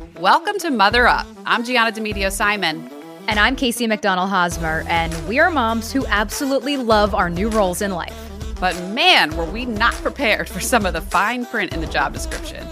Welcome 0.00 0.58
to 0.60 0.70
Mother 0.70 1.06
Up. 1.06 1.26
I'm 1.44 1.62
Gianna 1.62 1.92
Demedio 1.92 2.32
Simon. 2.32 2.90
And 3.28 3.38
I'm 3.38 3.54
Casey 3.54 3.86
McDonald 3.86 4.30
Hosmer, 4.30 4.82
and 4.88 5.12
we 5.28 5.38
are 5.38 5.50
moms 5.50 5.92
who 5.92 6.06
absolutely 6.06 6.78
love 6.78 7.14
our 7.14 7.28
new 7.28 7.50
roles 7.50 7.82
in 7.82 7.90
life. 7.90 8.16
But 8.58 8.74
man, 8.94 9.36
were 9.36 9.44
we 9.44 9.66
not 9.66 9.92
prepared 9.96 10.48
for 10.48 10.58
some 10.58 10.86
of 10.86 10.94
the 10.94 11.02
fine 11.02 11.44
print 11.44 11.74
in 11.74 11.82
the 11.82 11.86
job 11.86 12.14
description. 12.14 12.66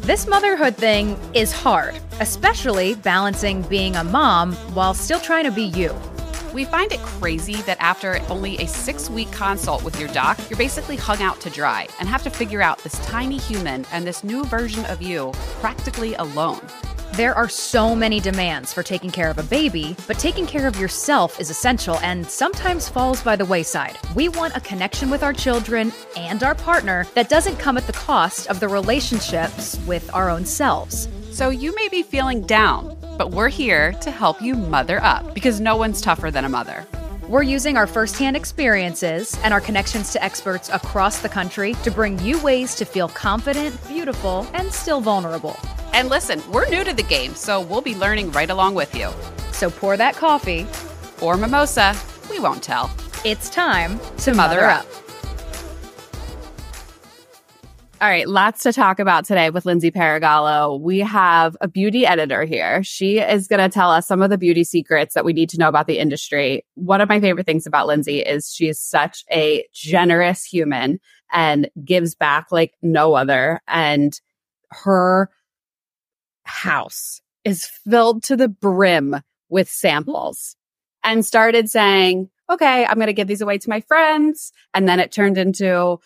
This 0.00 0.26
motherhood 0.26 0.74
thing 0.74 1.16
is 1.34 1.52
hard, 1.52 2.00
especially 2.18 2.96
balancing 2.96 3.62
being 3.62 3.94
a 3.94 4.02
mom 4.02 4.54
while 4.74 4.92
still 4.92 5.20
trying 5.20 5.44
to 5.44 5.52
be 5.52 5.62
you. 5.62 5.94
We 6.52 6.66
find 6.66 6.92
it 6.92 7.00
crazy 7.00 7.62
that 7.62 7.78
after 7.80 8.20
only 8.28 8.58
a 8.58 8.68
six 8.68 9.08
week 9.08 9.32
consult 9.32 9.82
with 9.82 9.98
your 9.98 10.10
doc, 10.10 10.38
you're 10.50 10.58
basically 10.58 10.96
hung 10.96 11.22
out 11.22 11.40
to 11.40 11.50
dry 11.50 11.88
and 11.98 12.06
have 12.08 12.22
to 12.24 12.30
figure 12.30 12.60
out 12.60 12.78
this 12.78 12.98
tiny 13.06 13.38
human 13.38 13.86
and 13.90 14.06
this 14.06 14.22
new 14.22 14.44
version 14.44 14.84
of 14.86 15.00
you 15.00 15.32
practically 15.60 16.12
alone. 16.14 16.60
There 17.14 17.34
are 17.34 17.48
so 17.48 17.94
many 17.94 18.20
demands 18.20 18.72
for 18.72 18.82
taking 18.82 19.10
care 19.10 19.30
of 19.30 19.38
a 19.38 19.42
baby, 19.42 19.96
but 20.06 20.18
taking 20.18 20.46
care 20.46 20.66
of 20.66 20.78
yourself 20.78 21.40
is 21.40 21.48
essential 21.48 21.98
and 21.98 22.26
sometimes 22.26 22.88
falls 22.88 23.22
by 23.22 23.36
the 23.36 23.44
wayside. 23.44 23.98
We 24.14 24.28
want 24.28 24.56
a 24.56 24.60
connection 24.60 25.08
with 25.08 25.22
our 25.22 25.34
children 25.34 25.92
and 26.16 26.42
our 26.42 26.54
partner 26.54 27.06
that 27.14 27.28
doesn't 27.30 27.58
come 27.58 27.78
at 27.78 27.86
the 27.86 27.92
cost 27.94 28.46
of 28.48 28.60
the 28.60 28.68
relationships 28.68 29.78
with 29.86 30.12
our 30.14 30.28
own 30.28 30.44
selves. 30.44 31.08
So 31.32 31.48
you 31.48 31.74
may 31.74 31.88
be 31.88 32.02
feeling 32.02 32.42
down, 32.42 32.94
but 33.16 33.30
we're 33.30 33.48
here 33.48 33.92
to 34.02 34.10
help 34.10 34.42
you 34.42 34.54
mother 34.54 35.02
up 35.02 35.32
because 35.32 35.62
no 35.62 35.76
one's 35.76 36.02
tougher 36.02 36.30
than 36.30 36.44
a 36.44 36.48
mother. 36.50 36.86
We're 37.26 37.42
using 37.42 37.78
our 37.78 37.86
firsthand 37.86 38.36
experiences 38.36 39.38
and 39.42 39.54
our 39.54 39.60
connections 39.60 40.12
to 40.12 40.22
experts 40.22 40.68
across 40.68 41.20
the 41.20 41.30
country 41.30 41.72
to 41.84 41.90
bring 41.90 42.18
you 42.18 42.38
ways 42.42 42.74
to 42.74 42.84
feel 42.84 43.08
confident, 43.08 43.74
beautiful, 43.88 44.46
and 44.52 44.70
still 44.70 45.00
vulnerable. 45.00 45.58
And 45.94 46.10
listen, 46.10 46.42
we're 46.52 46.68
new 46.68 46.84
to 46.84 46.92
the 46.92 47.02
game, 47.02 47.34
so 47.34 47.62
we'll 47.62 47.80
be 47.80 47.94
learning 47.94 48.30
right 48.32 48.50
along 48.50 48.74
with 48.74 48.94
you. 48.94 49.08
So 49.52 49.70
pour 49.70 49.96
that 49.96 50.16
coffee 50.16 50.66
or 51.22 51.38
mimosa, 51.38 51.96
we 52.30 52.40
won't 52.40 52.62
tell. 52.62 52.90
It's 53.24 53.48
time 53.48 53.98
to 54.18 54.34
mother, 54.34 54.60
mother 54.60 54.64
up. 54.66 54.86
All 58.02 58.08
right, 58.08 58.28
lots 58.28 58.64
to 58.64 58.72
talk 58.72 58.98
about 58.98 59.26
today 59.26 59.50
with 59.50 59.64
Lindsay 59.64 59.92
Peragallo. 59.92 60.80
We 60.80 60.98
have 60.98 61.56
a 61.60 61.68
beauty 61.68 62.04
editor 62.04 62.42
here. 62.42 62.82
She 62.82 63.20
is 63.20 63.46
going 63.46 63.60
to 63.60 63.72
tell 63.72 63.92
us 63.92 64.08
some 64.08 64.22
of 64.22 64.28
the 64.28 64.36
beauty 64.36 64.64
secrets 64.64 65.14
that 65.14 65.24
we 65.24 65.32
need 65.32 65.50
to 65.50 65.58
know 65.58 65.68
about 65.68 65.86
the 65.86 66.00
industry. 66.00 66.66
One 66.74 67.00
of 67.00 67.08
my 67.08 67.20
favorite 67.20 67.46
things 67.46 67.64
about 67.64 67.86
Lindsay 67.86 68.18
is 68.18 68.52
she 68.52 68.66
is 68.66 68.80
such 68.80 69.22
a 69.30 69.64
generous 69.72 70.44
human 70.44 70.98
and 71.30 71.70
gives 71.84 72.16
back 72.16 72.48
like 72.50 72.74
no 72.82 73.14
other. 73.14 73.60
And 73.68 74.20
her 74.72 75.30
house 76.42 77.20
is 77.44 77.66
filled 77.88 78.24
to 78.24 78.36
the 78.36 78.48
brim 78.48 79.14
with 79.48 79.68
samples 79.68 80.56
and 81.04 81.24
started 81.24 81.70
saying, 81.70 82.30
okay, 82.50 82.84
I'm 82.84 82.96
going 82.96 83.06
to 83.06 83.12
give 83.12 83.28
these 83.28 83.42
away 83.42 83.58
to 83.58 83.70
my 83.70 83.80
friends. 83.80 84.52
And 84.74 84.88
then 84.88 84.98
it 84.98 85.12
turned 85.12 85.38
into, 85.38 85.98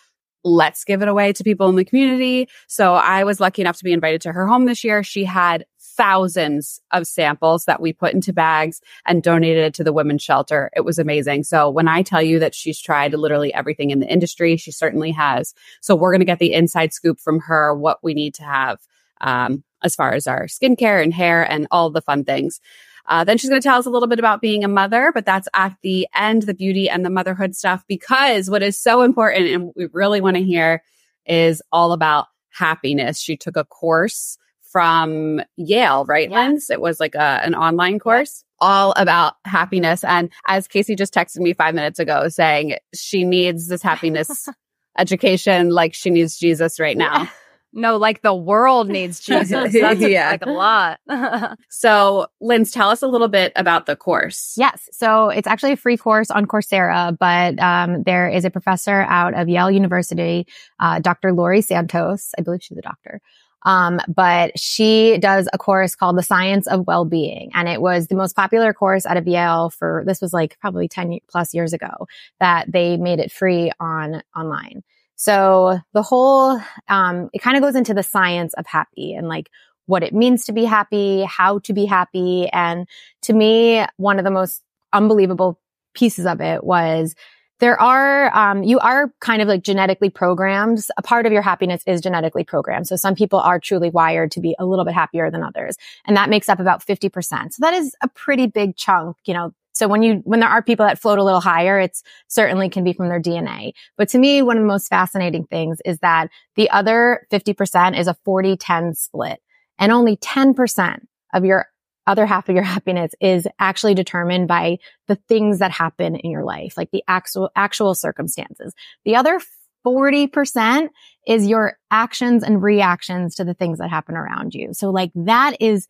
let's 0.47 0.85
give 0.85 1.03
it 1.03 1.09
away 1.09 1.33
to 1.33 1.43
people 1.43 1.69
in 1.69 1.75
the 1.75 1.85
community. 1.85 2.49
So 2.69 2.95
I 2.95 3.25
was 3.25 3.41
lucky 3.41 3.63
enough 3.63 3.79
to 3.79 3.85
be 3.85 3.93
invited 3.93 4.21
to 4.23 4.33
her 4.33 4.47
home 4.47 4.65
this 4.65 4.85
year. 4.85 5.03
She 5.03 5.25
had 5.25 5.67
thousands 5.81 6.81
of 6.93 7.07
samples 7.07 7.65
that 7.65 7.81
we 7.81 7.93
put 7.93 8.15
into 8.15 8.33
bags 8.33 8.81
and 9.07 9.23
donated 9.23 9.75
to 9.75 9.83
the 9.85 9.93
women's 9.93 10.23
shelter. 10.23 10.71
It 10.77 10.85
was 10.85 11.01
amazing. 11.01 11.43
So 11.43 11.69
when 11.69 11.89
I 11.89 12.03
tell 12.03 12.23
you 12.23 12.39
that 12.39 12.55
she's 12.55 12.81
tried 12.81 13.13
literally 13.13 13.53
everything 13.53 13.91
in 13.91 13.99
the 13.99 14.07
industry, 14.07 14.57
she 14.57 14.71
certainly 14.71 15.11
has. 15.13 15.53
So 15.81 15.97
we're 15.97 16.13
going 16.13 16.21
to 16.21 16.27
get 16.27 16.39
the 16.39 16.53
inside 16.53 16.93
scoop 16.93 17.19
from 17.19 17.41
her, 17.41 17.75
what 17.75 17.99
we 18.05 18.15
need 18.15 18.35
to 18.35 18.45
have 18.45 18.79
um, 19.21 19.65
as 19.83 19.97
far 19.97 20.13
as 20.13 20.29
our 20.29 20.47
skincare 20.47 21.03
and 21.03 21.13
hair 21.13 21.43
and 21.51 21.67
all 21.73 21.91
the 21.91 22.03
fun 22.03 22.25
things. 22.25 22.61
Uh, 23.09 23.25
then 23.25 23.39
she's 23.39 23.51
going 23.51 23.61
to 23.61 23.67
tell 23.67 23.79
us 23.79 23.87
a 23.87 23.91
little 23.91 24.09
bit 24.09 24.19
about 24.19 24.41
being 24.41 24.65
a 24.65 24.69
mother, 24.69 25.13
but 25.15 25.25
that's 25.25 25.49
at 25.55 25.77
the 25.83 26.07
end, 26.15 26.43
the 26.43 26.55
beauty 26.55 26.89
and 26.89 27.05
the 27.05 27.11
motherhood 27.11 27.55
stuff, 27.55 27.85
because 27.87 28.51
what 28.51 28.63
is 28.63 28.79
so 28.79 29.03
important 29.03 29.49
and 29.49 29.73
we 29.77 29.89
really 29.93 30.21
want 30.21 30.37
to 30.37 30.43
hear 30.43 30.83
is 31.27 31.63
all 31.73 31.93
about 31.93 32.27
happiness. 32.51 33.21
She 33.21 33.37
took 33.37 33.57
a 33.57 33.65
course 33.65 34.39
from 34.71 35.41
Yale, 35.57 36.05
right, 36.05 36.31
yeah. 36.31 36.37
Linz? 36.37 36.71
It 36.71 36.81
was 36.81 37.01
like 37.01 37.15
a, 37.15 37.41
an 37.45 37.55
online 37.55 37.99
course. 37.99 38.45
All 38.59 38.93
about 38.97 39.35
happiness. 39.45 40.03
And 40.03 40.31
as 40.47 40.67
Casey 40.67 40.97
just 40.97 41.15
texted 41.15 41.39
me 41.39 41.53
five 41.53 41.75
minutes 41.75 41.99
ago 41.99 42.29
saying 42.29 42.77
she 42.95 43.25
needs 43.25 43.69
this 43.69 43.83
happiness 43.83 44.49
education 44.99 45.71
like 45.71 45.95
she 45.95 46.11
needs 46.11 46.39
Jesus 46.39 46.81
right 46.81 46.97
now. 46.97 47.31
Yeah. 47.77 47.81
No, 47.81 47.97
like 47.97 48.23
the 48.23 48.35
world 48.35 48.89
needs 48.89 49.21
Jesus. 49.27 49.73
That's 49.73 50.01
yeah. 50.01 50.31
like 50.31 50.47
a 50.47 50.51
lot. 50.51 51.01
so, 51.69 52.27
Linz, 52.41 52.71
tell 52.71 52.91
us 52.91 53.03
a 53.03 53.07
little 53.07 53.29
bit 53.29 53.53
about 53.57 53.87
the 53.87 53.97
course. 53.97 54.55
Yes. 54.57 54.89
So 54.93 55.29
it's 55.29 55.47
actually 55.47 55.73
a 55.73 55.77
free 55.77 55.97
course 55.97 56.31
on 56.31 56.47
Coursera, 56.47 57.17
but 57.19 57.59
um, 57.61 58.03
there 58.03 58.29
is 58.29 58.45
a 58.45 58.51
professor 58.51 59.03
out 59.03 59.35
of 59.35 59.49
Yale 59.49 59.71
University, 59.71 60.47
uh, 60.81 61.01
Dr. 61.01 61.33
Laurie 61.33 61.63
Santos. 61.63 62.33
I 62.39 62.43
believe 62.43 62.63
she's 62.63 62.79
a 62.79 62.83
doctor. 62.83 63.21
Um, 63.67 64.01
but 64.07 64.59
she 64.59 65.19
does 65.19 65.49
a 65.53 65.59
course 65.59 65.97
called 65.97 66.17
The 66.17 66.23
Science 66.23 66.69
of 66.69 66.87
Well-Being. 66.87 67.51
And 67.53 67.69
it 67.69 67.83
was 67.83 68.07
the 68.07 68.15
most 68.15 68.37
popular 68.37 68.73
course 68.73 69.05
out 69.05 69.17
of 69.17 69.27
Yale 69.27 69.71
for, 69.71 70.05
this 70.07 70.21
was 70.21 70.33
like 70.33 70.57
probably 70.61 70.87
10 70.87 71.19
plus 71.29 71.53
years 71.53 71.73
ago 71.73 72.07
that 72.39 72.71
they 72.71 72.97
made 72.97 73.19
it 73.19 73.33
free 73.33 73.73
on 73.81 74.23
online. 74.37 74.85
So 75.17 75.79
the 75.93 76.03
whole, 76.03 76.61
um, 76.89 77.31
it 77.33 77.41
kind 77.41 77.57
of 77.57 77.63
goes 77.63 77.75
into 77.75 77.95
the 77.95 78.03
science 78.03 78.55
of 78.55 78.67
happy 78.67 79.15
and 79.15 79.29
like 79.29 79.51
what 79.87 80.03
it 80.03 80.13
means 80.13 80.45
to 80.45 80.53
be 80.53 80.65
happy, 80.65 81.25
how 81.25 81.59
to 81.61 81.73
be 81.73 81.87
happy. 81.87 82.49
And 82.53 82.87
to 83.23 83.33
me, 83.33 83.85
one 83.97 84.19
of 84.19 84.25
the 84.25 84.31
most 84.31 84.63
unbelievable 84.93 85.59
pieces 85.95 86.27
of 86.27 86.41
it 86.41 86.63
was 86.65 87.15
there 87.59 87.81
are, 87.81 88.37
um, 88.37 88.63
you 88.65 88.79
are 88.81 89.11
kind 89.21 89.41
of 89.41 89.49
like 89.49 89.63
genetically 89.63 90.11
programmed. 90.11 90.85
A 90.99 91.03
part 91.03 91.25
of 91.25 91.33
your 91.33 91.41
happiness 91.41 91.83
is 91.87 92.03
genetically 92.03 92.45
programmed. 92.45 92.87
So 92.87 92.97
some 92.97 93.15
people 93.15 93.39
are 93.39 93.59
truly 93.59 93.89
wired 93.89 94.31
to 94.33 94.41
be 94.41 94.55
a 94.59 94.67
little 94.67 94.85
bit 94.85 94.93
happier 94.93 95.31
than 95.31 95.43
others. 95.43 95.77
And 96.05 96.17
that 96.17 96.29
makes 96.29 96.51
up 96.51 96.61
about 96.61 96.85
50%. 96.85 97.55
So 97.55 97.61
that 97.61 97.73
is 97.73 97.97
a 98.03 98.09
pretty 98.09 98.47
big 98.47 98.77
chunk, 98.77 99.17
you 99.25 99.33
know, 99.33 99.55
so 99.77 99.89
when 99.89 100.03
you, 100.03 100.23
when 100.25 100.41
there 100.41 100.49
are 100.49 100.63
people 100.63 100.87
that 100.87 100.99
float 100.99 101.19
a 101.19 101.25
little 101.25 101.41
higher, 101.41 101.79
it's 101.79 102.03
certainly 102.29 102.71
can 102.71 102.83
be 102.83 102.95
from 102.95 103.09
their 103.09 103.21
DNA. 103.21 103.73
But 103.99 104.09
to 104.11 104.19
me, 104.19 104.41
one 104.41 104.57
of 104.57 104.63
the 104.63 104.69
most 104.69 104.89
fascinating 104.89 105.45
things 105.45 105.79
is 105.85 105.99
that 105.99 106.31
the 106.55 106.71
other 106.71 107.27
50% 107.31 107.99
is 107.99 108.09
a 108.09 108.17
40-10 108.27 108.97
split 108.97 109.41
and 109.79 109.93
only 109.93 110.17
10% 110.17 111.01
of 111.35 111.45
your 111.45 111.67
other 112.07 112.25
half 112.25 112.49
of 112.49 112.55
your 112.55 112.65
happiness 112.75 113.13
is 113.21 113.47
actually 113.59 113.93
determined 113.93 114.49
by 114.49 114.79
the 115.09 115.17
things 115.29 115.59
that 115.59 115.73
happen 115.73 116.17
in 116.17 116.31
your 116.31 116.45
life, 116.45 116.79
like 116.79 116.91
the 116.91 117.05
actual, 117.07 117.51
actual 117.55 117.95
circumstances. 117.95 118.73
The 119.05 119.17
other 119.17 119.41
40% 119.87 120.89
is 121.27 121.47
your 121.47 121.77
actions 121.91 122.43
and 122.43 122.63
reactions 122.63 123.35
to 123.35 123.45
the 123.45 123.55
things 123.55 123.79
that 123.79 123.91
happen 123.91 124.17
around 124.17 124.55
you. 124.55 124.73
So 124.73 124.91
like 124.91 125.11
that 125.15 125.57
is 125.61 125.87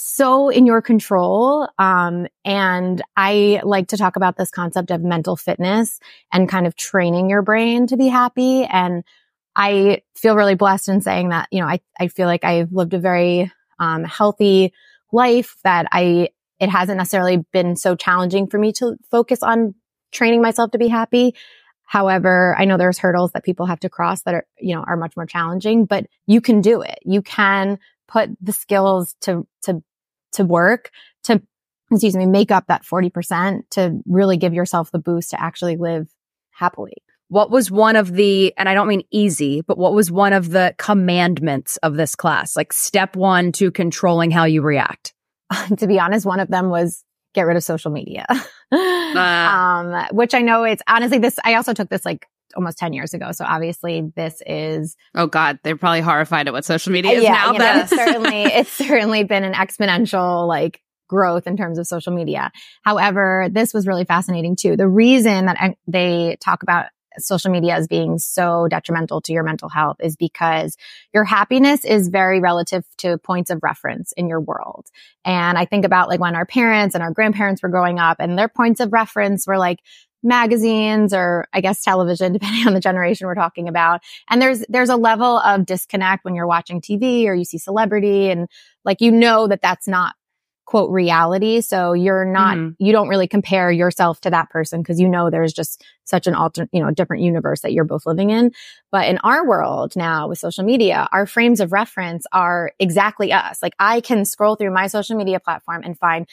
so 0.00 0.48
in 0.48 0.64
your 0.64 0.80
control. 0.80 1.68
Um, 1.76 2.28
and 2.44 3.02
I 3.16 3.60
like 3.64 3.88
to 3.88 3.96
talk 3.96 4.14
about 4.14 4.36
this 4.36 4.50
concept 4.50 4.92
of 4.92 5.02
mental 5.02 5.34
fitness 5.34 5.98
and 6.32 6.48
kind 6.48 6.68
of 6.68 6.76
training 6.76 7.28
your 7.28 7.42
brain 7.42 7.88
to 7.88 7.96
be 7.96 8.06
happy. 8.06 8.64
And 8.64 9.02
I 9.56 10.02
feel 10.14 10.36
really 10.36 10.54
blessed 10.54 10.88
in 10.88 11.00
saying 11.00 11.30
that, 11.30 11.48
you 11.50 11.60
know, 11.60 11.66
I, 11.66 11.80
I 11.98 12.06
feel 12.06 12.28
like 12.28 12.44
I've 12.44 12.72
lived 12.72 12.94
a 12.94 13.00
very, 13.00 13.50
um, 13.80 14.04
healthy 14.04 14.72
life 15.10 15.56
that 15.64 15.86
I, 15.90 16.28
it 16.60 16.68
hasn't 16.68 16.98
necessarily 16.98 17.44
been 17.52 17.74
so 17.74 17.96
challenging 17.96 18.46
for 18.46 18.58
me 18.58 18.72
to 18.74 18.96
focus 19.10 19.42
on 19.42 19.74
training 20.12 20.40
myself 20.40 20.70
to 20.70 20.78
be 20.78 20.88
happy. 20.88 21.34
However, 21.82 22.54
I 22.56 22.66
know 22.66 22.76
there's 22.76 22.98
hurdles 22.98 23.32
that 23.32 23.44
people 23.44 23.66
have 23.66 23.80
to 23.80 23.88
cross 23.88 24.22
that 24.22 24.34
are, 24.34 24.46
you 24.60 24.76
know, 24.76 24.84
are 24.86 24.96
much 24.96 25.16
more 25.16 25.26
challenging, 25.26 25.86
but 25.86 26.06
you 26.26 26.40
can 26.40 26.60
do 26.60 26.82
it. 26.82 27.00
You 27.04 27.20
can 27.20 27.80
put 28.06 28.30
the 28.40 28.52
skills 28.52 29.16
to, 29.22 29.46
to, 29.62 29.82
to 30.32 30.44
work 30.44 30.90
to, 31.24 31.42
excuse 31.90 32.16
me, 32.16 32.26
make 32.26 32.50
up 32.50 32.66
that 32.68 32.84
40% 32.84 33.62
to 33.70 34.00
really 34.06 34.36
give 34.36 34.54
yourself 34.54 34.90
the 34.90 34.98
boost 34.98 35.30
to 35.30 35.40
actually 35.40 35.76
live 35.76 36.08
happily. 36.50 36.94
What 37.28 37.50
was 37.50 37.70
one 37.70 37.96
of 37.96 38.12
the, 38.12 38.54
and 38.56 38.68
I 38.68 38.74
don't 38.74 38.88
mean 38.88 39.02
easy, 39.10 39.60
but 39.60 39.76
what 39.76 39.92
was 39.92 40.10
one 40.10 40.32
of 40.32 40.50
the 40.50 40.74
commandments 40.78 41.76
of 41.78 41.96
this 41.96 42.14
class? 42.14 42.56
Like 42.56 42.72
step 42.72 43.16
one 43.16 43.52
to 43.52 43.70
controlling 43.70 44.30
how 44.30 44.44
you 44.44 44.62
react? 44.62 45.12
to 45.76 45.86
be 45.86 46.00
honest, 46.00 46.24
one 46.24 46.40
of 46.40 46.48
them 46.48 46.70
was 46.70 47.04
get 47.34 47.42
rid 47.42 47.56
of 47.56 47.64
social 47.64 47.90
media. 47.90 48.24
uh. 48.72 48.76
um, 48.76 50.06
which 50.12 50.34
I 50.34 50.40
know 50.40 50.64
it's 50.64 50.82
honestly 50.88 51.18
this, 51.18 51.38
I 51.44 51.54
also 51.54 51.74
took 51.74 51.90
this 51.90 52.04
like 52.04 52.26
almost 52.56 52.78
10 52.78 52.92
years 52.92 53.14
ago. 53.14 53.32
So 53.32 53.44
obviously 53.44 54.10
this 54.16 54.42
is. 54.46 54.96
Oh 55.14 55.26
God, 55.26 55.58
they're 55.62 55.76
probably 55.76 56.00
horrified 56.00 56.46
at 56.48 56.52
what 56.52 56.64
social 56.64 56.92
media 56.92 57.12
is 57.12 57.22
yeah, 57.22 57.32
now. 57.32 57.52
Know, 57.52 57.80
it's 57.80 57.90
certainly, 57.90 58.42
it's 58.44 58.72
certainly 58.72 59.24
been 59.24 59.44
an 59.44 59.54
exponential 59.54 60.46
like 60.46 60.80
growth 61.08 61.46
in 61.46 61.56
terms 61.56 61.78
of 61.78 61.86
social 61.86 62.12
media. 62.12 62.50
However, 62.82 63.48
this 63.50 63.72
was 63.72 63.86
really 63.86 64.04
fascinating 64.04 64.56
too. 64.56 64.76
The 64.76 64.88
reason 64.88 65.46
that 65.46 65.76
they 65.86 66.36
talk 66.40 66.62
about 66.62 66.86
social 67.20 67.50
media 67.50 67.74
as 67.74 67.86
being 67.88 68.18
so 68.18 68.68
detrimental 68.68 69.20
to 69.22 69.32
your 69.32 69.42
mental 69.42 69.68
health 69.68 69.96
is 70.00 70.16
because 70.16 70.76
your 71.12 71.24
happiness 71.24 71.84
is 71.84 72.08
very 72.08 72.40
relative 72.40 72.84
to 72.98 73.18
points 73.18 73.50
of 73.50 73.60
reference 73.62 74.12
in 74.12 74.28
your 74.28 74.40
world. 74.40 74.86
And 75.24 75.58
I 75.58 75.64
think 75.64 75.84
about 75.84 76.08
like 76.08 76.20
when 76.20 76.36
our 76.36 76.46
parents 76.46 76.94
and 76.94 77.02
our 77.02 77.10
grandparents 77.10 77.62
were 77.62 77.68
growing 77.68 77.98
up 77.98 78.18
and 78.20 78.38
their 78.38 78.48
points 78.48 78.80
of 78.80 78.92
reference 78.92 79.46
were 79.46 79.58
like, 79.58 79.80
magazines 80.22 81.14
or 81.14 81.46
I 81.52 81.60
guess 81.60 81.82
television, 81.82 82.32
depending 82.34 82.66
on 82.66 82.74
the 82.74 82.80
generation 82.80 83.26
we're 83.26 83.34
talking 83.34 83.68
about. 83.68 84.00
And 84.28 84.40
there's, 84.40 84.64
there's 84.68 84.88
a 84.88 84.96
level 84.96 85.38
of 85.38 85.66
disconnect 85.66 86.24
when 86.24 86.34
you're 86.34 86.46
watching 86.46 86.80
TV 86.80 87.26
or 87.26 87.34
you 87.34 87.44
see 87.44 87.58
celebrity 87.58 88.30
and 88.30 88.48
like, 88.84 89.00
you 89.00 89.12
know 89.12 89.46
that 89.48 89.62
that's 89.62 89.88
not 89.88 90.14
quote 90.68 90.90
reality. 90.90 91.62
So 91.62 91.94
you're 91.94 92.26
not, 92.26 92.58
mm-hmm. 92.58 92.84
you 92.84 92.92
don't 92.92 93.08
really 93.08 93.26
compare 93.26 93.72
yourself 93.72 94.20
to 94.20 94.30
that 94.30 94.50
person 94.50 94.82
because 94.82 95.00
you 95.00 95.08
know 95.08 95.30
there's 95.30 95.54
just 95.54 95.82
such 96.04 96.26
an 96.26 96.34
alternate, 96.34 96.68
you 96.74 96.84
know, 96.84 96.90
different 96.90 97.22
universe 97.22 97.62
that 97.62 97.72
you're 97.72 97.86
both 97.86 98.04
living 98.04 98.28
in. 98.28 98.52
But 98.92 99.08
in 99.08 99.16
our 99.24 99.46
world 99.46 99.96
now 99.96 100.28
with 100.28 100.38
social 100.38 100.64
media, 100.64 101.08
our 101.10 101.24
frames 101.24 101.60
of 101.60 101.72
reference 101.72 102.26
are 102.32 102.72
exactly 102.78 103.32
us. 103.32 103.62
Like 103.62 103.72
I 103.78 104.02
can 104.02 104.26
scroll 104.26 104.56
through 104.56 104.74
my 104.74 104.88
social 104.88 105.16
media 105.16 105.40
platform 105.40 105.80
and 105.84 105.98
find 105.98 106.28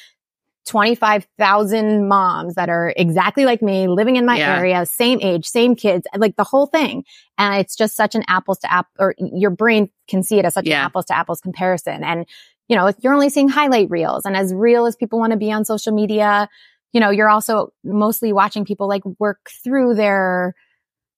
25,000 0.66 2.08
moms 2.08 2.56
that 2.56 2.70
are 2.70 2.94
exactly 2.98 3.46
like 3.46 3.62
me, 3.62 3.88
living 3.88 4.16
in 4.16 4.26
my 4.26 4.38
yeah. 4.38 4.58
area, 4.58 4.86
same 4.86 5.20
age, 5.22 5.46
same 5.46 5.76
kids, 5.76 6.08
like 6.18 6.36
the 6.36 6.44
whole 6.44 6.66
thing. 6.66 7.04
And 7.38 7.56
it's 7.56 7.76
just 7.76 7.96
such 7.96 8.16
an 8.16 8.24
apples 8.28 8.58
to 8.60 8.72
app, 8.72 8.88
or 8.98 9.16
your 9.18 9.52
brain 9.52 9.90
can 10.08 10.24
see 10.24 10.40
it 10.40 10.46
as 10.46 10.56
such 10.56 10.66
yeah. 10.66 10.80
an 10.80 10.86
apples 10.86 11.06
to 11.06 11.16
apples 11.16 11.40
comparison. 11.40 12.04
And, 12.04 12.26
you 12.68 12.76
know, 12.76 12.88
if 12.88 12.96
you're 13.02 13.14
only 13.14 13.30
seeing 13.30 13.48
highlight 13.48 13.90
reels 13.92 14.26
and 14.26 14.36
as 14.36 14.54
real 14.54 14.88
as 14.88 14.96
people 14.96 15.20
want 15.20 15.32
to 15.32 15.38
be 15.38 15.52
on 15.52 15.66
social 15.66 15.94
media, 15.94 16.50
you 16.94 17.00
know, 17.00 17.12
you're 17.12 17.30
also 17.30 17.72
mostly 17.84 18.34
watching 18.34 18.66
people 18.66 18.88
like 18.88 19.04
work 19.20 19.50
through 19.64 19.94
their 19.94 20.56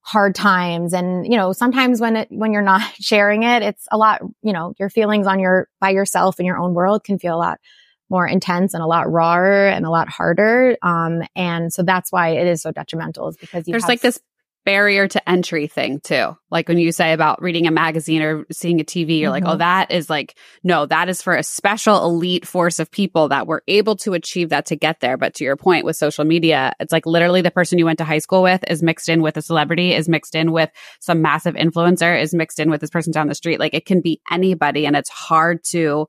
hard 0.01 0.35
times. 0.35 0.93
And, 0.93 1.25
you 1.25 1.37
know, 1.37 1.53
sometimes 1.53 2.01
when 2.01 2.17
it, 2.17 2.27
when 2.31 2.51
you're 2.51 2.61
not 2.61 2.81
sharing 2.99 3.43
it, 3.43 3.63
it's 3.63 3.87
a 3.91 3.97
lot, 3.97 4.21
you 4.41 4.51
know, 4.51 4.73
your 4.77 4.89
feelings 4.89 5.25
on 5.25 5.39
your, 5.39 5.69
by 5.79 5.91
yourself 5.91 6.39
in 6.39 6.45
your 6.45 6.57
own 6.57 6.73
world 6.73 7.05
can 7.05 7.17
feel 7.17 7.35
a 7.35 7.37
lot 7.37 7.59
more 8.09 8.27
intense 8.27 8.73
and 8.73 8.83
a 8.83 8.87
lot 8.87 9.11
rawer 9.11 9.67
and 9.67 9.85
a 9.85 9.89
lot 9.89 10.09
harder. 10.09 10.77
Um, 10.81 11.23
and 11.35 11.71
so 11.73 11.83
that's 11.83 12.11
why 12.11 12.29
it 12.29 12.47
is 12.47 12.61
so 12.61 12.71
detrimental 12.71 13.29
is 13.29 13.37
because 13.37 13.65
there's 13.65 13.87
like 13.87 14.01
this 14.01 14.19
barrier 14.67 15.07
to 15.07 15.29
entry 15.29 15.65
thing 15.67 15.97
too. 16.01 16.35
Like 16.51 16.67
when 16.67 16.77
you 16.77 16.91
say 16.91 17.13
about 17.13 17.41
reading 17.41 17.67
a 17.67 17.71
magazine 17.71 18.21
or 18.21 18.45
seeing 18.51 18.81
a 18.81 18.83
TV, 18.83 19.19
you're 19.19 19.31
mm-hmm. 19.31 19.31
like, 19.31 19.45
oh, 19.45 19.51
mm-hmm. 19.51 19.59
that 19.59 19.91
is 19.91 20.09
like, 20.09 20.37
no, 20.61 20.85
that 20.85 21.07
is 21.07 21.21
for 21.21 21.37
a 21.37 21.41
special 21.41 22.03
elite 22.03 22.45
force 22.45 22.79
of 22.79 22.91
people 22.91 23.29
that 23.29 23.47
were 23.47 23.63
able 23.69 23.95
to 23.95 24.13
achieve 24.13 24.49
that 24.49 24.65
to 24.65 24.75
get 24.75 24.99
there. 24.99 25.15
But 25.15 25.35
to 25.35 25.45
your 25.45 25.55
point 25.55 25.85
with 25.85 25.95
social 25.95 26.25
media, 26.25 26.73
it's 26.81 26.91
like 26.91 27.05
literally 27.05 27.41
the 27.41 27.49
person 27.49 27.79
you 27.79 27.85
went 27.85 27.99
to 27.99 28.03
high 28.03 28.17
school 28.17 28.43
with 28.43 28.61
is 28.69 28.83
mixed 28.83 29.07
in 29.07 29.21
with 29.21 29.37
a 29.37 29.41
celebrity, 29.41 29.93
is 29.93 30.09
mixed 30.09 30.35
in 30.35 30.51
with 30.51 30.69
some 30.99 31.21
massive 31.21 31.55
influencer, 31.55 32.21
is 32.21 32.33
mixed 32.33 32.59
in 32.59 32.69
with 32.69 32.81
this 32.81 32.89
person 32.89 33.13
down 33.13 33.29
the 33.29 33.35
street. 33.35 33.61
Like 33.61 33.73
it 33.73 33.85
can 33.85 34.01
be 34.01 34.19
anybody 34.29 34.85
and 34.85 34.97
it's 34.97 35.09
hard 35.09 35.63
to 35.69 36.07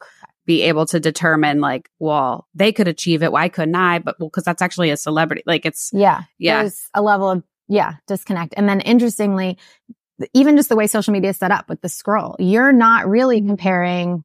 be 0.49 0.63
able 0.63 0.87
to 0.87 0.99
determine 0.99 1.61
like, 1.61 1.91
well, 1.99 2.49
they 2.55 2.73
could 2.73 2.89
achieve 2.89 3.23
it. 3.23 3.31
Why 3.31 3.51
couldn't 3.51 3.75
I? 3.75 3.99
But 3.99 4.19
well, 4.19 4.31
cause 4.31 4.45
that's 4.45 4.63
actually 4.63 4.89
a 4.89 4.97
celebrity. 4.97 5.43
Like 5.47 5.67
it's, 5.67 5.91
yeah, 5.93 6.23
yeah. 6.39 6.63
There's 6.63 6.89
a 6.95 7.03
level 7.03 7.29
of, 7.29 7.45
yeah, 7.69 7.97
disconnect. 8.07 8.55
And 8.57 8.67
then 8.67 8.81
interestingly, 8.81 9.59
even 10.33 10.57
just 10.57 10.71
the 10.71 10.75
way 10.75 10.87
social 10.87 11.13
media 11.13 11.31
is 11.31 11.37
set 11.37 11.51
up 11.51 11.69
with 11.69 11.83
the 11.83 11.91
scroll, 11.91 12.35
you're 12.39 12.73
not 12.73 13.07
really 13.07 13.41
mm-hmm. 13.41 13.49
comparing 13.49 14.25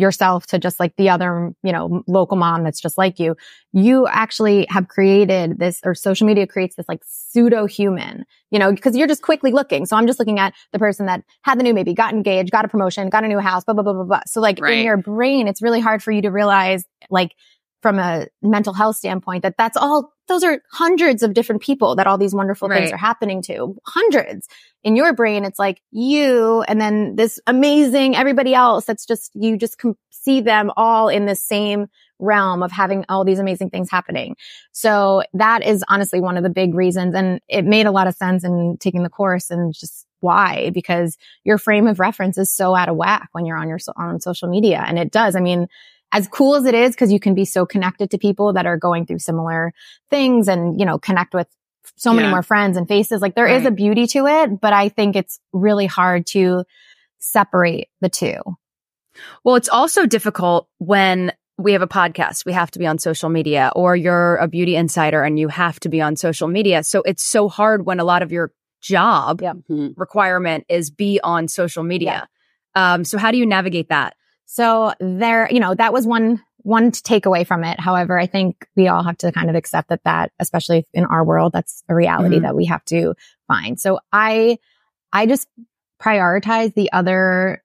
yourself 0.00 0.46
to 0.46 0.58
just 0.58 0.78
like 0.80 0.94
the 0.96 1.08
other, 1.08 1.52
you 1.62 1.72
know, 1.72 2.02
local 2.06 2.36
mom 2.36 2.64
that's 2.64 2.80
just 2.80 2.96
like 2.98 3.18
you. 3.18 3.36
You 3.72 4.06
actually 4.06 4.66
have 4.70 4.88
created 4.88 5.58
this 5.58 5.80
or 5.84 5.94
social 5.94 6.26
media 6.26 6.46
creates 6.46 6.76
this 6.76 6.88
like 6.88 7.02
pseudo 7.06 7.66
human, 7.66 8.24
you 8.50 8.58
know, 8.58 8.72
because 8.72 8.96
you're 8.96 9.06
just 9.06 9.22
quickly 9.22 9.52
looking. 9.52 9.86
So 9.86 9.96
I'm 9.96 10.06
just 10.06 10.18
looking 10.18 10.38
at 10.38 10.54
the 10.72 10.78
person 10.78 11.06
that 11.06 11.22
had 11.42 11.58
the 11.58 11.62
new 11.62 11.74
baby, 11.74 11.94
got 11.94 12.14
engaged, 12.14 12.50
got 12.50 12.64
a 12.64 12.68
promotion, 12.68 13.08
got 13.08 13.24
a 13.24 13.28
new 13.28 13.38
house, 13.38 13.64
blah, 13.64 13.74
blah, 13.74 13.82
blah, 13.82 13.92
blah, 13.92 14.04
blah. 14.04 14.22
So 14.26 14.40
like 14.40 14.60
right. 14.60 14.78
in 14.78 14.84
your 14.84 14.96
brain, 14.96 15.48
it's 15.48 15.62
really 15.62 15.80
hard 15.80 16.02
for 16.02 16.12
you 16.12 16.22
to 16.22 16.30
realize 16.30 16.84
like 17.10 17.32
from 17.80 17.98
a 17.98 18.26
mental 18.42 18.72
health 18.72 18.96
standpoint 18.96 19.42
that 19.42 19.56
that's 19.56 19.76
all 19.76 20.12
those 20.26 20.44
are 20.44 20.60
hundreds 20.70 21.22
of 21.22 21.32
different 21.32 21.62
people 21.62 21.96
that 21.96 22.06
all 22.06 22.18
these 22.18 22.34
wonderful 22.34 22.68
right. 22.68 22.80
things 22.80 22.92
are 22.92 22.98
happening 22.98 23.40
to. 23.42 23.74
Hundreds. 23.86 24.48
In 24.84 24.96
your 24.96 25.12
brain 25.12 25.44
it's 25.44 25.58
like 25.58 25.80
you 25.90 26.62
and 26.62 26.80
then 26.80 27.16
this 27.16 27.40
amazing 27.46 28.16
everybody 28.16 28.54
else 28.54 28.84
that's 28.84 29.06
just 29.06 29.30
you 29.34 29.56
just 29.56 29.78
com- 29.78 29.96
see 30.10 30.40
them 30.40 30.70
all 30.76 31.08
in 31.08 31.26
the 31.26 31.34
same 31.34 31.86
realm 32.18 32.62
of 32.62 32.72
having 32.72 33.04
all 33.08 33.24
these 33.24 33.38
amazing 33.38 33.70
things 33.70 33.90
happening. 33.90 34.36
So 34.72 35.22
that 35.34 35.64
is 35.64 35.84
honestly 35.88 36.20
one 36.20 36.36
of 36.36 36.42
the 36.42 36.50
big 36.50 36.74
reasons 36.74 37.14
and 37.14 37.40
it 37.48 37.64
made 37.64 37.86
a 37.86 37.92
lot 37.92 38.08
of 38.08 38.14
sense 38.14 38.44
in 38.44 38.76
taking 38.78 39.02
the 39.02 39.08
course 39.08 39.50
and 39.50 39.72
just 39.72 40.06
why 40.20 40.70
because 40.70 41.16
your 41.44 41.58
frame 41.58 41.86
of 41.86 42.00
reference 42.00 42.36
is 42.38 42.52
so 42.52 42.74
out 42.74 42.88
of 42.88 42.96
whack 42.96 43.28
when 43.32 43.46
you're 43.46 43.56
on 43.56 43.68
your 43.68 43.78
on 43.96 44.20
social 44.20 44.48
media 44.48 44.84
and 44.86 44.98
it 44.98 45.12
does. 45.12 45.36
I 45.36 45.40
mean 45.40 45.68
as 46.12 46.26
cool 46.28 46.54
as 46.54 46.64
it 46.64 46.74
is, 46.74 46.92
because 46.92 47.12
you 47.12 47.20
can 47.20 47.34
be 47.34 47.44
so 47.44 47.66
connected 47.66 48.10
to 48.10 48.18
people 48.18 48.52
that 48.54 48.66
are 48.66 48.76
going 48.76 49.06
through 49.06 49.18
similar 49.18 49.72
things 50.10 50.48
and, 50.48 50.78
you 50.80 50.86
know, 50.86 50.98
connect 50.98 51.34
with 51.34 51.46
so 51.96 52.12
many 52.12 52.26
yeah. 52.26 52.32
more 52.32 52.42
friends 52.42 52.76
and 52.76 52.86
faces. 52.86 53.20
Like 53.20 53.34
there 53.34 53.46
right. 53.46 53.60
is 53.60 53.66
a 53.66 53.70
beauty 53.70 54.06
to 54.08 54.26
it, 54.26 54.60
but 54.60 54.72
I 54.72 54.88
think 54.88 55.16
it's 55.16 55.40
really 55.52 55.86
hard 55.86 56.26
to 56.28 56.64
separate 57.18 57.88
the 58.00 58.08
two. 58.08 58.38
Well, 59.44 59.56
it's 59.56 59.68
also 59.68 60.06
difficult 60.06 60.68
when 60.78 61.32
we 61.58 61.72
have 61.72 61.82
a 61.82 61.88
podcast, 61.88 62.46
we 62.46 62.52
have 62.52 62.70
to 62.70 62.78
be 62.78 62.86
on 62.86 62.98
social 62.98 63.28
media, 63.28 63.72
or 63.74 63.96
you're 63.96 64.36
a 64.36 64.46
beauty 64.46 64.76
insider 64.76 65.24
and 65.24 65.38
you 65.38 65.48
have 65.48 65.80
to 65.80 65.88
be 65.88 66.00
on 66.00 66.14
social 66.14 66.46
media. 66.46 66.84
So 66.84 67.02
it's 67.02 67.24
so 67.24 67.48
hard 67.48 67.84
when 67.84 67.98
a 67.98 68.04
lot 68.04 68.22
of 68.22 68.30
your 68.30 68.52
job 68.80 69.42
yeah. 69.42 69.54
requirement 69.96 70.64
is 70.68 70.88
be 70.88 71.18
on 71.24 71.48
social 71.48 71.82
media. 71.82 72.28
Yeah. 72.76 72.94
Um, 72.94 73.04
so 73.04 73.18
how 73.18 73.32
do 73.32 73.38
you 73.38 73.46
navigate 73.46 73.88
that? 73.88 74.14
So 74.50 74.94
there, 74.98 75.46
you 75.50 75.60
know, 75.60 75.74
that 75.74 75.92
was 75.92 76.06
one, 76.06 76.42
one 76.62 76.90
takeaway 76.90 77.46
from 77.46 77.64
it. 77.64 77.78
However, 77.78 78.18
I 78.18 78.26
think 78.26 78.66
we 78.76 78.88
all 78.88 79.02
have 79.02 79.18
to 79.18 79.30
kind 79.30 79.50
of 79.50 79.56
accept 79.56 79.90
that 79.90 80.04
that, 80.04 80.32
especially 80.38 80.86
in 80.94 81.04
our 81.04 81.22
world, 81.22 81.52
that's 81.52 81.84
a 81.86 81.94
reality 81.94 82.36
mm-hmm. 82.36 82.44
that 82.44 82.56
we 82.56 82.64
have 82.64 82.82
to 82.86 83.14
find. 83.46 83.78
So 83.78 84.00
I, 84.10 84.58
I 85.12 85.26
just 85.26 85.48
prioritize 86.00 86.72
the 86.72 86.90
other 86.92 87.62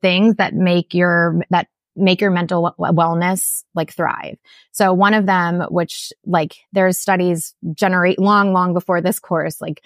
things 0.00 0.36
that 0.36 0.54
make 0.54 0.94
your, 0.94 1.42
that 1.50 1.68
make 1.94 2.22
your 2.22 2.30
mental 2.30 2.74
wellness 2.78 3.62
like 3.74 3.92
thrive. 3.92 4.38
So 4.72 4.94
one 4.94 5.12
of 5.12 5.26
them, 5.26 5.60
which 5.68 6.10
like 6.24 6.56
there's 6.72 6.98
studies 6.98 7.54
generate 7.74 8.18
long, 8.18 8.54
long 8.54 8.72
before 8.72 9.02
this 9.02 9.18
course, 9.18 9.60
like 9.60 9.82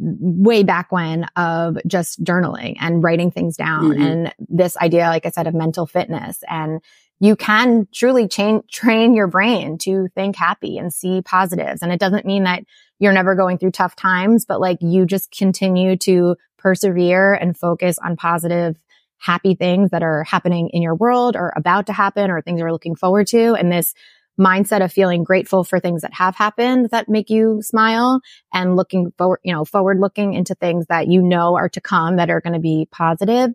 way 0.00 0.62
back 0.62 0.90
when 0.90 1.24
of 1.36 1.78
just 1.86 2.22
journaling 2.24 2.76
and 2.80 3.02
writing 3.02 3.30
things 3.30 3.56
down 3.56 3.90
mm-hmm. 3.90 4.02
and 4.02 4.34
this 4.48 4.76
idea, 4.78 5.08
like 5.08 5.26
I 5.26 5.30
said, 5.30 5.46
of 5.46 5.54
mental 5.54 5.86
fitness 5.86 6.42
and 6.48 6.80
you 7.22 7.36
can 7.36 7.86
truly 7.92 8.26
train, 8.26 8.62
train 8.70 9.14
your 9.14 9.26
brain 9.26 9.76
to 9.78 10.08
think 10.14 10.36
happy 10.36 10.78
and 10.78 10.92
see 10.92 11.20
positives. 11.20 11.82
And 11.82 11.92
it 11.92 12.00
doesn't 12.00 12.24
mean 12.24 12.44
that 12.44 12.64
you're 12.98 13.12
never 13.12 13.34
going 13.34 13.58
through 13.58 13.72
tough 13.72 13.94
times, 13.94 14.46
but 14.46 14.58
like 14.58 14.78
you 14.80 15.04
just 15.04 15.30
continue 15.30 15.96
to 15.98 16.36
persevere 16.56 17.34
and 17.34 17.56
focus 17.56 17.98
on 18.02 18.16
positive, 18.16 18.76
happy 19.18 19.54
things 19.54 19.90
that 19.90 20.02
are 20.02 20.24
happening 20.24 20.70
in 20.70 20.80
your 20.80 20.94
world 20.94 21.36
or 21.36 21.52
about 21.56 21.86
to 21.86 21.92
happen 21.92 22.30
or 22.30 22.40
things 22.40 22.58
you're 22.58 22.72
looking 22.72 22.96
forward 22.96 23.26
to. 23.26 23.54
And 23.54 23.70
this 23.70 23.92
mindset 24.40 24.82
of 24.82 24.92
feeling 24.92 25.22
grateful 25.22 25.62
for 25.62 25.78
things 25.78 26.02
that 26.02 26.14
have 26.14 26.34
happened 26.34 26.88
that 26.90 27.08
make 27.08 27.30
you 27.30 27.60
smile 27.62 28.20
and 28.52 28.74
looking 28.74 29.12
forward, 29.18 29.40
you 29.44 29.52
know, 29.52 29.64
forward 29.64 30.00
looking 30.00 30.34
into 30.34 30.54
things 30.54 30.86
that 30.88 31.08
you 31.08 31.22
know 31.22 31.56
are 31.56 31.68
to 31.68 31.80
come 31.80 32.16
that 32.16 32.30
are 32.30 32.40
going 32.40 32.54
to 32.54 32.58
be 32.58 32.88
positive. 32.90 33.50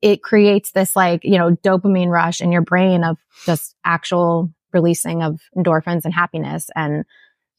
It 0.00 0.22
creates 0.22 0.72
this 0.72 0.96
like, 0.96 1.24
you 1.24 1.38
know, 1.38 1.50
dopamine 1.50 2.08
rush 2.08 2.40
in 2.40 2.52
your 2.52 2.62
brain 2.62 3.04
of 3.04 3.18
just 3.44 3.76
actual 3.84 4.50
releasing 4.72 5.22
of 5.22 5.40
endorphins 5.56 6.04
and 6.04 6.14
happiness. 6.14 6.70
And, 6.74 7.04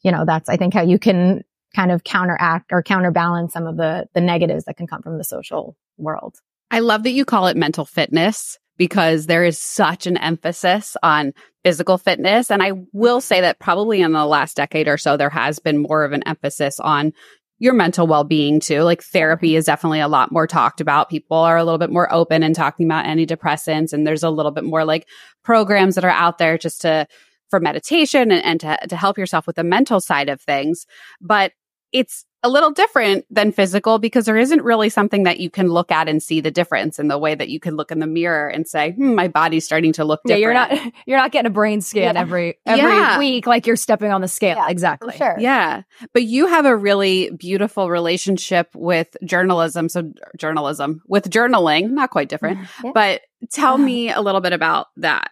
you 0.01 0.11
know, 0.11 0.25
that's, 0.25 0.49
I 0.49 0.57
think 0.57 0.73
how 0.73 0.81
you 0.81 0.97
can 0.97 1.43
kind 1.75 1.91
of 1.91 2.03
counteract 2.03 2.71
or 2.73 2.81
counterbalance 2.81 3.53
some 3.53 3.67
of 3.67 3.77
the, 3.77 4.07
the 4.13 4.21
negatives 4.21 4.65
that 4.65 4.75
can 4.75 4.87
come 4.87 5.03
from 5.03 5.17
the 5.17 5.23
social 5.23 5.77
world. 5.97 6.35
I 6.71 6.79
love 6.79 7.03
that 7.03 7.11
you 7.11 7.25
call 7.25 7.47
it 7.47 7.57
mental 7.57 7.85
fitness 7.85 8.57
because 8.81 9.27
there 9.27 9.43
is 9.43 9.59
such 9.59 10.07
an 10.07 10.17
emphasis 10.17 10.97
on 11.03 11.33
physical 11.63 11.99
fitness. 11.99 12.49
And 12.49 12.63
I 12.63 12.71
will 12.93 13.19
mm-hmm. 13.19 13.21
say 13.21 13.41
that 13.41 13.59
probably 13.59 14.01
in 14.01 14.11
the 14.11 14.25
last 14.25 14.57
decade 14.57 14.87
or 14.87 14.97
so, 14.97 15.17
there 15.17 15.29
has 15.29 15.59
been 15.59 15.83
more 15.83 16.03
of 16.03 16.13
an 16.13 16.23
emphasis 16.23 16.79
on 16.79 17.13
your 17.59 17.75
mental 17.75 18.07
well-being 18.07 18.59
too. 18.59 18.81
Like 18.81 19.03
therapy 19.03 19.49
mm-hmm. 19.49 19.57
is 19.57 19.65
definitely 19.65 19.99
a 19.99 20.07
lot 20.07 20.31
more 20.31 20.47
talked 20.47 20.81
about. 20.81 21.11
People 21.11 21.37
are 21.37 21.57
a 21.57 21.63
little 21.63 21.77
bit 21.77 21.91
more 21.91 22.11
open 22.11 22.41
and 22.41 22.55
talking 22.55 22.87
about 22.87 23.05
antidepressants. 23.05 23.93
And 23.93 24.07
there's 24.07 24.23
a 24.23 24.31
little 24.31 24.51
bit 24.51 24.63
more 24.63 24.83
like 24.83 25.07
programs 25.43 25.93
that 25.93 26.03
are 26.03 26.09
out 26.09 26.39
there 26.39 26.57
just 26.57 26.81
to, 26.81 27.05
for 27.51 27.59
meditation 27.59 28.31
and, 28.31 28.43
and 28.43 28.59
to, 28.61 28.79
to 28.89 28.95
help 28.95 29.19
yourself 29.19 29.45
with 29.45 29.57
the 29.57 29.63
mental 29.63 30.01
side 30.01 30.27
of 30.27 30.41
things. 30.41 30.87
But 31.21 31.51
it's 31.91 32.25
a 32.43 32.49
little 32.49 32.71
different 32.71 33.23
than 33.29 33.51
physical 33.51 33.99
because 33.99 34.25
there 34.25 34.37
isn't 34.37 34.63
really 34.63 34.89
something 34.89 35.23
that 35.23 35.39
you 35.39 35.51
can 35.51 35.67
look 35.67 35.91
at 35.91 36.09
and 36.09 36.23
see 36.23 36.41
the 36.41 36.49
difference 36.49 36.97
in 36.97 37.07
the 37.07 37.17
way 37.19 37.35
that 37.35 37.49
you 37.49 37.59
can 37.59 37.75
look 37.75 37.91
in 37.91 37.99
the 37.99 38.07
mirror 38.07 38.47
and 38.47 38.67
say, 38.67 38.93
hmm, 38.93 39.13
my 39.13 39.27
body's 39.27 39.63
starting 39.63 39.93
to 39.93 40.03
look 40.05 40.21
different. 40.25 40.39
Yeah, 40.41 40.45
you're 40.45 40.53
not 40.85 40.93
you're 41.05 41.17
not 41.19 41.31
getting 41.31 41.45
a 41.47 41.53
brain 41.53 41.81
scan 41.81 42.15
Yeah. 42.15 42.21
every 42.21 42.57
every 42.65 42.81
Yeah. 42.83 43.19
week 43.19 43.45
like 43.45 43.67
you're 43.67 43.75
stepping 43.75 44.11
on 44.11 44.21
the 44.21 44.27
scale. 44.27 44.55
Yeah, 44.57 44.69
exactly. 44.69 45.11
For 45.11 45.17
sure. 45.17 45.35
Yeah. 45.39 45.83
But 46.13 46.23
you 46.23 46.47
have 46.47 46.65
a 46.65 46.75
really 46.75 47.29
beautiful 47.29 47.89
relationship 47.91 48.69
with 48.73 49.15
journalism. 49.23 49.87
So 49.87 50.11
journalism 50.35 51.01
with 51.07 51.29
journaling, 51.29 51.91
not 51.91 52.09
quite 52.09 52.29
different, 52.29 52.67
Yeah. 52.83 52.91
but 52.95 53.21
tell 53.51 53.77
me 53.77 54.11
a 54.11 54.19
little 54.21 54.41
bit 54.41 54.53
about 54.53 54.87
that. 54.97 55.29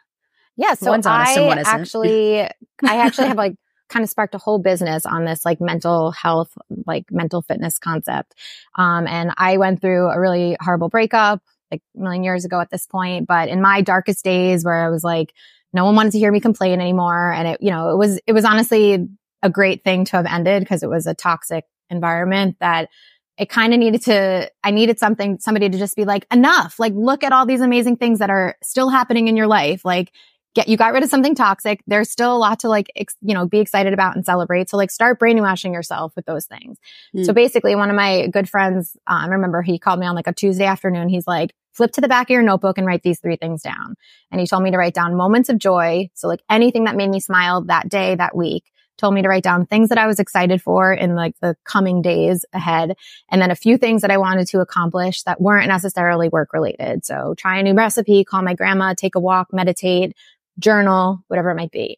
Yeah. 0.57 0.75
So 0.75 0.91
One's 0.91 1.07
honest 1.07 1.37
and 1.37 1.45
I 1.45 1.47
one 1.47 1.57
isn't. 1.57 1.73
actually, 1.73 2.41
I 2.41 2.49
actually 2.83 3.29
have 3.29 3.37
like 3.37 3.55
kind 3.89 4.03
of 4.03 4.09
sparked 4.09 4.35
a 4.35 4.37
whole 4.37 4.59
business 4.59 5.05
on 5.05 5.25
this 5.25 5.45
like 5.45 5.59
mental 5.59 6.11
health, 6.11 6.51
like 6.85 7.11
mental 7.11 7.41
fitness 7.41 7.77
concept. 7.79 8.35
Um, 8.75 9.07
and 9.07 9.31
I 9.37 9.57
went 9.57 9.81
through 9.81 10.07
a 10.07 10.19
really 10.19 10.55
horrible 10.61 10.89
breakup 10.89 11.41
like 11.71 11.81
a 11.95 12.01
million 12.01 12.23
years 12.23 12.45
ago 12.45 12.59
at 12.59 12.69
this 12.69 12.85
point. 12.85 13.27
But 13.27 13.49
in 13.49 13.61
my 13.61 13.81
darkest 13.81 14.23
days 14.23 14.63
where 14.63 14.85
I 14.85 14.89
was 14.89 15.03
like, 15.03 15.33
no 15.73 15.85
one 15.85 15.95
wanted 15.95 16.13
to 16.13 16.19
hear 16.19 16.31
me 16.31 16.39
complain 16.39 16.81
anymore. 16.81 17.31
And 17.31 17.47
it, 17.47 17.61
you 17.61 17.69
know, 17.69 17.91
it 17.91 17.97
was, 17.97 18.19
it 18.25 18.33
was 18.33 18.45
honestly 18.45 19.07
a 19.43 19.49
great 19.49 19.83
thing 19.83 20.05
to 20.05 20.17
have 20.17 20.25
ended 20.25 20.61
because 20.61 20.83
it 20.83 20.89
was 20.89 21.05
a 21.05 21.13
toxic 21.13 21.65
environment 21.89 22.57
that 22.59 22.89
it 23.37 23.49
kind 23.49 23.73
of 23.73 23.79
needed 23.79 24.01
to, 24.03 24.51
I 24.63 24.71
needed 24.71 24.99
something, 24.99 25.39
somebody 25.39 25.69
to 25.69 25.77
just 25.77 25.95
be 25.95 26.05
like, 26.05 26.25
enough. 26.31 26.77
Like, 26.77 26.93
look 26.93 27.23
at 27.23 27.31
all 27.31 27.45
these 27.45 27.61
amazing 27.61 27.97
things 27.97 28.19
that 28.19 28.29
are 28.29 28.55
still 28.61 28.89
happening 28.89 29.27
in 29.27 29.37
your 29.37 29.47
life. 29.47 29.85
Like, 29.85 30.11
get, 30.55 30.67
you 30.67 30.77
got 30.77 30.93
rid 30.93 31.03
of 31.03 31.09
something 31.09 31.35
toxic. 31.35 31.81
There's 31.87 32.09
still 32.09 32.35
a 32.35 32.37
lot 32.37 32.59
to 32.59 32.69
like, 32.69 32.91
ex, 32.95 33.15
you 33.21 33.33
know, 33.33 33.47
be 33.47 33.59
excited 33.59 33.93
about 33.93 34.15
and 34.15 34.25
celebrate. 34.25 34.69
So 34.69 34.77
like, 34.77 34.91
start 34.91 35.19
brainwashing 35.19 35.73
yourself 35.73 36.15
with 36.15 36.25
those 36.25 36.45
things. 36.45 36.77
Mm. 37.15 37.25
So 37.25 37.33
basically, 37.33 37.75
one 37.75 37.89
of 37.89 37.95
my 37.95 38.27
good 38.27 38.49
friends, 38.49 38.97
um, 39.07 39.17
I 39.17 39.27
remember 39.27 39.61
he 39.61 39.79
called 39.79 39.99
me 39.99 40.05
on 40.05 40.15
like 40.15 40.27
a 40.27 40.33
Tuesday 40.33 40.65
afternoon. 40.65 41.09
He's 41.09 41.27
like, 41.27 41.53
flip 41.71 41.91
to 41.93 42.01
the 42.01 42.07
back 42.07 42.29
of 42.29 42.33
your 42.33 42.41
notebook 42.41 42.77
and 42.77 42.85
write 42.85 43.03
these 43.03 43.19
three 43.19 43.37
things 43.37 43.61
down. 43.61 43.95
And 44.31 44.41
he 44.41 44.47
told 44.47 44.63
me 44.63 44.71
to 44.71 44.77
write 44.77 44.93
down 44.93 45.15
moments 45.15 45.49
of 45.49 45.57
joy. 45.57 46.09
So 46.13 46.27
like 46.27 46.41
anything 46.49 46.85
that 46.85 46.95
made 46.95 47.09
me 47.09 47.19
smile 47.19 47.61
that 47.65 47.87
day, 47.87 48.15
that 48.15 48.35
week 48.35 48.65
told 48.99 49.13
me 49.13 49.21
to 49.21 49.29
write 49.29 49.43
down 49.43 49.65
things 49.65 49.89
that 49.89 49.97
I 49.97 50.07
was 50.07 50.19
excited 50.19 50.61
for 50.61 50.91
in 50.91 51.15
like 51.15 51.33
the 51.41 51.55
coming 51.63 52.01
days 52.01 52.43
ahead. 52.53 52.95
And 53.29 53.41
then 53.41 53.49
a 53.49 53.55
few 53.55 53.77
things 53.77 54.01
that 54.01 54.11
I 54.11 54.17
wanted 54.17 54.47
to 54.49 54.59
accomplish 54.59 55.23
that 55.23 55.39
weren't 55.39 55.69
necessarily 55.69 56.27
work 56.27 56.53
related. 56.53 57.05
So 57.05 57.33
try 57.37 57.59
a 57.59 57.63
new 57.63 57.73
recipe, 57.73 58.25
call 58.25 58.41
my 58.41 58.53
grandma, 58.53 58.93
take 58.93 59.15
a 59.15 59.19
walk, 59.19 59.53
meditate, 59.53 60.15
journal, 60.59 61.23
whatever 61.27 61.49
it 61.49 61.55
might 61.55 61.71
be. 61.71 61.97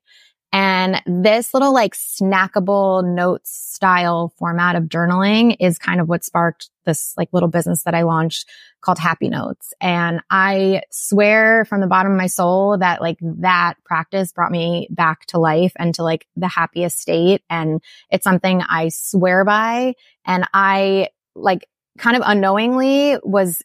And 0.53 1.01
this 1.05 1.53
little 1.53 1.73
like 1.73 1.95
snackable 1.95 3.05
notes 3.05 3.51
style 3.51 4.33
format 4.37 4.75
of 4.75 4.85
journaling 4.85 5.55
is 5.61 5.77
kind 5.77 6.01
of 6.01 6.09
what 6.09 6.25
sparked 6.25 6.69
this 6.85 7.13
like 7.15 7.29
little 7.31 7.47
business 7.47 7.83
that 7.83 7.95
I 7.95 8.01
launched 8.01 8.49
called 8.81 8.99
Happy 8.99 9.29
Notes. 9.29 9.73
And 9.79 10.19
I 10.29 10.81
swear 10.91 11.63
from 11.65 11.79
the 11.79 11.87
bottom 11.87 12.11
of 12.11 12.17
my 12.17 12.27
soul 12.27 12.77
that 12.79 13.01
like 13.01 13.17
that 13.21 13.75
practice 13.85 14.33
brought 14.33 14.51
me 14.51 14.87
back 14.89 15.25
to 15.27 15.39
life 15.39 15.71
and 15.77 15.95
to 15.95 16.03
like 16.03 16.27
the 16.35 16.49
happiest 16.49 16.99
state. 16.99 17.43
And 17.49 17.81
it's 18.09 18.23
something 18.23 18.61
I 18.61 18.89
swear 18.89 19.45
by. 19.45 19.93
And 20.25 20.45
I 20.53 21.09
like 21.33 21.67
kind 21.97 22.17
of 22.17 22.23
unknowingly 22.25 23.17
was 23.23 23.61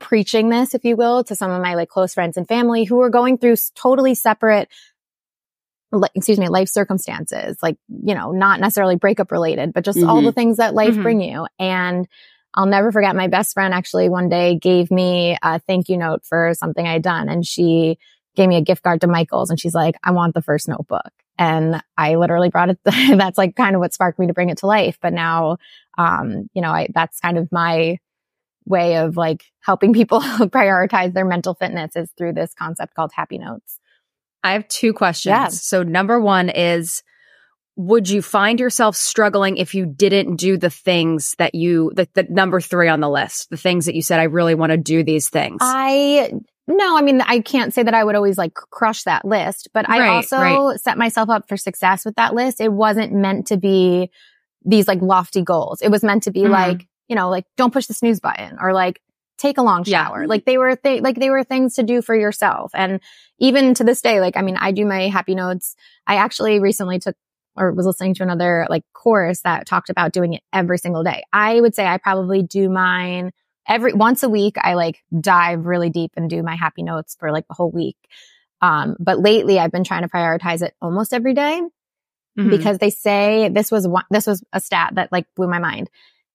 preaching 0.00 0.48
this, 0.48 0.74
if 0.74 0.84
you 0.84 0.96
will, 0.96 1.24
to 1.24 1.34
some 1.34 1.50
of 1.50 1.62
my 1.62 1.74
like 1.74 1.88
close 1.88 2.14
friends 2.14 2.36
and 2.36 2.46
family 2.46 2.84
who 2.84 2.96
were 2.96 3.10
going 3.10 3.38
through 3.38 3.56
totally 3.74 4.14
separate 4.14 4.68
excuse 6.14 6.38
me, 6.38 6.48
life 6.48 6.68
circumstances, 6.68 7.56
like, 7.62 7.78
you 7.88 8.14
know, 8.14 8.30
not 8.30 8.60
necessarily 8.60 8.96
breakup 8.96 9.32
related, 9.32 9.72
but 9.72 9.84
just 9.84 10.02
all 10.02 10.20
Mhm. 10.20 10.26
the 10.26 10.32
things 10.32 10.58
that 10.58 10.74
life 10.74 10.96
Mhm. 10.96 11.02
bring 11.02 11.20
you. 11.22 11.46
And 11.58 12.06
I'll 12.54 12.66
never 12.66 12.92
forget 12.92 13.16
my 13.16 13.28
best 13.28 13.54
friend 13.54 13.72
actually 13.72 14.08
one 14.08 14.28
day 14.28 14.56
gave 14.56 14.90
me 14.90 15.38
a 15.42 15.58
thank 15.58 15.88
you 15.88 15.96
note 15.96 16.24
for 16.24 16.52
something 16.54 16.86
I 16.86 16.94
had 16.94 17.02
done. 17.02 17.28
And 17.28 17.46
she 17.46 17.98
gave 18.36 18.48
me 18.48 18.56
a 18.56 18.62
gift 18.62 18.82
card 18.82 19.00
to 19.00 19.06
Michael's 19.06 19.50
and 19.50 19.58
she's 19.58 19.74
like, 19.74 19.96
I 20.04 20.10
want 20.10 20.34
the 20.34 20.42
first 20.42 20.68
notebook. 20.68 21.10
And 21.38 21.82
I 21.96 22.16
literally 22.16 22.50
brought 22.50 22.70
it. 22.70 22.78
that's 22.84 23.38
like 23.38 23.56
kind 23.56 23.74
of 23.74 23.80
what 23.80 23.94
sparked 23.94 24.18
me 24.18 24.26
to 24.26 24.34
bring 24.34 24.50
it 24.50 24.58
to 24.58 24.66
life. 24.66 24.98
But 25.00 25.12
now, 25.12 25.56
um, 25.96 26.50
you 26.52 26.60
know, 26.60 26.70
I, 26.70 26.88
that's 26.92 27.20
kind 27.20 27.38
of 27.38 27.50
my 27.50 27.98
way 28.68 28.96
of 28.98 29.16
like 29.16 29.44
helping 29.60 29.92
people 29.92 30.20
prioritize 30.22 31.12
their 31.14 31.24
mental 31.24 31.54
fitness 31.54 31.96
is 31.96 32.10
through 32.16 32.34
this 32.34 32.54
concept 32.54 32.94
called 32.94 33.10
happy 33.14 33.38
notes. 33.38 33.78
I 34.44 34.52
have 34.52 34.68
two 34.68 34.92
questions. 34.92 35.32
Yeah. 35.32 35.48
So 35.48 35.82
number 35.82 36.20
one 36.20 36.48
is 36.48 37.02
would 37.76 38.08
you 38.08 38.22
find 38.22 38.58
yourself 38.58 38.96
struggling 38.96 39.56
if 39.56 39.72
you 39.74 39.86
didn't 39.86 40.36
do 40.36 40.56
the 40.56 40.70
things 40.70 41.34
that 41.38 41.54
you 41.54 41.92
the, 41.94 42.08
the 42.14 42.24
number 42.24 42.60
three 42.60 42.88
on 42.88 43.00
the 43.00 43.08
list, 43.08 43.50
the 43.50 43.56
things 43.56 43.86
that 43.86 43.94
you 43.94 44.02
said 44.02 44.18
I 44.18 44.24
really 44.24 44.54
want 44.56 44.70
to 44.70 44.76
do 44.76 45.04
these 45.04 45.28
things? 45.28 45.58
I 45.60 46.32
no, 46.66 46.98
I 46.98 47.02
mean 47.02 47.20
I 47.20 47.40
can't 47.40 47.72
say 47.72 47.82
that 47.82 47.94
I 47.94 48.02
would 48.04 48.16
always 48.16 48.36
like 48.36 48.54
crush 48.54 49.04
that 49.04 49.24
list, 49.24 49.68
but 49.72 49.88
I 49.88 50.00
Right, 50.00 50.08
also 50.08 50.38
right. 50.38 50.80
set 50.80 50.98
myself 50.98 51.30
up 51.30 51.48
for 51.48 51.56
success 51.56 52.04
with 52.04 52.16
that 52.16 52.34
list. 52.34 52.60
It 52.60 52.72
wasn't 52.72 53.12
meant 53.12 53.46
to 53.48 53.56
be 53.56 54.10
these 54.64 54.88
like 54.88 55.00
lofty 55.00 55.42
goals. 55.42 55.80
It 55.80 55.88
was 55.90 56.02
meant 56.02 56.24
to 56.24 56.30
be 56.32 56.40
Mhm. 56.42 56.50
like, 56.50 56.88
you 57.08 57.16
know, 57.16 57.28
like 57.30 57.44
don't 57.56 57.72
push 57.72 57.86
the 57.86 57.94
snooze 57.94 58.20
button 58.20 58.56
or 58.60 58.72
like 58.72 59.00
take 59.38 59.58
a 59.58 59.62
long 59.62 59.84
Yeah. 59.86 60.06
shower. 60.06 60.26
Like 60.26 60.44
they 60.44 60.58
were 60.58 60.76
th- 60.76 61.02
like 61.02 61.16
they 61.16 61.30
were 61.30 61.44
things 61.44 61.74
to 61.76 61.82
do 61.82 62.02
for 62.02 62.14
yourself. 62.14 62.70
And 62.74 63.00
even 63.38 63.74
to 63.74 63.84
this 63.84 64.00
day, 64.02 64.20
like 64.20 64.36
I 64.36 64.42
mean, 64.42 64.56
I 64.56 64.72
do 64.72 64.84
my 64.84 65.08
happy 65.08 65.34
notes. 65.34 65.76
I 66.06 66.16
actually 66.16 66.58
recently 66.60 66.98
took 66.98 67.16
or 67.56 67.72
was 67.72 67.86
listening 67.86 68.14
to 68.14 68.22
another 68.22 68.66
like 68.70 68.84
course 68.92 69.40
that 69.40 69.66
talked 69.66 69.90
about 69.90 70.12
doing 70.12 70.32
it 70.34 70.42
every 70.52 70.78
single 70.78 71.02
day. 71.02 71.22
I 71.32 71.60
would 71.60 71.74
say 71.74 71.86
I 71.86 71.98
probably 71.98 72.42
do 72.42 72.68
mine 72.68 73.32
every 73.68 73.92
once 73.92 74.22
a 74.22 74.28
week. 74.28 74.56
I 74.60 74.74
like 74.74 75.02
dive 75.20 75.66
really 75.66 75.90
deep 75.90 76.12
and 76.16 76.28
do 76.30 76.42
my 76.42 76.56
happy 76.56 76.82
notes 76.82 77.16
for 77.18 77.30
like 77.32 77.46
the 77.48 77.54
whole 77.54 77.70
week. 77.70 77.96
Um, 78.60 78.96
but 78.98 79.18
lately 79.20 79.58
I've 79.58 79.70
been 79.72 79.84
trying 79.84 80.02
to 80.02 80.08
prioritize 80.08 80.62
it 80.62 80.74
almost 80.82 81.12
every 81.12 81.34
day 81.34 81.60
Mhm. 82.38 82.50
because 82.50 82.78
they 82.78 82.90
say 82.90 83.48
this 83.48 83.70
was 83.70 83.86
one, 83.86 84.04
this 84.10 84.26
was 84.26 84.42
a 84.52 84.60
stat 84.60 84.92
that 84.94 85.12
like 85.12 85.26
blew 85.36 85.48
my 85.48 85.58
mind. 85.58 85.90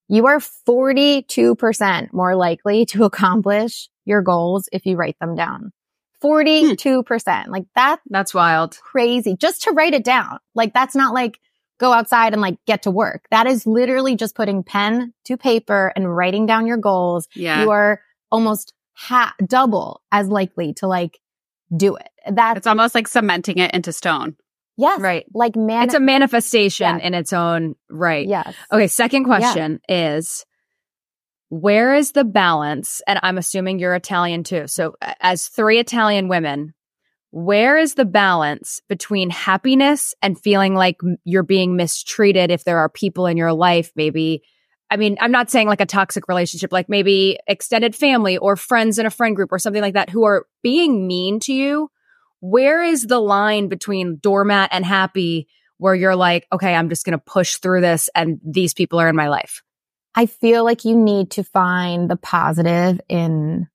You 0.08 0.26
are 0.26 0.38
42% 0.38 2.12
more 2.12 2.36
likely 2.36 2.86
to 2.86 3.04
accomplish 3.04 3.88
your 4.04 4.22
goals 4.22 4.68
if 4.72 4.86
you 4.86 4.96
write 4.96 5.16
them 5.20 5.34
down. 5.34 5.72
Hmm. 6.22 6.26
42%. 6.26 7.48
Like 7.48 7.64
that. 7.74 8.00
That's 8.08 8.34
wild. 8.34 8.78
crazy 8.82 9.36
just 9.36 9.62
to 9.62 9.72
write 9.72 9.94
it 9.94 10.04
down. 10.04 10.38
Like 10.54 10.72
that's 10.72 10.94
not 10.94 11.14
like 11.14 11.38
go 11.78 11.92
outside 11.92 12.32
and 12.32 12.42
like 12.42 12.56
get 12.66 12.82
to 12.82 12.90
work. 12.90 13.26
That 13.30 13.46
is 13.46 13.66
literally 13.66 14.16
just 14.16 14.34
putting 14.34 14.62
pen 14.62 15.12
to 15.24 15.36
paper 15.36 15.92
and 15.94 16.14
writing 16.14 16.46
down 16.46 16.66
your 16.66 16.76
goals. 16.76 17.28
Yeah. 17.34 17.62
You 17.62 17.70
are 17.70 18.00
almost 18.30 18.72
ha- 18.94 19.34
double 19.46 20.02
as 20.12 20.28
likely 20.28 20.74
to 20.74 20.86
like 20.86 21.18
do 21.74 21.96
it. 21.96 22.08
That's 22.30 22.58
it's 22.58 22.66
almost 22.66 22.94
like 22.94 23.08
cementing 23.08 23.58
it 23.58 23.74
into 23.74 23.92
stone. 23.92 24.36
Yes, 24.76 25.00
Right. 25.00 25.26
Like 25.34 25.56
man, 25.56 25.84
It's 25.84 25.94
a 25.94 26.00
manifestation 26.00 27.00
in 27.00 27.14
its 27.14 27.32
own 27.32 27.74
right. 27.90 28.26
yes. 28.26 28.54
Okay, 28.72 28.86
second 28.86 29.24
question 29.24 29.80
is 29.88 30.44
where 31.48 31.94
is 31.94 32.12
the 32.12 32.24
balance? 32.24 33.00
And 33.06 33.20
I'm 33.22 33.38
assuming 33.38 33.78
you're 33.78 33.94
Italian 33.94 34.42
too. 34.42 34.66
So, 34.66 34.96
as 35.20 35.48
three 35.48 35.78
Italian 35.78 36.28
women, 36.28 36.74
where 37.30 37.76
is 37.76 37.94
the 37.94 38.04
balance 38.04 38.80
between 38.88 39.30
happiness 39.30 40.14
and 40.22 40.40
feeling 40.40 40.74
like 40.74 41.00
you're 41.24 41.42
being 41.42 41.76
mistreated 41.76 42.50
if 42.50 42.64
there 42.64 42.78
are 42.78 42.88
people 42.88 43.26
in 43.26 43.36
your 43.36 43.52
life, 43.52 43.92
maybe? 43.94 44.42
I 44.90 44.96
mean, 44.96 45.16
I'm 45.20 45.32
not 45.32 45.50
saying 45.50 45.66
like 45.68 45.80
a 45.80 45.86
toxic 45.86 46.28
relationship, 46.28 46.72
like 46.72 46.88
maybe 46.88 47.38
extended 47.48 47.96
family 47.96 48.36
or 48.36 48.56
friends 48.56 48.98
in 48.98 49.06
a 49.06 49.10
friend 49.10 49.34
group 49.34 49.50
or 49.50 49.58
something 49.58 49.82
like 49.82 49.94
that 49.94 50.10
who 50.10 50.24
are 50.24 50.46
being 50.62 51.06
mean 51.06 51.40
to 51.40 51.52
you. 51.52 51.90
Where 52.46 52.82
is 52.82 53.06
the 53.06 53.20
line 53.20 53.68
between 53.68 54.18
doormat 54.18 54.68
and 54.70 54.84
happy 54.84 55.48
where 55.78 55.94
you're 55.94 56.14
like, 56.14 56.46
okay, 56.52 56.74
I'm 56.74 56.90
just 56.90 57.06
going 57.06 57.18
to 57.18 57.24
push 57.24 57.56
through 57.56 57.80
this 57.80 58.10
and 58.14 58.38
these 58.44 58.74
people 58.74 59.00
are 59.00 59.08
in 59.08 59.16
my 59.16 59.28
life? 59.30 59.62
I 60.14 60.26
feel 60.26 60.62
like 60.62 60.84
you 60.84 60.94
need 60.94 61.30
to 61.32 61.42
find 61.42 62.10
the 62.10 62.16
positive 62.16 63.00
in 63.08 63.66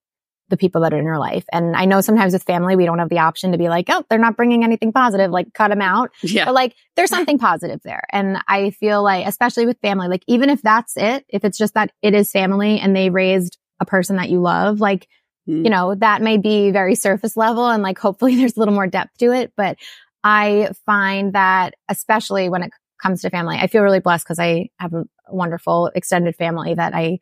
the 0.49 0.57
people 0.57 0.81
that 0.81 0.93
are 0.93 0.99
in 0.99 1.03
your 1.03 1.17
life. 1.17 1.45
And 1.51 1.75
I 1.75 1.85
know 1.85 2.01
sometimes 2.01 2.31
with 2.33 2.43
family, 2.43 2.75
we 2.75 2.85
don't 2.85 2.99
have 2.99 3.09
the 3.09 3.17
option 3.17 3.53
to 3.53 3.57
be 3.57 3.69
like, 3.69 3.87
oh, 3.89 4.03
they're 4.07 4.19
not 4.19 4.37
bringing 4.37 4.63
anything 4.63 4.93
positive, 4.93 5.31
like 5.31 5.51
cut 5.55 5.69
them 5.69 5.81
out. 5.81 6.11
Yeah. 6.21 6.45
But 6.45 6.53
like 6.53 6.75
there's 6.95 7.09
something 7.09 7.39
positive 7.39 7.81
there. 7.83 8.03
And 8.11 8.37
I 8.47 8.69
feel 8.69 9.01
like, 9.01 9.25
especially 9.25 9.65
with 9.65 9.79
family, 9.81 10.09
like 10.09 10.23
even 10.27 10.51
if 10.51 10.61
that's 10.61 10.95
it, 10.95 11.25
if 11.27 11.43
it's 11.43 11.57
just 11.57 11.73
that 11.73 11.91
it 12.03 12.13
is 12.13 12.31
family 12.31 12.79
and 12.79 12.95
they 12.95 13.09
raised 13.09 13.57
a 13.79 13.85
person 13.85 14.17
that 14.17 14.29
you 14.29 14.41
love, 14.41 14.79
like, 14.79 15.07
Mm. 15.49 15.63
you 15.63 15.69
know, 15.69 15.95
that 15.95 16.21
may 16.21 16.37
be 16.37 16.69
very 16.69 16.93
surface 16.93 17.35
level 17.35 17.67
and 17.67 17.81
like 17.81 17.97
hopefully 17.97 18.35
there's 18.37 18.55
a 18.55 18.59
little 18.59 18.73
more 18.73 18.87
depth 18.87 19.17
to 19.17 19.31
it. 19.31 19.51
But 19.57 19.77
I 20.23 20.69
find 20.85 21.33
that 21.33 21.75
especially 21.87 22.49
when 22.49 22.63
it 22.63 22.71
comes 23.01 23.21
to 23.21 23.29
family, 23.29 23.57
I 23.59 23.67
feel 23.67 23.81
really 23.81 23.99
blessed 24.01 24.25
because 24.25 24.39
I 24.39 24.69
have 24.79 24.93
a 24.93 25.05
wonderful 25.27 25.87
extended 25.95 26.35
family 26.35 26.73
that 26.75 26.93
I, 26.93 27.19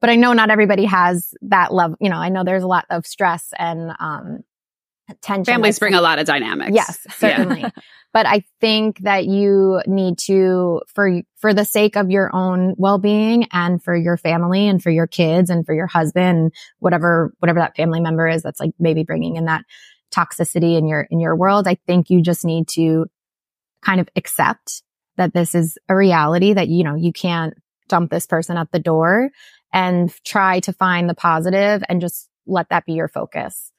but 0.00 0.10
I 0.10 0.16
know 0.16 0.32
not 0.32 0.50
everybody 0.50 0.84
has 0.84 1.32
that 1.42 1.72
love. 1.72 1.94
You 2.00 2.10
know, 2.10 2.16
I 2.16 2.28
know 2.28 2.44
there's 2.44 2.64
a 2.64 2.68
lot 2.68 2.86
of 2.90 3.06
stress 3.06 3.52
and, 3.58 3.92
um, 4.00 4.40
tension. 5.22 5.44
Families 5.44 5.78
bring 5.78 5.94
a 5.94 6.00
lot 6.00 6.18
of 6.18 6.26
dynamics. 6.26 6.72
Yes, 6.74 6.98
certainly. 7.10 7.64
but 8.12 8.26
I 8.26 8.44
think 8.60 9.00
that 9.00 9.26
you 9.26 9.80
need 9.86 10.18
to, 10.26 10.82
for, 10.92 11.22
for 11.36 11.54
the 11.54 11.64
sake 11.64 11.96
of 11.96 12.10
your 12.10 12.34
own 12.34 12.74
well-being 12.76 13.46
and 13.52 13.82
for 13.82 13.96
your 13.96 14.16
family 14.16 14.66
and 14.68 14.82
for 14.82 14.90
your 14.90 15.06
kids 15.06 15.48
and 15.50 15.64
for 15.64 15.74
your 15.74 15.86
husband, 15.86 16.52
whatever, 16.80 17.32
whatever 17.38 17.60
that 17.60 17.76
family 17.76 18.00
member 18.00 18.26
is 18.26 18.42
that's 18.42 18.60
like 18.60 18.72
maybe 18.78 19.04
bringing 19.04 19.36
in 19.36 19.44
that 19.44 19.64
toxicity 20.12 20.76
in 20.76 20.88
your, 20.88 21.06
in 21.10 21.20
your 21.20 21.36
world. 21.36 21.68
I 21.68 21.76
think 21.86 22.10
you 22.10 22.20
just 22.20 22.44
need 22.44 22.66
to 22.70 23.06
kind 23.82 24.00
of 24.00 24.08
accept 24.16 24.82
that 25.16 25.32
this 25.32 25.54
is 25.54 25.78
a 25.88 25.94
reality 25.94 26.52
that, 26.52 26.68
you 26.68 26.82
know, 26.82 26.96
you 26.96 27.12
can't 27.12 27.54
dump 27.88 28.10
this 28.10 28.26
person 28.26 28.56
at 28.56 28.72
the 28.72 28.78
door 28.78 29.30
and 29.72 30.12
try 30.24 30.60
to 30.60 30.72
find 30.72 31.08
the 31.08 31.14
positive 31.14 31.82
and 31.88 32.00
just 32.00 32.28
let 32.46 32.68
that 32.70 32.86
be 32.86 32.94
your 32.94 33.08
focus. 33.08 33.70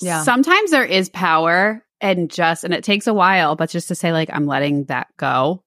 Yeah. 0.00 0.22
Sometimes 0.22 0.70
there 0.70 0.84
is 0.84 1.08
power 1.08 1.84
and 2.00 2.30
just, 2.30 2.64
and 2.64 2.74
it 2.74 2.84
takes 2.84 3.06
a 3.06 3.14
while, 3.14 3.56
but 3.56 3.70
just 3.70 3.88
to 3.88 3.94
say, 3.94 4.12
like, 4.12 4.30
I'm 4.32 4.46
letting 4.46 4.84
that 4.84 5.08
go. 5.16 5.62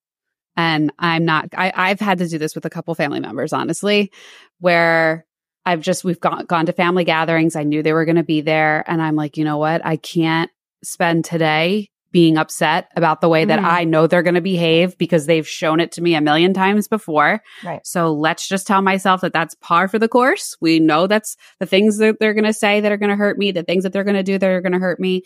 And 0.55 0.91
I'm 0.99 1.25
not, 1.25 1.49
I, 1.57 1.71
I've 1.75 1.99
had 1.99 2.19
to 2.19 2.27
do 2.27 2.37
this 2.37 2.53
with 2.55 2.65
a 2.65 2.69
couple 2.69 2.93
family 2.95 3.19
members, 3.19 3.53
honestly, 3.53 4.11
where 4.59 5.25
I've 5.65 5.81
just, 5.81 6.03
we've 6.03 6.19
gone, 6.19 6.45
gone 6.45 6.67
to 6.67 6.73
family 6.73 7.05
gatherings. 7.05 7.55
I 7.55 7.63
knew 7.63 7.81
they 7.81 7.93
were 7.93 8.05
going 8.05 8.17
to 8.17 8.23
be 8.23 8.41
there. 8.41 8.83
And 8.87 9.01
I'm 9.01 9.15
like, 9.15 9.37
you 9.37 9.45
know 9.45 9.57
what? 9.57 9.83
I 9.85 9.95
can't 9.97 10.51
spend 10.83 11.25
today 11.25 11.89
being 12.11 12.37
upset 12.37 12.89
about 12.95 13.21
the 13.21 13.29
way 13.29 13.43
that 13.43 13.59
Mhm. 13.59 13.63
I 13.63 13.83
know 13.85 14.05
they're 14.05 14.21
going 14.21 14.35
to 14.35 14.41
behave 14.41 14.95
because 14.99 15.25
they've 15.25 15.47
shown 15.47 15.79
it 15.79 15.93
to 15.93 16.01
me 16.03 16.13
a 16.13 16.21
million 16.21 16.53
times 16.53 16.87
before. 16.87 17.41
Right. 17.63 17.79
So 17.83 18.13
let's 18.13 18.47
just 18.47 18.67
tell 18.67 18.83
myself 18.83 19.21
that 19.21 19.33
that's 19.33 19.55
par 19.55 19.87
for 19.87 19.97
the 19.97 20.07
course. 20.07 20.55
We 20.61 20.79
know 20.79 21.07
that's 21.07 21.35
the 21.59 21.65
things 21.65 21.97
that 21.97 22.17
they're 22.19 22.35
going 22.35 22.43
to 22.43 22.53
say 22.53 22.81
that 22.81 22.91
are 22.91 22.97
going 22.97 23.09
to 23.09 23.15
hurt 23.15 23.39
me, 23.39 23.51
the 23.51 23.63
things 23.63 23.83
that 23.83 23.93
they're 23.93 24.03
going 24.03 24.15
to 24.15 24.21
do 24.21 24.37
that 24.37 24.47
are 24.47 24.61
going 24.61 24.73
to 24.73 24.79
hurt 24.79 24.99
me. 24.99 25.23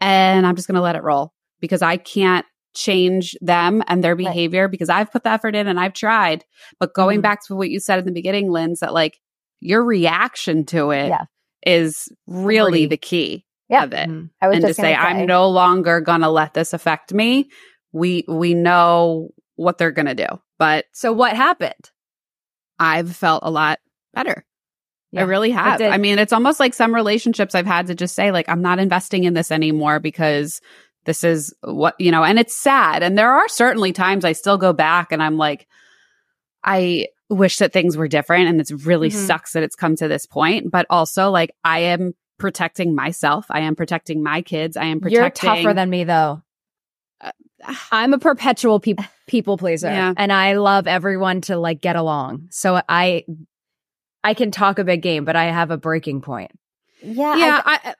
And 0.00 0.46
I'm 0.46 0.56
just 0.56 0.68
going 0.68 0.76
to 0.76 0.80
let 0.82 0.96
it 0.96 1.02
roll 1.02 1.32
because 1.60 1.82
I 1.82 1.96
can't 1.96 2.46
change 2.74 3.36
them 3.40 3.82
and 3.88 4.04
their 4.04 4.14
Right. 4.14 4.26
behavior 4.26 4.68
because 4.68 4.88
I've 4.88 5.10
put 5.10 5.24
the 5.24 5.30
effort 5.30 5.54
in 5.56 5.66
and 5.66 5.80
I've 5.80 5.94
tried. 5.94 6.44
But 6.78 6.94
going 6.94 7.18
Mhm. 7.18 7.22
back 7.22 7.46
to 7.46 7.56
what 7.56 7.70
you 7.70 7.80
said 7.80 7.98
in 7.98 8.04
the 8.04 8.12
beginning, 8.12 8.50
Linz, 8.50 8.80
that 8.80 8.92
like 8.92 9.18
your 9.60 9.82
reaction 9.84 10.64
to 10.66 10.90
it 10.90 11.12
is 11.66 12.08
Yeah. 12.10 12.16
really 12.28 12.84
Agree. 12.84 12.86
the 12.86 12.96
key 12.98 13.44
Yeah. 13.68 13.82
of 13.84 13.92
it 13.92 14.08
Mhm. 14.08 14.30
I 14.40 14.46
was 14.48 14.56
and 14.56 14.62
to 14.62 14.68
just 14.68 14.78
say, 14.80 14.94
I'm 14.94 15.26
no 15.26 15.48
longer 15.48 16.00
gonna 16.00 16.30
let 16.30 16.54
this 16.54 16.72
affect 16.72 17.12
me. 17.12 17.50
We 17.92 18.24
we 18.28 18.54
know 18.54 19.30
what 19.56 19.78
they're 19.78 19.90
gonna 19.90 20.14
do, 20.14 20.26
but 20.58 20.84
So 20.92 21.12
what 21.12 21.34
happened? 21.34 21.90
I've 22.78 23.16
felt 23.16 23.42
a 23.44 23.50
lot 23.50 23.80
better. 24.14 24.44
I 25.16 25.22
really 25.22 25.50
have. 25.50 25.78
did. 25.78 25.90
I 25.90 25.96
mean, 25.96 26.18
it's 26.18 26.32
almost 26.32 26.60
like 26.60 26.74
some 26.74 26.94
relationships 26.94 27.54
I've 27.54 27.66
had 27.66 27.86
to 27.86 27.94
just 27.94 28.14
say, 28.14 28.30
like, 28.30 28.48
I'm 28.48 28.60
not 28.62 28.78
investing 28.78 29.24
in 29.24 29.32
this 29.34 29.50
anymore 29.50 30.00
because 30.00 30.60
this 31.06 31.24
is 31.24 31.54
what 31.62 31.94
you 31.98 32.10
know. 32.10 32.22
And 32.24 32.38
it's 32.38 32.54
sad. 32.54 33.02
And 33.02 33.16
there 33.16 33.32
are 33.32 33.48
certainly 33.48 33.92
times 33.92 34.24
I 34.24 34.32
still 34.32 34.58
go 34.58 34.72
back 34.74 35.10
and 35.12 35.22
I'm 35.22 35.38
like, 35.38 35.66
I 36.62 37.06
wish 37.30 37.56
that 37.58 37.72
things 37.72 37.96
were 37.96 38.08
different, 38.08 38.48
and 38.48 38.60
it's 38.60 38.72
really 38.72 39.08
Mhm. 39.10 39.26
sucks 39.26 39.52
that 39.52 39.62
it's 39.62 39.76
come 39.76 39.96
to 39.96 40.08
this 40.08 40.26
point. 40.26 40.70
But 40.70 40.86
also, 40.90 41.30
like, 41.30 41.50
I 41.64 41.80
am 41.80 42.12
protecting 42.38 42.94
myself. 42.94 43.46
I 43.50 43.60
am 43.60 43.76
protecting 43.76 44.22
my 44.22 44.42
kids. 44.42 44.76
I 44.76 44.84
am 44.86 45.00
protecting. 45.00 45.46
You're 45.48 45.56
tougher 45.56 45.74
than 45.74 45.90
me 45.90 46.04
though. 46.04 46.42
I'm 47.92 48.12
a 48.14 48.18
perpetual 48.18 48.78
peop 48.80 48.98
people 49.26 49.56
pleaser 49.58 49.88
Yeah. 49.88 50.14
and 50.16 50.32
I 50.32 50.54
love 50.54 50.86
everyone 50.86 51.40
to 51.42 51.56
like 51.58 51.80
get 51.80 51.96
along. 51.96 52.48
So 52.50 52.80
I 52.88 53.24
I 54.28 54.34
can 54.34 54.50
talk 54.50 54.78
a 54.78 54.84
big 54.84 55.00
game, 55.02 55.24
but 55.24 55.36
I 55.36 55.44
have 55.46 55.70
a 55.70 55.76
breaking 55.78 56.20
point. 56.20 56.50
Yeah. 57.02 57.30
I- 57.30 57.36
yeah. 57.38 57.62
I, 57.64 57.80
I- 57.84 57.94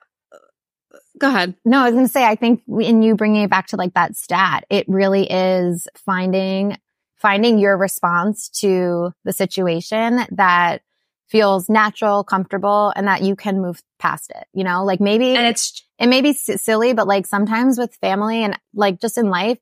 go 1.19 1.27
ahead. 1.29 1.55
No, 1.65 1.79
I 1.79 1.85
was 1.85 1.93
going 1.93 2.05
to 2.05 2.11
say, 2.11 2.23
I 2.23 2.35
think 2.35 2.61
in 2.79 3.01
you 3.01 3.15
bringing 3.15 3.43
it 3.43 3.49
back 3.49 3.67
to 3.67 3.75
like 3.77 3.93
that 3.95 4.15
stat, 4.15 4.65
it 4.69 4.85
really 4.87 5.29
is 5.29 5.87
finding, 5.95 6.77
finding 7.15 7.57
your 7.57 7.77
response 7.77 8.47
to 8.61 9.11
the 9.25 9.33
situation 9.33 10.19
that 10.31 10.81
feels 11.27 11.67
natural, 11.69 12.23
comfortable, 12.23 12.93
and 12.95 13.07
that 13.07 13.21
you 13.21 13.35
can 13.35 13.61
move 13.61 13.81
past 13.99 14.31
it. 14.35 14.45
You 14.53 14.63
know, 14.63 14.83
like 14.85 14.99
maybe 15.01 15.35
And 15.35 15.45
it's 15.47 15.83
it 15.99 16.07
may 16.07 16.21
be 16.21 16.29
s- 16.29 16.61
silly, 16.61 16.93
but 16.93 17.07
like 17.07 17.27
sometimes 17.27 17.77
with 17.77 17.93
family 17.95 18.43
and 18.43 18.57
like 18.73 18.99
just 19.01 19.17
in 19.17 19.29
life, 19.29 19.57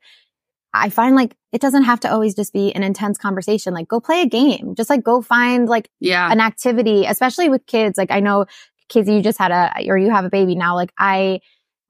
I 0.74 0.90
find 0.90 1.16
like 1.16 1.36
it 1.52 1.62
doesn't 1.62 1.84
have 1.84 2.00
to 2.02 2.12
always 2.12 2.36
just 2.36 2.54
be 2.54 2.74
an 2.74 2.84
intense 2.84 3.18
conversation. 3.18 3.74
Like 3.74 3.88
go 3.88 4.00
play 4.00 4.22
a 4.22 4.26
game, 4.28 4.76
just 4.76 4.90
like 4.90 5.04
go 5.04 5.22
find 5.22 5.68
like 5.68 5.90
Yeah. 6.00 6.32
an 6.32 6.40
activity, 6.42 7.06
especially 7.06 7.50
with 7.50 7.66
kids. 7.66 7.98
Like 7.98 8.12
I 8.12 8.20
know, 8.20 8.46
Casey, 8.90 9.16
you 9.16 9.22
just 9.22 9.38
had 9.40 9.52
a, 9.52 9.90
or 9.90 9.98
you 9.98 10.12
have 10.12 10.26
a 10.26 10.30
baby 10.30 10.56
now. 10.56 10.76
Like 10.76 10.92
I, 10.98 11.40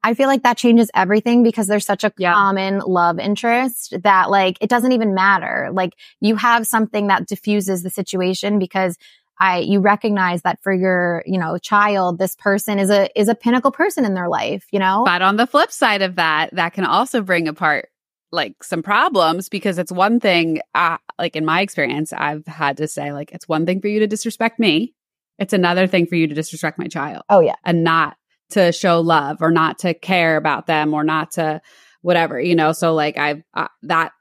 I 0.04 0.14
feel 0.14 0.28
like 0.28 0.44
that 0.44 0.58
changes 0.58 0.90
everything 0.96 1.44
because 1.44 1.68
there's 1.68 1.86
such 1.86 2.04
a 2.04 2.14
Yeah. 2.18 2.34
common 2.34 2.80
love 2.80 3.20
interest 3.20 3.94
that 4.04 4.30
like 4.30 4.58
it 4.62 4.70
doesn't 4.70 4.92
even 4.92 5.14
matter. 5.14 5.70
Like 5.74 5.94
you 6.22 6.36
have 6.36 6.66
something 6.68 7.08
that 7.08 7.28
diffuses 7.28 7.84
the 7.84 7.90
situation 7.90 8.60
because 8.60 8.98
I, 9.40 9.60
you 9.60 9.82
recognize 9.82 10.44
that 10.44 10.60
for 10.64 10.74
your, 10.74 11.24
you 11.28 11.38
know, 11.40 11.58
child, 11.58 12.18
this 12.18 12.36
person 12.36 12.80
is 12.80 12.90
a, 12.90 13.08
is 13.20 13.28
a 13.28 13.36
pinnacle 13.36 13.72
person 13.72 14.06
in 14.06 14.14
their 14.16 14.30
life, 14.30 14.66
you 14.72 14.80
know? 14.80 15.04
But 15.06 15.22
on 15.22 15.36
the 15.36 15.46
flip 15.46 15.72
side 15.72 16.02
of 16.02 16.16
that, 16.16 16.56
that 16.56 16.74
can 16.74 16.86
also 16.86 17.22
bring 17.22 17.48
apart 17.48 17.90
like 18.32 18.64
some 18.64 18.84
problems 18.84 19.50
because 19.50 19.78
it's 19.78 19.92
one 19.92 20.20
thing, 20.20 20.62
uh, 20.76 20.98
like 21.18 21.36
in 21.36 21.46
my 21.46 21.62
experience, 21.62 22.12
I've 22.14 22.46
had 22.46 22.78
to 22.78 22.88
say, 22.88 23.14
like, 23.14 23.32
it's 23.32 23.48
one 23.48 23.66
thing 23.66 23.82
for 23.82 23.88
you 23.88 24.00
to 24.02 24.08
disrespect 24.08 24.60
me. 24.60 24.94
It's 25.40 25.54
another 25.54 25.88
thing 25.88 26.08
for 26.08 26.16
you 26.16 26.28
to 26.28 26.36
disrespect 26.36 26.80
my 26.80 26.88
child 26.88 27.24
oh 27.30 27.40
yeah. 27.40 27.56
and 27.64 27.84
not 27.84 28.18
to 28.50 28.72
show 28.72 29.02
love 29.02 29.38
or 29.42 29.52
not 29.52 29.80
to 29.80 29.94
care 29.94 30.36
about 30.38 30.68
them 30.68 30.94
or 30.94 31.04
not 31.04 31.32
to 31.32 31.62
whatever, 32.02 32.40
you 32.40 32.56
know? 32.56 32.72
So, 32.72 32.94
like, 32.94 33.18
I've, 33.18 33.44
uh, 33.54 33.68
that, 33.84 34.12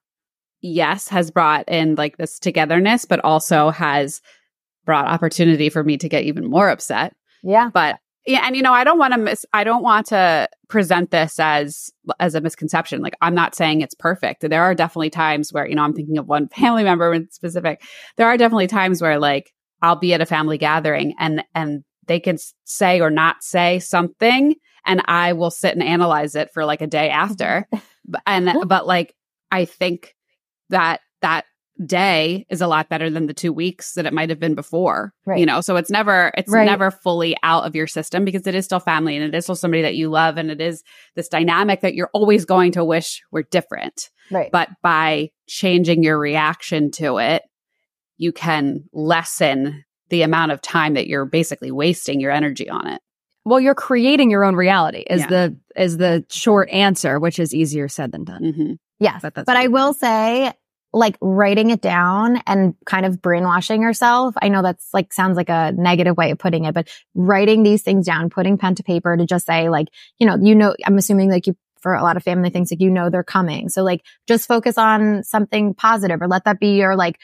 yes, 0.60 1.08
has 1.08 1.30
brought 1.30 1.68
in 1.68 1.94
like 1.94 2.16
this 2.16 2.38
togetherness, 2.38 3.04
but 3.04 3.20
also 3.24 3.70
has 3.70 4.20
brought 4.84 5.08
opportunity 5.08 5.68
for 5.68 5.82
me 5.82 5.96
to 5.98 6.08
get 6.08 6.24
even 6.24 6.48
more 6.48 6.68
upset 6.68 7.12
Yeah. 7.42 7.70
but 7.74 7.98
yeah 8.26 8.42
and 8.44 8.56
you 8.56 8.62
know 8.62 8.72
i 8.72 8.84
don't 8.84 8.98
want 8.98 9.12
to 9.12 9.18
miss 9.18 9.44
i 9.52 9.64
don't 9.64 9.82
want 9.82 10.06
to 10.06 10.48
present 10.68 11.10
this 11.10 11.38
as 11.38 11.90
as 12.18 12.34
a 12.34 12.40
misconception. 12.40 13.02
Like 13.02 13.16
i'm 13.20 13.34
not 13.34 13.54
saying 13.54 13.80
it's 13.80 13.94
perfect. 13.94 14.48
There 14.48 14.62
are 14.62 14.74
definitely 14.74 15.10
times 15.10 15.52
where 15.52 15.66
you 15.66 15.74
know 15.74 15.82
i'm 15.82 15.94
thinking 15.94 16.18
of 16.18 16.26
one 16.26 16.48
family 16.56 16.84
member 16.84 17.12
in 17.12 17.30
specific. 17.30 17.82
There 18.16 18.26
are 18.26 18.36
definitely 18.36 18.66
times 18.66 19.00
where 19.00 19.18
like 19.18 19.52
i'll 19.82 19.96
be 19.96 20.14
at 20.14 20.20
a 20.20 20.26
family 20.26 20.58
gathering 20.58 21.14
and 21.18 21.44
and 21.54 21.84
they 22.06 22.20
can 22.20 22.38
say 22.64 23.00
or 23.00 23.10
not 23.10 23.42
say 23.42 23.78
something 23.78 24.54
and 24.84 25.02
i 25.06 25.32
will 25.32 25.50
sit 25.50 25.74
and 25.74 25.82
analyze 25.82 26.34
it 26.34 26.50
for 26.52 26.64
like 26.64 26.80
a 26.80 26.86
day 26.86 27.10
after. 27.10 27.66
And 28.24 28.68
but 28.68 28.86
like 28.86 29.16
i 29.50 29.64
think 29.64 30.14
that 30.70 31.00
that 31.22 31.44
day 31.84 32.46
is 32.48 32.60
a 32.60 32.66
lot 32.66 32.88
better 32.88 33.10
than 33.10 33.26
the 33.26 33.34
two 33.34 33.52
weeks 33.52 33.92
that 33.94 34.06
it 34.06 34.12
might 34.12 34.30
have 34.30 34.40
been 34.40 34.54
before 34.54 35.12
Right. 35.26 35.38
you 35.38 35.44
know 35.46 35.60
so 35.60 35.76
it's 35.76 35.90
never 35.90 36.32
it's 36.36 36.50
Right. 36.50 36.64
never 36.64 36.90
fully 36.90 37.36
out 37.42 37.64
of 37.66 37.74
your 37.74 37.86
system 37.86 38.24
because 38.24 38.46
it 38.46 38.54
is 38.54 38.64
still 38.64 38.80
family 38.80 39.14
and 39.16 39.24
it 39.24 39.34
is 39.36 39.44
still 39.44 39.56
somebody 39.56 39.82
that 39.82 39.94
you 39.94 40.08
love 40.08 40.38
and 40.38 40.50
it 40.50 40.60
is 40.60 40.82
this 41.16 41.28
dynamic 41.28 41.82
that 41.82 41.94
you're 41.94 42.10
always 42.14 42.44
going 42.46 42.72
to 42.72 42.84
wish 42.84 43.22
were 43.30 43.42
different 43.42 44.08
Right. 44.30 44.50
but 44.50 44.70
by 44.82 45.30
changing 45.48 46.02
your 46.02 46.18
reaction 46.18 46.90
to 46.92 47.18
it 47.18 47.42
you 48.16 48.32
can 48.32 48.84
lessen 48.92 49.84
the 50.08 50.22
amount 50.22 50.52
of 50.52 50.62
time 50.62 50.94
that 50.94 51.06
you're 51.08 51.26
basically 51.26 51.70
wasting 51.70 52.20
your 52.20 52.30
energy 52.30 52.68
on 52.70 52.86
it 52.86 53.00
well, 53.48 53.60
you're 53.60 53.76
creating 53.76 54.28
your 54.32 54.42
own 54.42 54.56
reality 54.56 55.04
is 55.08 55.20
Yeah. 55.20 55.26
the 55.28 55.56
is 55.76 55.98
the 55.98 56.24
short 56.30 56.68
answer, 56.70 57.20
which 57.20 57.38
is 57.38 57.54
easier 57.54 57.86
said 57.86 58.10
than 58.10 58.24
done. 58.24 58.42
hmm 58.52 58.72
Yes. 58.98 59.20
But 59.22 59.34
But, 59.34 59.48
I 59.56 59.68
will 59.68 59.92
say, 59.92 60.52
like 60.96 61.16
writing 61.20 61.70
it 61.70 61.80
down 61.80 62.42
and 62.46 62.74
kind 62.86 63.04
of 63.04 63.20
brainwashing 63.20 63.82
yourself. 63.82 64.34
I 64.40 64.48
know 64.48 64.62
that's 64.62 64.88
like 64.94 65.12
sounds 65.12 65.36
like 65.36 65.48
a 65.50 65.72
negative 65.76 66.16
way 66.16 66.30
of 66.30 66.38
putting 66.38 66.64
it, 66.64 66.74
but 66.74 66.88
writing 67.14 67.62
these 67.62 67.82
things 67.82 68.06
down, 68.06 68.30
putting 68.30 68.56
pen 68.56 68.74
to 68.76 68.82
paper 68.82 69.16
to 69.16 69.26
just 69.26 69.46
say 69.46 69.68
like, 69.68 69.88
you 70.18 70.26
know, 70.26 70.36
you 70.40 70.54
know, 70.54 70.74
I'm 70.84 70.96
assuming 70.96 71.30
like 71.30 71.46
you, 71.46 71.56
for 71.80 71.94
a 71.94 72.02
lot 72.02 72.16
of 72.16 72.22
family 72.22 72.50
things, 72.50 72.72
like, 72.72 72.80
you 72.80 72.90
know, 72.90 73.10
they're 73.10 73.22
coming. 73.22 73.68
So 73.68 73.82
like 73.82 74.02
just 74.26 74.48
focus 74.48 74.78
on 74.78 75.22
something 75.22 75.74
positive 75.74 76.20
or 76.22 76.28
let 76.28 76.44
that 76.44 76.58
be 76.58 76.76
your 76.76 76.96
like 76.96 77.18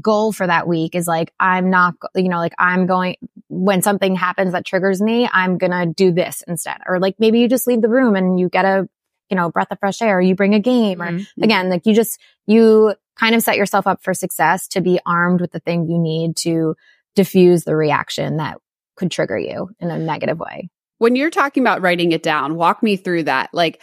goal 0.00 0.32
for 0.32 0.46
that 0.46 0.66
week 0.66 0.94
is 0.94 1.06
like, 1.06 1.32
I'm 1.38 1.68
not, 1.68 1.94
you 2.14 2.30
know, 2.30 2.38
like 2.38 2.54
I'm 2.58 2.86
going, 2.86 3.16
when 3.48 3.82
something 3.82 4.16
happens 4.16 4.52
that 4.52 4.64
triggers 4.64 5.02
me, 5.02 5.28
I'm 5.30 5.58
going 5.58 5.70
to 5.70 5.86
do 5.94 6.12
this 6.12 6.42
instead. 6.48 6.78
Or 6.86 6.98
like 6.98 7.16
maybe 7.18 7.40
you 7.40 7.48
just 7.48 7.66
leave 7.66 7.82
the 7.82 7.90
room 7.90 8.16
and 8.16 8.40
you 8.40 8.48
get 8.48 8.64
a, 8.64 8.88
you 9.28 9.36
know, 9.36 9.50
breath 9.50 9.68
of 9.70 9.78
fresh 9.78 10.02
air, 10.02 10.20
you 10.20 10.34
bring 10.34 10.54
a 10.54 10.60
game 10.60 11.00
or 11.00 11.10
Mhm. 11.10 11.26
again, 11.42 11.70
like 11.70 11.86
you 11.86 11.94
just, 11.94 12.18
you 12.46 12.94
kind 13.18 13.34
of 13.34 13.42
set 13.42 13.56
yourself 13.56 13.86
up 13.86 14.02
for 14.02 14.14
success 14.14 14.68
to 14.68 14.80
be 14.80 14.98
armed 15.06 15.40
with 15.40 15.52
the 15.52 15.60
things 15.60 15.88
you 15.88 15.98
need 15.98 16.36
to 16.36 16.74
diffuse 17.14 17.64
the 17.64 17.76
reaction 17.76 18.38
that 18.38 18.58
could 18.96 19.10
trigger 19.10 19.38
you 19.38 19.70
in 19.80 19.90
a 19.90 19.98
negative 19.98 20.38
way. 20.38 20.70
when 20.98 21.16
you're 21.16 21.30
talking 21.30 21.62
about 21.62 21.82
writing 21.82 22.12
it 22.12 22.22
down 22.22 22.54
walk 22.54 22.82
me 22.82 22.96
through 22.96 23.22
that 23.22 23.50
like 23.52 23.80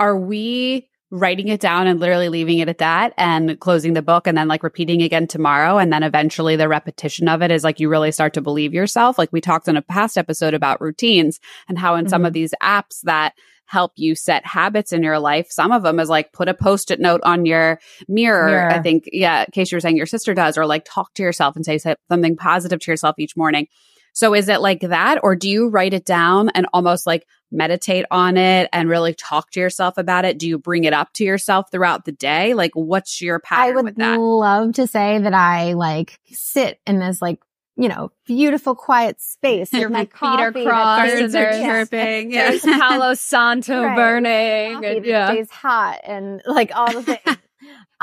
are 0.00 0.16
we 0.16 0.88
writing 1.12 1.48
it 1.48 1.60
down 1.60 1.86
and 1.86 2.00
literally 2.00 2.30
leaving 2.30 2.58
it 2.58 2.70
at 2.70 2.78
that 2.78 3.12
and 3.18 3.60
closing 3.60 3.92
the 3.92 4.00
book 4.00 4.26
and 4.26 4.36
then 4.36 4.48
like 4.48 4.62
repeating 4.62 5.02
again 5.02 5.26
tomorrow. 5.26 5.76
And 5.76 5.92
then 5.92 6.02
eventually 6.02 6.56
the 6.56 6.68
repetition 6.68 7.28
of 7.28 7.42
it 7.42 7.50
is 7.50 7.62
like 7.62 7.78
you 7.78 7.90
really 7.90 8.10
start 8.10 8.32
to 8.32 8.40
believe 8.40 8.72
yourself. 8.72 9.18
Like 9.18 9.30
we 9.30 9.42
talked 9.42 9.68
in 9.68 9.76
a 9.76 9.82
past 9.82 10.16
episode 10.16 10.54
about 10.54 10.80
routines 10.80 11.38
and 11.68 11.78
how 11.78 11.96
in 11.96 12.06
mm-hmm. 12.06 12.10
some 12.10 12.24
of 12.24 12.32
these 12.32 12.54
apps 12.62 13.02
that 13.02 13.34
help 13.72 13.92
you 13.96 14.14
set 14.14 14.44
habits 14.44 14.92
in 14.92 15.02
your 15.02 15.18
life. 15.18 15.46
Some 15.50 15.72
of 15.72 15.82
them 15.82 15.98
is 15.98 16.10
like 16.10 16.32
put 16.32 16.48
a 16.48 16.54
post-it 16.54 17.00
note 17.00 17.22
on 17.24 17.46
your 17.46 17.80
mirror. 18.06 18.46
mirror. 18.46 18.70
I 18.70 18.82
think, 18.82 19.08
yeah, 19.10 19.44
in 19.44 19.50
case 19.50 19.72
you 19.72 19.76
were 19.76 19.80
saying 19.80 19.96
your 19.96 20.04
sister 20.04 20.34
does, 20.34 20.58
or 20.58 20.66
like 20.66 20.84
talk 20.84 21.14
to 21.14 21.22
yourself 21.22 21.56
and 21.56 21.64
say 21.64 21.78
something 21.78 22.36
positive 22.36 22.80
to 22.80 22.90
yourself 22.90 23.16
each 23.18 23.34
morning. 23.34 23.66
So 24.12 24.34
is 24.34 24.50
it 24.50 24.60
like 24.60 24.82
that? 24.82 25.20
Or 25.22 25.34
do 25.34 25.48
you 25.48 25.68
write 25.68 25.94
it 25.94 26.04
down 26.04 26.50
and 26.50 26.66
almost 26.74 27.06
like 27.06 27.26
meditate 27.50 28.04
on 28.10 28.36
it 28.36 28.68
and 28.70 28.90
really 28.90 29.14
talk 29.14 29.50
to 29.52 29.60
yourself 29.60 29.96
about 29.96 30.26
it? 30.26 30.38
Do 30.38 30.46
you 30.46 30.58
bring 30.58 30.84
it 30.84 30.92
up 30.92 31.14
to 31.14 31.24
yourself 31.24 31.70
throughout 31.72 32.04
the 32.04 32.12
day? 32.12 32.52
Like 32.52 32.72
what's 32.74 33.22
your 33.22 33.40
pattern 33.40 33.78
I 33.78 33.80
would 33.80 33.98
love 33.98 34.74
to 34.74 34.86
say 34.86 35.18
that 35.18 35.32
I 35.32 35.72
like 35.72 36.20
sit 36.26 36.78
in 36.86 36.98
this 36.98 37.22
like 37.22 37.40
you 37.76 37.88
know, 37.88 38.10
beautiful, 38.26 38.74
quiet 38.74 39.20
space. 39.20 39.72
Your 39.72 39.88
feet 39.90 40.12
are 40.22 40.52
crossed, 40.52 41.12
birds 41.12 41.34
are 41.34 41.52
chirping. 41.52 42.32
Yeah. 42.32 42.50
There's 42.50 42.62
Palo 42.80 43.14
Santo 43.14 43.82
right. 43.82 43.96
burning. 43.96 44.84
And, 44.84 45.04
yeah. 45.04 45.32
stays 45.32 45.50
hot 45.50 46.00
and 46.04 46.42
like 46.46 46.70
all 46.74 46.92
the 46.92 47.02
things. 47.02 47.38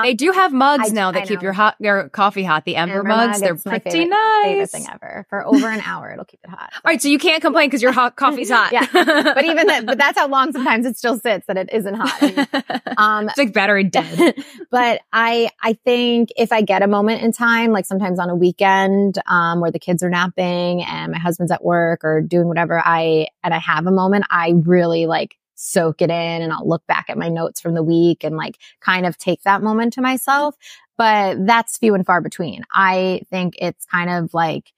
They 0.02 0.14
do 0.14 0.32
have 0.32 0.54
mugs 0.54 0.92
I, 0.92 0.94
now 0.94 1.12
that 1.12 1.28
keep 1.28 1.42
your 1.42 1.52
hot 1.54 1.76
your 1.80 2.10
coffee 2.10 2.44
hot. 2.44 2.64
The 2.66 2.78
Ember, 2.78 3.00
Ember 3.00 3.10
mugs, 3.10 3.42
they're 3.42 3.56
pretty 3.56 3.90
favorite, 3.90 4.10
nice. 4.10 4.44
Favorite 4.46 4.70
thing 4.70 4.88
ever. 4.92 5.26
For 5.30 5.46
over 5.46 5.68
an 5.70 5.82
hour, 5.82 6.12
it'll 6.12 6.26
keep 6.26 6.40
it 6.44 6.50
hot. 6.50 6.72
All 6.74 6.82
right, 6.86 7.02
so 7.02 7.10
you 7.10 7.20
can't 7.20 7.42
complain 7.42 7.68
because 7.68 7.82
your 7.82 7.92
hot 7.92 8.16
coffee's 8.16 8.50
hot. 8.50 8.72
yeah, 8.72 8.88
but 8.92 9.44
even 9.44 9.68
that, 9.68 9.86
but 9.86 9.98
that's 9.98 10.18
how 10.18 10.28
long 10.28 10.52
sometimes 10.54 10.86
it 10.86 10.98
still 10.98 11.20
sits 11.20 11.46
that 11.48 11.58
it 11.58 11.70
isn't 11.74 11.96
hot. 11.96 12.82
um, 12.98 13.28
it's 13.28 13.38
like 13.38 13.54
battery 13.54 13.84
dead. 13.84 14.36
but 14.72 15.02
I 15.12 15.50
I 15.62 15.74
think 15.86 16.30
if 16.38 16.52
I 16.52 16.62
get 16.62 16.82
a 16.82 16.88
moment 16.88 17.22
in 17.22 17.32
time, 17.32 17.72
like 17.72 17.86
sometimes 17.86 18.20
on 18.20 18.30
a 18.30 18.36
weekend, 18.36 19.18
um, 19.28 19.60
where 19.60 19.72
the 19.72 19.80
kids 19.80 20.02
are 20.02 20.10
napping 20.10 20.84
and 20.84 21.12
my 21.12 21.20
husband's 21.20 21.52
at 21.52 21.64
work 21.64 22.04
or 22.04 22.22
doing 22.22 22.48
whatever, 22.48 22.82
I 22.84 23.28
and 23.44 23.54
I 23.54 23.60
have 23.60 23.86
a 23.86 23.92
moment, 23.92 24.26
I 24.30 24.54
really 24.56 25.08
like 25.08 25.39
soak 25.60 26.02
it 26.02 26.10
in 26.10 26.42
and 26.42 26.54
I'll 26.54 26.68
look 26.68 26.86
back 26.88 27.06
at 27.10 27.18
my 27.18 27.28
notes 27.28 27.60
from 27.60 27.74
the 27.74 27.84
week 27.84 28.24
and 28.24 28.38
like 28.38 28.58
kind 28.80 29.06
of 29.06 29.18
take 29.18 29.44
that 29.44 29.62
moment 29.62 29.94
to 29.94 30.02
myself. 30.02 30.56
But 30.98 31.46
that's 31.46 31.78
few 31.78 31.96
and 31.96 32.06
far 32.06 32.22
between. 32.22 32.64
I 32.74 33.22
think 33.30 33.56
it's 33.60 33.86
kind 33.86 34.10
of 34.10 34.34
like 34.34 34.72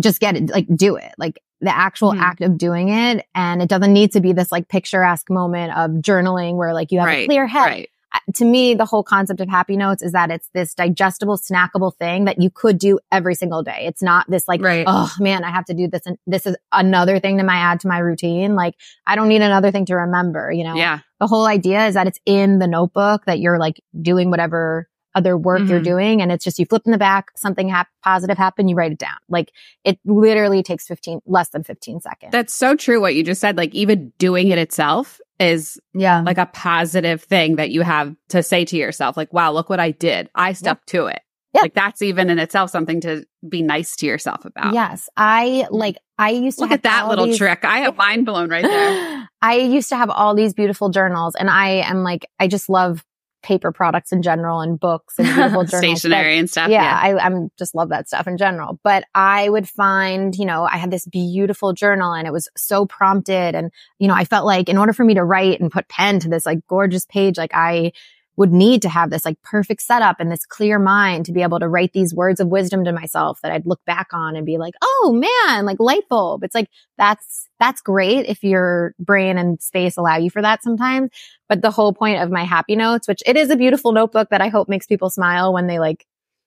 just 0.00 0.20
get 0.20 0.36
it, 0.36 0.50
like 0.50 0.66
do 0.74 0.96
it. 0.96 1.12
Like 1.18 1.42
the 1.60 1.74
actual 1.74 2.12
mm-hmm. 2.12 2.22
act 2.22 2.40
of 2.40 2.58
doing 2.58 2.88
it. 2.88 3.26
And 3.34 3.62
it 3.62 3.68
doesn't 3.68 3.92
need 3.92 4.12
to 4.12 4.20
be 4.20 4.32
this 4.32 4.50
like 4.50 4.68
picturesque 4.68 5.30
moment 5.30 5.76
of 5.76 5.90
journaling 6.02 6.56
where 6.56 6.74
like 6.74 6.90
you 6.90 6.98
have 6.98 7.06
right, 7.06 7.24
a 7.24 7.26
clear 7.26 7.46
head. 7.46 7.66
Right 7.66 7.90
to 8.34 8.44
me, 8.44 8.74
the 8.74 8.84
whole 8.84 9.02
concept 9.02 9.40
of 9.40 9.48
happy 9.48 9.76
notes 9.76 10.02
is 10.02 10.12
that 10.12 10.30
it's 10.30 10.48
this 10.54 10.74
digestible, 10.74 11.38
snackable 11.38 11.94
thing 11.96 12.24
that 12.26 12.40
you 12.40 12.50
could 12.50 12.78
do 12.78 12.98
every 13.10 13.34
single 13.34 13.62
day. 13.62 13.84
It's 13.86 14.02
not 14.02 14.28
this 14.28 14.46
like, 14.46 14.62
right. 14.62 14.84
oh 14.86 15.12
man, 15.18 15.44
I 15.44 15.50
have 15.50 15.64
to 15.66 15.74
do 15.74 15.88
this. 15.88 16.02
And 16.06 16.18
this 16.26 16.46
is 16.46 16.56
another 16.72 17.20
thing 17.20 17.38
to 17.38 17.44
my 17.44 17.56
add 17.56 17.80
to 17.80 17.88
my 17.88 17.98
routine. 17.98 18.54
Like 18.54 18.74
I 19.06 19.16
don't 19.16 19.28
need 19.28 19.42
another 19.42 19.70
thing 19.70 19.86
to 19.86 19.94
remember, 19.94 20.52
you 20.52 20.64
know? 20.64 20.74
Yeah. 20.74 21.00
The 21.20 21.26
whole 21.26 21.46
idea 21.46 21.86
is 21.86 21.94
that 21.94 22.06
it's 22.06 22.18
in 22.26 22.58
the 22.58 22.66
notebook 22.66 23.24
that 23.26 23.38
you're 23.38 23.58
like 23.58 23.80
doing 24.00 24.30
whatever 24.30 24.88
other 25.14 25.36
work 25.36 25.60
mm-hmm. 25.60 25.70
you're 25.70 25.80
doing. 25.80 26.22
And 26.22 26.32
it's 26.32 26.44
just 26.44 26.58
you 26.58 26.66
flip 26.66 26.82
in 26.86 26.92
the 26.92 26.98
back, 26.98 27.30
something 27.36 27.68
hap- 27.68 27.88
positive 28.02 28.38
happened, 28.38 28.70
you 28.70 28.76
write 28.76 28.92
it 28.92 28.98
down. 28.98 29.16
Like 29.28 29.52
it 29.84 29.98
literally 30.04 30.62
takes 30.62 30.86
15, 30.86 31.20
less 31.26 31.50
than 31.50 31.64
15 31.64 32.00
seconds. 32.00 32.32
That's 32.32 32.54
so 32.54 32.74
true 32.74 33.00
what 33.00 33.14
you 33.14 33.22
just 33.22 33.40
said. 33.40 33.56
Like 33.56 33.74
even 33.74 34.12
doing 34.18 34.48
it 34.48 34.58
itself 34.58 35.20
is 35.42 35.80
yeah 35.92 36.20
like 36.20 36.38
a 36.38 36.46
positive 36.46 37.22
thing 37.22 37.56
that 37.56 37.70
you 37.70 37.82
have 37.82 38.14
to 38.28 38.42
say 38.42 38.64
to 38.64 38.76
yourself 38.76 39.16
like 39.16 39.32
wow 39.32 39.50
look 39.50 39.68
what 39.68 39.80
i 39.80 39.90
did 39.90 40.30
i 40.34 40.52
stuck 40.52 40.78
yeah. 40.86 40.92
to 41.00 41.06
it 41.06 41.20
yeah. 41.54 41.62
like 41.62 41.74
that's 41.74 42.00
even 42.00 42.30
in 42.30 42.38
itself 42.38 42.70
something 42.70 43.00
to 43.00 43.26
be 43.48 43.60
nice 43.60 43.96
to 43.96 44.06
yourself 44.06 44.44
about 44.44 44.72
yes 44.72 45.08
i 45.16 45.66
like 45.70 45.96
i 46.18 46.30
used 46.30 46.58
to 46.58 46.64
look 46.64 46.70
at 46.70 46.84
that 46.84 47.08
little 47.08 47.26
these- 47.26 47.38
trick 47.38 47.64
i 47.64 47.78
have 47.78 47.96
mind 48.06 48.24
blown 48.24 48.48
right 48.48 48.64
there 48.64 49.28
i 49.42 49.56
used 49.56 49.88
to 49.88 49.96
have 49.96 50.10
all 50.10 50.34
these 50.34 50.54
beautiful 50.54 50.90
journals 50.90 51.34
and 51.34 51.50
i 51.50 51.68
am 51.68 52.04
like 52.04 52.24
i 52.38 52.46
just 52.46 52.68
love 52.68 53.04
paper 53.42 53.72
products 53.72 54.12
in 54.12 54.22
general 54.22 54.60
and 54.60 54.78
books 54.78 55.18
and 55.18 55.26
beautiful 55.26 55.64
journals. 55.64 56.00
Stationery 56.00 56.38
and 56.38 56.48
stuff. 56.48 56.70
Yeah, 56.70 56.82
yeah. 56.82 57.18
I, 57.18 57.26
I'm 57.26 57.50
just 57.58 57.74
love 57.74 57.90
that 57.90 58.08
stuff 58.08 58.26
in 58.26 58.36
general. 58.36 58.78
But 58.82 59.04
I 59.14 59.48
would 59.48 59.68
find, 59.68 60.34
you 60.34 60.46
know, 60.46 60.64
I 60.64 60.76
had 60.76 60.90
this 60.90 61.06
beautiful 61.06 61.72
journal 61.72 62.12
and 62.12 62.26
it 62.26 62.32
was 62.32 62.48
so 62.56 62.86
prompted. 62.86 63.54
And, 63.54 63.70
you 63.98 64.08
know, 64.08 64.14
I 64.14 64.24
felt 64.24 64.46
like 64.46 64.68
in 64.68 64.78
order 64.78 64.92
for 64.92 65.04
me 65.04 65.14
to 65.14 65.24
write 65.24 65.60
and 65.60 65.70
put 65.70 65.88
pen 65.88 66.20
to 66.20 66.28
this 66.28 66.46
like 66.46 66.66
gorgeous 66.68 67.04
page, 67.06 67.36
like 67.36 67.54
I 67.54 67.92
would 68.36 68.52
need 68.52 68.80
to 68.82 68.88
have 68.88 69.10
this 69.10 69.26
like 69.26 69.40
perfect 69.42 69.82
setup 69.82 70.16
and 70.18 70.32
this 70.32 70.46
clear 70.46 70.78
mind 70.78 71.26
to 71.26 71.32
be 71.32 71.42
able 71.42 71.60
to 71.60 71.68
write 71.68 71.92
these 71.92 72.14
words 72.14 72.40
of 72.40 72.48
wisdom 72.48 72.82
to 72.84 72.92
myself 72.92 73.38
that 73.42 73.52
I'd 73.52 73.66
look 73.66 73.84
back 73.84 74.08
on 74.12 74.36
and 74.36 74.46
be 74.46 74.56
like, 74.56 74.74
oh 74.82 75.12
man, 75.12 75.66
like 75.66 75.78
light 75.78 76.08
bulb. 76.08 76.42
It's 76.42 76.54
like, 76.54 76.70
that's, 76.96 77.48
that's 77.60 77.82
great 77.82 78.26
if 78.26 78.42
your 78.42 78.94
brain 78.98 79.36
and 79.36 79.60
space 79.60 79.98
allow 79.98 80.16
you 80.16 80.30
for 80.30 80.40
that 80.40 80.62
sometimes. 80.62 81.10
But 81.48 81.60
the 81.60 81.70
whole 81.70 81.92
point 81.92 82.22
of 82.22 82.30
my 82.30 82.44
happy 82.44 82.74
notes, 82.74 83.06
which 83.06 83.22
it 83.26 83.36
is 83.36 83.50
a 83.50 83.56
beautiful 83.56 83.92
notebook 83.92 84.30
that 84.30 84.40
I 84.40 84.48
hope 84.48 84.68
makes 84.68 84.86
people 84.86 85.10
smile 85.10 85.52
when 85.52 85.66
they 85.66 85.78
like, 85.78 86.06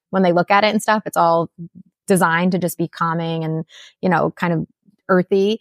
when 0.09 0.23
they 0.23 0.33
look 0.33 0.49
at 0.49 0.63
it 0.63 0.71
and 0.73 0.81
stuff, 0.81 1.03
it's 1.05 1.17
all 1.17 1.51
designed 2.07 2.53
to 2.53 2.59
just 2.59 2.79
be 2.79 2.87
calming 2.87 3.43
and, 3.43 3.63
you 4.01 4.09
know, 4.09 4.31
kind 4.31 4.53
of 4.53 4.65
earthy. 5.07 5.59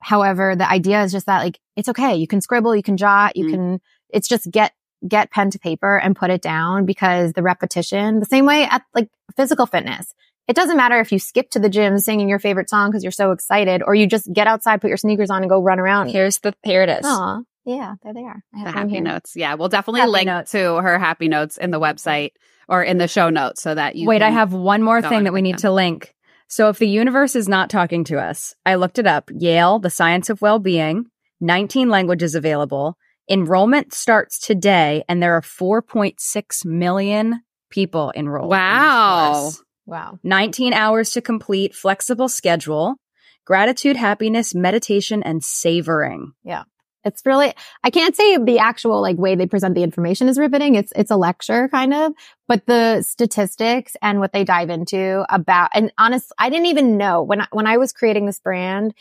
However, 0.00 0.56
the 0.56 0.70
idea 0.70 1.02
is 1.02 1.12
just 1.12 1.26
that 1.26 1.42
like, 1.42 1.58
it's 1.74 1.88
okay. 1.90 2.14
You 2.14 2.26
can 2.26 2.40
scribble, 2.40 2.74
you 2.74 2.82
can 2.82 2.96
jot, 2.96 3.36
you 3.36 3.46
mm. 3.46 3.50
can, 3.50 3.80
it's 4.08 4.28
just 4.28 4.50
get 4.50 4.72
get 5.06 5.30
pen 5.30 5.50
to 5.50 5.58
paper 5.58 5.98
and 5.98 6.16
put 6.16 6.30
it 6.30 6.42
down 6.42 6.86
because 6.86 7.32
the 7.32 7.42
repetition, 7.42 8.20
the 8.20 8.26
same 8.26 8.46
way 8.46 8.64
at 8.64 8.82
like 8.94 9.08
physical 9.36 9.66
fitness. 9.66 10.14
It 10.48 10.54
doesn't 10.54 10.76
matter 10.76 11.00
if 11.00 11.10
you 11.10 11.18
skip 11.18 11.50
to 11.50 11.58
the 11.58 11.68
gym 11.68 11.98
singing 11.98 12.28
your 12.28 12.38
favorite 12.38 12.70
song 12.70 12.90
because 12.90 13.02
you're 13.02 13.10
so 13.10 13.32
excited 13.32 13.82
or 13.84 13.94
you 13.94 14.06
just 14.06 14.32
get 14.32 14.46
outside, 14.46 14.80
put 14.80 14.88
your 14.88 14.96
sneakers 14.96 15.28
on 15.28 15.42
and 15.42 15.50
go 15.50 15.60
run 15.60 15.80
around. 15.80 16.08
Here's 16.08 16.38
the, 16.38 16.54
here 16.62 16.82
it 16.82 16.88
is. 16.88 17.04
Aw, 17.04 17.40
yeah, 17.64 17.94
there 18.04 18.14
they 18.14 18.22
are. 18.22 18.42
the 18.52 18.70
happy 18.70 18.90
here. 18.90 19.00
notes. 19.00 19.32
Yeah. 19.34 19.54
We'll 19.54 19.68
definitely 19.68 20.02
happy 20.02 20.12
link 20.12 20.26
notes. 20.26 20.52
to 20.52 20.76
her 20.76 20.98
happy 20.98 21.26
notes 21.28 21.56
in 21.56 21.72
the 21.72 21.80
website 21.80 22.30
or 22.68 22.82
in 22.82 22.98
the 22.98 23.08
show 23.08 23.28
notes 23.28 23.60
so 23.60 23.74
that 23.74 23.96
you 23.96 24.06
Wait, 24.06 24.22
I 24.22 24.30
have 24.30 24.52
one 24.52 24.82
more 24.82 25.02
thing 25.02 25.24
that 25.24 25.32
we 25.32 25.42
need 25.42 25.56
them. 25.56 25.62
to 25.62 25.72
link. 25.72 26.14
So 26.48 26.68
if 26.68 26.78
the 26.78 26.88
universe 26.88 27.34
is 27.34 27.48
not 27.48 27.68
talking 27.68 28.04
to 28.04 28.20
us, 28.20 28.54
I 28.64 28.76
looked 28.76 29.00
it 29.00 29.06
up. 29.06 29.30
Yale, 29.36 29.80
the 29.80 29.90
science 29.90 30.30
of 30.30 30.40
well-being, 30.40 31.06
19 31.40 31.88
languages 31.88 32.36
available. 32.36 32.96
Enrollment 33.28 33.92
starts 33.92 34.38
today, 34.38 35.04
and 35.08 35.22
there 35.22 35.34
are 35.34 35.42
4.6 35.42 36.64
million 36.64 37.42
people 37.70 38.12
enrolled. 38.14 38.50
Wow. 38.50 39.50
Wow. 39.86 40.18
19 40.22 40.72
hours 40.72 41.10
to 41.12 41.20
complete, 41.20 41.74
flexible 41.74 42.28
schedule, 42.28 42.96
gratitude, 43.44 43.96
happiness, 43.96 44.54
meditation, 44.54 45.22
and 45.22 45.42
savoring. 45.42 46.32
Yeah. 46.44 46.64
It's 47.04 47.24
really, 47.24 47.54
I 47.84 47.90
can't 47.90 48.16
say 48.16 48.36
the 48.36 48.58
actual 48.58 49.00
like 49.00 49.16
way 49.16 49.36
they 49.36 49.46
present 49.46 49.76
the 49.76 49.84
information 49.84 50.28
is 50.28 50.38
riveting. 50.38 50.74
It's, 50.74 50.92
it's 50.96 51.12
a 51.12 51.16
lecture 51.16 51.68
kind 51.68 51.94
of, 51.94 52.12
but 52.48 52.66
the 52.66 53.02
statistics 53.02 53.94
and 54.02 54.18
what 54.18 54.32
they 54.32 54.42
dive 54.42 54.70
into 54.70 55.24
about, 55.32 55.70
and 55.72 55.92
honestly, 55.98 56.34
I 56.36 56.50
didn't 56.50 56.66
even 56.66 56.96
know 56.96 57.22
when, 57.22 57.42
I, 57.42 57.46
when 57.52 57.68
I 57.68 57.76
was 57.76 57.92
creating 57.92 58.26
this 58.26 58.40
brand, 58.40 58.92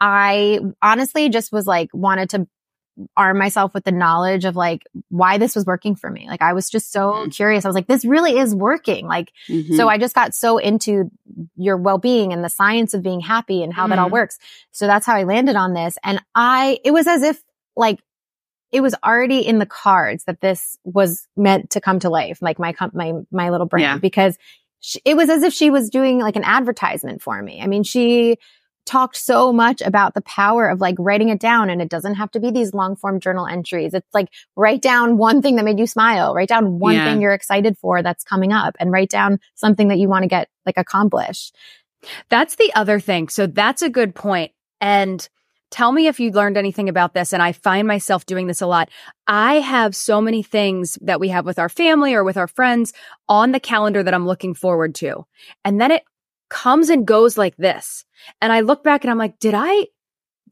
I 0.00 0.58
honestly 0.82 1.28
just 1.28 1.52
was 1.52 1.64
like, 1.64 1.90
wanted 1.94 2.30
to 2.30 2.48
arm 3.16 3.38
myself 3.38 3.74
with 3.74 3.84
the 3.84 3.92
knowledge 3.92 4.44
of 4.44 4.56
like 4.56 4.84
why 5.08 5.38
this 5.38 5.54
was 5.56 5.66
working 5.66 5.96
for 5.96 6.10
me. 6.10 6.26
Like 6.28 6.42
I 6.42 6.52
was 6.52 6.70
just 6.70 6.92
so 6.92 7.12
mm-hmm. 7.12 7.30
curious. 7.30 7.64
I 7.64 7.68
was 7.68 7.74
like, 7.74 7.86
this 7.86 8.04
really 8.04 8.38
is 8.38 8.54
working. 8.54 9.06
Like, 9.06 9.32
mm-hmm. 9.48 9.74
so 9.74 9.88
I 9.88 9.98
just 9.98 10.14
got 10.14 10.34
so 10.34 10.58
into 10.58 11.10
your 11.56 11.76
well-being 11.76 12.32
and 12.32 12.44
the 12.44 12.48
science 12.48 12.94
of 12.94 13.02
being 13.02 13.20
happy 13.20 13.62
and 13.62 13.72
how 13.72 13.82
mm-hmm. 13.82 13.90
that 13.90 13.98
all 13.98 14.06
mm-hmm. 14.06 14.14
works. 14.14 14.38
So 14.70 14.86
that's 14.86 15.06
how 15.06 15.16
I 15.16 15.24
landed 15.24 15.56
on 15.56 15.74
this. 15.74 15.98
And 16.04 16.22
I, 16.34 16.78
it 16.84 16.92
was 16.92 17.06
as 17.06 17.22
if 17.22 17.42
like 17.76 17.98
it 18.70 18.80
was 18.80 18.94
already 19.04 19.40
in 19.46 19.58
the 19.58 19.66
cards 19.66 20.24
that 20.24 20.40
this 20.40 20.78
was 20.84 21.26
meant 21.36 21.70
to 21.70 21.80
come 21.80 21.98
to 22.00 22.10
life, 22.10 22.38
like 22.40 22.58
my, 22.58 22.74
my, 22.92 23.12
my 23.30 23.50
little 23.50 23.66
brand, 23.66 23.82
yeah. 23.82 23.98
because 23.98 24.38
she, 24.80 25.00
it 25.04 25.16
was 25.16 25.30
as 25.30 25.42
if 25.42 25.52
she 25.52 25.70
was 25.70 25.90
doing 25.90 26.20
like 26.20 26.36
an 26.36 26.44
advertisement 26.44 27.22
for 27.22 27.40
me. 27.42 27.60
I 27.60 27.66
mean, 27.66 27.82
she, 27.82 28.36
talked 28.86 29.16
so 29.16 29.52
much 29.52 29.80
about 29.80 30.14
the 30.14 30.20
power 30.22 30.68
of 30.68 30.80
like 30.80 30.96
writing 30.98 31.28
it 31.28 31.40
down 31.40 31.70
and 31.70 31.80
it 31.80 31.88
doesn't 31.88 32.14
have 32.14 32.30
to 32.32 32.40
be 32.40 32.50
these 32.50 32.74
long 32.74 32.96
form 32.96 33.20
journal 33.20 33.46
entries. 33.46 33.94
It's 33.94 34.14
like 34.14 34.28
write 34.56 34.82
down 34.82 35.16
one 35.16 35.42
thing 35.42 35.56
that 35.56 35.64
made 35.64 35.78
you 35.78 35.86
smile, 35.86 36.34
write 36.34 36.48
down 36.48 36.78
one 36.78 36.94
yeah. 36.94 37.04
thing 37.04 37.20
you're 37.20 37.32
excited 37.32 37.78
for 37.78 38.02
that's 38.02 38.24
coming 38.24 38.52
up 38.52 38.76
and 38.78 38.92
write 38.92 39.10
down 39.10 39.40
something 39.54 39.88
that 39.88 39.98
you 39.98 40.08
want 40.08 40.22
to 40.22 40.28
get 40.28 40.48
like 40.66 40.76
accomplished. 40.76 41.56
That's 42.28 42.56
the 42.56 42.72
other 42.74 43.00
thing. 43.00 43.28
So 43.28 43.46
that's 43.46 43.82
a 43.82 43.88
good 43.88 44.14
point. 44.14 44.52
And 44.80 45.26
tell 45.70 45.90
me 45.90 46.06
if 46.06 46.20
you 46.20 46.30
learned 46.30 46.56
anything 46.56 46.88
about 46.88 47.14
this. 47.14 47.32
And 47.32 47.42
I 47.42 47.52
find 47.52 47.88
myself 47.88 48.26
doing 48.26 48.46
this 48.46 48.60
a 48.60 48.66
lot. 48.66 48.90
I 49.26 49.54
have 49.54 49.96
so 49.96 50.20
many 50.20 50.42
things 50.42 50.98
that 51.00 51.18
we 51.18 51.30
have 51.30 51.44
with 51.44 51.58
our 51.58 51.68
family 51.68 52.14
or 52.14 52.22
with 52.22 52.36
our 52.36 52.46
friends 52.46 52.92
on 53.28 53.52
the 53.52 53.58
calendar 53.58 54.02
that 54.02 54.14
I'm 54.14 54.26
looking 54.26 54.54
forward 54.54 54.94
to. 54.96 55.26
And 55.64 55.80
then 55.80 55.90
it 55.90 56.04
comes 56.54 56.88
and 56.88 57.06
goes 57.06 57.36
like 57.36 57.56
this. 57.56 58.04
And 58.40 58.52
I 58.52 58.60
look 58.60 58.84
back 58.84 59.02
and 59.04 59.10
I'm 59.10 59.18
like, 59.18 59.38
did 59.40 59.54
I 59.54 59.88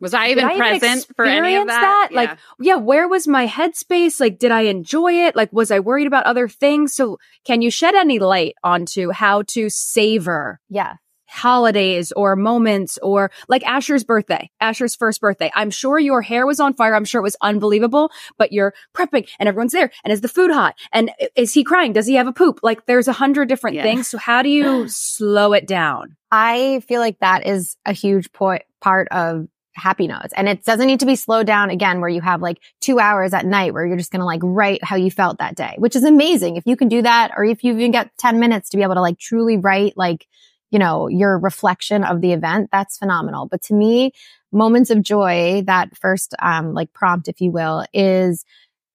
Was 0.00 0.12
I 0.12 0.30
even 0.30 0.48
did 0.48 0.52
I 0.52 0.56
even 0.56 0.80
present 0.80 1.06
for 1.14 1.24
any 1.24 1.38
of 1.54 1.62
experience 1.62 1.68
that? 1.68 2.08
that? 2.10 2.14
Like, 2.14 2.38
yeah, 2.60 2.74
where 2.74 3.06
was 3.06 3.28
my 3.28 3.46
headspace? 3.46 4.20
Like, 4.20 4.40
did 4.40 4.50
I 4.50 4.62
enjoy 4.62 5.12
it? 5.26 5.36
Like, 5.36 5.52
was 5.52 5.70
I 5.70 5.78
worried 5.78 6.08
about 6.08 6.26
other 6.26 6.48
things? 6.48 6.92
So, 6.94 7.18
can 7.44 7.62
you 7.62 7.70
shed 7.70 7.94
any 7.94 8.18
light 8.18 8.56
onto 8.64 9.12
how 9.12 9.42
to 9.54 9.70
savor 9.70 10.60
Yeah. 10.68 10.96
Holidays 11.32 12.12
or 12.12 12.36
moments 12.36 12.98
or 13.02 13.30
like 13.48 13.64
Asher's 13.66 14.04
birthday, 14.04 14.50
Asher's 14.60 14.94
first 14.94 15.20
birthday. 15.20 15.50
I'm 15.54 15.70
sure 15.70 15.98
your 15.98 16.22
hair 16.22 16.46
was 16.46 16.60
on 16.60 16.74
fire. 16.74 16.94
I'm 16.94 17.04
sure 17.04 17.20
it 17.20 17.22
was 17.24 17.36
unbelievable, 17.40 18.10
but 18.38 18.52
you're 18.52 18.74
prepping 18.94 19.28
and 19.38 19.48
everyone's 19.48 19.72
there. 19.72 19.90
And 20.04 20.12
is 20.12 20.20
the 20.20 20.28
food 20.28 20.50
hot? 20.50 20.74
And 20.92 21.10
is 21.34 21.54
he 21.54 21.64
crying? 21.64 21.92
Does 21.92 22.06
he 22.06 22.14
have 22.14 22.26
a 22.26 22.32
poop? 22.32 22.60
Like 22.62 22.86
there's 22.86 23.08
a 23.08 23.12
hundred 23.12 23.48
different 23.48 23.76
Yeah. 23.76 23.82
things. 23.82 24.08
So 24.08 24.18
how 24.18 24.42
do 24.42 24.48
you 24.48 24.84
slow 24.88 25.52
it 25.52 25.66
down? 25.66 26.16
I 26.30 26.80
feel 26.86 27.00
like 27.00 27.18
that 27.20 27.46
is 27.46 27.76
a 27.86 27.92
huge 27.92 28.32
point, 28.32 28.62
part 28.80 29.08
of 29.10 29.46
happy 29.74 30.06
notes. 30.06 30.34
And 30.36 30.48
it 30.50 30.64
doesn't 30.64 30.86
need 30.86 31.00
to 31.00 31.06
be 31.06 31.16
slowed 31.16 31.46
down 31.46 31.70
again 31.70 32.00
where 32.00 32.10
you 32.10 32.20
have 32.20 32.42
like 32.42 32.58
two 32.82 32.98
hours 33.00 33.32
at 33.32 33.46
night 33.46 33.72
where 33.72 33.86
you're 33.86 33.96
just 33.96 34.12
going 34.12 34.20
to 34.20 34.26
like 34.26 34.40
write 34.42 34.84
how 34.84 34.96
you 34.96 35.10
felt 35.10 35.38
that 35.38 35.54
day, 35.56 35.74
which 35.78 35.96
is 35.96 36.04
amazing. 36.04 36.56
If 36.56 36.66
you 36.66 36.76
can 36.76 36.88
do 36.88 37.00
that, 37.02 37.32
or 37.36 37.44
if 37.44 37.64
you 37.64 37.72
even 37.72 37.90
get 37.90 38.10
10 38.18 38.38
minutes 38.38 38.68
to 38.70 38.76
be 38.76 38.82
able 38.82 38.94
to 38.96 39.00
like 39.00 39.18
truly 39.18 39.56
write 39.56 39.94
like, 39.96 40.26
you 40.72 40.78
know, 40.78 41.06
your 41.06 41.38
reflection 41.38 42.02
of 42.02 42.22
the 42.22 42.32
event, 42.32 42.70
that's 42.72 42.98
phenomenal. 42.98 43.46
But 43.46 43.62
to 43.64 43.74
me, 43.74 44.12
moments 44.50 44.90
of 44.90 45.02
joy, 45.02 45.62
that 45.66 45.96
first, 45.96 46.34
um, 46.40 46.72
like 46.74 46.92
prompt, 46.94 47.28
if 47.28 47.40
you 47.40 47.52
will, 47.52 47.84
is 47.92 48.44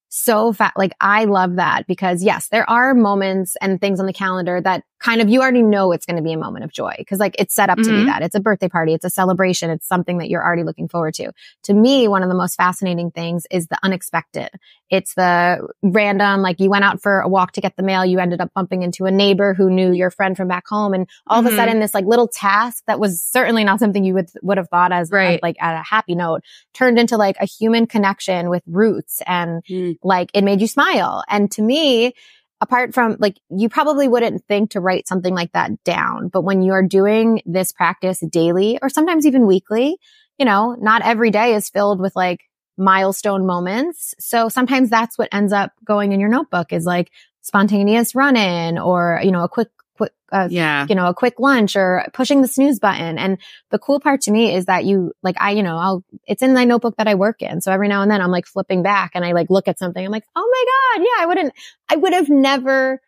so 0.09 0.51
fat. 0.51 0.73
Like 0.75 0.93
I 0.99 1.25
love 1.25 1.57
that 1.57 1.85
because 1.87 2.23
yes, 2.23 2.47
there 2.49 2.67
are 2.69 2.93
moments 2.93 3.55
and 3.61 3.79
things 3.79 3.99
on 3.99 4.07
the 4.07 4.13
calendar 4.13 4.59
that 4.61 4.83
kind 4.99 5.21
of 5.21 5.29
you 5.29 5.41
already 5.41 5.61
know 5.61 5.91
it's 5.91 6.05
going 6.05 6.17
to 6.17 6.23
be 6.23 6.33
a 6.33 6.37
moment 6.37 6.65
of 6.65 6.71
joy 6.71 6.93
because 6.97 7.19
like 7.19 7.35
it's 7.37 7.53
set 7.53 7.69
up 7.69 7.77
to 7.77 7.83
be 7.83 7.89
Mhm. 7.89 8.05
that. 8.07 8.21
It's 8.23 8.35
a 8.35 8.39
birthday 8.39 8.67
party. 8.69 8.93
It's 8.93 9.05
a 9.05 9.09
celebration. 9.09 9.69
It's 9.69 9.87
something 9.87 10.17
that 10.17 10.29
you're 10.29 10.43
already 10.43 10.63
looking 10.63 10.87
forward 10.87 11.13
to. 11.15 11.31
To 11.63 11.73
me, 11.73 12.07
one 12.07 12.23
of 12.23 12.29
the 12.29 12.35
most 12.35 12.55
fascinating 12.55 13.11
things 13.11 13.45
is 13.51 13.67
the 13.67 13.77
unexpected. 13.83 14.49
It's 14.89 15.13
the 15.15 15.67
random, 15.83 16.41
like 16.41 16.59
you 16.59 16.69
went 16.69 16.83
out 16.85 17.01
for 17.01 17.19
a 17.19 17.27
walk 17.27 17.51
to 17.53 17.61
get 17.61 17.75
the 17.75 17.83
mail. 17.83 18.05
You 18.05 18.19
ended 18.19 18.39
up 18.41 18.51
bumping 18.55 18.83
into 18.83 19.05
a 19.05 19.11
neighbor 19.11 19.53
who 19.53 19.69
knew 19.69 19.91
your 19.91 20.09
friend 20.09 20.35
from 20.37 20.47
back 20.47 20.67
home. 20.67 20.93
And 20.93 21.07
all 21.27 21.39
of 21.41 21.45
Mhm. 21.45 21.53
a 21.53 21.55
sudden 21.55 21.79
this 21.79 21.93
like 21.93 22.05
little 22.05 22.27
task 22.27 22.83
that 22.87 22.99
was 22.99 23.21
certainly 23.21 23.63
not 23.63 23.79
something 23.79 24.03
you 24.03 24.13
would, 24.13 24.29
would 24.41 24.57
have 24.57 24.69
thought 24.69 24.91
as 24.91 25.11
Right. 25.11 25.41
like 25.43 25.57
at 25.61 25.75
a 25.79 25.83
happy 25.83 26.15
note 26.15 26.41
turned 26.73 26.97
into 26.97 27.17
like 27.17 27.35
a 27.39 27.45
human 27.45 27.85
connection 27.85 28.49
with 28.49 28.63
roots 28.65 29.21
and 29.27 29.63
Mm. 29.69 29.97
like 30.03 30.31
it 30.33 30.43
made 30.43 30.61
you 30.61 30.67
smile. 30.67 31.23
And 31.29 31.51
to 31.51 31.61
me, 31.61 32.13
apart 32.61 32.93
from 32.93 33.17
like, 33.19 33.37
you 33.49 33.69
probably 33.69 34.07
wouldn't 34.07 34.43
think 34.47 34.71
to 34.71 34.79
write 34.79 35.07
something 35.07 35.33
like 35.33 35.51
that 35.51 35.83
down. 35.83 36.29
But 36.29 36.41
when 36.41 36.61
you're 36.61 36.83
doing 36.83 37.41
this 37.45 37.71
practice 37.71 38.19
daily 38.29 38.79
or 38.81 38.89
sometimes 38.89 39.25
even 39.25 39.45
weekly, 39.45 39.97
you 40.37 40.45
know, 40.45 40.75
not 40.79 41.01
every 41.03 41.31
day 41.31 41.55
is 41.55 41.69
filled 41.69 41.99
with 41.99 42.15
like 42.15 42.41
milestone 42.77 43.45
moments. 43.45 44.13
So 44.19 44.49
sometimes 44.49 44.89
that's 44.89 45.17
what 45.17 45.29
ends 45.31 45.53
up 45.53 45.71
going 45.83 46.11
in 46.11 46.19
your 46.19 46.29
notebook 46.29 46.71
is 46.73 46.85
like 46.85 47.11
spontaneous 47.41 48.13
run 48.13 48.35
in 48.35 48.77
or, 48.77 49.19
you 49.23 49.31
know, 49.31 49.43
a 49.43 49.49
quick, 49.49 49.69
quick, 49.97 50.11
uh, 50.31 50.47
Yeah. 50.49 50.85
you 50.89 50.95
know, 50.95 51.07
a 51.07 51.13
quick 51.13 51.39
lunch 51.39 51.75
or 51.75 52.05
pushing 52.13 52.41
the 52.41 52.47
snooze 52.47 52.79
button. 52.79 53.17
And 53.17 53.37
the 53.71 53.79
cool 53.79 53.99
part 53.99 54.21
to 54.21 54.31
me 54.31 54.53
is 54.55 54.65
that 54.65 54.85
you, 54.85 55.11
like, 55.23 55.35
I, 55.39 55.51
you 55.51 55.63
know, 55.63 55.77
I'll, 55.77 56.03
it's 56.25 56.41
in 56.41 56.53
my 56.53 56.63
notebook 56.65 56.95
that 56.97 57.07
I 57.07 57.15
work 57.15 57.41
in. 57.41 57.61
So 57.61 57.71
every 57.71 57.87
now 57.87 58.01
and 58.01 58.09
then 58.11 58.21
I'm 58.21 58.31
like 58.31 58.45
flipping 58.45 58.83
back 58.83 59.11
and 59.15 59.25
I 59.25 59.31
like 59.33 59.49
look 59.49 59.67
at 59.67 59.79
something. 59.79 60.03
I'm 60.05 60.11
like, 60.11 60.25
oh 60.35 60.49
my 60.51 60.65
God. 61.01 61.05
Yeah. 61.05 61.23
I 61.23 61.25
wouldn't, 61.27 61.53
I 61.89 61.95
would 61.95 62.13
have 62.13 62.29
never 62.29 63.01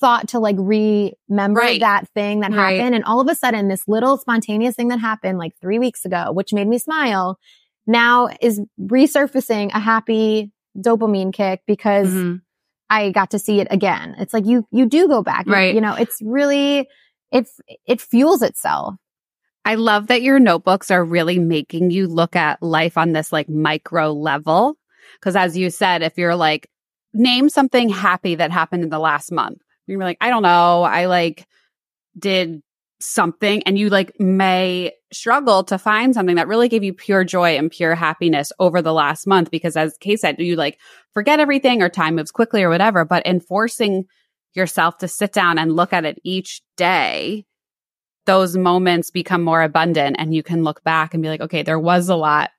thought 0.00 0.28
to 0.28 0.38
like 0.38 0.56
remember 0.58 1.60
Right. 1.60 1.80
that 1.80 2.08
thing 2.14 2.40
that 2.40 2.50
Right. 2.52 2.78
happened. 2.78 2.94
And 2.94 3.04
all 3.04 3.20
of 3.20 3.28
a 3.28 3.34
sudden 3.34 3.68
this 3.68 3.86
little 3.86 4.16
spontaneous 4.16 4.74
thing 4.74 4.88
that 4.88 4.98
happened 5.00 5.38
like 5.38 5.52
three 5.60 5.78
weeks 5.78 6.04
ago, 6.04 6.32
which 6.32 6.52
made 6.52 6.66
me 6.66 6.78
smile 6.78 7.38
now 7.86 8.28
is 8.40 8.60
resurfacing 8.80 9.70
a 9.74 9.78
happy 9.80 10.50
dopamine 10.78 11.32
kick 11.32 11.60
because 11.66 12.08
Mhm. 12.12 12.40
I 12.90 13.10
got 13.10 13.30
to 13.30 13.38
see 13.38 13.60
it 13.60 13.68
again. 13.70 14.16
It's 14.18 14.34
like 14.34 14.46
you, 14.46 14.66
you 14.70 14.86
do 14.86 15.08
go 15.08 15.22
back. 15.22 15.46
You- 15.46 15.52
Right. 15.52 15.74
You 15.74 15.80
know, 15.80 15.94
it's 15.94 16.18
really, 16.22 16.88
it's, 17.30 17.58
it 17.86 18.00
fuels 18.00 18.42
itself. 18.42 18.94
I 19.64 19.76
love 19.76 20.08
that 20.08 20.22
your 20.22 20.38
notebooks 20.40 20.90
are 20.90 21.04
really 21.04 21.38
making 21.38 21.90
you 21.90 22.08
look 22.08 22.34
at 22.36 22.62
life 22.62 22.98
on 22.98 23.12
this 23.12 23.32
like 23.32 23.48
micro 23.48 24.12
level. 24.12 24.76
Cause 25.20 25.36
as 25.36 25.56
you 25.56 25.70
said, 25.70 26.02
if 26.02 26.18
you're 26.18 26.34
like, 26.36 26.68
name 27.14 27.48
something 27.48 27.88
happy 27.88 28.34
that 28.36 28.50
happened 28.50 28.82
in 28.82 28.88
the 28.90 28.98
last 28.98 29.30
month, 29.30 29.58
you're 29.86 30.00
like, 30.00 30.18
I 30.20 30.30
don't 30.30 30.42
know. 30.42 30.82
I 30.82 31.06
like 31.06 31.46
did 32.18 32.60
something 33.02 33.62
and 33.64 33.78
you 33.78 33.88
like 33.88 34.18
may 34.20 34.92
struggle 35.12 35.64
to 35.64 35.78
find 35.78 36.14
something 36.14 36.36
that 36.36 36.48
really 36.48 36.68
gave 36.68 36.84
you 36.84 36.94
pure 36.94 37.24
joy 37.24 37.56
and 37.56 37.70
pure 37.70 37.94
happiness 37.94 38.52
over 38.58 38.80
the 38.80 38.92
last 38.92 39.26
month 39.26 39.50
because 39.50 39.76
as 39.76 39.96
Kay 39.98 40.16
said, 40.16 40.38
you 40.38 40.56
like 40.56 40.78
forget 41.12 41.40
everything 41.40 41.82
or 41.82 41.88
time 41.88 42.16
moves 42.16 42.30
quickly 42.30 42.62
or 42.62 42.68
whatever, 42.68 43.04
but 43.04 43.26
enforcing 43.26 44.04
yourself 44.54 44.98
to 44.98 45.08
sit 45.08 45.32
down 45.32 45.58
and 45.58 45.76
look 45.76 45.92
at 45.92 46.04
it 46.04 46.18
each 46.24 46.62
day 46.76 47.44
those 48.26 48.56
moments 48.56 49.10
become 49.10 49.42
more 49.42 49.62
abundant 49.62 50.16
and 50.18 50.34
you 50.34 50.42
can 50.42 50.62
look 50.62 50.82
back 50.84 51.12
and 51.12 51.22
be 51.22 51.28
like, 51.28 51.40
okay, 51.40 51.62
there 51.62 51.78
was 51.78 52.08
a 52.08 52.14
lot 52.16 52.50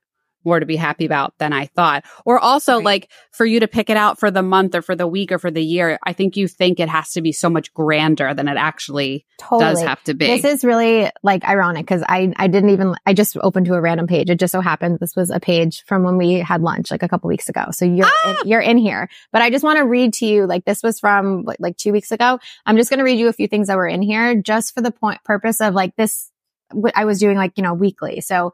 more 0.45 0.59
to 0.59 0.65
be 0.65 0.75
happy 0.75 1.05
about 1.05 1.33
than 1.37 1.53
I 1.53 1.65
thought. 1.67 2.03
Or 2.25 2.39
also 2.39 2.75
Right. 2.77 2.85
like 2.85 3.09
for 3.31 3.45
you 3.45 3.59
to 3.59 3.67
pick 3.67 3.89
it 3.89 3.97
out 3.97 4.19
for 4.19 4.29
the 4.31 4.43
month 4.43 4.75
or 4.75 4.81
for 4.81 4.95
the 4.95 5.07
week 5.07 5.31
or 5.31 5.39
for 5.39 5.51
the 5.51 5.63
year, 5.63 5.97
I 6.03 6.13
think 6.13 6.37
you 6.37 6.47
think 6.47 6.79
it 6.79 6.89
has 6.89 7.11
to 7.13 7.21
be 7.21 7.31
so 7.31 7.49
much 7.49 7.73
grander 7.73 8.33
than 8.33 8.47
it 8.47 8.57
actually 8.57 9.25
Totally. 9.39 9.59
does 9.73 9.81
have 9.83 10.03
to 10.03 10.13
be. 10.13 10.27
This 10.27 10.45
is 10.45 10.63
really 10.63 11.09
like 11.23 11.43
ironic 11.45 11.85
because 11.85 12.03
I, 12.07 12.33
I 12.37 12.47
didn't 12.47 12.69
even, 12.69 12.95
I 13.05 13.13
just 13.13 13.35
opened 13.41 13.65
to 13.67 13.73
a 13.73 13.81
random 13.81 14.07
page. 14.07 14.29
It 14.29 14.39
just 14.39 14.51
so 14.51 14.61
happened 14.61 14.99
this 14.99 15.15
was 15.15 15.29
a 15.29 15.39
page 15.39 15.83
from 15.85 16.03
when 16.03 16.17
we 16.17 16.35
had 16.35 16.61
lunch 16.61 16.91
like 16.91 17.03
a 17.03 17.09
couple 17.09 17.27
weeks 17.27 17.49
ago. 17.49 17.65
So 17.71 17.85
you're, 17.85 18.05
Ah! 18.07 18.41
in, 18.41 18.49
you're 18.49 18.61
in 18.61 18.77
here, 18.77 19.09
but 19.31 19.41
I 19.41 19.49
just 19.49 19.63
want 19.63 19.77
to 19.77 19.85
read 19.85 20.13
to 20.15 20.25
you, 20.25 20.45
like 20.45 20.65
this 20.65 20.83
was 20.83 20.99
from 20.99 21.43
like, 21.43 21.57
like 21.59 21.77
two 21.77 21.91
weeks 21.91 22.11
ago. 22.11 22.39
I'm 22.65 22.77
just 22.77 22.89
going 22.89 22.99
to 22.99 23.03
read 23.03 23.19
you 23.19 23.27
a 23.27 23.33
few 23.33 23.47
things 23.47 23.67
that 23.67 23.77
were 23.77 23.87
in 23.87 24.01
here 24.01 24.35
just 24.35 24.73
for 24.73 24.81
the 24.81 24.91
point 24.91 25.23
purpose 25.23 25.59
of 25.61 25.73
like 25.73 25.95
this, 25.95 26.29
what 26.71 26.93
I 26.95 27.05
was 27.05 27.19
doing 27.19 27.37
like, 27.37 27.53
you 27.55 27.63
know, 27.63 27.73
weekly. 27.73 28.21
So 28.21 28.53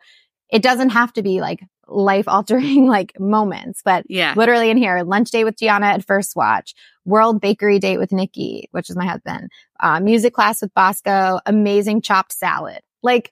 it 0.49 0.62
doesn't 0.62 0.89
have 0.89 1.13
to 1.13 1.21
be 1.21 1.41
like 1.41 1.63
life 1.88 2.27
altering 2.27 2.88
like 2.88 3.19
moments, 3.19 3.81
but 3.83 4.05
yeah. 4.09 4.33
literally 4.35 4.69
in 4.69 4.77
here 4.77 5.01
lunch 5.03 5.31
date 5.31 5.43
with 5.43 5.57
gianna 5.57 5.88
at 5.88 6.05
first 6.05 6.35
watch 6.35 6.73
world 7.05 7.41
bakery 7.41 7.79
date 7.79 7.97
with 7.97 8.12
nikki 8.12 8.67
which 8.71 8.89
is 8.89 8.95
my 8.95 9.05
husband 9.05 9.49
uh, 9.79 9.99
music 9.99 10.33
class 10.33 10.62
with 10.62 10.73
bosco 10.75 11.39
amazing 11.45 12.01
chopped 12.01 12.31
salad 12.31 12.81
like 13.01 13.31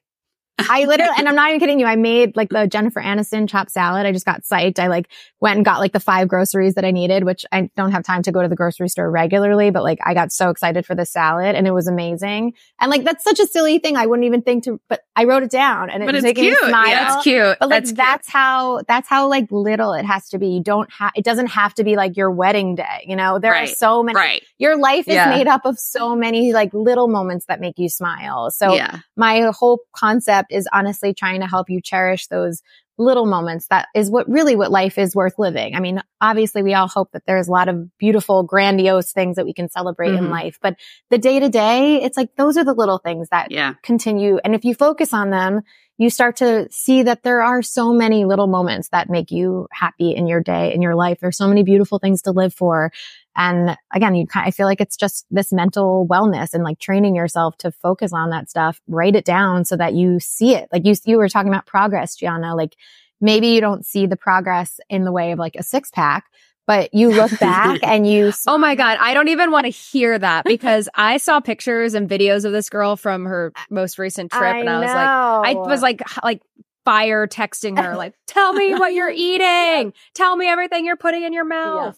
I 0.70 0.84
literally, 0.84 1.12
and 1.18 1.28
I'm 1.28 1.34
not 1.34 1.48
even 1.50 1.60
kidding 1.60 1.80
you. 1.80 1.86
I 1.86 1.96
made 1.96 2.36
like 2.36 2.48
the 2.50 2.66
Jennifer 2.66 3.00
Aniston 3.00 3.48
chopped 3.48 3.70
salad. 3.70 4.06
I 4.06 4.12
just 4.12 4.26
got 4.26 4.42
psyched. 4.42 4.78
I 4.78 4.88
like 4.88 5.08
went 5.40 5.56
and 5.56 5.64
got 5.64 5.78
like 5.80 5.92
the 5.92 6.00
five 6.00 6.28
groceries 6.28 6.74
that 6.74 6.84
I 6.84 6.90
needed, 6.90 7.24
which 7.24 7.46
I 7.52 7.70
don't 7.76 7.92
have 7.92 8.02
time 8.02 8.22
to 8.22 8.32
go 8.32 8.42
to 8.42 8.48
the 8.48 8.56
grocery 8.56 8.88
store 8.88 9.10
regularly, 9.10 9.70
but 9.70 9.82
like 9.82 9.98
I 10.04 10.14
got 10.14 10.32
so 10.32 10.50
excited 10.50 10.84
for 10.84 10.94
the 10.94 11.06
salad 11.06 11.54
and 11.54 11.66
it 11.66 11.72
was 11.72 11.86
amazing. 11.86 12.54
And 12.80 12.90
like 12.90 13.04
that's 13.04 13.22
such 13.24 13.38
a 13.40 13.46
silly 13.46 13.78
thing. 13.78 13.96
I 13.96 14.06
wouldn't 14.06 14.26
even 14.26 14.42
think 14.42 14.64
to, 14.64 14.80
but 14.88 15.00
I 15.14 15.24
wrote 15.24 15.42
it 15.42 15.50
down 15.50 15.90
and 15.90 16.02
it 16.02 16.06
but 16.06 16.14
was 16.14 16.24
making 16.24 16.44
cute. 16.44 16.62
me 16.62 16.68
smile. 16.68 16.88
Yeah, 16.88 17.14
it's 17.14 17.22
cute. 17.22 17.56
But 17.60 17.68
like 17.68 17.84
That's 17.84 17.92
that's, 17.92 18.28
how 18.28 18.82
that's 18.88 19.08
how 19.08 19.28
like 19.28 19.46
little 19.50 19.92
it 19.92 20.04
has 20.04 20.28
to 20.30 20.38
be. 20.38 20.48
You 20.48 20.62
don't 20.62 20.90
have 20.92 21.12
it 21.14 21.24
doesn't 21.24 21.48
have 21.48 21.74
to 21.74 21.84
be 21.84 21.96
like 21.96 22.16
your 22.16 22.30
wedding 22.30 22.74
day. 22.74 23.04
You 23.06 23.16
know, 23.16 23.38
there 23.38 23.52
Right. 23.52 23.68
are 23.68 23.72
so 23.74 24.02
many 24.02 24.16
right. 24.16 24.42
your 24.58 24.76
life 24.78 25.06
is 25.08 25.14
Yeah. 25.14 25.30
made 25.30 25.46
up 25.46 25.64
of 25.64 25.78
so 25.78 26.16
many 26.16 26.52
like 26.52 26.74
little 26.74 27.08
moments 27.08 27.46
that 27.46 27.60
make 27.60 27.78
you 27.78 27.88
smile. 27.88 28.50
So 28.50 28.74
yeah. 28.74 28.98
my 29.16 29.50
whole 29.52 29.80
concept 29.94 30.47
is 30.50 30.68
honestly 30.72 31.14
trying 31.14 31.40
to 31.40 31.46
help 31.46 31.70
you 31.70 31.80
cherish 31.80 32.26
those 32.26 32.62
little 33.00 33.26
moments. 33.26 33.68
That 33.68 33.86
is 33.94 34.10
what 34.10 34.28
really 34.28 34.56
what 34.56 34.72
life 34.72 34.98
is 34.98 35.14
worth 35.14 35.38
living. 35.38 35.76
I 35.76 35.80
mean, 35.80 36.02
obviously 36.20 36.62
we 36.64 36.74
all 36.74 36.88
hope 36.88 37.12
that 37.12 37.22
there's 37.26 37.46
a 37.46 37.52
lot 37.52 37.68
of 37.68 37.96
beautiful, 37.96 38.42
grandiose 38.42 39.12
things 39.12 39.36
that 39.36 39.44
we 39.44 39.52
can 39.54 39.68
celebrate 39.68 40.14
in 40.14 40.24
Mhm. 40.24 40.30
life, 40.30 40.58
but 40.60 40.74
the 41.08 41.18
day 41.18 41.38
to 41.38 41.48
day, 41.48 42.02
it's 42.02 42.16
like 42.16 42.34
those 42.36 42.56
are 42.56 42.64
the 42.64 42.74
little 42.74 42.98
things 42.98 43.28
that 43.28 43.52
Yeah. 43.52 43.74
continue. 43.84 44.38
And 44.44 44.54
if 44.54 44.64
you 44.64 44.74
focus 44.74 45.14
on 45.14 45.30
them, 45.30 45.62
you 45.96 46.10
start 46.10 46.36
to 46.36 46.68
see 46.70 47.02
that 47.02 47.22
there 47.24 47.42
are 47.42 47.60
so 47.62 47.92
many 47.92 48.24
little 48.24 48.46
moments 48.46 48.88
that 48.90 49.10
make 49.10 49.30
you 49.32 49.66
happy 49.72 50.10
in 50.14 50.26
your 50.28 50.40
day, 50.40 50.72
in 50.72 50.80
your 50.80 50.94
life. 50.94 51.18
There's 51.20 51.36
so 51.36 51.48
many 51.48 51.62
beautiful 51.64 51.98
things 51.98 52.22
to 52.22 52.30
live 52.32 52.54
for. 52.54 52.92
And 53.38 53.76
again, 53.94 54.16
you 54.16 54.26
kind 54.26 54.46
I 54.46 54.50
feel 54.50 54.66
like 54.66 54.80
it's 54.80 54.96
just 54.96 55.24
this 55.30 55.52
mental 55.52 56.06
wellness 56.10 56.52
and 56.52 56.64
like 56.64 56.80
training 56.80 57.14
yourself 57.14 57.56
to 57.58 57.70
focus 57.70 58.12
on 58.12 58.30
that 58.30 58.50
stuff, 58.50 58.80
write 58.88 59.14
it 59.14 59.24
down 59.24 59.64
so 59.64 59.76
that 59.76 59.94
you 59.94 60.18
see 60.18 60.56
it. 60.56 60.68
Like 60.72 60.84
you, 60.84 60.94
you 61.04 61.16
were 61.16 61.28
talking 61.28 61.50
about 61.50 61.64
progress, 61.64 62.16
Gianna, 62.16 62.56
like 62.56 62.74
maybe 63.20 63.48
you 63.48 63.60
don't 63.60 63.86
see 63.86 64.06
the 64.06 64.16
progress 64.16 64.80
in 64.90 65.04
the 65.04 65.12
way 65.12 65.30
of 65.30 65.38
like 65.38 65.54
a 65.54 65.62
six 65.62 65.88
pack, 65.90 66.24
but 66.66 66.92
you 66.92 67.10
look 67.10 67.38
back 67.40 67.78
and 67.84 68.10
you 68.10 68.32
Oh 68.48 68.58
my 68.58 68.74
God. 68.74 68.98
I 69.00 69.14
don't 69.14 69.28
even 69.28 69.52
want 69.52 69.66
to 69.66 69.70
hear 69.70 70.18
that 70.18 70.44
because 70.44 70.88
I 70.96 71.18
saw 71.18 71.38
pictures 71.38 71.94
and 71.94 72.10
videos 72.10 72.44
of 72.44 72.50
this 72.50 72.68
girl 72.68 72.96
from 72.96 73.24
her 73.24 73.52
most 73.70 74.00
recent 74.00 74.32
trip 74.32 74.56
and 74.56 74.68
I 74.68 74.80
was 74.80 74.88
like, 74.88 75.56
I 75.56 75.68
was 75.68 75.80
like, 75.80 76.02
like 76.24 76.42
fire 76.84 77.28
texting 77.28 77.80
her, 77.80 77.94
like, 77.96 78.14
tell 78.26 78.52
me 78.52 78.74
what 78.74 78.94
you're 78.94 79.10
eating. 79.14 79.92
Tell 80.14 80.34
me 80.34 80.48
everything 80.48 80.84
you're 80.84 80.96
putting 80.96 81.22
in 81.22 81.32
your 81.32 81.44
mouth. 81.44 81.96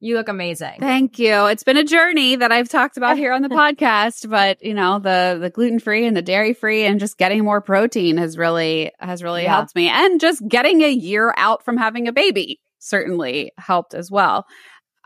You 0.00 0.14
look 0.16 0.28
amazing. 0.28 0.74
Thank 0.78 1.18
you. 1.18 1.46
It's 1.46 1.62
been 1.62 1.78
a 1.78 1.84
journey 1.84 2.36
that 2.36 2.52
I've 2.52 2.68
talked 2.68 2.96
about 2.98 3.16
here 3.22 3.32
on 3.32 3.42
the 3.42 3.48
podcast, 3.48 4.28
but 4.28 4.62
you 4.62 4.74
know, 4.74 4.98
the 4.98 5.38
the 5.40 5.50
gluten-free 5.50 6.06
and 6.06 6.16
the 6.16 6.22
dairy-free 6.22 6.84
and 6.84 7.00
just 7.00 7.16
getting 7.18 7.44
more 7.44 7.60
protein 7.60 8.18
has 8.18 8.36
really 8.36 8.92
has 9.00 9.22
really 9.22 9.44
Yeah. 9.44 9.54
helped 9.56 9.74
me. 9.74 9.88
And 9.88 10.20
just 10.20 10.46
getting 10.46 10.82
a 10.82 10.90
year 10.90 11.32
out 11.36 11.64
from 11.64 11.76
having 11.78 12.08
a 12.08 12.12
baby 12.12 12.60
certainly 12.78 13.52
helped 13.58 13.94
as 13.94 14.10
well. 14.10 14.46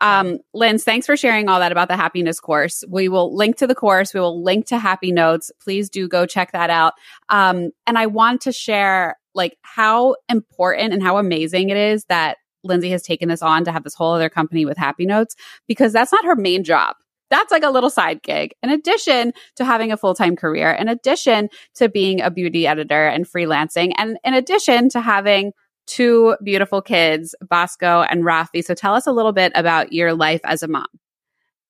Um, 0.03 0.38
Linz, 0.55 0.83
thanks 0.83 1.05
for 1.07 1.16
sharing 1.16 1.48
all 1.48 1.61
that 1.61 1.72
about 1.72 1.88
the 1.88 1.96
happiness 1.96 2.40
course. 2.40 2.83
We 2.88 3.09
will 3.11 3.37
link 3.37 3.59
to 3.59 3.66
the 3.66 3.74
course. 3.74 4.14
We 4.14 4.20
will 4.20 4.42
link 4.42 4.66
to 4.68 4.79
happy 4.79 5.12
notes. 5.12 5.53
Please 5.62 5.90
do 5.90 6.09
go 6.09 6.24
check 6.24 6.53
that 6.53 6.70
out. 6.70 6.94
Um, 7.29 7.70
and 7.87 7.98
I 7.98 8.07
want 8.07 8.40
to 8.42 8.53
share 8.53 9.16
like 9.35 9.57
how 9.62 10.16
important 10.29 10.94
and 10.94 11.03
how 11.03 11.18
amazing 11.18 11.68
it 11.68 11.76
is 11.76 12.05
that 12.07 12.38
Lindsay 12.64 12.90
has 12.90 13.03
taken 13.03 13.29
this 13.29 13.42
on 13.42 13.64
to 13.64 13.73
have 13.73 13.85
this 13.85 13.94
whole 13.94 14.14
other 14.14 14.29
company 14.29 14.64
with 14.64 14.77
happy 14.77 15.07
notes 15.07 15.37
because 15.66 15.92
that's 15.92 16.12
not 16.12 16.25
her 16.25 16.37
main 16.37 16.64
job. 16.64 16.96
That's 17.31 17.53
like 17.53 17.62
a 17.62 17.70
little 17.70 17.90
side 17.90 18.23
gig 18.23 18.53
in 18.62 18.70
addition 18.70 19.33
to 19.57 19.64
having 19.64 19.92
a 19.92 19.96
full 19.96 20.14
time 20.14 20.37
career, 20.37 20.73
in 20.73 20.88
addition 20.88 21.49
to 21.77 21.88
being 21.88 22.20
a 22.20 22.31
beauty 22.31 22.66
editor 22.66 23.07
and 23.07 23.27
freelancing, 23.27 23.92
and 23.96 24.18
in 24.25 24.35
addition 24.35 24.88
to 24.90 25.01
having 25.01 25.53
two 25.87 26.37
beautiful 26.42 26.83
kids, 26.83 27.35
Bosco 27.49 28.03
and 28.03 28.25
Rafi. 28.25 28.64
So 28.64 28.75
tell 28.75 28.94
us 28.94 29.07
a 29.07 29.12
little 29.12 29.33
bit 29.33 29.53
about 29.55 29.92
your 29.92 30.14
life 30.14 30.40
as 30.44 30.62
a 30.62 30.68
mom. 30.68 30.87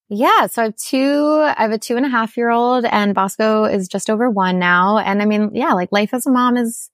Yeah. 0.09 0.46
So 0.48 0.62
I 0.62 0.64
have 0.66 0.76
two, 0.76 1.40
I 1.57 1.62
have 1.62 1.70
a 1.70 1.79
two 1.79 1.96
and 1.96 2.05
a 2.05 2.09
half 2.09 2.37
year 2.37 2.50
old 2.50 2.85
and 2.85 3.14
Bosco 3.14 3.64
is 3.64 3.88
just 3.88 4.11
over 4.11 4.29
one 4.29 4.59
now. 4.59 4.98
And 4.98 5.22
I 5.22 5.24
mean, 5.24 5.50
yeah, 5.55 5.72
like 5.72 5.92
life 5.92 6.12
as 6.12 6.26
a 6.26 6.31
mom 6.31 6.57
is 6.57 6.90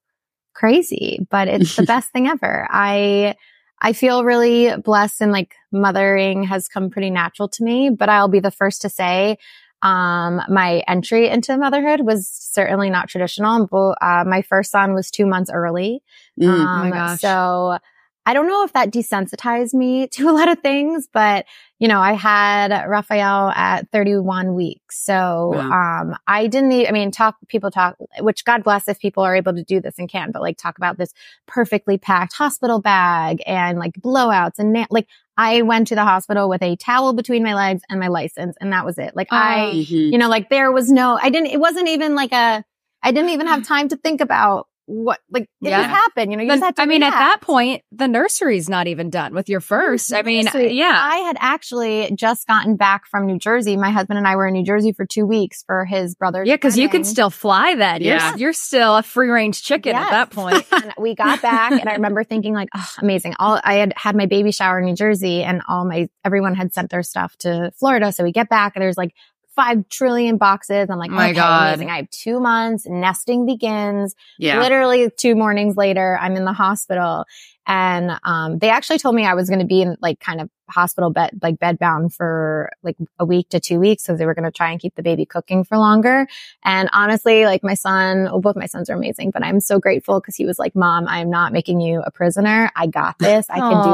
crazy, 0.55 1.27
but 1.31 1.49
it's 1.49 1.77
the 1.77 1.83
best 1.87 2.11
thing 2.11 2.29
ever. 2.29 2.69
I, 2.71 3.35
I 3.81 3.93
feel 3.93 4.25
really 4.25 4.75
blessed 4.77 5.21
and 5.21 5.33
like 5.33 5.55
mothering 5.71 6.45
has 6.45 6.69
come 6.69 6.91
pretty 6.91 7.11
natural 7.11 7.49
to 7.49 7.65
me, 7.65 7.91
but 7.91 8.09
I'll 8.09 8.29
be 8.29 8.41
the 8.41 8.51
first 8.51 8.83
to 8.83 8.89
say, 8.89 9.39
um, 9.83 10.41
my 10.49 10.83
entry 10.89 11.29
into 11.29 11.57
motherhood 11.57 12.01
was 12.01 12.29
certainly 12.29 12.89
not 12.89 13.09
traditional. 13.09 13.69
Uh, 14.01 14.25
my 14.27 14.43
first 14.43 14.71
son 14.71 14.95
was 14.95 15.11
two 15.11 15.27
months 15.27 15.51
early. 15.53 16.03
Mm. 16.41 16.49
Um, 16.49 16.89
my 16.89 16.91
gosh. 16.91 17.21
So 17.21 17.79
I 18.27 18.35
don't 18.35 18.49
know 18.49 18.65
if 18.65 18.73
that 18.73 18.91
desensitized 18.91 19.73
me 19.73 20.07
to 20.13 20.29
a 20.29 20.33
lot 20.33 20.49
of 20.49 20.59
things, 20.61 21.09
but 21.13 21.47
you 21.79 21.89
know, 21.89 22.01
I 22.01 22.15
had 22.15 22.71
Raphael 22.89 23.51
at 23.51 23.91
31 23.93 24.55
weeks. 24.55 24.99
So, 25.05 25.53
um, 25.55 26.17
I 26.27 26.47
didn't, 26.47 26.73
I 26.89 26.91
mean, 26.91 27.11
talk, 27.11 27.37
people 27.49 27.71
talk, 27.71 27.97
which 28.21 28.47
God 28.47 28.65
bless 28.65 28.89
if 28.89 28.99
people 28.99 29.23
are 29.23 29.37
able 29.37 29.53
to 29.55 29.63
do 29.63 29.81
this 29.83 29.99
and 29.99 30.09
can, 30.09 30.33
but 30.33 30.41
like 30.41 30.57
talk 30.57 30.79
about 30.79 30.97
this 30.97 31.13
perfectly 31.47 31.99
packed 31.99 32.33
hospital 32.33 32.81
bag 32.81 33.43
and 33.47 33.79
like 33.79 33.93
blowouts 34.01 34.59
and 34.59 34.73
na- 34.73 34.87
like 34.91 35.07
I 35.37 35.61
went 35.63 35.89
to 35.89 35.95
the 35.95 36.05
hospital 36.05 36.49
with 36.49 36.63
a 36.63 36.77
towel 36.77 37.13
between 37.13 37.43
my 37.45 37.53
legs 37.55 37.83
and 37.91 38.01
my 38.01 38.09
license 38.09 38.57
and 38.59 38.73
that 38.73 38.87
was 38.87 38.97
it. 38.97 39.15
Like 39.15 39.29
I, 39.31 39.73
Mhm. 39.75 40.13
you 40.13 40.17
know, 40.19 40.31
like 40.31 40.49
there 40.49 40.73
was 40.73 40.91
no, 40.91 41.19
I 41.23 41.29
didn't, 41.29 41.49
it 41.49 41.61
wasn't 41.61 41.89
even 41.89 42.15
like 42.15 42.33
a, 42.33 42.65
I 43.03 43.13
didn't 43.13 43.31
even 43.31 43.47
have 43.49 43.65
time 43.69 43.89
to 43.91 43.97
think 43.97 44.23
about 44.23 44.67
what, 44.87 45.19
like 45.31 45.43
it 45.45 45.49
Yeah. 45.61 45.79
just 45.83 45.91
happened, 45.91 46.31
you 46.31 46.37
know, 46.37 46.43
you 46.45 46.49
Then- 46.49 46.59
just 46.59 46.65
had 46.67 46.77
to 46.77 46.83
I 46.83 46.87
mean, 46.87 47.03
at 47.03 47.11
that 47.11 47.41
point, 47.41 47.83
the 47.93 48.09
nursery's 48.09 48.69
not 48.69 48.87
even 48.87 49.11
done 49.11 49.35
with 49.35 49.49
your 49.49 49.61
first. 49.61 50.13
I 50.15 50.23
mean, 50.23 50.47
So 50.47 50.59
yeah. 50.59 50.93
I 50.97 51.17
had 51.19 51.37
actually 51.41 52.11
just 52.15 52.47
gotten 52.47 52.77
back 52.77 53.07
from 53.07 53.27
New 53.27 53.39
Jersey. 53.39 53.77
My 53.77 53.91
husband 53.91 54.19
and 54.19 54.27
I 54.27 54.37
were 54.37 54.47
in 54.47 54.53
New 54.55 54.65
Jersey 54.65 54.93
for 54.93 55.05
two 55.05 55.27
weeks 55.27 55.65
for 55.67 55.85
his 55.85 56.15
brother's. 56.15 56.47
Yeah, 56.49 56.55
because 56.55 56.79
you 56.79 56.89
can 56.89 57.05
still 57.05 57.31
fly 57.31 57.75
then. 57.75 58.01
Yeah. 58.03 58.31
You're, 58.31 58.39
you're 58.39 58.53
still 58.53 58.97
a 58.97 59.03
free 59.03 59.29
range 59.29 59.63
chicken 59.63 59.95
at 59.97 60.11
that 60.11 60.31
point. 60.31 60.65
and 60.73 60.95
we 60.99 61.15
got 61.15 61.43
back 61.43 61.73
and 61.73 61.89
I 61.89 61.95
remember 61.95 62.23
thinking 62.25 62.55
like, 62.55 62.69
oh, 62.75 62.89
amazing. 62.99 63.35
All 63.39 63.61
I 63.63 63.75
had 63.75 63.93
had 63.97 64.17
my 64.17 64.27
baby 64.27 64.53
shower 64.53 64.79
in 64.79 64.87
New 64.87 64.95
Jersey 64.95 65.43
and 65.43 65.63
all 65.69 65.85
my, 65.85 66.09
everyone 66.25 66.55
had 66.55 66.73
sent 66.73 66.91
their 66.91 67.03
stuff 67.03 67.37
to 67.39 67.73
Florida. 67.79 68.13
So 68.13 68.23
we 68.25 68.33
get 68.33 68.49
back 68.49 68.77
and 68.77 68.83
there's 68.83 68.97
like 68.97 69.13
five 69.57 69.89
trillion 69.89 70.37
boxes. 70.37 70.89
I'm 70.91 70.99
like, 70.99 71.11
Oh 71.11 71.15
my 71.15 71.31
okay, 71.31 71.35
God. 71.35 71.69
amazing. 71.69 71.91
I 71.91 71.97
have 71.97 72.11
two 72.11 72.39
months. 72.39 72.87
Nesting 72.87 73.47
begins. 73.47 74.15
Yeah. 74.39 74.61
Literally 74.61 75.11
two 75.11 75.35
mornings 75.35 75.77
later, 75.77 76.19
I'm 76.21 76.37
in 76.37 76.45
the 76.45 76.53
hospital 76.53 77.25
and, 77.67 78.13
um, 78.25 78.59
they 78.59 78.71
actually 78.71 78.99
told 78.99 79.15
me 79.15 79.27
I 79.27 79.35
was 79.35 79.49
going 79.49 79.61
to 79.61 79.67
be 79.67 79.83
in 79.83 79.97
like 80.01 80.21
kind 80.21 80.41
of 80.41 80.49
hospital 80.69 81.11
bed, 81.11 81.31
like 81.43 81.59
bed 81.59 81.79
bound 81.79 82.13
for 82.13 82.71
like 82.83 82.97
a 83.19 83.25
week 83.25 83.49
to 83.51 83.61
two 83.61 83.79
weeks. 83.79 84.03
So 84.05 84.17
they 84.17 84.27
were 84.27 84.35
going 84.35 84.45
to 84.45 84.51
try 84.51 84.71
and 84.71 84.81
keep 84.81 84.95
the 84.95 85.03
baby 85.03 85.25
cooking 85.25 85.65
for 85.65 85.79
longer. 85.79 86.27
And 86.65 86.89
honestly, 86.93 87.45
like 87.45 87.63
my 87.63 87.75
son, 87.75 88.25
well, 88.25 88.41
both 88.41 88.57
my 88.57 88.67
sons 88.67 88.91
are 88.91 88.95
amazing, 88.95 89.31
but 89.31 89.45
I'm 89.45 89.61
so 89.61 89.79
grateful 89.79 90.21
because 90.21 90.37
he 90.37 90.45
was 90.45 90.59
like, 90.59 90.75
mom, 90.75 91.07
I'm 91.09 91.31
not 91.31 91.53
making 91.53 91.81
you 91.81 92.03
a 92.05 92.11
prisoner. 92.11 92.71
I 92.75 92.87
got 92.87 93.19
this. 93.19 93.47
I 93.49 93.59
can 93.59 93.85
do 93.85 93.91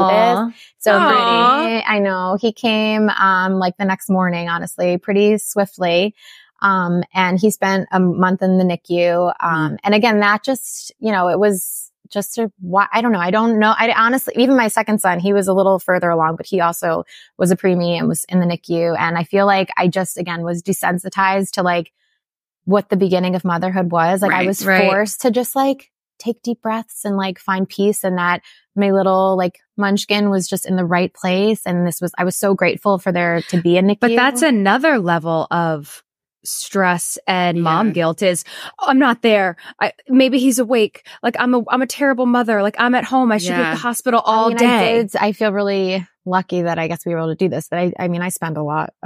this. 0.49 0.55
So 0.79 0.97
pretty, 0.97 1.83
I 1.85 1.99
know 1.99 2.37
he 2.39 2.51
came, 2.51 3.09
um, 3.09 3.53
like 3.59 3.77
the 3.77 3.85
next 3.85 4.09
morning, 4.09 4.49
honestly, 4.49 4.97
pretty 4.97 5.37
swiftly. 5.37 6.15
Um, 6.61 7.03
and 7.13 7.39
he 7.39 7.51
spent 7.51 7.87
a 7.91 7.99
month 7.99 8.41
in 8.41 8.57
the 8.57 8.63
NICU. 8.63 9.33
Um, 9.41 9.77
and 9.83 9.93
again, 9.93 10.21
that 10.21 10.43
just, 10.43 10.93
you 10.99 11.11
know, 11.11 11.27
it 11.27 11.37
was 11.37 11.91
just 12.13 12.35
to, 12.35 12.51
why, 12.59 12.87
I 12.93 13.01
don't 13.01 13.11
know. 13.11 13.19
I 13.19 13.31
don't 13.31 13.59
know. 13.59 13.73
I 13.77 13.91
honestly, 13.91 14.33
even 14.37 14.55
my 14.55 14.67
second 14.67 14.99
son, 14.99 15.19
he 15.19 15.33
was 15.33 15.47
a 15.47 15.53
little 15.53 15.79
further 15.79 16.09
along, 16.09 16.35
but 16.35 16.45
he 16.45 16.61
also 16.61 17.03
was 17.37 17.51
a 17.51 17.57
preemie 17.57 17.97
and 17.97 18.07
was 18.07 18.23
in 18.25 18.39
the 18.39 18.45
NICU. 18.45 18.95
And 18.97 19.17
I 19.17 19.23
feel 19.23 19.45
like 19.45 19.69
I 19.75 19.87
just, 19.87 20.17
again, 20.17 20.43
was 20.43 20.61
desensitized 20.61 21.51
to 21.51 21.63
like 21.63 21.91
what 22.65 22.89
the 22.89 22.95
beginning 22.95 23.35
of 23.35 23.43
motherhood 23.43 23.91
was. 23.91 24.21
Like 24.21 24.31
I 24.31 24.45
was 24.45 24.65
right. 24.65 24.85
forced 24.85 25.21
to 25.21 25.31
just 25.31 25.55
like 25.55 25.91
take 26.19 26.41
deep 26.41 26.61
breaths 26.61 27.03
and 27.03 27.17
like 27.17 27.39
find 27.39 27.67
peace 27.67 28.03
and 28.03 28.17
that 28.17 28.41
my 28.75 28.91
little 28.91 29.35
like 29.35 29.59
munchkin 29.75 30.29
was 30.29 30.47
just 30.47 30.65
in 30.65 30.75
the 30.75 30.85
right 30.85 31.13
place. 31.13 31.63
And 31.65 31.85
this 31.85 31.99
was, 31.99 32.13
I 32.17 32.23
was 32.23 32.37
so 32.37 32.53
grateful 32.53 32.99
for 32.99 33.11
there 33.11 33.41
to 33.49 33.61
be 33.61 33.77
a 33.77 33.81
NICU. 33.81 33.99
But 33.99 34.15
that's 34.15 34.41
another 34.41 34.99
level 34.99 35.47
of 35.51 36.03
stress 36.43 37.17
and 37.27 37.61
mom 37.63 37.91
guilt 37.93 38.21
is 38.21 38.43
oh, 38.79 38.85
I'm 38.87 38.99
not 38.99 39.21
there. 39.21 39.55
I, 39.79 39.93
maybe 40.09 40.39
he's 40.39 40.59
awake. 40.59 41.05
Like 41.21 41.35
I'm 41.39 41.53
a 41.53 41.63
I'm 41.69 41.81
a 41.81 41.87
terrible 41.87 42.25
mother. 42.25 42.61
Like 42.61 42.75
I'm 42.79 42.95
at 42.95 43.03
home. 43.05 43.31
I 43.31 43.37
should 43.37 43.49
be 43.55 43.61
at 43.61 43.71
the 43.71 43.77
hospital 43.77 44.19
all 44.19 44.45
I 44.45 44.49
mean, 44.49 44.57
day. 44.57 44.99
I, 44.99 45.01
did, 45.03 45.15
I 45.15 45.31
feel 45.31 45.51
really 45.51 46.05
lucky 46.25 46.61
that 46.61 46.79
I 46.79 46.87
guess 46.87 47.05
we 47.05 47.13
were 47.13 47.19
able 47.19 47.29
to 47.29 47.35
do 47.35 47.49
this. 47.49 47.67
But 47.69 47.79
I, 47.79 47.93
I 47.99 48.07
mean, 48.07 48.21
I 48.21 48.29
spend 48.29 48.57
a 48.57 48.63
lot, 48.63 48.93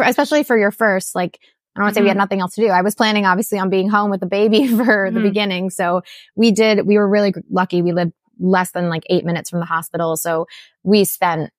especially 0.00 0.44
for 0.44 0.56
your 0.56 0.70
first, 0.70 1.14
like, 1.14 1.38
I 1.76 1.80
don't 1.80 1.84
want 1.84 1.94
to 1.94 1.98
say 1.98 2.02
we 2.02 2.04
Mm-hmm. 2.06 2.08
had 2.10 2.16
nothing 2.18 2.40
else 2.40 2.54
to 2.54 2.60
do. 2.62 2.68
I 2.68 2.82
was 2.82 2.94
planning 2.94 3.26
obviously 3.26 3.58
on 3.58 3.68
being 3.68 3.88
home 3.90 4.10
with 4.10 4.20
the 4.20 4.26
baby 4.26 4.66
for 4.76 5.10
the 5.10 5.20
Mhm. 5.20 5.22
beginning. 5.22 5.70
So 5.70 6.02
we 6.36 6.52
did, 6.52 6.86
we 6.86 6.96
were 6.96 7.08
really 7.08 7.34
lucky. 7.50 7.82
We 7.82 7.92
lived 7.92 8.12
less 8.38 8.70
than 8.72 8.88
like 8.88 9.02
eight 9.10 9.24
minutes 9.24 9.50
from 9.50 9.60
the 9.60 9.66
hospital. 9.66 10.16
So 10.16 10.46
we 10.82 11.04
spent 11.04 11.50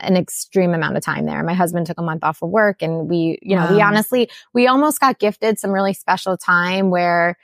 an 0.00 0.16
extreme 0.16 0.74
amount 0.74 0.96
of 0.96 1.02
time 1.02 1.26
there. 1.26 1.42
My 1.42 1.54
husband 1.54 1.86
took 1.86 1.98
a 1.98 2.02
month 2.02 2.24
off 2.24 2.42
of 2.42 2.50
work 2.50 2.82
and 2.82 3.08
we, 3.08 3.38
you 3.42 3.56
know, 3.56 3.72
we 3.72 3.80
honestly, 3.82 4.30
we 4.54 4.66
almost 4.66 5.00
got 5.00 5.18
gifted 5.18 5.58
some 5.58 5.72
really 5.72 5.92
special 5.92 6.36
time 6.36 6.90
where 6.90 7.36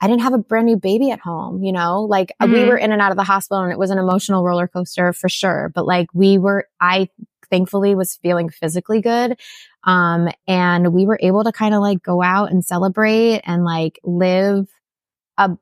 I 0.00 0.06
didn't 0.06 0.22
have 0.22 0.34
a 0.34 0.38
brand 0.38 0.66
new 0.66 0.76
baby 0.76 1.10
at 1.10 1.20
home, 1.20 1.62
you 1.62 1.72
know, 1.72 2.02
like 2.02 2.32
uh, 2.40 2.46
we 2.46 2.64
were 2.64 2.76
in 2.76 2.92
and 2.92 3.00
out 3.00 3.10
of 3.10 3.16
the 3.16 3.24
hospital 3.24 3.62
and 3.62 3.72
it 3.72 3.78
was 3.78 3.90
an 3.90 3.98
emotional 3.98 4.44
roller 4.44 4.68
coaster 4.68 5.12
for 5.12 5.28
sure. 5.28 5.70
But 5.74 5.86
like 5.86 6.08
we 6.12 6.36
were, 6.36 6.68
I 6.80 7.08
thankfully 7.48 7.94
was 7.94 8.16
feeling 8.16 8.50
physically 8.50 9.00
good. 9.00 9.38
Um, 9.84 10.28
and 10.46 10.92
we 10.92 11.06
were 11.06 11.18
able 11.22 11.44
to 11.44 11.52
kind 11.52 11.74
of 11.74 11.80
like 11.80 12.02
go 12.02 12.22
out 12.22 12.50
and 12.50 12.64
celebrate 12.64 13.40
and 13.44 13.64
like 13.64 13.98
live 14.04 14.68
a, 15.38 15.56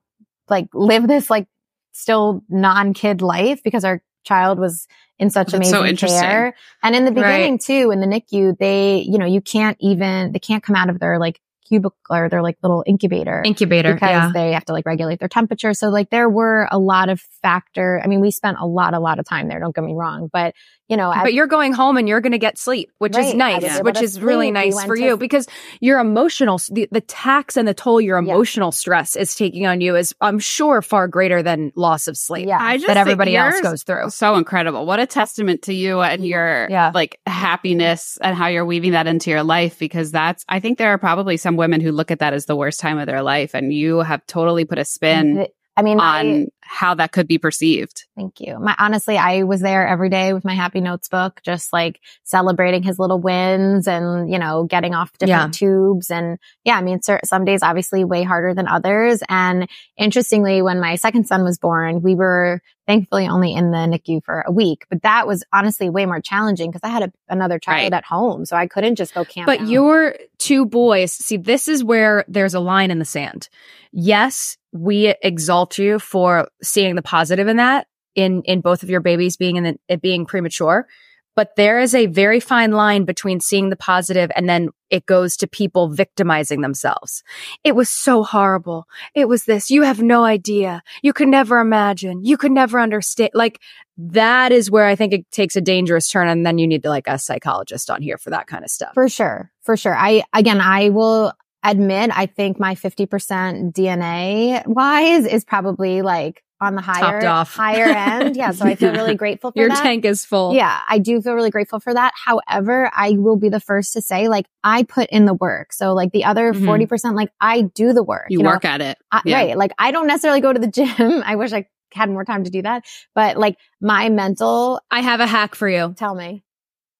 like 0.48 0.68
live 0.74 1.07
this 1.07 1.31
like 1.31 1.46
still 1.92 2.42
non-kid 2.48 3.22
life 3.22 3.62
because 3.62 3.85
our 3.85 4.02
child 4.25 4.59
was 4.59 4.87
in 5.19 5.31
such 5.31 5.53
That's 5.53 5.69
so 5.69 5.77
amazing 5.79 5.91
interesting. 5.91 6.21
care. 6.21 6.55
And 6.83 6.95
in 6.97 7.05
the 7.05 7.13
Right. 7.13 7.23
beginning 7.39 7.59
too, 7.59 7.91
in 7.91 8.01
the 8.01 8.07
NICU, 8.07 8.59
they, 8.59 8.99
you 8.99 9.19
know, 9.19 9.27
you 9.27 9.41
can't 9.41 9.77
even, 9.81 10.33
they 10.33 10.39
can't 10.39 10.63
come 10.63 10.75
out 10.77 10.91
of 10.91 10.99
their 10.99 11.19
like 11.19 11.41
cubicle 11.69 11.97
or 12.11 12.29
their 12.29 12.43
like 12.43 12.59
little 12.63 12.83
incubator 12.87 13.43
Incubator. 13.47 13.95
because 13.95 14.09
Yeah. 14.11 14.31
they 14.35 14.53
have 14.53 14.65
to 14.67 14.73
like 14.73 14.85
regulate 14.85 15.21
their 15.21 15.29
temperature. 15.29 15.73
So 15.75 15.89
like 15.91 16.11
there 16.11 16.29
were 16.29 16.69
a 16.73 16.79
lot 16.79 17.09
of 17.09 17.21
factor. 17.43 18.01
I 18.03 18.09
mean, 18.09 18.21
we 18.21 18.31
spent 18.31 18.59
a 18.61 18.67
lot, 18.67 18.95
a 18.95 18.99
lot 19.01 19.19
of 19.19 19.25
time 19.25 19.49
there. 19.49 19.61
Don't 19.61 19.75
get 19.75 19.85
me 19.85 19.95
wrong, 19.95 20.29
but 20.33 20.55
you 20.92 20.96
know, 20.98 21.11
as- 21.11 21.22
But 21.22 21.33
you're 21.33 21.46
going 21.46 21.72
home 21.72 21.96
and 21.96 22.07
you're 22.07 22.20
going 22.20 22.33
to 22.33 22.38
get 22.38 22.59
sleep, 22.59 22.90
which 22.98 23.16
Right. 23.16 23.24
is 23.28 23.35
nice, 23.35 23.62
was 23.62 23.81
which 23.83 24.02
is 24.02 24.20
really 24.20 24.48
sleep. 24.48 24.55
We 24.55 24.61
nice 24.66 24.74
went 24.74 24.87
for 24.88 24.96
to- 24.96 25.02
you 25.02 25.16
because 25.16 25.46
your 25.81 25.98
emotional, 26.00 26.61
the, 26.70 26.87
the 26.92 27.00
tax 27.00 27.57
and 27.57 27.66
the 27.66 27.72
toll 27.72 27.98
your 27.98 28.20
Yeah. 28.22 28.31
emotional 28.31 28.72
stress 28.72 29.16
is 29.16 29.35
taking 29.35 29.66
on 29.66 29.81
you 29.81 29.96
is, 29.96 30.14
I'm 30.20 30.38
sure, 30.38 30.83
far 30.83 31.09
greater 31.09 31.42
than 31.42 31.72
loss 31.76 32.09
of 32.09 32.18
sleep 32.18 32.46
yeah, 32.46 32.59
I 32.61 32.76
just 32.76 32.88
that 32.88 32.98
everybody 32.98 33.37
else 33.37 33.59
goes 33.62 33.83
through. 33.85 34.11
So 34.11 34.37
incredible. 34.37 34.85
What 34.85 35.00
a 35.00 35.07
testament 35.07 35.62
to 35.62 35.72
you 35.72 36.02
and 36.02 36.26
your 36.26 36.66
Yeah. 36.70 36.90
like 36.94 37.18
happiness 37.26 38.18
and 38.20 38.37
how 38.37 38.48
you're 38.48 38.66
weaving 38.66 38.92
that 38.92 39.07
into 39.07 39.31
your 39.31 39.42
life 39.42 39.78
because 39.78 40.12
that's 40.12 40.44
I 40.48 40.61
think 40.61 40.76
there 40.76 40.90
are 40.90 40.98
probably 40.98 41.38
some 41.38 41.57
women 41.57 41.81
who 41.81 41.90
look 41.90 42.11
at 42.11 42.18
that 42.18 42.35
as 42.35 42.44
the 42.46 42.57
worst 42.57 42.81
time 42.81 42.98
of 42.98 43.07
their 43.07 43.22
life 43.22 43.55
and 43.55 43.72
you 43.72 44.00
have 44.00 44.26
totally 44.26 44.64
put 44.64 44.78
a 44.78 44.85
spin 44.85 45.46
I 45.74 45.81
mean, 45.81 45.98
on 46.00 46.26
I, 46.26 46.46
how 46.64 46.94
that 46.94 47.12
could 47.12 47.27
be 47.27 47.38
perceived. 47.38 48.07
Thank 48.16 48.40
you. 48.40 48.59
My 48.59 48.75
honestly, 48.79 49.18
I 49.18 49.42
was 49.42 49.61
there 49.61 49.87
every 49.87 50.09
day 50.09 50.33
with 50.33 50.44
my 50.44 50.55
happy 50.55 50.81
notes 50.81 51.09
book, 51.09 51.40
just 51.44 51.72
like 51.72 52.01
celebrating 52.25 52.83
his 52.83 52.98
little 52.98 53.20
wins 53.20 53.87
and, 53.87 54.31
you 54.31 54.38
know, 54.38 54.64
getting 54.64 54.94
off 54.94 55.12
different 55.18 55.61
yeah. 55.61 55.66
tubes. 55.66 56.11
And 56.11 56.38
yeah, 56.64 56.77
I 56.77 56.83
mean, 56.83 57.01
some 57.03 57.44
days 57.44 57.62
obviously 57.62 58.05
way 58.05 58.22
harder 58.22 58.55
than 58.55 58.68
others. 58.68 59.22
And 59.29 59.68
interestingly, 59.96 60.62
when 60.62 60.81
my 60.81 60.94
second 60.94 61.27
son 61.27 61.44
was 61.44 61.59
born, 61.59 62.01
we 62.01 62.14
were 62.14 62.62
thankfully 62.87 63.27
only 63.27 63.53
in 63.53 63.70
the 63.70 63.79
NICU 63.79 64.25
for 64.25 64.42
a 64.46 64.53
week, 64.53 64.87
but 64.90 65.03
that 65.03 65.27
was 65.27 65.44
honestly 65.53 65.88
way 65.88 66.05
more 66.07 66.20
challenging 66.20 66.70
because 66.70 66.83
I 66.83 66.88
had 66.88 67.03
a, 67.05 67.12
another 67.29 67.59
child 67.59 67.92
right. 67.92 67.92
at 67.92 68.05
home. 68.05 68.44
So 68.44 68.57
I 68.57 68.66
couldn't 68.66 68.96
just 68.96 69.14
go 69.14 69.25
camp. 69.25 69.46
But 69.46 69.61
out. 69.61 69.68
your 69.68 70.16
two 70.38 70.66
boys, 70.66 71.12
see, 71.12 71.37
this 71.37 71.68
is 71.68 71.84
where 71.84 72.24
there's 72.28 72.55
a 72.55 72.61
line 72.61 72.91
in 72.91 72.99
the 72.99 73.05
sand. 73.05 73.49
Yes, 73.93 74.57
we 74.72 75.14
exalt 75.22 75.78
you 75.78 75.99
for 75.99 76.49
seeing 76.63 76.95
the 76.95 77.03
positive 77.03 77.49
in 77.49 77.57
that 77.57 77.87
in, 78.15 78.43
in 78.43 78.61
both 78.61 78.83
of 78.83 78.91
your 78.91 79.01
babies 79.01 79.37
being 79.37 79.57
in 79.57 79.65
the, 79.65 79.77
it 79.89 80.01
being 80.01 80.27
premature. 80.27 80.87
But 81.35 81.57
there 81.57 81.81
is 81.81 81.95
a 81.95 82.07
very 82.07 82.41
fine 82.41 82.73
line 82.73 83.07
between 83.07 83.41
seeing 83.41 83.71
the 83.71 83.77
positive 83.77 84.31
and 84.37 84.49
then 84.49 84.69
it 84.91 85.07
goes 85.07 85.39
to 85.39 85.47
people 85.47 85.89
victimizing 85.89 86.61
themselves. 86.61 87.23
It 87.65 87.75
was 87.75 87.89
so 87.89 88.23
horrible. 88.23 88.87
It 89.15 89.29
was 89.29 89.45
this. 89.45 89.71
You 89.71 89.83
have 89.83 90.03
no 90.03 90.25
idea. 90.25 90.83
You 91.03 91.15
could 91.15 91.29
never 91.29 91.59
imagine. 91.59 92.23
You 92.23 92.37
could 92.37 92.53
never 92.53 92.79
understand. 92.79 93.31
Like 93.33 93.61
that 93.97 94.53
is 94.53 94.71
where 94.71 94.85
I 94.85 94.95
think 94.95 95.15
it 95.15 95.31
takes 95.31 95.57
a 95.57 95.63
dangerous 95.63 96.07
turn. 96.11 96.29
And 96.29 96.45
then 96.45 96.59
you 96.59 96.67
need 96.67 96.83
to 96.83 96.91
like 96.91 97.09
a 97.09 97.19
psychologist 97.19 97.89
on 97.89 98.03
here 98.03 98.19
for 98.19 98.29
that 98.29 98.47
kind 98.47 98.63
of 98.63 98.71
stuff. 98.71 98.93
For 98.93 99.09
sure. 99.09 99.51
For 99.63 99.75
sure. 99.75 99.97
I, 99.97 100.25
again, 100.35 100.61
I 100.61 100.91
will 100.91 101.33
admit, 101.65 102.11
I 102.13 102.27
think 102.27 102.61
my 102.61 102.75
50% 102.75 103.73
DNA 103.73 104.67
wise 104.67 105.25
is 105.25 105.45
probably 105.45 106.03
like 106.03 106.43
on 106.63 106.77
the 106.77 106.81
higher 106.81 107.45
higher 107.45 107.85
end. 107.85 108.37
Yeah. 108.37 108.53
So 108.53 108.65
I 108.65 108.77
feel 108.77 108.93
really 108.93 109.15
grateful 109.23 109.51
for 109.51 109.59
Your 109.59 109.69
that. 109.69 109.83
tank 109.83 110.05
is 110.05 110.25
full. 110.25 110.55
Yeah. 110.55 110.81
I 110.89 110.99
do 110.99 111.21
feel 111.21 111.35
really 111.35 111.51
grateful 111.51 111.81
for 111.81 111.93
that. 111.93 112.13
However, 112.15 112.91
I 112.95 113.17
will 113.19 113.37
be 113.37 113.49
the 113.49 113.61
first 113.61 113.93
to 113.95 114.03
say 114.03 114.29
like 114.29 114.47
I 114.63 114.85
put 114.85 115.11
in 115.11 115.25
the 115.25 115.35
work. 115.35 115.73
So 115.73 115.93
like 115.93 116.13
the 116.13 116.25
other 116.25 116.53
mm-hmm. 116.53 116.69
40%, 116.69 117.15
like 117.15 117.31
I 117.41 117.63
do 117.63 117.93
the 117.93 118.05
work. 118.05 118.27
You, 118.31 118.39
you 118.39 118.45
work 118.45 118.65
know? 118.65 118.71
at 118.71 118.81
it. 118.81 118.99
I, 119.11 119.23
yeah. 119.25 119.37
Right. 119.37 119.57
Like 119.57 119.73
I 119.79 119.91
don't 119.91 120.07
necessarily 120.07 120.41
go 120.41 120.53
to 120.53 120.61
the 120.61 120.67
gym. 120.71 121.23
I 121.25 121.37
wish 121.37 121.53
I 121.53 121.67
had 121.93 122.09
more 122.09 122.25
time 122.25 122.45
to 122.45 122.51
do 122.51 122.63
that. 122.63 122.85
But 123.15 123.37
like 123.37 123.57
my 123.81 124.09
mental. 124.09 124.81
I 124.91 125.01
have 125.01 125.21
a 125.21 125.27
hack 125.27 125.55
for 125.55 125.69
you. 125.69 125.95
Tell 125.97 126.15
me. 126.15 126.45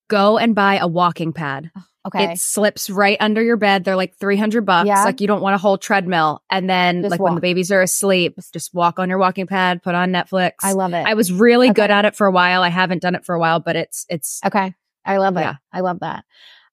Go 0.09 0.39
and 0.39 0.55
buy 0.55 0.77
a 0.77 0.87
walking 0.87 1.33
pad. 1.33 1.71
Okay. 2.05 2.33
It 2.33 2.41
slips 2.41 2.91
right 2.91 3.17
under 3.21 3.43
your 3.43 3.57
bed. 3.57 3.85
They're 3.85 3.97
like 3.97 4.17
300 4.17 4.67
bucks. 4.67 4.89
Yeah. 4.89 5.05
Like 5.05 5.21
you 5.21 5.29
don't 5.29 5.41
want 5.41 5.55
a 5.55 5.59
whole 5.59 5.79
treadmill. 5.79 6.43
And 6.51 6.69
then 6.69 7.03
just 7.03 7.11
like 7.13 7.21
walk. 7.21 7.29
when 7.29 7.35
the 7.37 7.41
babies 7.41 7.71
are 7.71 7.81
asleep, 7.81 8.39
just 8.53 8.75
walk 8.75 8.99
on 8.99 9.09
your 9.09 9.19
walking 9.19 9.47
pad, 9.47 9.83
put 9.83 9.95
on 9.95 10.11
Netflix. 10.11 10.53
I 10.63 10.73
love 10.73 10.93
it. 10.95 11.07
I 11.07 11.15
was 11.15 11.33
really 11.33 11.69
okay. 11.69 11.75
good 11.75 11.91
at 11.91 12.05
it 12.05 12.17
for 12.17 12.27
a 12.27 12.33
while. 12.33 12.63
I 12.63 12.71
haven't 12.71 13.03
done 13.03 13.15
it 13.15 13.25
for 13.25 13.35
a 13.35 13.39
while, 13.39 13.61
but 13.61 13.77
it's, 13.77 14.05
it's 14.09 14.41
okay. 14.45 14.75
I 15.05 15.19
love 15.19 15.37
it. 15.37 15.41
Yeah. 15.41 15.57
I 15.73 15.81
love 15.81 16.01
that. 16.01 16.25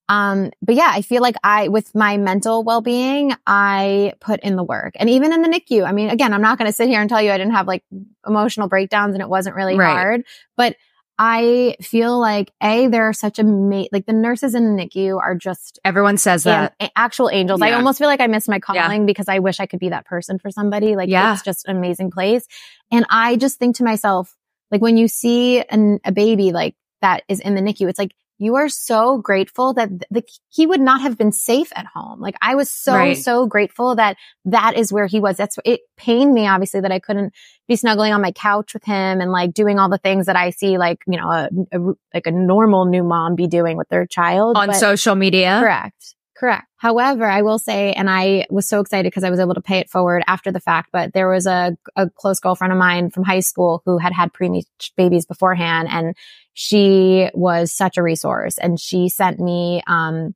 Um, 0.10 0.50
but 0.64 0.74
yeah, 0.74 0.90
I 0.92 1.04
feel 1.04 1.22
like 1.22 1.36
I, 1.44 1.68
with 1.68 1.94
my 1.94 2.18
mental 2.18 2.64
well-being, 2.64 3.36
I 3.46 4.14
put 4.20 4.40
in 4.40 4.56
the 4.56 4.64
work 4.64 4.96
and 4.96 5.08
even 5.08 5.32
in 5.32 5.44
the 5.44 5.48
NICU. 5.48 5.86
I 5.86 5.92
mean, 5.92 6.10
again, 6.10 6.34
I'm 6.34 6.42
not 6.42 6.58
going 6.58 6.66
to 6.66 6.76
sit 6.76 6.90
here 6.90 7.00
and 7.00 7.08
tell 7.08 7.22
you 7.22 7.32
I 7.32 7.38
didn't 7.38 7.54
have 7.54 7.68
like 7.68 7.84
emotional 8.28 8.68
breakdowns 8.68 9.14
and 9.14 9.22
it 9.22 9.30
wasn't 9.30 9.56
really 9.56 9.78
right. 9.78 9.92
hard, 9.92 10.24
but 10.58 10.76
I 11.22 11.76
feel 11.82 12.18
like 12.18 12.54
a 12.64 12.88
there 12.88 13.04
are 13.04 13.14
such 13.14 13.40
a 13.40 13.44
ma- 13.44 13.88
like 13.92 14.06
the 14.06 14.14
nurses 14.14 14.56
in 14.56 14.74
the 14.78 14.82
NICU 14.82 15.20
are 15.22 15.36
just 15.36 15.78
everyone 15.84 16.18
says 16.18 16.44
that 16.44 16.76
actual 16.96 17.30
angels. 17.30 17.60
Yeah. 17.60 17.68
I 17.68 17.72
almost 17.74 18.00
feel 18.00 18.08
like 18.08 18.22
I 18.22 18.28
missed 18.28 18.48
my 18.48 18.60
calling 18.60 19.02
yeah. 19.02 19.06
because 19.06 19.28
I 19.28 19.40
wish 19.40 19.60
I 19.60 19.66
could 19.66 19.80
be 19.80 19.90
that 19.90 20.06
person 20.06 20.40
for 20.40 20.50
somebody. 20.50 20.96
Like 20.96 21.10
yeah. 21.10 21.34
it's 21.34 21.44
just 21.44 21.68
an 21.68 21.76
amazing 21.76 22.10
place, 22.10 22.48
and 22.90 23.06
I 23.10 23.36
just 23.36 23.60
think 23.60 23.76
to 23.76 23.84
myself 23.84 24.34
like 24.72 24.82
when 24.82 24.96
you 24.96 25.10
see 25.10 25.62
an, 25.62 26.00
a 26.06 26.14
baby 26.14 26.54
like 26.54 26.76
that 27.02 27.24
is 27.28 27.42
in 27.42 27.54
the 27.54 27.62
NICU, 27.62 27.90
it's 27.90 28.00
like 28.00 28.16
you 28.40 28.56
are 28.56 28.70
so 28.70 29.18
grateful 29.18 29.74
that 29.74 29.90
the, 30.10 30.24
he 30.50 30.66
would 30.66 30.80
not 30.80 31.02
have 31.02 31.18
been 31.18 31.34
safe 31.34 31.72
at 31.76 31.86
home. 31.86 32.22
Like 32.22 32.36
I 32.42 32.56
was 32.56 32.72
so, 32.72 32.94
right. 32.94 33.18
so 33.18 33.46
grateful 33.46 33.96
that 33.96 34.16
that 34.46 34.78
is 34.78 34.92
where 34.92 35.08
he 35.08 35.20
was. 35.20 35.38
That's, 35.38 35.60
it 35.66 35.82
pained 35.98 36.34
me 36.34 36.48
obviously 36.48 36.80
that 36.80 36.92
I 36.92 37.00
couldn't 37.00 37.34
be 37.68 37.76
snuggling 37.76 38.14
on 38.14 38.22
my 38.22 38.32
couch 38.32 38.74
with 38.74 38.86
him 38.86 39.20
and 39.20 39.32
like 39.32 39.54
doing 39.54 39.78
all 39.78 39.90
the 39.90 39.98
things 39.98 40.26
that 40.28 40.38
I 40.38 40.52
see 40.52 40.78
like, 40.78 41.00
you 41.06 41.20
know, 41.20 41.30
a, 41.30 41.50
a 41.74 41.94
like 42.14 42.28
a 42.28 42.32
normal 42.32 42.86
new 42.86 43.04
mom 43.04 43.36
be 43.36 43.48
doing 43.48 43.76
with 43.76 43.90
their 43.90 44.08
child. 44.08 44.56
On 44.58 44.68
but, 44.68 44.76
social 44.78 45.16
media. 45.16 45.60
Correct. 45.62 46.16
Correct. 46.36 46.69
However, 46.80 47.26
I 47.26 47.42
will 47.42 47.60
say, 47.60 47.92
and 47.92 48.10
I 48.10 48.46
was 48.50 48.66
so 48.68 48.80
excited 48.80 49.12
because 49.12 49.26
I 49.26 49.30
was 49.30 49.42
able 49.42 49.54
to 49.54 49.62
pay 49.62 49.80
it 49.80 49.90
forward 49.90 50.24
after 50.28 50.50
the 50.50 50.62
fact, 50.62 50.90
but 50.94 51.12
there 51.14 51.30
was 51.30 51.46
a, 51.46 51.78
a 51.98 52.10
close 52.10 52.40
girlfriend 52.40 52.72
of 52.72 52.80
mine 52.80 53.10
from 53.10 53.24
high 53.24 53.42
school 53.42 53.82
who 53.86 53.98
had 53.98 54.14
had 54.14 54.32
preemie 54.32 54.64
babies 54.96 55.26
beforehand 55.26 55.90
and 55.92 56.16
she 56.54 57.30
was 57.34 57.74
such 57.74 57.98
a 57.98 58.04
resource 58.04 58.58
and 58.58 58.80
she 58.80 59.10
sent 59.10 59.42
me, 59.42 59.84
um, 59.88 60.34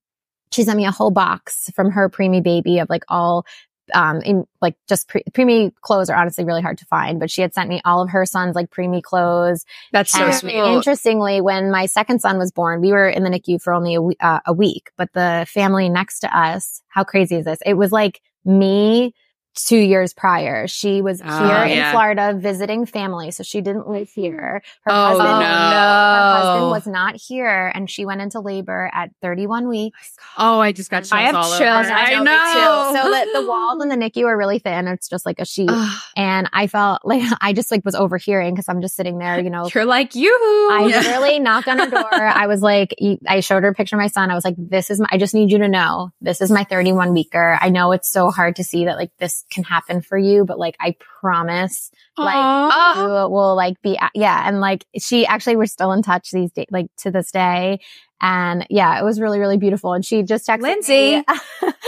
she 0.52 0.64
sent 0.64 0.76
me 0.76 0.86
a 0.86 0.92
whole 0.92 1.12
box 1.12 1.70
from 1.76 1.92
her 1.92 2.10
preemie 2.10 2.44
baby 2.44 2.80
of 2.80 2.90
like 2.90 3.04
all 3.08 3.46
um, 3.94 4.22
in, 4.22 4.46
like 4.62 4.76
just 4.88 5.08
pre- 5.08 5.24
preemie 5.32 5.74
clothes 5.82 6.10
are 6.10 6.20
honestly 6.20 6.44
really 6.44 6.62
hard 6.62 6.78
to 6.78 6.86
find, 6.86 7.20
but 7.20 7.30
she 7.30 7.42
had 7.42 7.54
sent 7.54 7.70
me 7.70 7.82
all 7.86 8.02
of 8.02 8.10
her 8.10 8.26
son's 8.26 8.56
like 8.56 8.70
preemie 8.70 9.04
clothes. 9.04 9.66
That's 9.92 10.12
so 10.12 10.32
sweet. 10.32 10.56
Interestingly, 10.56 11.42
when 11.42 11.72
my 11.72 11.86
second 11.86 12.20
son 12.20 12.38
was 12.38 12.52
born, 12.52 12.82
we 12.82 12.92
were 12.92 13.08
in 13.08 13.24
the 13.24 13.30
NICU 13.30 13.62
for 13.62 13.74
only 13.74 13.96
a, 13.96 14.26
uh, 14.26 14.40
a 14.46 14.54
week, 14.54 14.92
but 14.98 15.12
the 15.14 15.46
family 15.50 15.90
next 15.90 16.20
to 16.20 16.38
us, 16.38 16.82
how 16.88 17.04
crazy 17.04 17.38
is 17.38 17.46
this? 17.46 17.60
It 17.66 17.76
was 17.76 17.92
like 17.92 18.22
me, 18.46 19.14
two 19.54 19.78
years 19.78 20.14
prior. 20.14 20.68
She 20.68 21.02
was 21.02 21.22
oh, 21.24 21.46
here 21.46 21.66
yeah. 21.66 21.88
in 21.88 21.92
Florida 21.92 22.34
visiting 22.38 22.86
family. 22.86 23.32
So 23.32 23.44
she 23.44 23.62
didn't 23.62 23.88
live 23.88 24.10
here. 24.10 24.62
Her 24.82 24.92
oh, 24.92 25.06
husband, 25.06 25.28
no. 25.28 25.46
her 25.46 26.42
husband 26.42 26.72
was 26.72 26.88
not 26.88 27.16
here 27.16 27.72
and 27.74 27.90
she 27.90 28.06
went 28.06 28.22
into 28.22 28.40
labor 28.40 28.90
at 28.94 29.12
31 29.22 29.68
weeks. 29.68 30.16
Oh, 30.38 30.60
I 30.60 30.72
just 30.72 30.90
got 30.90 31.02
chills 31.02 31.12
I 31.12 31.22
have 31.22 31.34
chills. 31.34 31.88
I, 31.88 32.16
I 32.16 32.24
know. 32.24 33.02
So 33.02 33.10
the, 33.10 33.42
the 33.42 33.48
walls 33.48 33.82
and 33.82 33.92
the 33.92 33.96
NICU 33.96 34.26
are 34.26 34.38
really 34.38 34.60
thin. 34.60 34.88
It's 34.88 35.08
just 35.08 35.26
like 35.26 35.40
a 35.40 35.46
sheet. 35.46 35.70
and 36.16 36.50
I 36.54 36.68
felt 36.68 37.02
like 37.06 37.24
I 37.42 37.54
just 37.54 37.72
like 37.72 37.86
was 37.86 37.96
overhearing 37.96 38.54
because 38.54 38.68
I'm 38.68 38.82
just 38.82 38.96
sitting 38.96 39.18
there, 39.20 39.40
you 39.40 39.50
know. 39.50 39.70
You're 39.74 39.86
like, 39.86 40.16
you. 40.16 40.32
I 40.72 40.84
literally 40.86 41.40
knocked 41.40 41.68
on 41.68 41.80
her 41.80 41.90
door. 41.90 42.14
I 42.14 42.48
was 42.48 42.62
like, 42.62 42.96
I 43.28 43.40
showed 43.40 43.64
her 43.64 43.70
a 43.70 43.74
picture 43.74 43.96
of 43.96 44.02
my 44.02 44.08
son. 44.08 44.32
I 44.32 44.36
was 44.36 44.46
like, 44.46 44.56
this 44.58 44.90
is 44.90 45.00
my, 45.00 45.08
I 45.12 45.18
just 45.18 45.34
need 45.34 45.52
you 45.52 45.60
to 45.60 45.68
know 45.68 46.12
this 46.22 46.42
is 46.42 46.50
my 46.50 46.64
31 46.64 47.14
weeker. 47.14 47.58
I 47.62 47.70
know 47.70 47.92
it's 47.92 48.12
so 48.12 48.32
hard 48.32 48.56
to 48.58 48.64
see 48.64 48.86
that 48.86 48.98
like 48.98 49.12
this 49.20 49.43
can 49.52 49.64
happen 49.64 50.02
for 50.02 50.18
you, 50.18 50.46
but 50.46 50.60
like 50.60 50.76
I 50.80 50.96
promise, 51.22 51.92
Aww. 52.18 52.26
like 52.26 52.96
you 52.98 53.04
will 53.04 53.56
like 53.56 53.82
be, 53.82 53.98
yeah. 54.14 54.48
And 54.48 54.60
like 54.60 54.86
she 55.00 55.26
actually, 55.26 55.56
we're 55.56 55.66
still 55.66 55.92
in 55.92 56.02
touch 56.02 56.32
these 56.32 56.52
days, 56.52 56.68
like 56.72 56.88
to 56.98 57.12
this 57.12 57.32
day. 57.32 57.80
And 58.24 58.66
yeah, 58.70 58.98
it 58.98 59.04
was 59.04 59.20
really, 59.20 59.38
really 59.38 59.58
beautiful. 59.58 59.92
And 59.92 60.04
she 60.06 60.24
just 60.24 60.48
texted 60.48 60.60
me, 60.60 60.64
Lindsay. 60.70 61.24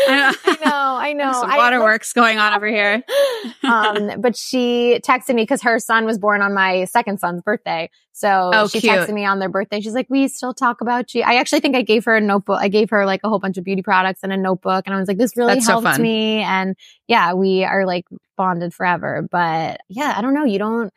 I 0.07 0.57
know, 0.65 0.97
I 0.99 1.13
know. 1.13 1.31
Some 1.31 1.55
waterworks 1.55 2.11
going 2.11 2.39
on 2.39 2.53
over 2.53 2.67
here. 2.67 3.01
um, 3.63 4.19
but 4.19 4.35
she 4.35 4.99
texted 5.01 5.33
me 5.33 5.43
because 5.43 5.61
her 5.61 5.79
son 5.79 6.03
was 6.03 6.19
born 6.19 6.41
on 6.41 6.53
my 6.53 6.83
second 6.85 7.21
son's 7.21 7.41
birthday. 7.41 7.89
So 8.11 8.51
oh, 8.53 8.67
she 8.67 8.81
cute. 8.81 8.91
texted 8.91 9.13
me 9.13 9.23
on 9.23 9.39
their 9.39 9.47
birthday. 9.47 9.79
She's 9.79 9.93
like, 9.93 10.07
we 10.09 10.27
still 10.27 10.53
talk 10.53 10.81
about 10.81 11.15
you. 11.15 11.21
I 11.21 11.35
actually 11.35 11.61
think 11.61 11.73
I 11.73 11.83
gave 11.83 12.03
her 12.03 12.17
a 12.17 12.21
notebook. 12.21 12.59
I 12.59 12.67
gave 12.67 12.89
her 12.89 13.05
like 13.05 13.21
a 13.23 13.29
whole 13.29 13.39
bunch 13.39 13.57
of 13.57 13.63
beauty 13.63 13.81
products 13.81 14.19
and 14.21 14.33
a 14.33 14.37
notebook. 14.37 14.83
And 14.87 14.93
I 14.93 14.99
was 14.99 15.07
like, 15.07 15.17
this 15.17 15.37
really 15.37 15.53
That's 15.53 15.67
helped 15.67 15.95
so 15.95 16.01
me. 16.01 16.41
And 16.41 16.75
yeah, 17.07 17.31
we 17.31 17.63
are 17.63 17.85
like 17.85 18.07
bonded 18.35 18.73
forever. 18.73 19.25
But 19.31 19.79
yeah, 19.87 20.13
I 20.17 20.21
don't 20.21 20.33
know. 20.33 20.43
You 20.43 20.59
don't, 20.59 20.93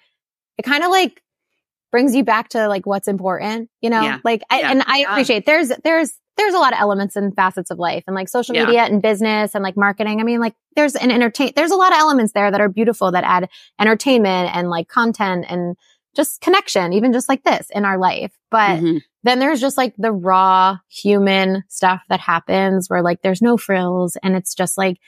it 0.58 0.62
kind 0.62 0.82
of 0.82 0.90
like 0.90 1.22
brings 1.90 2.14
you 2.14 2.24
back 2.24 2.50
to 2.50 2.68
like 2.68 2.86
what's 2.86 3.08
important, 3.08 3.70
you 3.80 3.90
know, 3.90 4.02
yeah. 4.02 4.18
like, 4.24 4.42
I, 4.50 4.60
yeah. 4.60 4.70
and 4.70 4.82
I 4.86 5.06
appreciate 5.08 5.46
there's, 5.46 5.70
there's, 5.84 6.12
there's 6.36 6.54
a 6.54 6.58
lot 6.58 6.72
of 6.72 6.78
elements 6.78 7.16
and 7.16 7.34
facets 7.34 7.70
of 7.70 7.78
life 7.78 8.04
and 8.06 8.14
like 8.14 8.28
social 8.28 8.54
yeah. 8.54 8.64
media 8.64 8.82
and 8.82 9.02
business 9.02 9.54
and 9.54 9.64
like 9.64 9.76
marketing. 9.76 10.20
I 10.20 10.24
mean, 10.24 10.40
like 10.40 10.54
there's 10.76 10.94
an 10.94 11.10
entertain, 11.10 11.52
there's 11.56 11.70
a 11.70 11.76
lot 11.76 11.92
of 11.92 11.98
elements 11.98 12.32
there 12.32 12.50
that 12.50 12.60
are 12.60 12.68
beautiful 12.68 13.10
that 13.12 13.24
add 13.24 13.48
entertainment 13.80 14.54
and 14.54 14.68
like 14.68 14.88
content 14.88 15.46
and 15.48 15.76
just 16.14 16.40
connection, 16.40 16.92
even 16.92 17.12
just 17.12 17.28
like 17.28 17.42
this 17.42 17.68
in 17.74 17.84
our 17.84 17.98
life. 17.98 18.32
But 18.50 18.78
mm-hmm. 18.78 18.98
then 19.24 19.38
there's 19.38 19.60
just 19.60 19.76
like 19.76 19.94
the 19.98 20.12
raw 20.12 20.78
human 20.88 21.64
stuff 21.68 22.02
that 22.08 22.20
happens 22.20 22.88
where 22.88 23.02
like 23.02 23.22
there's 23.22 23.42
no 23.42 23.56
frills 23.56 24.16
and 24.22 24.36
it's 24.36 24.54
just 24.54 24.78
like, 24.78 24.98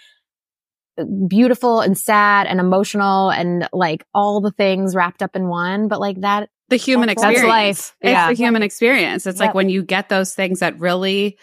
beautiful 1.28 1.80
and 1.80 1.96
sad 1.96 2.46
and 2.46 2.60
emotional 2.60 3.30
and 3.30 3.66
like 3.72 4.04
all 4.12 4.42
the 4.42 4.50
things 4.50 4.94
wrapped 4.94 5.22
up 5.22 5.34
in 5.34 5.48
one. 5.48 5.88
But 5.88 5.98
like 5.98 6.20
that 6.20 6.50
the 6.70 6.76
human 6.76 7.08
That's 7.08 7.22
experience. 7.22 7.48
life. 7.48 7.96
It's 8.00 8.10
yeah. 8.10 8.28
the 8.28 8.34
human 8.34 8.62
experience. 8.62 9.26
It's 9.26 9.38
yep. 9.38 9.48
like 9.48 9.54
when 9.54 9.68
you 9.68 9.82
get 9.82 10.08
those 10.08 10.34
things 10.34 10.60
that 10.60 10.78
really 10.78 11.36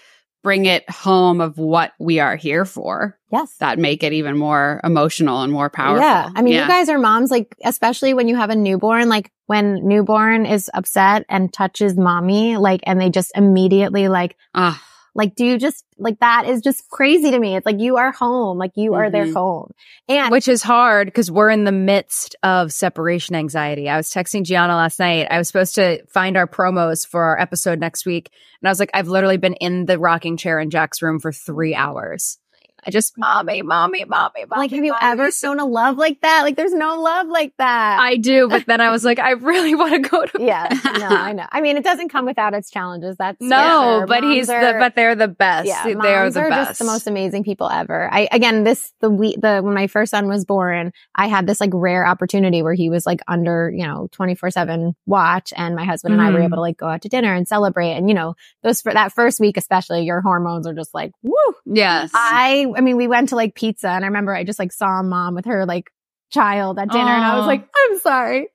bring 0.43 0.65
it 0.65 0.89
home 0.89 1.41
of 1.41 1.57
what 1.57 1.91
we 1.99 2.19
are 2.19 2.35
here 2.35 2.63
for. 2.63 3.17
Yes. 3.31 3.53
That 3.59 3.77
make 3.79 4.03
it 4.03 4.13
even 4.13 4.37
more 4.37 4.79
emotional 4.83 5.41
and 5.41 5.51
more 5.51 5.69
powerful. 5.69 6.01
Yeah. 6.01 6.29
I 6.33 6.41
mean, 6.41 6.53
yeah. 6.53 6.63
you 6.63 6.67
guys 6.69 6.87
are 6.87 6.97
moms, 6.97 7.29
like, 7.29 7.53
especially 7.65 8.13
when 8.13 8.29
you 8.29 8.37
have 8.37 8.49
a 8.49 8.55
newborn, 8.55 9.09
like 9.09 9.31
when 9.47 9.85
newborn 9.85 10.45
is 10.45 10.69
upset 10.73 11.25
and 11.27 11.51
touches 11.51 11.97
mommy, 11.97 12.55
like, 12.55 12.79
and 12.83 13.01
they 13.01 13.09
just 13.09 13.31
immediately 13.35 14.07
like, 14.07 14.37
uh, 14.53 14.75
Like, 15.17 15.35
do 15.35 15.43
you 15.43 15.57
just, 15.57 15.83
like, 15.97 16.19
that 16.19 16.45
is 16.47 16.61
just 16.61 16.87
crazy 16.89 17.31
to 17.31 17.39
me. 17.39 17.55
It's 17.57 17.65
like 17.65 17.79
you 17.79 17.97
are 17.97 18.11
home, 18.11 18.57
like 18.59 18.71
you 18.75 18.93
are 18.93 19.09
their 19.09 19.25
Mhm. 19.25 19.33
home. 19.33 19.71
And 20.07 20.31
Which 20.31 20.47
is 20.47 20.61
hard 20.61 21.07
because 21.07 21.31
we're 21.31 21.49
in 21.49 21.63
the 21.63 21.71
midst 21.71 22.35
of 22.43 22.71
separation 22.71 23.35
anxiety. 23.35 23.89
I 23.89 23.97
was 23.97 24.09
texting 24.11 24.43
Gianna 24.43 24.75
last 24.75 24.99
night. 24.99 25.27
I 25.31 25.39
was 25.39 25.47
supposed 25.47 25.73
to 25.75 26.05
find 26.05 26.37
our 26.37 26.45
promos 26.47 27.05
for 27.05 27.23
our 27.23 27.39
episode 27.41 27.79
next 27.79 28.05
week. 28.05 28.29
And 28.61 28.67
I 28.69 28.71
was 28.71 28.79
like, 28.79 28.91
I've 28.93 29.07
literally 29.07 29.37
been 29.37 29.55
in 29.55 29.87
the 29.87 29.97
rocking 29.97 30.37
chair 30.37 30.59
in 30.59 30.69
Jack's 30.69 31.01
room 31.01 31.19
for 31.19 31.31
three 31.31 31.73
hours. 31.73 32.37
I 32.85 32.91
just, 32.91 33.17
mommy, 33.17 33.61
mommy, 33.63 34.05
mommy, 34.05 34.45
mommy. 34.45 34.59
like, 34.61 34.71
have 34.71 34.83
you 34.83 34.91
mommy. 34.93 35.03
ever 35.03 35.31
shown 35.31 35.59
a 35.59 35.65
love 35.65 35.97
like 35.97 36.21
that? 36.21 36.43
Like, 36.43 36.55
there's 36.55 36.73
no 36.73 37.01
love 37.01 37.27
like 37.27 37.53
that. 37.57 37.99
I 37.99 38.15
do. 38.17 38.47
But 38.47 38.65
then 38.65 38.79
I 38.81 38.91
was 38.91 39.03
like, 39.03 39.19
I 39.19 39.31
really 39.31 39.75
want 39.75 39.93
to 39.93 40.09
go 40.09 40.25
to 40.25 40.43
yeah, 40.43 40.67
no, 40.99 41.07
I 41.07 41.33
know. 41.33 41.45
I 41.51 41.59
mean, 41.61 41.75
it 41.75 41.83
doesn't 41.83 42.09
come 42.09 42.25
without 42.25 42.53
its 42.53 42.69
challenges. 42.69 43.17
That's 43.17 43.41
No, 43.41 44.05
but 44.07 44.21
Moms 44.23 44.35
he's 44.35 44.47
the, 44.47 44.75
but 44.79 44.95
they're 44.95 45.15
the 45.15 45.27
best. 45.27 45.67
Yeah, 45.67 45.83
they 45.83 46.13
are 46.15 46.29
the 46.29 46.39
are 46.41 46.49
best. 46.49 46.69
just 46.69 46.79
the 46.79 46.85
most 46.85 47.07
amazing 47.07 47.43
people 47.43 47.69
ever. 47.69 48.09
I 48.13 48.27
again, 48.31 48.63
this 48.63 48.93
the 49.01 49.09
week 49.09 49.41
the 49.41 49.59
when 49.61 49.73
my 49.73 49.87
first 49.87 50.11
son 50.11 50.27
was 50.27 50.45
born, 50.45 50.93
I 51.15 51.27
had 51.27 51.47
this 51.47 51.59
like 51.59 51.71
rare 51.73 52.05
opportunity 52.05 52.61
where 52.61 52.73
he 52.73 52.89
was 52.89 53.05
like 53.05 53.21
under 53.27 53.71
you 53.75 53.85
know 53.85 54.07
twenty 54.11 54.35
four 54.35 54.49
seven 54.51 54.95
watch, 55.05 55.51
and 55.57 55.75
my 55.75 55.83
husband 55.83 56.13
and 56.13 56.21
I 56.21 56.29
were 56.31 56.39
Mhm. 56.39 56.45
able 56.45 56.57
to 56.57 56.61
like 56.61 56.77
go 56.77 56.87
out 56.87 57.01
to 57.01 57.09
dinner 57.09 57.33
and 57.33 57.47
celebrate. 57.47 57.93
And 57.93 58.07
you 58.07 58.13
know, 58.15 58.35
those 58.63 58.81
for 58.81 58.93
that 58.93 59.11
first 59.11 59.39
week 59.39 59.57
especially, 59.57 60.03
your 60.03 60.21
hormones 60.21 60.67
are 60.67 60.73
just 60.73 60.93
like 60.93 61.11
woo. 61.23 61.33
Yes. 61.65 62.11
I 62.13 62.65
I 62.77 62.81
mean, 62.81 62.95
we 62.95 63.07
went 63.07 63.29
to 63.29 63.35
like 63.35 63.55
pizza, 63.55 63.89
and 63.89 64.05
I 64.05 64.07
remember 64.07 64.33
I 64.35 64.43
just 64.43 64.59
like 64.59 64.71
saw 64.71 65.01
mom 65.01 65.33
with 65.33 65.45
her 65.45 65.65
like 65.65 65.89
child 66.31 66.77
at 66.77 66.89
dinner, 66.91 67.09
and 67.09 67.23
I 67.25 67.37
was 67.37 67.47
like, 67.47 67.67
I'm 67.75 67.99
sorry. 67.99 68.49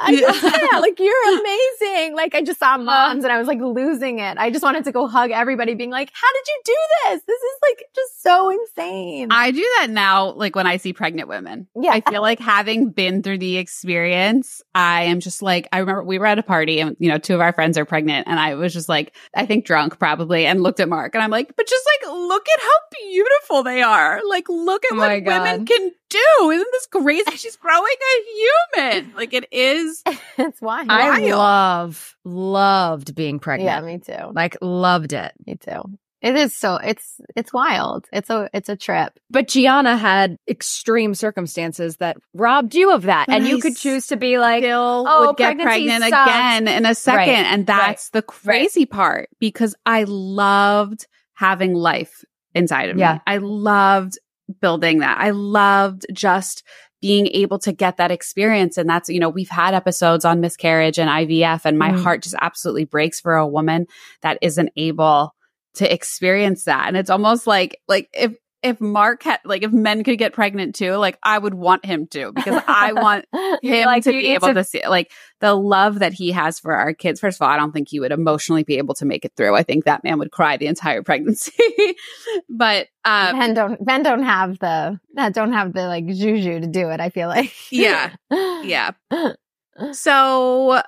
I 0.00 0.14
just, 0.16 0.42
yeah, 0.42 0.78
like 0.80 0.98
you're 1.00 1.40
amazing. 1.40 2.14
Like 2.14 2.34
I 2.34 2.42
just 2.42 2.58
saw 2.60 2.74
Uh-huh. 2.74 2.84
moms 2.84 3.24
and 3.24 3.32
I 3.32 3.38
was 3.38 3.46
like 3.48 3.60
losing 3.60 4.18
it. 4.20 4.38
I 4.38 4.50
just 4.50 4.62
wanted 4.62 4.84
to 4.84 4.92
go 4.92 5.06
hug 5.08 5.30
everybody 5.30 5.74
being 5.74 5.90
like, 5.90 6.10
how 6.12 6.28
did 6.32 6.44
you 6.46 6.60
do 6.64 6.76
this? 7.04 7.22
This 7.26 7.40
is 7.40 7.56
like 7.62 7.84
just 7.94 8.22
so 8.22 8.50
insane. 8.50 9.28
I 9.30 9.50
do 9.50 9.66
that 9.78 9.88
now, 9.90 10.32
like 10.32 10.54
when 10.54 10.66
I 10.66 10.76
see 10.76 10.92
pregnant 10.92 11.28
women. 11.28 11.66
Yeah. 11.74 11.92
I 11.92 12.00
feel 12.08 12.22
like 12.22 12.38
having 12.38 12.90
been 12.90 13.22
through 13.22 13.38
the 13.38 13.56
experience, 13.56 14.62
I 14.74 15.04
am 15.04 15.20
just 15.20 15.42
like, 15.42 15.66
I 15.72 15.78
remember 15.78 16.04
we 16.04 16.18
were 16.18 16.26
at 16.26 16.38
a 16.38 16.42
party 16.42 16.78
and, 16.80 16.96
you 17.00 17.08
know, 17.10 17.18
two 17.18 17.34
of 17.34 17.40
our 17.40 17.52
friends 17.52 17.76
are 17.78 17.84
pregnant. 17.84 18.28
And 18.28 18.38
I 18.38 18.54
was 18.54 18.72
just 18.72 18.88
like, 18.88 19.14
I 19.34 19.46
think 19.46 19.64
drunk 19.64 19.98
probably, 19.98 20.46
and 20.46 20.62
looked 20.62 20.78
at 20.80 20.88
Mark 20.88 21.14
and 21.14 21.24
I'm 21.24 21.30
like, 21.30 21.56
but 21.56 21.66
just 21.66 21.84
like, 22.02 22.12
look 22.12 22.46
at 22.48 22.60
how 22.62 22.98
beautiful 23.08 23.62
they 23.64 23.82
are. 23.82 24.20
Like, 24.28 24.48
look 24.48 24.84
at 24.84 24.92
Oh 24.92 24.96
what 24.96 25.24
women 25.24 25.66
can 25.66 25.90
do. 26.08 26.50
Isn't 26.50 26.68
this 26.72 26.86
crazy? 26.86 27.36
She's 27.36 27.56
growing 27.56 27.82
a 27.84 28.80
human. 28.82 29.14
Like, 29.16 29.32
it 29.32 29.48
is. 29.50 29.87
it's 30.38 30.60
wild. 30.60 30.88
I 30.90 31.20
wild. 31.20 31.30
love, 31.30 32.16
loved 32.24 33.14
being 33.14 33.38
pregnant. 33.38 33.66
yeah, 33.66 33.80
me 33.80 33.98
too. 33.98 34.32
like 34.34 34.56
loved 34.60 35.12
it. 35.12 35.32
Me 35.46 35.56
too. 35.56 35.82
It 36.20 36.34
is 36.34 36.56
so 36.56 36.76
it's 36.76 37.20
it's 37.36 37.52
wild. 37.52 38.06
It's 38.12 38.28
a 38.28 38.50
it's 38.52 38.68
a 38.68 38.74
trip. 38.74 39.16
But 39.30 39.46
Gianna 39.46 39.96
had 39.96 40.36
extreme 40.48 41.14
circumstances 41.14 41.98
that 41.98 42.16
robbed 42.34 42.74
you 42.74 42.92
of 42.92 43.02
that. 43.02 43.26
And 43.28 43.46
you 43.46 43.60
could 43.60 43.76
choose 43.76 44.08
to 44.08 44.16
be 44.16 44.36
like, 44.38 44.64
Still 44.64 45.04
oh, 45.06 45.26
would 45.28 45.36
get 45.36 45.56
pregnant 45.60 46.02
sucks. 46.02 46.28
again 46.30 46.66
in 46.66 46.86
a 46.86 46.94
second. 46.96 47.18
Right, 47.34 47.46
And 47.52 47.66
that's 47.68 48.10
the 48.10 48.22
crazy 48.22 48.84
part 48.84 49.28
because 49.38 49.76
I 49.86 50.04
loved 50.08 51.06
having 51.34 51.74
life 51.74 52.24
inside 52.52 52.88
of 52.90 52.98
Yeah. 52.98 53.14
me. 53.14 53.20
I 53.28 53.36
loved 53.36 54.18
building 54.60 54.98
that. 55.00 55.18
I 55.20 55.30
loved 55.30 56.04
just 56.12 56.64
being 57.00 57.28
able 57.28 57.58
to 57.60 57.72
get 57.72 57.96
that 57.96 58.10
experience. 58.10 58.76
And 58.76 58.88
that's, 58.88 59.08
you 59.08 59.20
know, 59.20 59.28
we've 59.28 59.48
had 59.48 59.74
episodes 59.74 60.24
on 60.24 60.40
miscarriage 60.40 60.98
and 60.98 61.08
IVF, 61.08 61.64
and 61.64 61.78
my 61.78 61.92
Mhm. 61.92 62.02
heart 62.02 62.22
just 62.22 62.34
absolutely 62.40 62.84
breaks 62.84 63.20
for 63.20 63.36
a 63.36 63.46
woman 63.46 63.86
that 64.22 64.38
isn't 64.42 64.70
able 64.76 65.34
to 65.74 65.92
experience 65.92 66.64
that. 66.64 66.88
And 66.88 66.96
it's 66.96 67.10
almost 67.10 67.46
like, 67.46 67.80
like 67.86 68.08
if, 68.12 68.34
if 68.62 68.80
Mark 68.80 69.22
had, 69.22 69.38
like, 69.44 69.62
if 69.62 69.70
men 69.72 70.02
could 70.02 70.18
get 70.18 70.32
pregnant 70.32 70.74
too, 70.74 70.94
like, 70.94 71.16
I 71.22 71.38
would 71.38 71.54
want 71.54 71.84
him 71.84 72.06
to 72.08 72.32
because 72.32 72.60
I 72.66 72.92
want 72.92 73.24
him 73.62 73.86
like, 73.86 74.02
to 74.04 74.10
be 74.10 74.34
able 74.34 74.48
to- 74.48 74.54
to 74.54 74.64
see 74.64 74.86
like 74.86 75.12
the 75.40 75.54
love 75.54 76.00
that 76.00 76.12
he 76.12 76.32
has 76.32 76.58
for 76.58 76.74
our 76.74 76.92
kids. 76.92 77.20
First 77.20 77.40
of 77.40 77.42
all, 77.46 77.52
I 77.52 77.56
don't 77.56 77.70
think 77.72 77.88
he 77.88 78.00
would 78.00 78.10
emotionally 78.10 78.64
be 78.64 78.78
able 78.78 78.94
to 78.96 79.04
make 79.04 79.24
it 79.24 79.32
through. 79.36 79.54
I 79.54 79.62
think 79.62 79.84
that 79.84 80.02
man 80.02 80.18
would 80.18 80.32
cry 80.32 80.56
the 80.56 80.66
entire 80.66 81.02
pregnancy. 81.04 81.52
but 82.48 82.88
um 83.04 83.38
men 83.38 83.54
don't 83.54 83.86
men 83.86 84.02
don't 84.02 84.24
have 84.24 84.58
the 84.58 84.98
that 85.14 85.34
don't 85.34 85.52
have 85.52 85.72
the 85.72 85.86
like 85.86 86.06
juju 86.06 86.60
to 86.60 86.66
do 86.66 86.88
it, 86.90 87.00
I 87.00 87.10
feel 87.10 87.28
like. 87.28 87.52
Yeah. 87.70 88.14
yeah. 88.30 88.90
So 89.92 90.82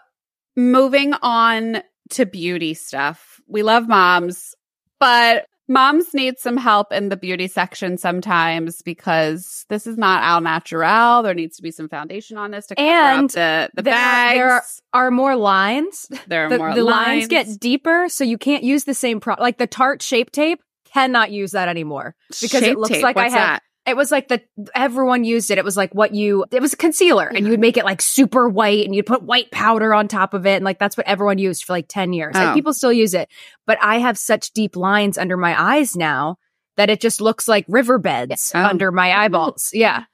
moving 0.56 1.14
on 1.22 1.82
to 2.10 2.26
beauty 2.26 2.74
stuff. 2.74 3.40
We 3.46 3.62
love 3.62 3.86
moms, 3.88 4.54
but 4.98 5.46
moms 5.70 6.12
need 6.12 6.38
some 6.38 6.58
help 6.58 6.92
in 6.92 7.08
the 7.08 7.16
beauty 7.16 7.46
section 7.48 7.96
sometimes 7.96 8.82
because 8.82 9.64
this 9.70 9.86
is 9.86 9.96
not 9.96 10.22
al 10.22 10.40
natural. 10.42 11.22
There 11.22 11.32
needs 11.32 11.56
to 11.56 11.62
be 11.62 11.70
some 11.70 11.88
foundation 11.88 12.36
on 12.36 12.50
this 12.50 12.66
to 12.66 12.74
cover 12.74 12.86
And 12.88 13.24
up 13.24 13.30
the, 13.32 13.70
the 13.76 13.82
there 13.82 13.94
are- 13.96 14.34
there 14.34 14.50
are- 14.50 14.64
are 14.92 15.10
more 15.10 15.36
lines. 15.36 16.06
There 16.26 16.46
are 16.46 16.50
The, 16.50 16.58
more 16.58 16.74
the 16.74 16.84
lines 16.84 17.06
lines. 17.06 17.28
get 17.28 17.60
deeper, 17.60 18.08
so 18.10 18.24
you 18.24 18.36
can't 18.36 18.64
use 18.64 18.84
the 18.84 18.94
same 18.94 19.20
pro. 19.20 19.36
Like 19.38 19.56
the 19.58 19.66
Tarte 19.68 20.02
Shape 20.02 20.30
Tape, 20.32 20.60
cannot 20.92 21.30
use 21.30 21.52
that 21.52 21.68
anymore 21.68 22.16
because 22.40 22.50
Shape 22.50 22.72
it 22.72 22.78
looks 22.78 22.88
tape. 22.90 23.02
like 23.04 23.14
What's 23.16 23.32
I 23.32 23.38
have. 23.38 23.48
that? 23.48 23.62
It 23.90 23.96
was 23.96 24.10
like 24.10 24.28
the 24.28 24.40
everyone 24.74 25.24
used 25.24 25.50
it. 25.50 25.58
It 25.58 25.64
was 25.64 25.76
like 25.76 25.94
what 25.94 26.14
you. 26.14 26.46
It 26.50 26.62
was 26.62 26.72
a 26.72 26.76
concealer, 26.76 27.26
and 27.28 27.44
you 27.44 27.50
would 27.50 27.60
make 27.60 27.76
it 27.76 27.84
like 27.84 28.00
super 28.00 28.48
white, 28.48 28.86
and 28.86 28.94
you'd 28.94 29.04
put 29.06 29.22
white 29.22 29.50
powder 29.50 29.92
on 29.92 30.08
top 30.08 30.32
of 30.32 30.46
it, 30.46 30.56
and 30.56 30.64
like 30.64 30.78
that's 30.78 30.96
what 30.96 31.06
everyone 31.06 31.36
used 31.38 31.64
for 31.64 31.74
like 31.74 31.86
ten 31.88 32.12
years. 32.14 32.34
Oh. 32.34 32.42
Like 32.42 32.54
people 32.54 32.72
still 32.72 32.92
use 32.92 33.12
it, 33.12 33.28
but 33.66 33.76
I 33.82 33.98
have 33.98 34.16
such 34.16 34.52
deep 34.52 34.74
lines 34.76 35.18
under 35.18 35.36
my 35.36 35.60
eyes 35.60 35.94
now 35.96 36.36
that 36.76 36.88
it 36.88 37.00
just 37.00 37.20
looks 37.20 37.46
like 37.46 37.66
riverbeds 37.68 38.52
Oh. 38.54 38.60
under 38.64 38.90
my 38.90 39.12
eyeballs. 39.24 39.70
Yeah, 39.74 40.04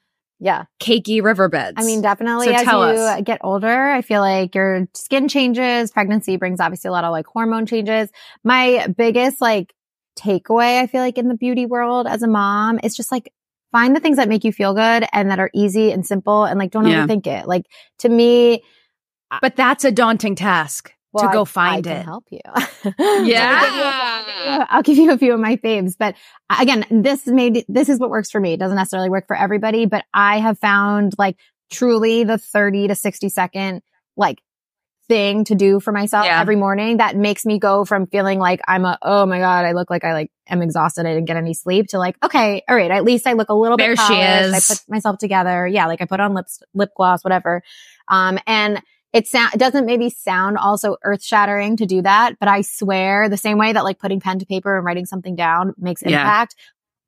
yeah. 0.41 0.64
cakey 0.81 1.22
riverbeds. 1.22 1.74
I 1.77 1.85
mean, 1.85 2.01
definitely 2.03 2.47
So 2.47 2.53
as 2.55 2.62
tell 2.62 2.93
you 2.95 3.01
us. 3.01 3.22
get 3.22 3.41
older, 3.45 3.91
I 3.91 4.03
feel 4.03 4.20
like 4.20 4.55
your 4.55 4.89
skin 4.95 5.29
changes. 5.29 5.93
Pregnancy 5.93 6.37
brings 6.39 6.59
obviously 6.59 6.89
a 6.89 6.93
lot 6.93 7.05
of 7.05 7.12
like 7.12 7.27
hormone 7.27 7.66
changes. 7.66 8.11
My 8.43 8.87
biggest 8.97 9.41
like 9.41 9.72
takeaway, 10.18 10.81
I 10.81 10.87
feel 10.87 11.03
like 11.03 11.18
in 11.18 11.29
the 11.29 11.35
beauty 11.37 11.66
world 11.66 12.07
as 12.07 12.22
a 12.22 12.27
mom 12.27 12.81
is 12.83 12.97
just 12.97 13.12
like 13.12 13.31
find 13.73 13.95
the 13.97 14.01
things 14.01 14.17
that 14.17 14.29
make 14.29 14.45
you 14.45 14.53
feel 14.53 14.75
good 14.75 15.05
and 15.12 15.31
that 15.31 15.39
are 15.39 15.51
easy 15.55 15.91
and 15.93 16.07
simple 16.07 16.45
and 16.45 16.59
like 16.59 16.71
don't 16.71 16.87
Yeah. 16.87 17.07
overthink 17.07 17.27
it. 17.27 17.47
Like 17.47 17.67
to 17.99 18.09
me, 18.09 18.62
but 19.41 19.57
that's 19.57 19.85
a 19.85 19.91
daunting 19.93 20.35
task 20.37 20.93
well, 21.12 21.29
to 21.29 21.33
go 21.33 21.43
I- 21.43 21.45
find 21.45 21.87
I 21.87 21.91
can 21.91 22.01
it. 22.01 22.05
help 22.05 22.25
you. 22.31 22.41
Yeah. 23.27 24.67
I'll 24.69 24.83
give 24.83 24.97
you 24.99 25.12
a 25.12 25.19
few 25.19 25.33
of 25.35 25.41
my 25.41 25.57
faves, 25.57 25.95
but 25.99 26.14
again, 26.59 26.85
this 26.91 27.27
made, 27.27 27.64
this 27.69 27.89
is 27.89 27.99
what 27.99 28.11
works 28.11 28.31
for 28.31 28.41
me. 28.41 28.53
It 28.55 28.61
doesn't 28.61 28.77
necessarily 28.77 29.11
work 29.11 29.27
for 29.27 29.37
everybody, 29.37 29.87
but 29.87 30.05
I 30.14 30.39
have 30.39 30.59
found 30.59 31.14
like 31.19 31.37
truly 31.71 32.25
the 32.25 32.39
30 32.39 32.89
to 32.89 32.95
60 32.95 33.29
second, 33.29 33.83
like 34.17 34.41
thing 35.09 35.45
to 35.45 35.55
do 35.55 35.81
for 35.81 35.93
myself 35.93 36.27
Yeah. 36.27 36.41
every 36.41 36.57
morning 36.57 36.97
that 36.97 37.17
makes 37.17 37.45
me 37.47 37.59
go 37.59 37.85
from 37.85 38.07
feeling 38.07 38.39
like 38.39 38.61
I'm 38.67 38.85
a, 38.85 38.99
oh 39.03 39.27
my 39.27 39.39
God, 39.39 39.65
I 39.65 39.73
look 39.73 39.89
like 39.91 40.05
I 40.05 40.13
like 40.13 40.31
am 40.49 40.63
exhausted. 40.63 41.07
I 41.07 41.15
didn't 41.15 41.27
get 41.27 41.37
any 41.37 41.55
sleep 41.55 41.89
to 41.89 41.99
like, 41.99 42.17
okay, 42.25 42.63
all 42.69 42.77
right. 42.77 42.91
At 42.91 43.05
least 43.05 43.27
I 43.27 43.35
look 43.35 43.49
a 43.49 43.55
little 43.55 43.77
There 43.77 43.93
bit 43.95 43.99
she 44.01 44.15
polished. 44.15 44.71
I 44.71 44.75
put 44.75 44.85
myself 44.89 45.19
together. 45.19 45.67
Yeah. 45.67 45.87
Like 45.87 46.01
I 46.01 46.05
put 46.07 46.21
on 46.21 46.35
lips, 46.35 46.61
lip 46.75 46.91
gloss, 46.97 47.23
whatever. 47.25 47.63
Um, 48.09 48.39
and 48.47 48.83
it 49.13 49.27
sound, 49.27 49.55
it 49.55 49.59
doesn't 49.59 49.87
maybe 49.87 50.11
sound 50.11 50.59
also 50.59 50.97
earth 51.05 51.25
shattering 51.25 51.77
to 51.79 51.87
do 51.87 52.03
that, 52.03 52.39
but 52.39 52.49
I 52.49 52.61
swear 52.63 53.29
the 53.29 53.37
same 53.37 53.57
way 53.59 53.73
that 53.73 53.85
like 53.85 53.99
putting 53.99 54.21
pen 54.21 54.39
to 54.41 54.47
paper 54.47 54.77
and 54.77 54.85
writing 54.85 55.07
something 55.07 55.35
down 55.37 55.73
makes 55.79 56.03
Yeah. 56.03 56.21
impact, 56.21 56.55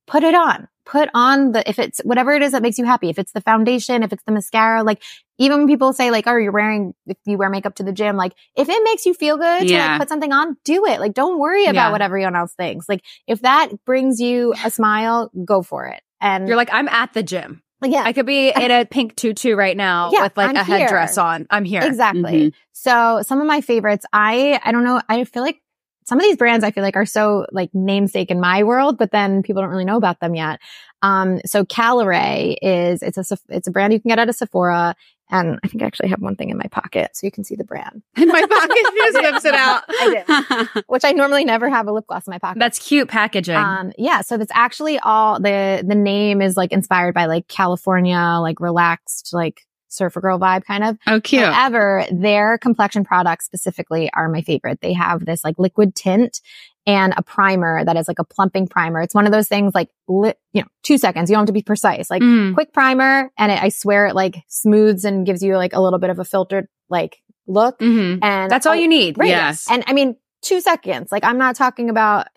put 0.07 0.23
it 0.23 0.35
on. 0.35 0.69
Put 0.89 1.11
on 1.13 1.53
the, 1.53 1.69
if 1.69 1.79
it's 1.79 2.01
whatever 2.03 2.33
it 2.33 2.43
is 2.43 2.53
that 2.53 2.63
makes 2.63 2.79
you 2.79 2.87
happy, 2.87 3.11
if 3.11 3.19
it's 3.19 3.33
the 3.33 3.43
foundation, 3.43 4.03
if 4.03 4.11
it's 4.13 4.23
the 4.25 4.33
mascara, 4.33 4.83
like 4.83 5.03
even 5.39 5.59
when 5.59 5.67
people 5.69 5.93
say 5.93 6.11
like, 6.11 6.27
oh, 6.27 6.37
you're 6.37 6.51
wearing, 6.51 6.95
if 7.07 7.19
you 7.27 7.37
wear 7.37 7.51
makeup 7.51 7.75
to 7.75 7.83
the 7.83 7.93
gym, 7.93 8.17
like 8.17 8.33
if 8.57 8.71
it 8.71 8.83
makes 8.85 9.05
you 9.05 9.13
feel 9.13 9.37
good 9.37 9.69
to 9.69 9.75
like 9.77 9.99
put 10.01 10.09
something 10.09 10.33
on, 10.33 10.57
do 10.65 10.87
it. 10.87 10.99
Like 10.99 11.13
don't 11.13 11.39
worry 11.39 11.65
about 11.67 11.75
Yeah. 11.89 11.91
what 11.93 12.01
everyone 12.01 12.35
else 12.35 12.55
thinks. 12.55 12.89
Like 12.89 13.03
if 13.27 13.43
that 13.43 13.69
brings 13.85 14.19
you 14.19 14.55
a 14.65 14.71
smile, 14.71 15.31
go 15.45 15.61
for 15.63 15.87
it. 15.87 16.01
And 16.23 16.49
You're 16.49 16.57
like, 16.57 16.71
I'm 16.73 16.89
at 16.89 17.13
the 17.13 17.23
gym. 17.23 17.63
like, 17.83 17.93
yeah, 17.93 18.03
I 18.05 18.15
could 18.15 18.27
be 18.27 18.49
in 18.57 18.71
a 18.71 18.87
pink 18.87 19.15
tutu 19.15 19.55
right 19.55 19.77
now 19.77 20.11
Yeah, 20.11 20.23
with 20.23 20.37
like 20.39 20.49
I'm 20.49 20.57
a 20.57 20.65
headdress 20.65 21.17
here. 21.17 21.23
on. 21.25 21.47
I'm 21.51 21.65
here. 21.67 21.83
Exactly. 21.83 22.51
Mhm. 22.51 22.55
So 22.73 23.21
some 23.27 23.41
of 23.43 23.47
my 23.47 23.61
favorites, 23.61 24.07
I, 24.13 24.59
I 24.65 24.73
don't 24.73 24.85
know. 24.85 25.01
I 25.09 25.25
feel 25.25 25.43
like 25.43 25.61
some 26.09 26.19
of 26.19 26.25
these 26.25 26.39
brands 26.39 26.65
I 26.65 26.71
feel 26.71 26.83
like 26.83 26.97
are 26.97 27.05
so 27.05 27.45
like 27.53 27.69
namesake 27.75 28.31
in 28.31 28.41
my 28.41 28.63
world, 28.63 28.97
but 28.97 29.13
then 29.13 29.43
people 29.43 29.61
don't 29.61 29.71
really 29.71 29.85
know 29.85 29.99
about 29.99 30.21
them 30.21 30.35
yet. 30.35 30.59
Um, 31.03 31.41
so 31.45 31.67
Caliray 31.67 32.57
is, 32.63 33.03
it's 33.03 33.19
a, 33.19 33.37
it's 33.51 33.69
a 33.69 33.71
brand 33.71 33.93
you 33.93 34.01
can 34.01 34.09
get 34.09 34.19
at 34.19 34.27
a 34.27 34.33
Sephora. 34.33 34.97
And 35.31 35.61
I 35.63 35.69
think 35.69 35.83
I 35.83 35.87
actually 35.87 36.09
have 36.09 36.23
one 36.23 36.35
thing 36.35 36.49
in 36.49 36.57
my 36.57 36.69
pocket 36.71 37.11
so 37.13 37.27
you 37.27 37.31
can 37.31 37.45
see 37.45 37.57
the 37.57 37.65
brand, 37.65 38.03
In 38.17 38.29
my 38.29 38.41
pocket, 38.41 38.77
she 38.77 39.13
just 39.13 39.21
whips 39.21 39.45
it 39.45 39.55
out. 39.55 39.83
I 39.89 40.83
which 40.87 41.05
I 41.05 41.13
normally 41.13 41.45
never 41.45 41.69
have 41.69 41.87
a 41.87 41.93
lip 41.93 42.07
gloss 42.07 42.27
in 42.27 42.31
my 42.31 42.39
pocket. 42.39 42.59
That's 42.59 42.79
cute 42.79 43.09
packaging. 43.09 43.55
Um, 43.55 43.93
yeah, 43.99 44.23
so 44.23 44.39
that's 44.39 44.53
actually 44.55 44.99
all 45.01 45.39
the 45.39 45.85
the 45.87 45.95
name 45.95 46.41
is 46.41 46.57
like 46.57 46.73
inspired 46.73 47.13
by 47.13 47.27
like 47.27 47.47
California, 47.49 48.39
like 48.41 48.59
relaxed, 48.61 49.35
like 49.35 49.67
surfer 49.89 50.21
girl 50.21 50.39
vibe 50.39 50.65
kind 50.65 50.85
of. 50.85 50.97
oh, 51.07 51.21
cute. 51.21 51.45
However, 51.45 52.05
their 52.11 52.59
complexion 52.59 53.05
products 53.05 53.45
specifically 53.47 54.11
are 54.13 54.29
my 54.29 54.43
favorite. 54.43 54.81
They 54.81 54.93
have 54.93 55.25
this 55.25 55.45
like 55.45 55.59
liquid 55.59 55.95
tint 55.95 56.41
and 56.87 57.13
a 57.17 57.23
primer 57.23 57.85
that 57.85 57.97
is 57.97 58.09
like 58.09 58.19
a 58.19 58.25
plumping 58.25 58.67
primer. 58.69 59.03
It's 59.03 59.15
one 59.15 59.27
of 59.27 59.33
those 59.33 59.49
things 59.49 59.75
like, 59.75 59.91
li- 60.09 60.33
you 60.53 60.63
know, 60.63 60.69
two 60.83 60.97
seconds. 60.99 61.29
You 61.29 61.35
don't 61.35 61.43
have 61.43 61.47
to 61.49 61.53
be 61.53 61.63
precise. 61.63 62.09
Like 62.11 62.23
Mm. 62.23 62.55
quick 62.55 62.73
primer 62.73 63.31
and 63.39 63.53
it, 63.53 63.63
I 63.63 63.69
swear 63.69 64.07
it 64.07 64.15
like 64.15 64.37
smooths 64.49 65.05
and 65.05 65.27
gives 65.27 65.43
you 65.43 65.57
like 65.57 65.75
a 65.75 65.81
little 65.81 65.99
bit 65.99 66.11
of 66.11 66.19
a 66.19 66.25
filtered 66.25 66.67
like 66.89 67.19
look. 67.47 67.79
Mhm. 67.81 68.21
And 68.23 68.51
That's 68.51 68.67
all 68.67 68.73
I- 68.75 68.77
you 68.77 68.89
need. 68.89 69.19
Right. 69.19 69.29
Yes. 69.29 69.67
And 69.71 69.85
I 69.87 69.93
mean, 69.93 70.17
two 70.43 70.61
seconds. 70.61 71.11
Like 71.13 71.25
I'm 71.25 71.39
not 71.39 71.57
talking 71.57 71.91
about 71.91 72.29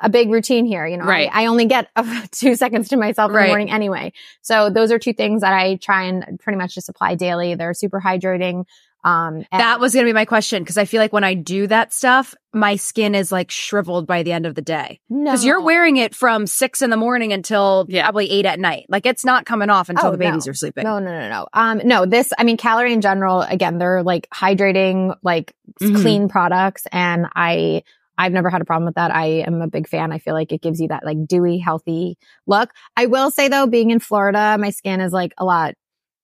a 0.00 0.08
big 0.08 0.30
routine 0.30 0.66
here. 0.66 0.86
You 0.86 0.96
know, 0.98 1.04
Right. 1.04 1.30
I, 1.32 1.44
I 1.44 1.46
only 1.46 1.66
get 1.66 1.88
two 2.32 2.54
seconds 2.56 2.88
to 2.88 2.96
myself 2.96 3.30
in 3.30 3.36
Right. 3.36 3.42
the 3.44 3.48
morning 3.48 3.70
anyway. 3.70 4.12
So 4.42 4.70
those 4.70 4.90
are 4.92 4.98
two 4.98 5.12
things 5.12 5.40
that 5.42 5.52
I 5.52 5.76
try 5.76 6.04
and 6.04 6.38
pretty 6.40 6.58
much 6.58 6.74
just 6.74 6.88
apply 6.88 7.14
daily. 7.14 7.54
They're 7.54 7.74
super 7.74 8.00
hydrating. 8.00 8.64
Um, 9.04 9.36
and- 9.52 9.60
That 9.60 9.78
was 9.78 9.94
going 9.94 10.04
to 10.04 10.08
be 10.08 10.14
my 10.14 10.24
question 10.24 10.62
because 10.64 10.76
I 10.76 10.84
feel 10.84 11.00
like 11.00 11.12
when 11.12 11.22
I 11.22 11.34
do 11.34 11.68
that 11.68 11.92
stuff, 11.92 12.34
my 12.52 12.74
skin 12.74 13.14
is 13.14 13.30
like 13.30 13.52
shriveled 13.52 14.06
by 14.06 14.24
the 14.24 14.32
end 14.32 14.46
of 14.46 14.54
the 14.56 14.62
day. 14.62 14.98
no. 15.08 15.30
Because 15.30 15.44
you're 15.44 15.60
wearing 15.60 15.96
it 15.96 16.12
from 16.14 16.46
six 16.48 16.82
in 16.82 16.90
the 16.90 16.96
morning 16.96 17.32
until 17.32 17.86
Yeah. 17.88 18.02
probably 18.02 18.28
eight 18.32 18.46
at 18.46 18.58
night. 18.58 18.86
Like 18.88 19.06
it's 19.06 19.24
not 19.24 19.46
coming 19.46 19.70
off 19.70 19.88
until 19.90 20.08
Oh, 20.08 20.10
the 20.10 20.18
babies 20.18 20.46
no. 20.46 20.50
are 20.50 20.54
sleeping. 20.54 20.82
No, 20.84 20.98
no, 20.98 21.10
no, 21.12 21.28
no. 21.28 21.46
Um, 21.52 21.80
no, 21.84 22.04
this, 22.04 22.32
I 22.36 22.42
mean, 22.44 22.56
Caliray 22.56 22.90
in 22.92 23.00
general, 23.00 23.42
again, 23.42 23.78
they're 23.78 24.02
like 24.02 24.26
hydrating, 24.34 25.14
like 25.22 25.54
s- 25.80 25.88
Mhm. 25.88 26.00
clean 26.02 26.28
products. 26.28 26.86
And 26.90 27.26
I, 27.36 27.82
I've 28.18 28.32
never 28.32 28.48
had 28.50 28.60
a 28.62 28.64
problem 28.64 28.86
with 28.86 28.94
that. 28.96 29.10
I 29.14 29.26
am 29.46 29.60
a 29.60 29.68
big 29.68 29.88
fan. 29.88 30.12
I 30.12 30.18
feel 30.18 30.34
like 30.34 30.52
it 30.52 30.62
gives 30.62 30.80
you 30.80 30.88
that 30.88 31.04
like 31.04 31.26
dewy, 31.26 31.58
healthy 31.58 32.16
look. 32.46 32.70
I 32.96 33.06
will 33.06 33.30
say 33.30 33.48
though, 33.48 33.66
being 33.66 33.90
in 33.90 33.98
Florida, 34.00 34.56
my 34.58 34.70
skin 34.70 35.00
is 35.00 35.12
like 35.12 35.32
a 35.38 35.44
lot 35.44 35.74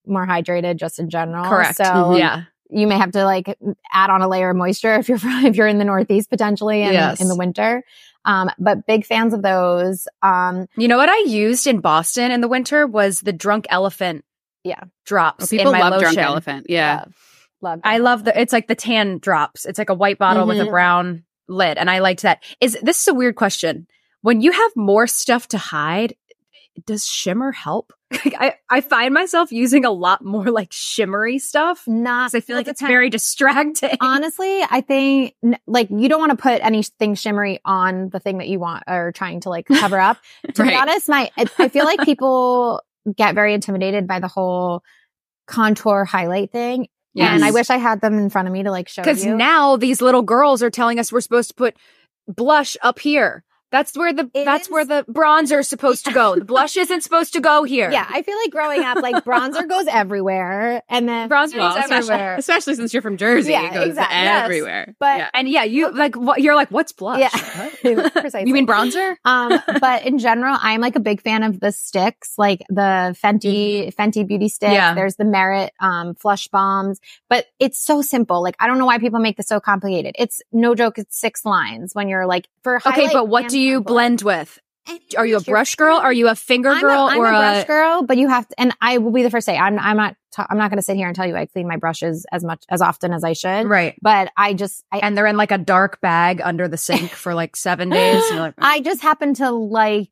more 0.07 0.27
hydrated 0.27 0.77
just 0.77 0.99
in 0.99 1.11
general. 1.11 1.45
Correct. 1.45 1.77
So 1.77 1.85
Mhm. 1.85 2.19
Yeah. 2.19 2.43
you 2.71 2.87
may 2.87 2.97
have 2.97 3.13
to 3.13 3.25
like 3.25 3.57
add 3.93 4.11
on 4.11 4.23
a 4.23 4.29
layer 4.29 4.51
of 4.51 4.57
moisture 4.57 4.95
if 4.95 5.09
you're 5.09 5.19
if 5.47 5.55
you're 5.57 5.69
in 5.69 5.79
the 5.79 5.85
Northeast 5.85 6.31
potentially 6.31 6.83
and 6.83 6.93
Yes. 6.95 7.21
in 7.21 7.29
the 7.29 7.37
winter. 7.37 7.83
Um, 8.25 8.51
but 8.59 8.87
big 8.87 9.05
fans 9.05 9.35
of 9.35 9.43
those. 9.43 10.07
Um, 10.23 10.67
You 10.77 10.87
know 10.89 10.97
what 10.97 11.09
I 11.09 11.19
used 11.29 11.67
in 11.67 11.81
Boston 11.81 12.31
in 12.31 12.41
the 12.41 12.49
winter 12.49 12.87
was 12.87 13.21
the 13.21 13.33
drunk 13.33 13.67
elephant. 13.69 14.25
Yeah. 14.65 14.81
Drops. 15.05 15.41
Well, 15.53 15.59
people 15.59 15.73
in 15.75 15.81
my 15.81 15.89
love 15.89 16.01
drunk 16.01 16.19
elephant. 16.19 16.67
Yeah. 16.69 16.99
love, 17.01 17.15
love. 17.61 17.81
I 17.85 17.99
love 17.99 18.25
the, 18.25 18.41
it's 18.41 18.53
like 18.53 18.69
the 18.69 18.77
tan 18.77 19.19
drops. 19.19 19.65
It's 19.67 19.79
like 19.79 19.91
a 19.91 19.95
white 19.95 20.19
bottle 20.19 20.47
with 20.47 20.61
a 20.61 20.65
Mhm. 20.65 20.71
brown 20.71 21.25
lid. 21.53 21.79
And 21.79 21.91
I 21.91 22.01
liked 22.01 22.23
that. 22.23 22.43
Is 22.61 22.79
this 22.83 23.01
is 23.01 23.09
a 23.09 23.15
weird 23.15 23.37
question. 23.37 23.87
When 24.23 24.41
you 24.41 24.53
have 24.53 24.73
more 24.77 25.07
stuff 25.07 25.49
to 25.49 25.59
hide, 25.59 26.15
does 26.87 27.07
shimmer 27.07 27.53
help? 27.53 27.93
I, 28.13 28.55
I 28.69 28.81
find 28.81 29.15
myself 29.15 29.53
using 29.53 29.85
a 29.85 29.91
lot 29.91 30.25
more 30.25 30.51
like 30.51 30.73
shimmery 30.73 31.39
stuff 31.39 31.83
not. 31.87 32.35
I 32.35 32.41
feel 32.41 32.57
like 32.57 32.69
it's 32.69 32.81
very 32.81 33.11
distracting. 33.11 33.97
Honestly, 34.01 34.63
I 34.71 34.81
think 34.81 35.35
like 35.67 35.89
you 35.91 36.09
don't 36.09 36.21
want 36.21 36.31
to 36.31 36.37
put 36.37 36.63
anything 36.63 37.15
shimmery 37.15 37.61
on 37.65 38.11
the 38.11 38.21
thing 38.21 38.39
that 38.39 38.49
you 38.49 38.59
want 38.59 38.85
or 38.87 39.13
trying 39.13 39.41
to 39.41 39.51
like 39.51 39.67
cover 39.67 39.99
up. 39.99 40.19
to 40.55 40.63
be 40.63 40.75
honest, 40.75 41.09
my 41.09 41.31
I 41.37 41.69
feel 41.69 41.85
like 41.85 42.01
people 42.03 42.83
get 43.17 43.35
very 43.35 43.55
intimidated 43.55 44.07
by 44.07 44.21
the 44.21 44.29
whole 44.29 44.83
contour 45.47 46.05
highlight 46.05 46.53
thing. 46.53 46.89
Yeah, 47.15 47.35
and 47.35 47.45
I 47.45 47.51
wish 47.51 47.69
I 47.69 47.77
had 47.77 48.01
them 48.01 48.19
in 48.19 48.31
front 48.31 48.49
of 48.49 48.53
me 48.53 48.63
to 48.63 48.71
like 48.71 48.89
show 48.89 49.03
Because 49.03 49.25
now 49.25 49.77
these 49.77 50.01
little 50.01 50.23
girls 50.23 50.63
are 50.63 50.71
telling 50.71 50.99
us 50.99 51.13
we're 51.13 51.21
supposed 51.21 51.51
to 51.51 51.55
put 51.55 51.77
blush 52.27 52.77
up 52.83 52.99
here. 52.99 53.45
That's 53.73 53.97
where 53.97 54.13
the 54.13 54.31
It 54.35 54.45
that's 54.45 54.67
is- 54.67 54.71
where 54.71 54.85
the 54.85 55.05
bronzer 55.11 55.59
is 55.61 55.69
supposed 55.69 56.05
to 56.05 56.13
go. 56.13 56.37
The 56.37 56.45
blush 56.45 56.77
isn't 56.77 57.01
supposed 57.01 57.33
to 57.33 57.41
go 57.41 57.65
here. 57.65 57.91
yeah, 57.91 58.07
I 58.09 58.23
feel 58.23 58.37
like 58.39 58.51
growing 58.53 58.83
up, 58.83 58.99
like 58.99 59.25
bronzer 59.25 59.69
goes 59.69 59.87
everywhere, 59.89 60.83
and 60.89 61.09
then 61.09 61.29
Bronzer 61.29 61.57
Well, 61.57 61.71
is 61.77 61.85
especially, 61.85 62.11
everywhere. 62.15 62.37
especially 62.37 62.75
since 62.75 62.93
you're 62.93 63.03
from 63.03 63.17
Jersey, 63.17 63.53
Yeah, 63.53 63.69
it 63.71 63.75
goes 63.75 63.89
exactly. 63.89 64.17
Yes. 64.19 64.45
everywhere. 64.45 64.95
But- 65.01 65.19
yeah. 65.19 65.31
And 65.35 65.49
yeah, 65.49 65.65
you 65.65 65.91
like 65.91 66.15
what 66.17 66.41
you're 66.43 66.55
like, 66.55 66.71
what's 66.71 66.93
blush? 66.93 67.21
Yeah. 67.21 67.71
What? 67.83 68.13
Precisely. 68.13 68.47
You 68.49 68.55
mean 68.55 68.67
bronzer? 68.67 69.17
um, 69.25 69.59
but 69.81 70.05
in 70.05 70.19
general, 70.19 70.57
I'm 70.61 70.81
like 70.81 70.97
a 70.97 71.01
big 71.01 71.23
fan 71.23 71.43
of 71.43 71.59
the 71.59 71.73
sticks, 71.73 72.35
like 72.37 72.61
the 72.69 73.17
Fenty, 73.23 73.95
Fenty 73.95 74.27
beauty 74.27 74.49
sticks. 74.49 74.73
Yeah. 74.75 74.95
There's 74.95 75.17
the 75.17 75.25
Merit, 75.25 75.73
um, 75.81 76.15
flush 76.15 76.49
bombs, 76.49 77.01
but 77.31 77.47
it's 77.59 77.83
so 77.83 78.03
simple. 78.03 78.43
Like, 78.43 78.57
I 78.61 78.67
don't 78.67 78.79
know 78.79 78.87
why 78.87 78.99
people 78.99 79.19
make 79.21 79.37
this 79.39 79.47
so 79.47 79.61
complicated. 79.61 80.15
It's 80.19 80.43
no 80.53 80.75
joke. 80.75 80.99
It's 80.99 81.19
six 81.19 81.45
lines 81.47 81.95
when 81.95 82.09
you're 82.09 82.27
like, 82.27 82.49
for 82.63 82.77
Okay, 82.87 83.09
but 83.13 83.29
what 83.29 83.45
and 83.45 83.51
do 83.51 83.59
you 83.59 83.62
contour. 83.71 83.81
blend 83.95 84.23
with? 84.23 84.59
Are 85.17 85.25
you 85.25 85.37
a 85.37 85.41
brush 85.41 85.77
girl? 85.77 85.97
Are 85.97 86.13
you 86.13 86.29
a 86.29 86.35
finger 86.35 86.71
I'm 86.71 86.81
girl 86.81 87.07
a, 87.07 87.11
I'm 87.13 87.19
or 87.21 87.27
a 87.27 87.31
brush 87.31 87.65
girl, 87.67 88.03
but 88.03 88.17
you 88.17 88.29
have 88.29 88.49
to, 88.49 88.61
and 88.61 88.75
I 88.81 88.99
will 88.99 89.13
be 89.13 89.23
the 89.23 89.31
first 89.31 89.47
to 89.47 89.53
say, 89.53 89.57
I'm, 89.59 89.79
I'm 89.79 89.97
not, 89.97 90.17
ta- 90.35 90.49
I'm 90.51 90.59
not 90.59 90.71
going 90.71 90.79
to 90.79 90.83
sit 90.83 90.97
here 90.97 91.07
and 91.07 91.15
tell 91.15 91.25
you 91.27 91.37
I 91.37 91.47
clean 91.47 91.69
my 91.69 91.77
brushes 91.77 92.27
as 92.33 92.43
much, 92.43 92.65
as 92.69 92.83
often 92.83 93.13
as 93.13 93.23
I 93.23 93.33
should. 93.33 93.69
right? 93.69 93.95
But 94.03 94.33
I 94.37 94.55
just, 94.55 94.83
I, 94.91 94.99
And 94.99 95.17
they're 95.17 95.27
in 95.29 95.37
like 95.37 95.53
a 95.53 95.59
dark 95.59 96.01
bag 96.01 96.41
under 96.43 96.67
the 96.67 96.77
sink 96.77 97.11
for 97.13 97.33
like 97.33 97.55
seven 97.55 97.91
days. 97.91 98.29
Like, 98.33 98.55
I 98.59 98.81
just 98.81 99.03
happen 99.03 99.35
to 99.35 99.53
like, 99.53 100.11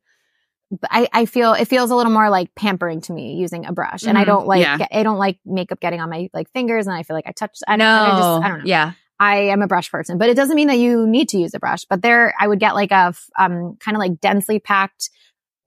I, 0.89 1.09
I 1.11 1.25
feel 1.25 1.51
it 1.53 1.65
feels 1.65 1.91
a 1.91 1.95
little 1.97 2.13
more 2.13 2.29
like 2.29 2.55
pampering 2.55 3.01
to 3.01 3.11
me 3.13 3.33
using 3.35 3.65
a 3.65 3.73
brush, 3.73 4.03
and 4.03 4.17
I 4.17 4.23
Mhm. 4.23 4.27
don't 4.27 4.47
like 4.47 4.61
Yeah. 4.61 4.77
I 4.89 5.03
don't 5.03 5.17
like 5.17 5.37
makeup 5.45 5.81
getting 5.81 5.99
on 5.99 6.09
my 6.09 6.29
like 6.33 6.49
fingers, 6.53 6.87
and 6.87 6.95
I 6.95 7.03
feel 7.03 7.13
like 7.17 7.27
I 7.27 7.31
touch. 7.33 7.57
I, 7.67 7.75
no, 7.75 7.85
I, 7.85 8.15
just, 8.15 8.45
I 8.45 8.47
don't 8.47 8.59
know. 8.59 8.63
Yeah, 8.65 8.93
I 9.21 9.35
am 9.53 9.61
a 9.61 9.67
brush 9.67 9.91
person, 9.91 10.17
but 10.17 10.29
it 10.29 10.35
doesn't 10.35 10.55
mean 10.55 10.67
that 10.67 10.79
you 10.79 11.05
need 11.05 11.29
to 11.29 11.37
use 11.37 11.53
a 11.53 11.59
brush. 11.59 11.85
But 11.85 12.01
there, 12.01 12.33
I 12.39 12.47
would 12.47 12.59
get 12.59 12.73
like 12.73 12.91
a 12.91 13.13
f- 13.13 13.29
um 13.37 13.77
kind 13.79 13.95
of 13.95 13.99
like 13.99 14.19
densely 14.19 14.59
packed, 14.59 15.11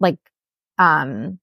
like 0.01 0.19
um 0.79 1.39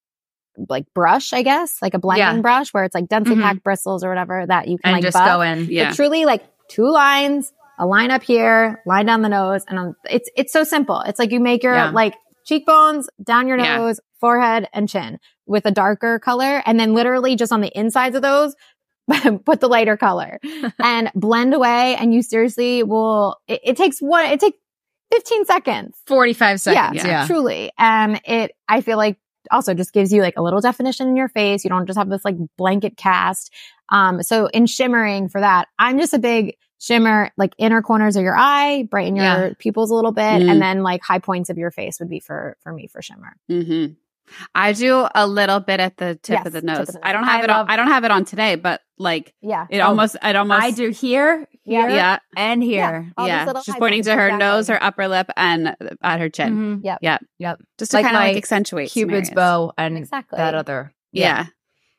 like 0.69 0.85
brush, 0.93 1.31
I 1.33 1.41
guess, 1.43 1.77
like 1.81 1.93
a 1.93 1.99
blending 1.99 2.35
Yeah. 2.37 2.41
brush 2.41 2.73
where 2.73 2.83
it's 2.83 2.93
like 2.93 3.07
densely 3.07 3.35
Mhm. 3.35 3.41
packed 3.41 3.63
bristles 3.63 4.03
or 4.03 4.09
whatever 4.09 4.45
that 4.45 4.67
you 4.67 4.77
can 4.77 4.89
and 4.89 4.93
like 4.97 5.03
just 5.03 5.15
buff. 5.15 5.25
go 5.25 5.41
in. 5.41 5.67
Yeah. 5.69 5.89
But 5.89 5.95
truly 5.95 6.25
like 6.25 6.43
two 6.69 6.89
lines, 6.91 7.53
a 7.79 7.85
line 7.85 8.11
up 8.11 8.23
here, 8.23 8.81
line 8.85 9.05
down 9.05 9.21
the 9.21 9.29
nose, 9.29 9.63
and 9.69 9.79
on, 9.79 9.95
it's 10.09 10.29
it's 10.35 10.51
so 10.53 10.63
simple. 10.65 10.99
It's 11.01 11.17
like 11.17 11.31
you 11.31 11.39
make 11.39 11.63
your 11.63 11.73
Yeah. 11.75 11.91
like 11.91 12.15
cheekbones, 12.45 13.09
down 13.23 13.47
your 13.47 13.57
Yeah. 13.57 13.77
nose, 13.77 13.99
forehead, 14.19 14.67
and 14.73 14.89
chin 14.89 15.17
with 15.47 15.65
a 15.65 15.71
darker 15.71 16.19
color, 16.19 16.61
and 16.65 16.79
then 16.79 16.93
literally 16.93 17.35
just 17.37 17.51
on 17.53 17.61
the 17.61 17.71
insides 17.77 18.15
of 18.15 18.21
those, 18.21 18.53
put 19.45 19.59
the 19.59 19.67
lighter 19.67 19.97
color 19.97 20.39
and 20.79 21.11
blend 21.15 21.53
away. 21.53 21.95
And 21.95 22.13
you 22.13 22.21
seriously 22.21 22.83
will. 22.83 23.37
It, 23.47 23.61
it 23.63 23.77
takes 23.77 24.01
one. 24.01 24.25
It 24.25 24.39
takes 24.39 24.57
fifteen 25.11 25.45
seconds. 25.45 25.97
Forty-five 26.07 26.59
seconds. 26.61 27.03
yeah, 27.03 27.07
Yeah, 27.07 27.27
truly. 27.27 27.71
And 27.77 28.21
it, 28.25 28.51
I 28.67 28.81
feel 28.81 28.97
like 28.97 29.17
also 29.49 29.73
just 29.73 29.91
gives 29.91 30.13
you 30.13 30.21
like 30.21 30.35
a 30.37 30.41
little 30.41 30.61
definition 30.61 31.07
in 31.09 31.15
your 31.15 31.27
face. 31.27 31.63
You 31.63 31.69
don't 31.69 31.87
just 31.87 31.97
have 31.97 32.09
this 32.09 32.23
like 32.23 32.35
blanket 32.57 32.95
cast. 32.95 33.51
Um, 33.89 34.21
so 34.23 34.45
in 34.47 34.67
shimmering 34.67 35.27
for 35.29 35.41
that, 35.41 35.67
I'm 35.79 35.97
just 35.99 36.13
a 36.13 36.19
big 36.19 36.55
shimmer, 36.79 37.31
like 37.37 37.53
inner 37.57 37.81
corners 37.81 38.15
of 38.15 38.23
your 38.23 38.35
eye, 38.37 38.87
brighten 38.89 39.15
your 39.15 39.25
Yeah. 39.25 39.53
pupils 39.59 39.91
a 39.91 39.95
little 39.95 40.11
bit. 40.13 40.23
Mm. 40.23 40.49
And 40.49 40.61
then 40.61 40.83
like 40.83 41.01
high 41.03 41.19
points 41.19 41.49
of 41.49 41.57
your 41.57 41.71
face 41.71 41.99
would 41.99 42.09
be 42.09 42.19
for, 42.19 42.55
for 42.61 42.71
me 42.71 42.87
for 42.87 43.01
shimmer. 43.01 43.35
hmm 43.49 43.87
I 44.55 44.73
do 44.73 45.07
a 45.15 45.27
little 45.27 45.59
bit 45.59 45.79
at 45.79 45.97
the 45.97 46.15
tip 46.15 46.39
Yes, 46.39 46.45
of 46.47 46.53
the 46.53 46.61
nose. 46.61 46.89
of 46.89 46.95
the 46.95 47.07
I 47.07 47.11
don't 47.13 47.23
have 47.23 47.41
I 47.41 47.43
it. 47.43 47.47
love- 47.49 47.65
on, 47.67 47.71
I 47.71 47.75
don't 47.75 47.87
have 47.87 48.03
it 48.03 48.11
on 48.11 48.25
today, 48.25 48.55
but 48.55 48.81
like 48.97 49.33
Yeah. 49.41 49.65
it 49.69 49.79
Oh, 49.79 49.87
almost. 49.87 50.15
It 50.23 50.35
almost. 50.35 50.61
I 50.61 50.71
do 50.71 50.89
here, 50.89 51.47
Yeah. 51.65 51.81
here, 51.87 51.89
Yeah. 51.89 52.19
and 52.37 52.61
here. 52.63 53.11
These 53.17 53.27
yeah. 53.27 53.53
She's 53.63 53.75
pointing 53.75 54.03
to 54.03 54.15
her 54.15 54.27
exactly. 54.27 54.39
nose, 54.39 54.67
her 54.67 54.83
upper 54.83 55.07
lip, 55.07 55.29
and 55.35 55.75
at 56.01 56.19
her 56.19 56.29
chin. 56.29 56.79
Mhm. 56.79 56.83
Yep. 56.85 56.99
Yeah. 57.01 57.17
Yep. 57.39 57.59
Just 57.79 57.91
to 57.91 57.97
Like 57.97 58.05
kind 58.05 58.15
of 58.17 58.21
like 58.21 58.37
accentuate 58.37 58.91
Cupid's 58.91 59.29
bow 59.31 59.73
and 59.77 59.97
Exactly. 59.97 60.37
that 60.37 60.53
other. 60.55 60.93
Yeah. 61.11 61.45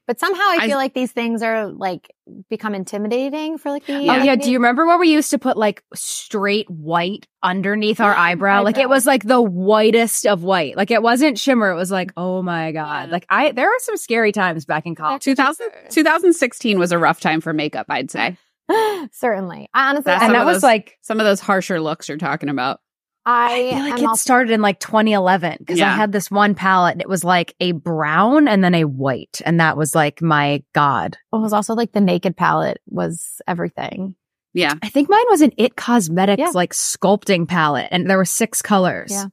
But 0.07 0.19
somehow 0.19 0.43
I 0.43 0.59
I- 0.63 0.67
feel 0.67 0.77
like 0.77 0.95
these 0.95 1.13
things 1.13 1.43
are 1.43 1.69
like 1.69 2.13
become 2.51 2.75
intimidating 2.75 3.57
for 3.59 3.71
like 3.71 3.87
the. 3.87 3.95
Oh 3.95 4.01
Yeah. 4.01 4.23
yeah. 4.25 4.37
Do 4.37 4.51
you 4.51 4.59
remember 4.59 4.85
where 4.87 4.99
we 4.99 5.13
used 5.13 5.31
to 5.31 5.39
put 5.39 5.57
like 5.57 5.83
straight 5.95 6.69
white 6.69 7.27
underneath 7.43 8.01
our 8.01 8.15
eyebrow? 8.15 8.63
Like 8.65 8.79
it 8.79 8.89
was 8.89 9.07
like 9.07 9.23
the 9.25 9.41
whitest 9.41 10.27
of 10.27 10.43
white. 10.43 10.77
Like 10.77 10.91
it 10.91 11.03
wasn't 11.03 11.39
shimmer. 11.39 11.71
It 11.71 11.77
was 11.77 11.91
like, 11.91 12.09
mm. 12.09 12.13
oh 12.17 12.43
my 12.43 12.73
God. 12.73 13.07
Yeah. 13.09 13.13
Like 13.13 13.27
I, 13.31 13.53
there 13.53 13.69
are 13.69 13.79
some 13.81 13.97
scary 13.97 14.33
times 14.33 14.65
back 14.65 14.87
in 14.87 14.95
college. 14.95 15.23
2000, 15.23 15.69
2016 15.91 16.79
was 16.79 16.91
a 16.93 16.99
rough 16.99 17.21
time 17.21 17.41
for 17.41 17.53
makeup, 17.53 17.87
I'd 17.89 18.11
say. 18.11 18.37
Certainly. 19.13 19.69
I 19.75 19.91
honestly, 19.91 20.05
That's 20.11 20.25
And 20.25 20.35
that 20.35 20.45
was 20.47 20.57
those- 20.57 20.63
like, 20.65 20.99
Some 21.03 21.21
of 21.21 21.27
those 21.27 21.41
harsher 21.41 21.81
looks 21.81 22.09
you're 22.09 22.19
talking 22.19 22.49
about. 22.49 22.81
I, 23.25 23.69
I 23.69 23.71
feel 23.71 23.79
like 23.91 23.99
it 24.01 24.07
also 24.07 24.21
started 24.21 24.53
in 24.53 24.61
like 24.63 24.81
2011 24.81 25.57
because 25.61 25.81
I 25.81 25.89
had 25.91 26.11
this 26.11 26.31
one 26.31 26.55
palette 26.57 26.93
and 26.95 27.01
it 27.01 27.09
was 27.09 27.23
like 27.23 27.55
a 27.61 27.71
brown 27.73 28.49
and 28.49 28.65
then 28.65 28.75
a 28.75 28.85
white. 28.85 29.41
And 29.45 29.61
that 29.61 29.77
was 29.77 29.95
like 29.95 30.21
my 30.21 30.65
God. 30.75 31.17
It 31.33 31.37
was 31.37 31.53
also 31.53 31.75
like 31.75 31.93
the 31.93 32.01
naked 32.01 32.37
palette 32.37 32.81
was 32.87 33.41
everything. 33.47 34.17
Yeah. 34.55 34.75
I 34.83 34.89
think 34.89 35.09
mine 35.09 35.25
was 35.29 35.41
an 35.41 35.53
It 35.57 35.77
Cosmetics 35.77 36.41
Yeah. 36.41 36.51
like 36.53 36.73
sculpting 36.73 37.47
palette 37.47 37.89
and 37.93 38.11
there 38.11 38.19
were 38.19 38.25
six 38.25 38.61
colors. 38.61 39.13
Yeah. 39.13 39.27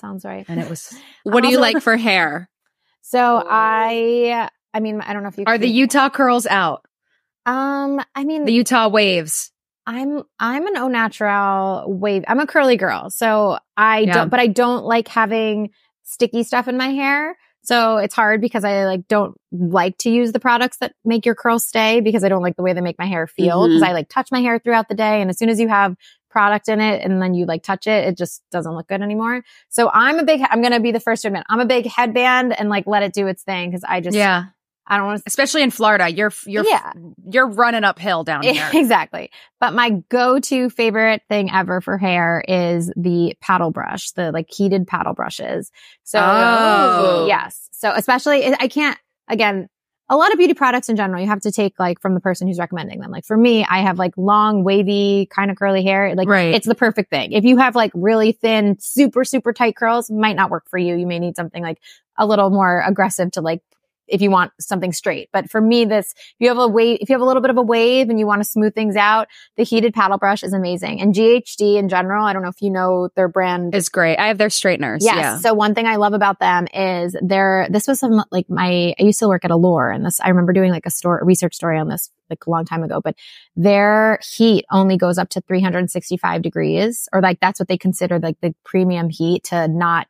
Sounds 0.00 0.24
right. 0.24 0.44
And 0.48 0.58
it 0.60 0.68
was, 0.68 0.92
What 1.22 1.42
do 1.42 1.50
you 1.50 1.60
like 1.60 1.80
for 1.82 1.96
hair? 1.96 2.50
So 3.02 3.42
I, 3.48 4.48
I 4.74 4.80
mean, 4.80 5.00
I 5.00 5.12
don't 5.12 5.22
know 5.22 5.28
if 5.28 5.38
you 5.38 5.44
are 5.46 5.56
the 5.58 5.68
Utah 5.68 6.10
curls 6.10 6.46
out? 6.46 6.84
um, 7.46 8.00
I 8.14 8.24
mean, 8.24 8.44
The 8.44 8.52
Utah 8.52 8.88
waves. 8.88 9.52
I'm 9.86 10.22
I'm 10.38 10.66
an 10.66 10.76
au 10.76 10.88
natural 10.88 11.84
wave. 11.88 12.24
I'm 12.28 12.38
a 12.40 12.46
curly 12.46 12.76
girl, 12.76 13.10
so 13.10 13.58
I 13.76 14.00
Yeah. 14.00 14.12
don't. 14.14 14.28
But 14.28 14.40
I 14.40 14.46
don't 14.46 14.84
like 14.84 15.08
having 15.08 15.70
sticky 16.02 16.42
stuff 16.42 16.68
in 16.68 16.76
my 16.76 16.88
hair. 16.88 17.36
So 17.62 17.98
it's 17.98 18.14
hard 18.14 18.40
because 18.40 18.64
I 18.64 18.84
like 18.86 19.06
don't 19.08 19.36
like 19.52 19.98
to 19.98 20.10
use 20.10 20.32
the 20.32 20.40
products 20.40 20.78
that 20.78 20.94
make 21.04 21.26
your 21.26 21.34
curls 21.34 21.66
stay 21.66 22.00
because 22.00 22.24
I 22.24 22.28
don't 22.28 22.42
like 22.42 22.56
the 22.56 22.62
way 22.62 22.72
they 22.72 22.80
make 22.80 22.98
my 22.98 23.06
hair 23.06 23.26
feel 23.26 23.66
because 23.68 23.82
Mhm. 23.82 23.86
I 23.88 23.92
like 23.92 24.08
touch 24.08 24.28
my 24.32 24.40
hair 24.40 24.58
throughout 24.58 24.88
the 24.88 24.94
day. 24.94 25.20
And 25.20 25.28
as 25.30 25.38
soon 25.38 25.50
as 25.50 25.60
you 25.60 25.68
have 25.68 25.94
product 26.30 26.68
in 26.68 26.80
it 26.80 27.02
and 27.04 27.20
then 27.20 27.34
you 27.34 27.44
like 27.44 27.62
touch 27.62 27.86
it, 27.86 28.06
it 28.08 28.16
just 28.16 28.42
doesn't 28.50 28.72
look 28.74 28.86
good 28.88 29.02
anymore. 29.02 29.42
So 29.68 29.90
I'm 29.92 30.18
a 30.18 30.24
big, 30.24 30.40
I'm 30.48 30.60
going 30.62 30.72
to 30.72 30.80
be 30.80 30.92
the 30.92 31.00
first 31.00 31.22
to 31.22 31.28
admit, 31.28 31.44
I'm 31.50 31.60
a 31.60 31.66
big 31.66 31.86
headband 31.86 32.58
and 32.58 32.68
like 32.70 32.86
let 32.86 33.02
it 33.02 33.12
do 33.12 33.26
its 33.26 33.42
thing 33.42 33.70
because 33.70 33.84
I 33.86 34.00
just, 34.00 34.16
yeah. 34.16 34.44
I 34.90 34.96
don't 34.96 35.06
want 35.06 35.18
to. 35.18 35.22
Especially 35.26 35.62
in 35.62 35.70
Florida, 35.70 36.10
you're 36.10 36.32
you're 36.46 36.64
Yeah. 36.66 36.92
you're 37.30 37.48
running 37.48 37.84
uphill 37.84 38.24
down 38.24 38.42
here. 38.42 38.68
exactly. 38.74 39.30
But 39.60 39.72
my 39.72 39.90
go-to 40.10 40.68
favorite 40.68 41.22
thing 41.28 41.50
ever 41.50 41.80
for 41.80 41.96
hair 41.96 42.42
is 42.46 42.92
the 42.96 43.34
paddle 43.40 43.70
brush, 43.70 44.10
the 44.12 44.32
like 44.32 44.46
heated 44.50 44.86
paddle 44.86 45.14
brushes. 45.14 45.70
So 46.02 46.18
Oh. 46.20 47.26
yes. 47.28 47.68
So 47.72 47.92
especially, 47.94 48.44
I 48.52 48.68
can't, 48.68 48.98
again, 49.28 49.68
a 50.08 50.16
lot 50.16 50.32
of 50.32 50.38
beauty 50.38 50.54
products 50.54 50.88
in 50.88 50.96
general, 50.96 51.20
you 51.22 51.28
have 51.28 51.40
to 51.42 51.52
take 51.52 51.78
like 51.78 52.00
from 52.00 52.14
the 52.14 52.20
person 52.20 52.48
who's 52.48 52.58
recommending 52.58 52.98
them. 52.98 53.12
Like 53.12 53.24
for 53.24 53.36
me, 53.36 53.64
I 53.64 53.78
have 53.82 53.96
like 53.96 54.12
long, 54.16 54.64
wavy, 54.64 55.28
kind 55.30 55.52
of 55.52 55.56
curly 55.56 55.84
hair. 55.84 56.16
Like 56.16 56.28
Right. 56.28 56.52
it's 56.52 56.66
the 56.66 56.74
perfect 56.74 57.10
thing. 57.10 57.30
If 57.32 57.44
you 57.44 57.58
have 57.58 57.76
like 57.76 57.92
really 57.94 58.32
thin, 58.32 58.76
super, 58.80 59.24
super 59.24 59.52
tight 59.52 59.76
curls, 59.76 60.10
might 60.10 60.34
not 60.34 60.50
work 60.50 60.64
for 60.68 60.78
you. 60.78 60.96
You 60.96 61.06
may 61.06 61.20
need 61.20 61.36
something 61.36 61.62
like 61.62 61.78
a 62.18 62.26
little 62.26 62.50
more 62.50 62.82
aggressive 62.84 63.30
to 63.32 63.40
like 63.40 63.62
if 64.10 64.20
you 64.20 64.30
want 64.30 64.52
something 64.60 64.92
straight. 64.92 65.28
But 65.32 65.50
for 65.50 65.60
me, 65.60 65.84
this, 65.84 66.12
if 66.16 66.36
you 66.38 66.48
have 66.48 66.58
a 66.58 66.68
wave, 66.68 66.98
if 67.00 67.08
you 67.08 67.14
have 67.14 67.22
a 67.22 67.24
little 67.24 67.42
bit 67.42 67.50
of 67.50 67.56
a 67.56 67.62
wave 67.62 68.10
and 68.10 68.18
you 68.18 68.26
want 68.26 68.42
to 68.42 68.48
smooth 68.48 68.74
things 68.74 68.96
out, 68.96 69.28
the 69.56 69.62
heated 69.62 69.94
paddle 69.94 70.18
brush 70.18 70.42
is 70.42 70.52
amazing. 70.52 71.00
And 71.00 71.14
GHD 71.14 71.76
in 71.76 71.88
general, 71.88 72.24
I 72.24 72.32
don't 72.32 72.42
know 72.42 72.48
if 72.48 72.60
you 72.60 72.70
know 72.70 73.08
their 73.16 73.28
brand. 73.28 73.74
is 73.74 73.88
great. 73.88 74.18
I 74.18 74.28
have 74.28 74.38
their 74.38 74.50
straighteners. 74.50 75.04
Yes. 75.04 75.16
Yeah. 75.16 75.38
So 75.38 75.54
one 75.54 75.74
thing 75.74 75.86
I 75.86 75.96
love 75.96 76.12
about 76.12 76.40
them 76.40 76.66
is 76.74 77.16
their, 77.22 77.68
this 77.70 77.86
was 77.86 78.00
some, 78.00 78.22
like 78.30 78.48
my, 78.48 78.94
I 78.98 79.02
used 79.02 79.20
to 79.20 79.28
work 79.28 79.44
at 79.44 79.50
Allure 79.50 79.90
and 79.90 80.04
this, 80.04 80.20
I 80.20 80.28
remember 80.28 80.52
doing 80.52 80.70
like 80.70 80.86
a 80.86 80.90
store, 80.90 81.18
a 81.18 81.24
research 81.24 81.54
story 81.54 81.78
on 81.78 81.88
this 81.88 82.10
like 82.28 82.46
a 82.46 82.50
long 82.50 82.64
time 82.64 82.82
ago, 82.82 83.00
but 83.02 83.16
their 83.56 84.20
heat 84.36 84.64
only 84.70 84.96
goes 84.96 85.18
up 85.18 85.28
to 85.30 85.40
365 85.40 86.42
degrees 86.42 87.08
or 87.12 87.20
like 87.20 87.40
that's 87.40 87.58
what 87.58 87.68
they 87.68 87.78
consider 87.78 88.18
like 88.18 88.40
the 88.40 88.54
premium 88.64 89.08
heat 89.08 89.44
to 89.44 89.68
not, 89.68 90.06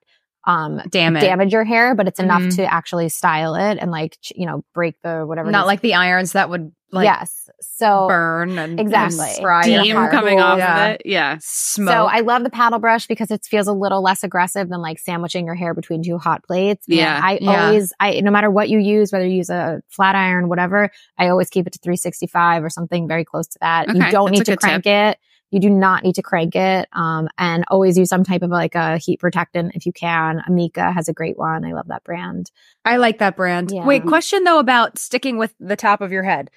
um, 0.46 0.80
Damn 0.88 1.16
it. 1.16 1.20
damage 1.20 1.52
your 1.52 1.64
hair, 1.64 1.94
but 1.94 2.08
it's 2.08 2.18
enough 2.20 2.42
Mhm. 2.42 2.56
to 2.56 2.72
actually 2.72 3.08
style 3.10 3.54
it 3.54 3.78
and 3.80 3.90
like, 3.90 4.16
ch- 4.22 4.32
you 4.36 4.46
know, 4.46 4.64
break 4.74 4.96
the 5.02 5.24
whatever. 5.26 5.50
Not 5.50 5.66
like 5.66 5.80
the 5.82 5.94
irons 5.94 6.32
that 6.32 6.48
would 6.48 6.72
like 6.92 7.04
yes. 7.04 7.48
So, 7.60 8.06
burn 8.08 8.58
and 8.58 8.80
Exactly. 8.80 9.18
and 9.44 9.64
Steam 9.64 9.96
hair. 9.96 10.10
coming 10.10 10.40
off 10.40 10.58
Yeah. 10.58 10.84
of 10.86 10.90
it. 10.94 11.02
Yeah. 11.04 11.36
Smoke. 11.40 11.92
so 11.92 12.06
I 12.06 12.20
love 12.20 12.42
the 12.42 12.50
paddle 12.50 12.78
brush 12.80 13.06
because 13.06 13.30
it 13.30 13.44
feels 13.44 13.68
a 13.68 13.72
little 13.72 14.02
less 14.02 14.24
aggressive 14.24 14.68
than 14.70 14.80
like 14.80 14.98
sandwiching 14.98 15.44
your 15.46 15.54
hair 15.54 15.72
between 15.74 16.02
two 16.02 16.18
hot 16.18 16.42
plates. 16.42 16.84
And 16.88 16.96
Yeah. 16.96 17.20
I 17.22 17.38
Yeah. 17.40 17.66
always, 17.66 17.92
I, 18.00 18.20
no 18.22 18.30
matter 18.32 18.50
what 18.50 18.70
you 18.70 18.78
use, 18.80 19.12
whether 19.12 19.26
you 19.26 19.36
use 19.36 19.50
a 19.50 19.82
flat 19.88 20.16
iron, 20.16 20.48
whatever, 20.48 20.90
I 21.18 21.28
always 21.28 21.48
keep 21.50 21.66
it 21.66 21.74
to 21.74 21.78
365 21.80 22.64
or 22.64 22.70
something 22.70 23.06
very 23.06 23.24
close 23.24 23.46
to 23.48 23.58
that. 23.60 23.86
you 23.88 23.94
don't 24.10 24.26
that's 24.26 24.30
need 24.38 24.44
to 24.46 24.52
good 24.52 24.60
crank 24.60 24.86
it. 24.86 25.18
You 25.50 25.60
do 25.60 25.70
not 25.70 26.02
need 26.02 26.14
to 26.14 26.22
crank 26.22 26.54
it. 26.56 26.88
Um, 26.92 27.28
and 27.38 27.64
always 27.68 27.98
use 27.98 28.08
some 28.08 28.24
type 28.24 28.42
of 28.42 28.50
like 28.50 28.74
a 28.74 28.98
heat 28.98 29.20
protectant 29.20 29.72
if 29.74 29.86
you 29.86 29.92
can. 29.92 30.42
Amika 30.48 30.92
has 30.92 31.08
a 31.08 31.12
great 31.12 31.38
one. 31.38 31.64
I 31.64 31.72
love 31.72 31.88
that 31.88 32.04
brand. 32.04 32.50
I 32.84 32.96
like 32.96 33.18
that 33.18 33.36
brand. 33.36 33.70
Yeah. 33.70 33.84
Wait, 33.84 34.06
question 34.06 34.44
though 34.44 34.58
about 34.58 34.98
sticking 34.98 35.38
with 35.38 35.54
the 35.58 35.76
top 35.76 36.00
of 36.00 36.12
your 36.12 36.22
head. 36.22 36.50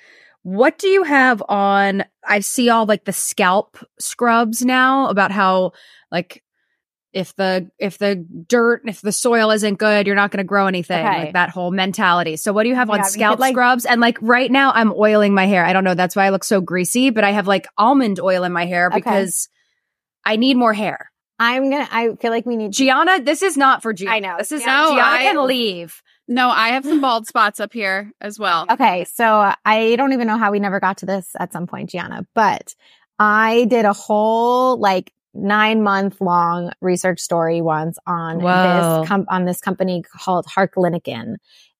What 0.43 0.77
do 0.77 0.87
you 0.87 1.03
have 1.03 1.41
on? 1.47 2.03
I 2.27 2.41
see 2.41 2.69
all 2.69 2.85
like 2.85 3.05
the 3.05 3.13
scalp 3.13 3.77
scrubs 3.99 4.63
now 4.63 5.07
about 5.07 5.31
how 5.31 5.71
like 6.11 6.43
if 7.13 7.35
the 7.35 7.69
if 7.77 7.97
the 7.99 8.15
dirt 8.15 8.81
if 8.85 9.01
the 9.01 9.11
soil 9.11 9.51
isn't 9.51 9.77
good, 9.77 10.07
you're 10.07 10.15
not 10.15 10.31
going 10.31 10.39
to 10.39 10.43
grow 10.47 10.67
anything. 10.67 11.05
Okay. 11.05 11.25
Like 11.25 11.33
that 11.33 11.49
whole 11.51 11.71
mentality. 11.71 12.35
So 12.37 12.51
what 12.53 12.63
do 12.63 12.69
you 12.69 12.75
have 12.75 12.89
Oh 12.89 12.93
on 12.93 13.03
scalp 13.05 13.35
could, 13.35 13.39
like- 13.41 13.53
scrubs? 13.53 13.85
And 13.85 14.01
like 14.01 14.17
right 14.21 14.51
now, 14.51 14.71
I'm 14.73 14.91
oiling 14.93 15.33
my 15.33 15.45
hair. 15.45 15.63
I 15.63 15.73
don't 15.73 15.83
know. 15.83 15.93
That's 15.95 16.15
why 16.15 16.25
I 16.25 16.29
look 16.29 16.43
so 16.43 16.59
greasy. 16.59 17.09
But 17.11 17.23
I 17.23 17.31
have 17.31 17.47
like 17.47 17.67
almond 17.77 18.19
oil 18.19 18.43
in 18.43 18.51
my 18.51 18.65
hair 18.65 18.87
Okay. 18.87 18.97
because 18.97 19.47
I 20.25 20.35
need 20.37 20.57
more 20.57 20.73
hair. 20.73 21.11
I'm 21.39 21.69
going 21.69 21.85
to, 21.85 21.93
I 21.93 22.15
feel 22.15 22.31
like 22.31 22.45
we 22.45 22.55
need 22.55 22.71
Gianna, 22.71 23.21
this 23.21 23.41
is 23.41 23.57
not 23.57 23.81
for 23.81 23.91
Gianna. 23.91 24.15
I 24.15 24.19
know. 24.19 24.35
This 24.37 24.51
is 24.51 24.61
No, 24.65 24.89
Gianna 24.91 25.01
I- 25.01 25.23
can 25.23 25.45
leave. 25.47 26.01
No, 26.27 26.47
I 26.49 26.69
have 26.69 26.85
some 26.85 27.01
bald 27.01 27.27
spots 27.27 27.59
up 27.59 27.73
here 27.73 28.11
as 28.21 28.39
well. 28.39 28.65
Okay, 28.69 29.03
so 29.05 29.51
I 29.65 29.95
don't 29.97 30.13
even 30.13 30.25
know 30.27 30.37
how 30.37 30.51
we 30.51 30.59
never 30.59 30.79
got 30.79 30.99
to 30.99 31.05
this 31.05 31.29
at 31.37 31.51
some 31.51 31.67
point, 31.67 31.89
Gianna, 31.89 32.25
but 32.33 32.73
I 33.19 33.65
did 33.65 33.83
a 33.85 33.91
whole 33.93 34.77
like 34.77 35.11
nine 35.33 35.81
month 35.83 36.19
long 36.21 36.71
research 36.81 37.19
story 37.19 37.61
once 37.61 37.97
on 38.05 38.39
Whoa. 38.41 38.99
this 39.01 39.07
com- 39.09 39.25
on 39.29 39.45
this 39.45 39.59
company 39.61 40.03
called 40.03 40.45
Harklinikken, 40.45 41.35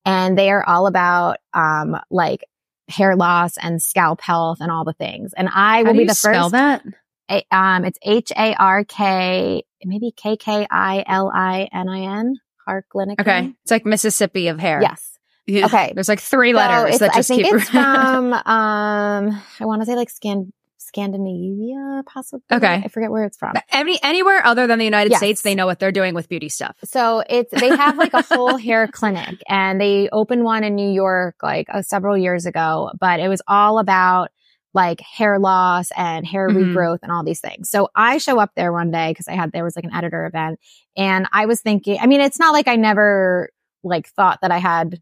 and 0.06 0.38
they 0.38 0.49
are 0.51 0.64
all 0.68 0.88
about 0.88 1.38
um 1.54 1.97
like 2.10 2.43
hair 2.89 3.16
loss 3.16 3.58
and 3.58 3.82
scalp 3.82 4.22
health 4.22 4.58
and 4.60 4.72
all 4.72 4.84
the 4.84 4.93
things. 4.93 5.34
And 5.36 5.47
I 5.54 5.84
will 5.84 5.93
be 5.93 6.06
the 6.06 6.14
spell 6.16 6.49
first. 6.49 6.51
that? 6.54 6.84
A- 7.32 7.45
um, 7.56 7.86
it's 7.86 7.97
H 8.04 8.32
A 8.36 8.54
R 8.56 8.84
K, 8.84 9.64
maybe 9.86 10.12
K 10.16 10.36
K 10.36 10.68
I 10.70 11.04
L 11.08 11.32
I 11.34 11.70
N 11.72 11.88
I 11.89 12.18
N. 12.20 12.36
Harklinikin. 12.68 13.20
Okay. 13.22 13.54
It's 13.64 13.72
like 13.72 13.86
Mississippi 13.86 14.47
of 14.47 14.60
hair. 14.60 14.82
Yes. 14.82 15.18
Yeah. 15.45 15.66
Okay. 15.66 15.91
There's 15.93 16.08
like 16.10 16.22
three 16.22 16.54
letters 16.54 16.95
it's- 16.95 16.99
that 16.99 17.12
I 17.12 17.16
just 17.20 17.28
think 17.30 17.43
keep. 17.43 17.54
it's 17.56 17.70
from 17.70 18.34
um 18.34 19.41
I 19.60 19.66
want 19.66 19.82
to 19.82 19.86
say 19.86 19.95
like 19.95 20.10
Scan 20.10 20.51
Scandinavia, 20.93 22.03
possibly. 22.05 22.43
Okay. 22.51 22.81
I 22.85 22.87
forget 22.87 23.11
where 23.11 23.23
it's 23.25 23.37
from. 23.37 23.53
Any 23.71 23.99
anywhere 24.03 24.45
other 24.45 24.67
than 24.67 24.79
the 24.79 24.85
United 24.85 25.11
Yes. 25.11 25.19
States, 25.19 25.41
they 25.41 25.55
know 25.55 25.65
what 25.65 25.79
they're 25.79 25.91
doing 25.91 26.13
with 26.13 26.29
beauty 26.29 26.49
stuff. 26.49 26.75
So 26.83 27.23
it's 27.29 27.51
they 27.51 27.69
have 27.69 27.97
like 27.97 28.13
a 28.13 28.21
whole 28.21 28.57
hair 28.57 28.87
clinic, 28.91 29.41
and 29.47 29.79
they 29.79 30.09
opened 30.11 30.43
one 30.43 30.63
in 30.63 30.75
New 30.75 30.91
York 30.91 31.35
like 31.41 31.67
uh, 31.71 31.81
several 31.81 32.17
years 32.17 32.45
ago. 32.45 32.91
But 32.99 33.19
it 33.19 33.27
was 33.27 33.41
all 33.47 33.79
about 33.79 34.29
like 34.73 34.99
hair 35.01 35.37
loss 35.39 35.89
and 35.95 36.25
hair 36.25 36.49
Mhm. 36.49 36.73
regrowth 36.73 36.99
and 37.03 37.11
all 37.11 37.23
these 37.23 37.39
things. 37.41 37.69
So 37.69 37.89
I 37.95 38.17
show 38.17 38.39
up 38.39 38.51
there 38.55 38.71
one 38.71 38.89
day 38.91 39.11
because 39.11 39.27
I 39.27 39.33
had 39.33 39.51
there 39.51 39.63
was 39.63 39.75
like 39.75 39.85
an 39.85 39.93
editor 39.93 40.25
event, 40.25 40.59
and 40.97 41.27
I 41.31 41.45
was 41.45 41.61
thinking. 41.61 41.99
I 42.01 42.07
mean, 42.07 42.21
it's 42.21 42.39
not 42.39 42.53
like 42.53 42.67
I 42.67 42.75
never 42.75 43.49
like 43.83 44.07
thought 44.09 44.39
that 44.41 44.51
I 44.51 44.59
had 44.59 44.99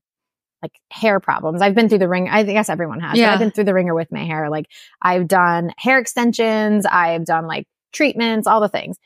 like 0.61 0.73
hair 0.89 1.19
problems. 1.19 1.61
I've 1.61 1.75
been 1.75 1.89
through 1.89 1.99
the 1.99 2.07
ring. 2.07 2.29
I 2.29 2.43
guess 2.43 2.69
everyone 2.69 2.99
has. 2.99 3.17
Yeah. 3.17 3.33
I've 3.33 3.39
been 3.39 3.51
through 3.51 3.65
the 3.65 3.73
ringer 3.73 3.95
with 3.95 4.11
my 4.11 4.23
hair. 4.25 4.49
Like 4.49 4.67
I've 5.01 5.27
done 5.27 5.71
hair 5.77 5.99
extensions. 5.99 6.85
I've 6.85 7.25
done 7.25 7.47
like 7.47 7.67
treatments, 7.91 8.47
all 8.47 8.61
the 8.61 8.69
things. 8.69 8.97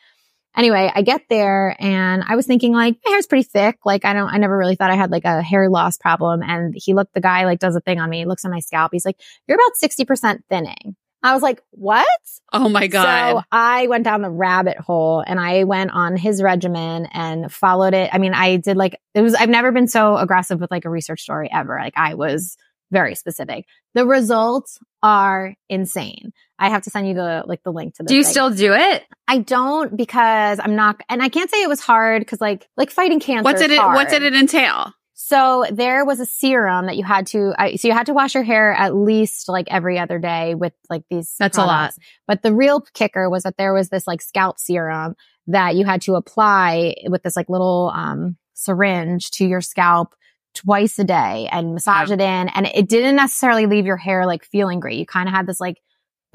Anyway, 0.58 0.89
I 0.93 1.01
get 1.01 1.24
there 1.30 1.76
and 1.80 2.24
I 2.26 2.38
was 2.38 2.47
thinking 2.47 2.72
like 2.74 2.95
my 3.06 3.12
hair's 3.12 3.28
pretty 3.28 3.43
thick. 3.43 3.78
Like 3.84 4.06
I 4.06 4.14
don't, 4.14 4.30
I 4.30 4.38
never 4.38 4.58
really 4.58 4.76
thought 4.76 4.89
I 4.89 4.95
had 4.95 5.12
like 5.12 5.26
a 5.26 5.41
hair 5.41 5.70
loss 5.70 5.97
problem. 5.97 6.41
And 6.41 6.74
he 6.78 6.93
looked, 6.93 7.14
the 7.14 7.22
guy 7.22 7.43
like 7.43 7.60
does 7.60 7.76
a 7.76 7.82
thing 7.82 7.99
on 7.99 8.10
me. 8.10 8.20
He 8.20 8.26
looks 8.26 8.45
at 8.45 8.51
my 8.51 8.60
scalp. 8.60 8.91
He's 8.93 9.06
like, 9.06 9.20
you're 9.47 9.58
about 9.58 9.74
60% 9.82 10.39
thinning. 10.49 10.95
I 11.26 11.34
was 11.34 11.41
like, 11.41 11.59
what? 11.71 12.07
Oh 12.53 12.69
my 12.69 12.86
God. 12.86 13.39
So 13.39 13.43
I 13.51 13.88
went 13.88 14.03
down 14.03 14.21
the 14.21 14.30
rabbit 14.30 14.78
hole 14.78 15.23
and 15.26 15.39
I 15.39 15.63
went 15.63 15.89
on 15.89 16.15
his 16.17 16.39
regimen 16.39 17.07
and 17.07 17.51
followed 17.51 17.95
it. 17.95 18.11
I 18.13 18.19
mean, 18.19 18.36
I 18.36 18.57
did 18.57 18.78
like, 18.78 19.01
it 19.15 19.21
was, 19.21 19.34
I've 19.34 19.49
never 19.49 19.71
been 19.71 19.88
so 19.88 20.17
aggressive 20.17 20.61
with 20.61 20.69
like 20.69 20.86
a 20.86 20.89
research 20.89 21.21
story 21.21 21.49
ever. 21.51 21.80
Like 21.80 21.95
I 21.97 22.13
was 22.13 22.57
very 22.91 23.15
specific. 23.15 23.65
The 23.95 24.05
results 24.05 24.78
are 25.01 25.55
insane. 25.67 26.32
I 26.59 26.69
have 26.69 26.84
to 26.84 26.91
send 26.91 27.07
you 27.07 27.15
the, 27.15 27.43
like 27.47 27.63
the 27.63 27.71
link 27.71 27.95
to 27.95 28.03
this. 28.03 28.09
Do 28.09 28.15
you 28.15 28.23
still 28.23 28.51
do 28.51 28.73
it? 28.73 29.03
I 29.28 29.39
don't 29.39 29.97
because 29.97 30.59
I'm 30.59 30.76
not, 30.76 31.01
and 31.09 31.23
I 31.23 31.30
can't 31.30 31.49
say 31.49 31.63
it 31.63 31.69
was 31.69 31.80
hard 31.80 32.21
because 32.21 32.39
like, 32.39 32.69
like 32.78 32.91
fighting 32.91 33.19
cancer. 33.19 33.43
what 33.43 33.57
did 33.57 33.71
is 33.71 33.80
it 33.80 33.82
what 33.82 34.09
did 34.09 34.21
it 34.21 34.36
entail? 34.36 34.93
So 35.18 35.66
there 35.72 36.03
was 36.03 36.20
a 36.20 36.26
serum 36.26 36.88
that 36.88 36.97
you 36.97 37.05
had 37.05 37.26
to, 37.28 37.53
I, 37.57 37.76
so 37.76 37.88
you 37.88 37.93
had 37.93 38.07
to 38.07 38.13
wash 38.13 38.36
your 38.36 38.43
hair 38.43 38.74
at 38.74 38.93
least 38.93 39.47
like 39.47 39.68
every 39.72 39.97
other 39.97 40.20
day 40.20 40.55
with 40.55 40.74
like 40.89 41.03
these. 41.09 41.36
That's 41.39 41.57
a 41.57 41.66
lot. 41.66 41.93
But 42.28 42.43
the 42.43 42.53
real 42.53 42.82
kicker 42.93 43.30
was 43.30 43.43
that 43.43 43.55
there 43.57 43.74
was 43.74 43.88
this 43.88 44.07
like 44.07 44.22
scalp 44.22 44.59
serum 44.59 45.16
that 45.47 45.76
you 45.76 45.86
had 45.86 46.01
to 46.01 46.16
apply 46.16 46.95
with 47.07 47.24
this 47.24 47.38
like 47.38 47.47
little, 47.49 47.91
um, 47.95 48.36
syringe 48.53 49.32
to 49.32 49.45
your 49.45 49.61
scalp 49.61 50.16
twice 50.53 50.99
a 50.99 51.03
day 51.05 51.47
and 51.49 51.74
massage 51.74 52.11
it 52.11 52.20
in. 52.22 52.49
And 52.49 52.68
it 52.74 52.89
didn't 52.89 53.16
necessarily 53.16 53.68
leave 53.68 53.86
your 53.86 53.97
hair 53.97 54.26
like 54.26 54.43
feeling 54.43 54.82
great. 54.82 54.99
You 54.99 55.05
kind 55.05 55.30
of 55.30 55.34
had 55.34 55.47
this 55.47 55.61
like, 55.61 55.82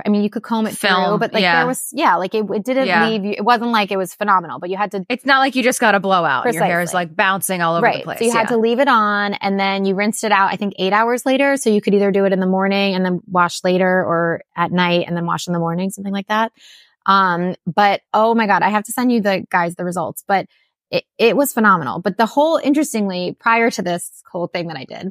I 0.04 0.08
mean, 0.08 0.22
you 0.22 0.30
could 0.30 0.42
comb 0.42 0.66
it 0.66 0.76
through, 0.76 1.18
but 1.18 1.32
like 1.32 1.42
yeah. 1.42 1.58
there 1.58 1.66
was, 1.66 1.88
yeah, 1.92 2.16
like 2.16 2.34
it, 2.34 2.44
it 2.50 2.64
didn't 2.64 2.86
Yeah. 2.86 3.08
leave 3.08 3.24
you. 3.24 3.32
It 3.32 3.44
wasn't 3.44 3.70
like 3.70 3.90
it 3.90 3.96
was 3.96 4.14
phenomenal, 4.14 4.58
but 4.58 4.70
you 4.70 4.76
had 4.76 4.90
to 4.92 5.04
It's 5.08 5.24
not 5.26 5.38
like 5.38 5.54
you 5.54 5.62
just 5.62 5.80
got 5.80 5.94
a 5.94 6.00
blowout. 6.00 6.46
and 6.46 6.54
Your 6.54 6.64
hair 6.64 6.80
is 6.80 6.92
like 6.94 7.14
bouncing 7.14 7.62
all 7.62 7.76
over 7.76 7.84
right. 7.84 7.98
the 7.98 8.04
place. 8.04 8.18
So 8.18 8.24
you 8.24 8.32
had 8.32 8.42
Yeah. 8.42 8.56
to 8.56 8.58
leave 8.58 8.80
it 8.80 8.88
on 8.88 9.34
and 9.34 9.58
then 9.58 9.84
you 9.84 9.94
rinsed 9.94 10.24
it 10.24 10.32
out, 10.32 10.52
I 10.52 10.56
think 10.56 10.74
eight 10.78 10.92
hours 10.92 11.24
later. 11.26 11.56
So 11.56 11.70
you 11.70 11.80
could 11.80 11.94
either 11.94 12.10
do 12.10 12.24
it 12.24 12.32
in 12.32 12.40
the 12.40 12.46
morning 12.46 12.94
and 12.94 13.04
then 13.04 13.20
wash 13.26 13.62
later 13.64 13.86
or 14.04 14.42
at 14.56 14.72
night 14.72 15.06
and 15.06 15.16
then 15.16 15.26
wash 15.26 15.46
in 15.46 15.52
the 15.52 15.58
morning, 15.60 15.90
something 15.90 16.12
like 16.12 16.28
that. 16.28 16.52
Um, 17.06 17.54
but 17.66 18.02
oh 18.12 18.34
my 18.34 18.46
God, 18.46 18.62
I 18.62 18.68
have 18.68 18.84
to 18.84 18.92
send 18.92 19.10
you 19.10 19.20
the 19.20 19.44
guys, 19.50 19.74
the 19.74 19.84
results, 19.84 20.22
but 20.28 20.46
it, 20.90 21.04
it 21.18 21.36
was 21.36 21.52
phenomenal. 21.52 22.00
But 22.00 22.16
the 22.18 22.26
whole, 22.26 22.56
interestingly, 22.62 23.36
prior 23.38 23.70
to 23.70 23.82
this 23.82 24.22
whole 24.30 24.48
thing 24.48 24.68
that 24.68 24.76
I 24.76 24.84
did, 24.84 25.10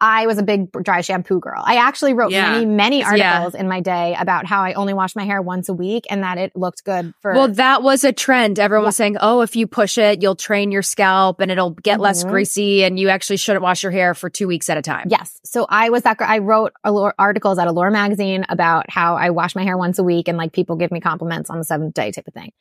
I 0.00 0.26
was 0.26 0.38
a 0.38 0.42
big 0.42 0.70
dry 0.82 1.00
shampoo 1.00 1.40
girl. 1.40 1.62
I 1.64 1.76
actually 1.76 2.14
wrote 2.14 2.30
Yeah. 2.32 2.52
many, 2.52 2.66
many 2.66 2.98
Yeah. 3.00 3.06
articles 3.34 3.54
in 3.54 3.68
my 3.68 3.80
day 3.80 4.16
about 4.18 4.46
how 4.46 4.62
I 4.62 4.74
only 4.74 4.94
wash 4.94 5.16
my 5.16 5.24
hair 5.24 5.40
once 5.40 5.68
a 5.68 5.74
week 5.74 6.06
and 6.10 6.22
that 6.22 6.38
it 6.38 6.52
looked 6.54 6.84
good 6.84 7.14
for. 7.22 7.32
Well, 7.32 7.48
that 7.48 7.82
was 7.82 8.04
a 8.04 8.12
trend. 8.12 8.58
Everyone 8.58 8.84
Yeah. 8.84 8.88
was 8.88 8.96
saying, 8.96 9.16
"Oh, 9.20 9.40
if 9.40 9.56
you 9.56 9.66
push 9.66 9.96
it, 9.98 10.22
you'll 10.22 10.34
train 10.36 10.70
your 10.70 10.82
scalp 10.82 11.40
and 11.40 11.50
it'll 11.50 11.70
get 11.70 12.00
less 12.00 12.24
Mhm. 12.24 12.30
greasy, 12.30 12.84
and 12.84 12.98
you 12.98 13.08
actually 13.08 13.38
shouldn't 13.38 13.62
wash 13.62 13.82
your 13.82 13.92
hair 13.92 14.14
for 14.14 14.28
two 14.28 14.46
weeks 14.48 14.68
at 14.68 14.76
a 14.76 14.82
time." 14.82 15.06
Yes. 15.08 15.40
So 15.44 15.66
I 15.68 15.88
was 15.90 16.02
that 16.02 16.16
girl. 16.18 16.28
I 16.30 16.38
wrote 16.38 16.72
articles 17.18 17.58
at 17.58 17.66
Allure 17.68 17.90
magazine 17.90 18.44
about 18.48 18.90
how 18.90 19.16
I 19.16 19.30
wash 19.30 19.54
my 19.56 19.64
hair 19.64 19.76
once 19.78 19.98
a 19.98 20.04
week 20.04 20.28
and 20.28 20.36
like 20.36 20.52
people 20.52 20.76
give 20.76 20.90
me 20.90 21.00
compliments 21.00 21.50
on 21.50 21.58
the 21.58 21.64
seventh 21.64 21.94
day 21.94 22.10
type 22.12 22.28
of 22.28 22.34
thing. 22.34 22.52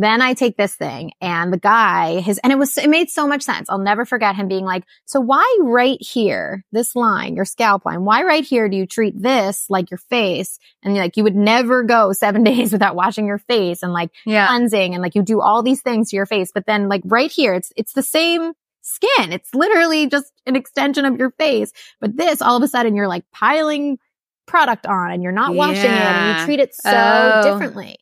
Then 0.00 0.22
I 0.22 0.34
take 0.34 0.56
this 0.56 0.76
thing 0.76 1.10
and 1.20 1.52
the 1.52 1.58
guy, 1.58 2.20
his, 2.20 2.38
and 2.44 2.52
it 2.52 2.56
was, 2.58 2.78
it 2.78 2.88
made 2.88 3.10
so 3.10 3.26
much 3.26 3.42
sense. 3.42 3.68
I'll 3.68 3.78
never 3.78 4.04
forget 4.04 4.36
him 4.36 4.46
being 4.46 4.64
like, 4.64 4.84
so 5.06 5.18
why 5.18 5.58
right 5.60 5.98
here, 6.00 6.64
this 6.72 6.94
line, 6.94 7.34
your 7.36 7.44
scalp 7.44 7.84
line, 7.84 8.04
why 8.04 8.22
right 8.22 8.44
here 8.44 8.68
do 8.68 8.76
you 8.76 8.86
treat 8.86 9.20
this 9.20 9.66
like 9.68 9.90
your 9.90 9.98
face? 9.98 10.58
And 10.82 10.94
like, 10.94 11.16
you 11.16 11.24
would 11.24 11.36
never 11.36 11.82
go 11.82 12.12
seven 12.12 12.44
days 12.50 12.72
without 12.72 12.94
washing 12.94 13.26
your 13.26 13.38
face 13.38 13.82
and 13.82 13.92
like 13.92 14.10
yeah. 14.26 14.46
cleansing 14.46 14.94
and 14.94 15.02
like 15.02 15.14
you 15.14 15.22
do 15.22 15.40
all 15.40 15.62
these 15.62 15.82
things 15.82 16.10
to 16.10 16.16
your 16.16 16.26
face, 16.26 16.50
but 16.52 16.66
then 16.66 16.88
like 16.88 17.02
right 17.04 17.30
here, 17.30 17.54
it's, 17.54 17.72
it's 17.76 17.92
the 17.92 18.02
same 18.02 18.52
skin. 18.82 19.32
It's 19.32 19.54
literally 19.54 20.06
just 20.08 20.32
an 20.46 20.56
extension 20.56 21.04
of 21.04 21.18
your 21.18 21.30
face. 21.32 21.72
But 22.00 22.16
this, 22.16 22.40
all 22.42 22.56
of 22.56 22.62
a 22.62 22.68
sudden, 22.68 22.94
you're 22.94 23.08
like 23.08 23.24
piling 23.32 23.98
product 24.46 24.86
on 24.86 25.10
and 25.10 25.22
you're 25.22 25.32
not 25.32 25.54
washing 25.54 25.84
it 25.84 25.90
and 25.90 26.38
you 26.40 26.44
treat 26.46 26.60
it 26.60 26.74
so 26.74 26.90
Oh. 26.92 27.42
differently. 27.52 27.98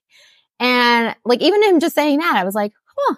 And 0.61 1.15
like 1.25 1.43
even 1.43 1.63
him 1.63 1.81
just 1.81 1.95
saying 1.95 2.19
that, 2.21 2.37
I 2.37 2.45
was 2.45 2.55
like, 2.55 2.73
huh, 2.97 3.17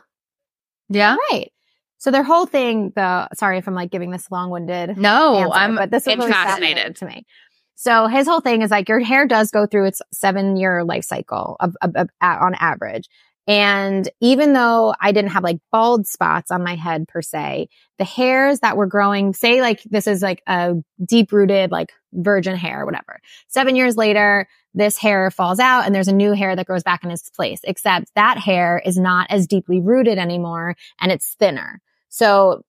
yeah. 0.89 1.17
right. 1.31 1.53
So 1.99 2.11
their 2.11 2.23
whole 2.23 2.47
thing, 2.47 2.93
the 2.95 3.29
sorry 3.35 3.59
if 3.59 3.67
I'm 3.69 3.75
like 3.75 3.91
giving 3.91 4.11
this 4.11 4.31
long 4.31 4.51
winded 4.51 4.97
No, 4.97 5.37
answer, 5.39 5.53
I'm. 5.55 5.75
but 5.77 5.91
this 5.91 6.07
was 6.07 6.13
I'm 6.15 6.19
really 6.21 6.33
fascinated. 6.33 6.97
to 6.97 7.07
me. 7.07 7.27
So 7.75 8.07
his 8.07 8.27
whole 8.27 8.41
thing 8.41 8.63
is 8.63 8.71
like 8.71 8.89
your 8.89 9.01
hair 9.01 9.27
does 9.27 9.51
go 9.51 9.67
through 9.67 9.87
its 9.87 10.03
seven 10.13 10.57
year 10.57 10.85
life 10.85 11.05
cycle 11.05 11.57
of, 11.61 11.77
of, 11.83 11.95
of- 11.97 12.09
on 12.21 12.55
average. 12.59 13.09
And 13.47 14.07
even 14.21 14.53
though 14.53 14.95
I 15.01 15.11
didn't 15.13 15.31
have 15.31 15.43
like 15.43 15.59
bald 15.73 16.07
spots 16.07 16.51
on 16.51 16.63
my 16.63 16.75
head 16.75 17.09
per 17.09 17.23
se, 17.23 17.69
the 17.99 18.05
hairs 18.05 18.61
that 18.61 18.77
were 18.77 18.87
growing, 18.87 19.33
say 19.33 19.61
like 19.63 19.83
this 19.85 20.07
is 20.07 20.21
like 20.23 20.43
a 20.47 20.75
deep 21.05 21.33
rooted, 21.33 21.71
like 21.71 21.93
virgin 22.13 22.57
hair, 22.57 22.85
whatever. 22.85 23.21
Seven 23.49 23.75
years 23.75 23.97
later, 23.97 24.47
this 24.75 24.99
hair 24.99 25.31
falls 25.31 25.61
out 25.61 25.87
and 25.87 25.95
there's 25.95 26.09
a 26.09 26.13
new 26.15 26.33
hair 26.33 26.55
that 26.55 26.67
grows 26.67 26.83
back 26.83 27.03
in 27.05 27.11
its 27.11 27.31
place, 27.31 27.61
except 27.65 28.15
that 28.17 28.37
hair 28.39 28.83
is 28.85 28.99
not 28.99 29.29
as 29.31 29.47
deeply 29.47 29.81
rooted 29.81 30.19
anymore 30.19 30.77
and 31.01 31.11
it's 31.11 31.35
thinner. 31.39 31.81
So 32.09 32.63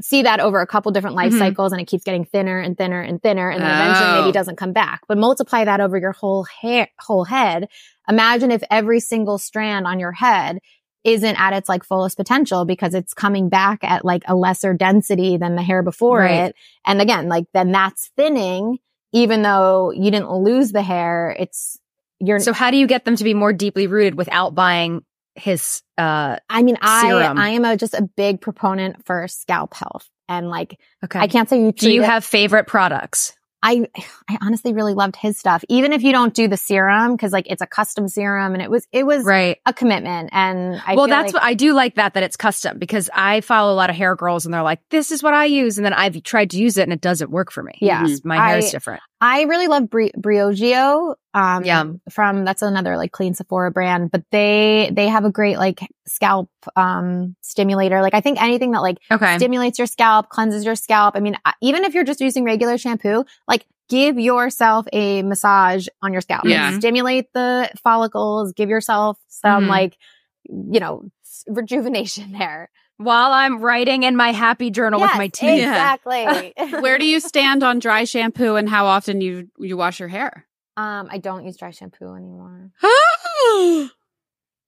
see 0.00 0.22
that 0.22 0.40
over 0.40 0.60
a 0.60 0.66
couple 0.66 0.92
different 0.92 1.16
life 1.16 1.32
Mhm. 1.32 1.38
cycles 1.38 1.72
and 1.72 1.80
it 1.80 1.86
keeps 1.86 2.04
getting 2.04 2.24
thinner 2.24 2.58
and 2.58 2.76
thinner 2.76 3.00
and 3.00 3.22
thinner 3.22 3.48
and 3.48 3.62
then 3.62 3.70
eventually 3.80 4.10
Oh. 4.10 4.20
maybe 4.20 4.32
doesn't 4.32 4.56
come 4.56 4.72
back. 4.72 5.00
But 5.08 5.16
multiply 5.16 5.64
that 5.64 5.80
over 5.80 5.96
your 5.96 6.12
whole 6.12 6.44
hair, 6.60 6.88
whole 7.00 7.24
head. 7.24 7.68
Imagine 8.08 8.50
if 8.50 8.62
every 8.70 9.00
single 9.00 9.38
strand 9.38 9.86
on 9.86 9.98
your 9.98 10.12
head 10.12 10.58
isn't 11.04 11.40
at 11.40 11.54
its 11.54 11.68
like 11.68 11.82
fullest 11.82 12.16
potential 12.18 12.64
because 12.66 12.92
it's 12.92 13.14
coming 13.14 13.48
back 13.48 13.78
at 13.84 14.04
like 14.04 14.22
a 14.28 14.34
lesser 14.34 14.74
density 14.74 15.38
than 15.38 15.54
the 15.56 15.62
hair 15.62 15.82
before 15.82 16.18
Right. 16.18 16.48
it. 16.48 16.56
And 16.84 17.00
again, 17.00 17.28
like 17.28 17.46
then 17.54 17.72
that's 17.72 18.10
thinning, 18.16 18.78
even 19.12 19.40
though 19.42 19.92
you 19.92 20.10
didn't 20.10 20.30
lose 20.30 20.72
the 20.72 20.82
hair. 20.82 21.34
It's, 21.38 21.78
you're, 22.20 22.40
So 22.40 22.52
how 22.52 22.70
do 22.70 22.76
you 22.76 22.86
get 22.86 23.04
them 23.06 23.16
to 23.16 23.24
be 23.24 23.32
more 23.34 23.52
deeply 23.54 23.86
rooted 23.86 24.14
without 24.16 24.54
buying 24.54 25.04
his? 25.36 25.82
uh 25.98 26.36
I 26.48 26.62
mean, 26.62 26.76
I, 26.80 27.02
serum? 27.08 27.38
I 27.38 27.50
am 27.50 27.64
a, 27.64 27.76
just 27.76 27.94
a 27.94 28.02
big 28.16 28.40
proponent 28.40 29.04
for 29.06 29.26
scalp 29.28 29.74
health 29.74 30.08
and 30.28 30.48
like, 30.48 30.78
Okay. 31.04 31.18
I 31.18 31.26
can't 31.28 31.48
say 31.48 31.60
you 31.60 31.72
do 31.72 31.90
you 31.90 32.02
it- 32.02 32.06
have 32.06 32.24
favorite 32.24 32.66
products? 32.66 33.32
I 33.62 33.88
I 34.28 34.36
honestly 34.42 34.74
really 34.74 34.92
loved 34.94 35.16
his 35.16 35.38
stuff. 35.38 35.64
Even 35.70 35.92
if 35.94 36.02
you 36.02 36.12
don't 36.12 36.34
do 36.34 36.46
the 36.46 36.58
serum, 36.58 37.12
because 37.16 37.32
like 37.32 37.46
it's 37.48 37.62
a 37.62 37.66
custom 37.66 38.06
serum 38.06 38.52
and 38.52 38.62
it 38.62 38.70
was 38.70 38.86
it 38.92 39.06
was 39.06 39.24
Right. 39.24 39.58
a 39.64 39.72
commitment. 39.72 40.28
And 40.32 40.80
I 40.86 40.94
well, 40.94 41.06
that's 41.08 41.32
like, 41.32 41.42
what 41.42 41.42
I 41.42 41.54
do 41.54 41.72
like 41.72 41.94
that 41.94 42.14
that 42.14 42.22
it's 42.22 42.36
custom 42.36 42.78
because 42.78 43.08
I 43.14 43.40
follow 43.40 43.72
a 43.72 43.74
lot 43.76 43.88
of 43.88 43.96
hair 43.96 44.14
girls 44.14 44.44
and 44.44 44.52
they're 44.52 44.62
like, 44.62 44.80
"This 44.90 45.10
is 45.10 45.22
what 45.22 45.32
I 45.32 45.46
use," 45.46 45.78
and 45.78 45.84
then 45.86 45.94
I've 45.94 46.22
tried 46.22 46.50
to 46.50 46.58
use 46.58 46.76
it 46.76 46.82
and 46.82 46.92
it 46.92 47.00
doesn't 47.00 47.30
work 47.30 47.50
for 47.50 47.62
me. 47.62 47.72
Yeah. 47.80 48.02
It's- 48.04 48.20
my 48.24 48.36
hair 48.36 48.56
I- 48.56 48.58
is 48.58 48.70
different. 48.70 49.02
I 49.20 49.42
really 49.42 49.66
love 49.66 49.88
Bri- 49.88 50.12
Briogeo. 50.16 51.14
Um, 51.32 51.64
Yum. 51.64 52.00
from 52.10 52.44
that's 52.44 52.62
another 52.62 52.96
like 52.96 53.12
clean 53.12 53.34
Sephora 53.34 53.70
brand, 53.70 54.10
but 54.10 54.22
they 54.30 54.90
they 54.92 55.08
have 55.08 55.24
a 55.24 55.30
great 55.30 55.58
like 55.58 55.80
scalp 56.06 56.50
um 56.76 57.36
stimulator. 57.42 58.00
Like 58.02 58.14
I 58.14 58.20
think 58.20 58.40
anything 58.40 58.72
that 58.72 58.80
like 58.82 58.98
Okay. 59.10 59.36
stimulates 59.36 59.78
your 59.78 59.86
scalp, 59.86 60.28
cleanses 60.28 60.64
your 60.64 60.76
scalp. 60.76 61.14
I 61.16 61.20
mean, 61.20 61.36
even 61.62 61.84
if 61.84 61.94
you're 61.94 62.04
just 62.04 62.20
using 62.20 62.44
regular 62.44 62.78
shampoo, 62.78 63.24
like 63.48 63.66
give 63.88 64.18
yourself 64.18 64.86
a 64.92 65.22
massage 65.22 65.86
on 66.02 66.12
your 66.12 66.20
scalp. 66.20 66.44
Like, 66.44 66.52
Yeah. 66.52 66.78
stimulate 66.78 67.32
the 67.34 67.70
follicles, 67.84 68.52
give 68.52 68.68
yourself 68.68 69.18
some 69.28 69.64
Mhm. 69.64 69.68
like, 69.68 69.96
you 70.44 70.80
know, 70.80 71.04
rejuvenation 71.48 72.32
there. 72.38 72.70
While 72.98 73.32
I'm 73.32 73.60
writing 73.60 74.04
in 74.04 74.16
my 74.16 74.32
happy 74.32 74.70
journal 74.70 75.00
with 75.00 75.14
my 75.16 75.28
teeth. 75.28 75.60
Exactly. 75.60 76.54
Where 76.80 76.98
do 76.98 77.04
you 77.04 77.20
stand 77.20 77.62
on 77.62 77.78
dry 77.78 78.04
shampoo 78.04 78.56
and 78.56 78.68
how 78.68 78.86
often 78.86 79.20
you 79.20 79.48
you 79.58 79.76
wash 79.76 80.00
your 80.00 80.08
hair? 80.08 80.46
Um, 80.78 81.08
I 81.10 81.18
don't 81.18 81.44
use 81.44 81.56
dry 81.56 81.70
shampoo 81.70 82.14
anymore. 82.14 82.70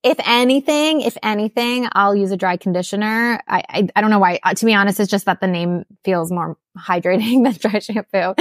If 0.05 0.19
anything, 0.25 1.01
if 1.01 1.19
anything, 1.25 1.89
I'll 1.91 2.15
use 2.15 2.31
a 2.31 2.37
dry 2.37 2.57
conditioner. 2.57 3.41
I, 3.49 3.63
I, 3.69 3.89
I 3.97 4.01
don't 4.01 4.11
know 4.11 4.21
why. 4.21 4.39
Uh, 4.45 4.55
to 4.55 4.65
be 4.65 4.73
honest, 4.73 5.01
it's 5.01 5.11
just 5.11 5.25
that 5.25 5.41
the 5.41 5.49
name 5.49 5.85
feels 6.05 6.31
more 6.31 6.57
hydrating 6.79 7.43
than 7.45 7.55
dry 7.55 7.81
shampoo. 7.81 8.35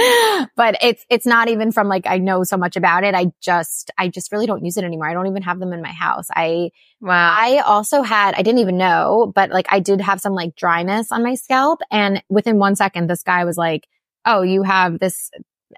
But 0.55 0.77
it's, 0.83 1.03
it's 1.09 1.25
not 1.25 1.49
even 1.49 1.71
from 1.71 1.87
like, 1.87 2.05
I 2.05 2.19
know 2.19 2.43
so 2.43 2.57
much 2.57 2.75
about 2.75 3.03
it. 3.03 3.15
I 3.15 3.31
just, 3.41 3.89
I 3.97 4.07
just 4.07 4.31
really 4.31 4.45
don't 4.45 4.63
use 4.63 4.77
it 4.77 4.83
anymore. 4.83 5.09
I 5.09 5.13
don't 5.13 5.25
even 5.25 5.41
have 5.41 5.59
them 5.59 5.73
in 5.73 5.81
my 5.81 5.91
house. 5.91 6.27
I, 6.31 6.69
wow. 7.01 7.35
I 7.35 7.57
also 7.65 8.03
had, 8.03 8.35
I 8.35 8.43
didn't 8.43 8.59
even 8.59 8.77
know, 8.77 9.31
but 9.33 9.49
like 9.49 9.65
I 9.69 9.79
did 9.79 9.99
have 9.99 10.21
some 10.21 10.33
like 10.33 10.55
dryness 10.55 11.11
on 11.11 11.23
my 11.23 11.33
scalp. 11.33 11.79
And 11.89 12.23
within 12.29 12.59
one 12.59 12.75
second, 12.75 13.09
this 13.09 13.23
guy 13.23 13.45
was 13.45 13.57
like, 13.57 13.87
Oh, 14.25 14.43
you 14.43 14.61
have 14.61 14.99
this, 14.99 15.31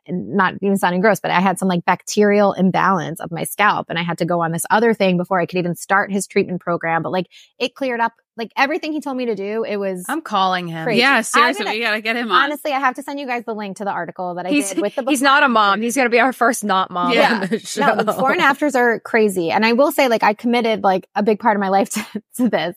not 0.07 0.55
even 0.61 0.77
sounding 0.77 1.01
gross, 1.01 1.19
but 1.19 1.31
I 1.31 1.39
had 1.39 1.59
some 1.59 1.67
like 1.67 1.85
bacterial 1.85 2.53
imbalance 2.53 3.19
of 3.19 3.31
my 3.31 3.43
scalp 3.43 3.87
and 3.89 3.97
I 3.97 4.03
had 4.03 4.17
to 4.19 4.25
go 4.25 4.41
on 4.41 4.51
this 4.51 4.65
other 4.69 4.93
thing 4.93 5.17
before 5.17 5.39
I 5.39 5.45
could 5.45 5.59
even 5.59 5.75
start 5.75 6.11
his 6.11 6.27
treatment 6.27 6.61
program. 6.61 7.03
But 7.03 7.11
like 7.11 7.27
it 7.57 7.75
cleared 7.75 7.99
up 7.99 8.13
like 8.39 8.51
everything 8.57 8.91
he 8.93 9.01
told 9.01 9.17
me 9.17 9.25
to 9.27 9.35
do. 9.35 9.63
It 9.63 9.75
was 9.77 10.05
I'm 10.09 10.21
calling 10.21 10.67
him. 10.67 10.83
Crazy. 10.85 11.01
Yeah, 11.01 11.21
seriously, 11.21 11.65
gonna- 11.65 11.77
we 11.77 11.81
gotta 11.83 12.01
get 12.01 12.15
him 12.15 12.31
on. 12.31 12.45
honestly, 12.45 12.71
I 12.71 12.79
have 12.79 12.95
to 12.95 13.03
send 13.03 13.19
you 13.19 13.27
guys 13.27 13.43
the 13.45 13.53
link 13.53 13.77
to 13.77 13.83
the 13.85 13.91
article 13.91 14.33
that 14.35 14.47
I 14.47 14.49
He's, 14.49 14.69
did 14.69 14.81
with 14.81 14.95
the 14.95 15.03
he's 15.07 15.21
not 15.21 15.43
a 15.43 15.49
mom. 15.49 15.81
He's 15.81 15.95
going 15.95 16.05
to 16.05 16.09
be 16.09 16.19
our 16.19 16.33
first 16.33 16.63
not 16.63 16.89
mom. 16.89 17.11
Yeah. 17.13 17.45
the 17.45 17.59
show. 17.59 17.81
No, 17.85 17.95
the 17.97 18.03
before 18.05 18.31
and 18.31 18.41
afters 18.41 18.73
are 18.75 18.99
crazy. 19.01 19.51
And 19.51 19.65
I 19.65 19.73
will 19.73 19.91
say, 19.91 20.07
like, 20.07 20.23
I 20.23 20.33
committed 20.33 20.83
like 20.83 21.07
a 21.15 21.21
big 21.21 21.39
part 21.39 21.55
of 21.55 21.61
my 21.61 21.69
life 21.69 21.89
to, 21.91 22.05
to 22.37 22.49
this, 22.49 22.75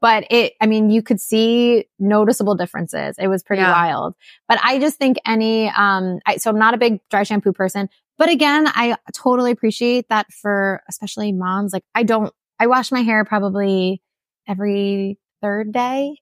but 0.00 0.24
it, 0.30 0.54
I 0.60 0.66
mean, 0.66 0.90
you 0.90 1.00
could 1.02 1.20
see 1.20 1.86
noticeable 1.98 2.54
differences. 2.54 3.16
It 3.18 3.28
was 3.28 3.42
pretty 3.42 3.62
Yeah. 3.62 3.72
wild, 3.72 4.14
but 4.48 4.58
I 4.62 4.78
just 4.78 4.98
think 4.98 5.16
any, 5.26 5.68
um, 5.68 6.18
I, 6.26 6.36
so 6.38 6.50
I'm 6.50 6.58
not 6.58 6.74
a 6.74 6.78
big 6.78 6.98
dry 7.10 7.22
shampoo 7.22 7.52
person, 7.52 7.88
but 8.18 8.28
again, 8.28 8.66
I 8.68 8.96
totally 9.12 9.50
appreciate 9.52 10.08
that 10.08 10.32
for 10.32 10.82
especially 10.88 11.32
moms. 11.32 11.72
Like, 11.72 11.84
I 11.94 12.02
don't, 12.04 12.32
I 12.60 12.68
wash 12.68 12.92
my 12.92 13.00
hair 13.02 13.24
probably 13.24 14.00
every 14.46 15.18
third 15.42 15.72
day. 15.72 16.16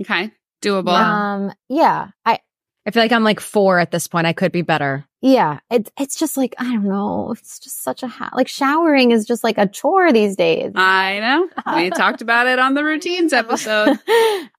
okay, 0.00 0.30
doable. 0.62 0.88
Um, 0.92 1.52
yeah, 1.68 2.08
I, 2.24 2.40
I 2.86 2.90
feel 2.90 3.02
like 3.02 3.12
I'm 3.12 3.24
like 3.24 3.40
four 3.40 3.78
at 3.78 3.90
this 3.90 4.08
point. 4.08 4.26
I 4.26 4.32
could 4.32 4.52
be 4.52 4.62
better. 4.62 5.06
yeah, 5.22 5.60
it's, 5.70 5.90
it's 5.98 6.18
just 6.18 6.36
like, 6.36 6.54
I 6.58 6.64
don't 6.64 6.84
know. 6.84 7.32
It's 7.32 7.58
just 7.58 7.82
such 7.82 8.02
a, 8.02 8.06
ha- 8.06 8.28
like 8.34 8.46
showering 8.48 9.10
is 9.10 9.24
just 9.24 9.42
like 9.42 9.56
a 9.56 9.66
chore 9.66 10.12
these 10.12 10.36
days. 10.36 10.72
I 10.74 11.18
know. 11.20 11.74
We 11.76 11.88
talked 11.88 12.20
about 12.20 12.46
it 12.46 12.58
on 12.58 12.74
the 12.74 12.84
routines 12.84 13.32
episode. 13.42 13.98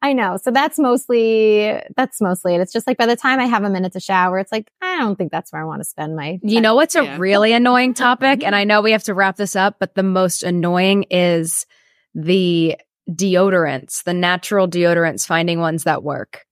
I 0.01 0.13
know. 0.13 0.37
So 0.41 0.49
that's 0.49 0.79
mostly 0.79 1.79
that's 1.95 2.19
mostly 2.19 2.55
it. 2.55 2.61
It's 2.61 2.73
just 2.73 2.87
like 2.87 2.97
by 2.97 3.05
the 3.05 3.15
time 3.15 3.39
I 3.39 3.45
have 3.45 3.63
a 3.63 3.69
minute 3.69 3.93
to 3.93 3.99
shower, 3.99 4.39
it's 4.39 4.51
like 4.51 4.71
I 4.81 4.97
don't 4.97 5.15
think 5.17 5.31
that's 5.31 5.53
where 5.53 5.61
I 5.61 5.65
want 5.65 5.81
to 5.81 5.85
spend 5.87 6.15
my. 6.15 6.39
You 6.41 6.61
know 6.61 6.73
what's 6.73 6.95
a 6.95 7.03
Yeah. 7.03 7.17
really 7.19 7.53
annoying 7.53 7.93
topic? 8.05 8.43
And 8.43 8.55
I 8.55 8.63
know 8.63 8.81
we 8.81 8.91
have 8.93 9.03
to 9.03 9.13
wrap 9.13 9.35
this 9.35 9.55
up, 9.55 9.75
but 9.79 9.93
the 9.93 10.01
most 10.03 10.41
annoying 10.41 11.03
is 11.11 11.67
the 12.15 12.75
deodorants, 13.09 14.03
the 14.03 14.13
natural 14.13 14.67
deodorants, 14.67 15.25
finding 15.25 15.59
ones 15.59 15.83
that 15.83 16.03
work. 16.03 16.45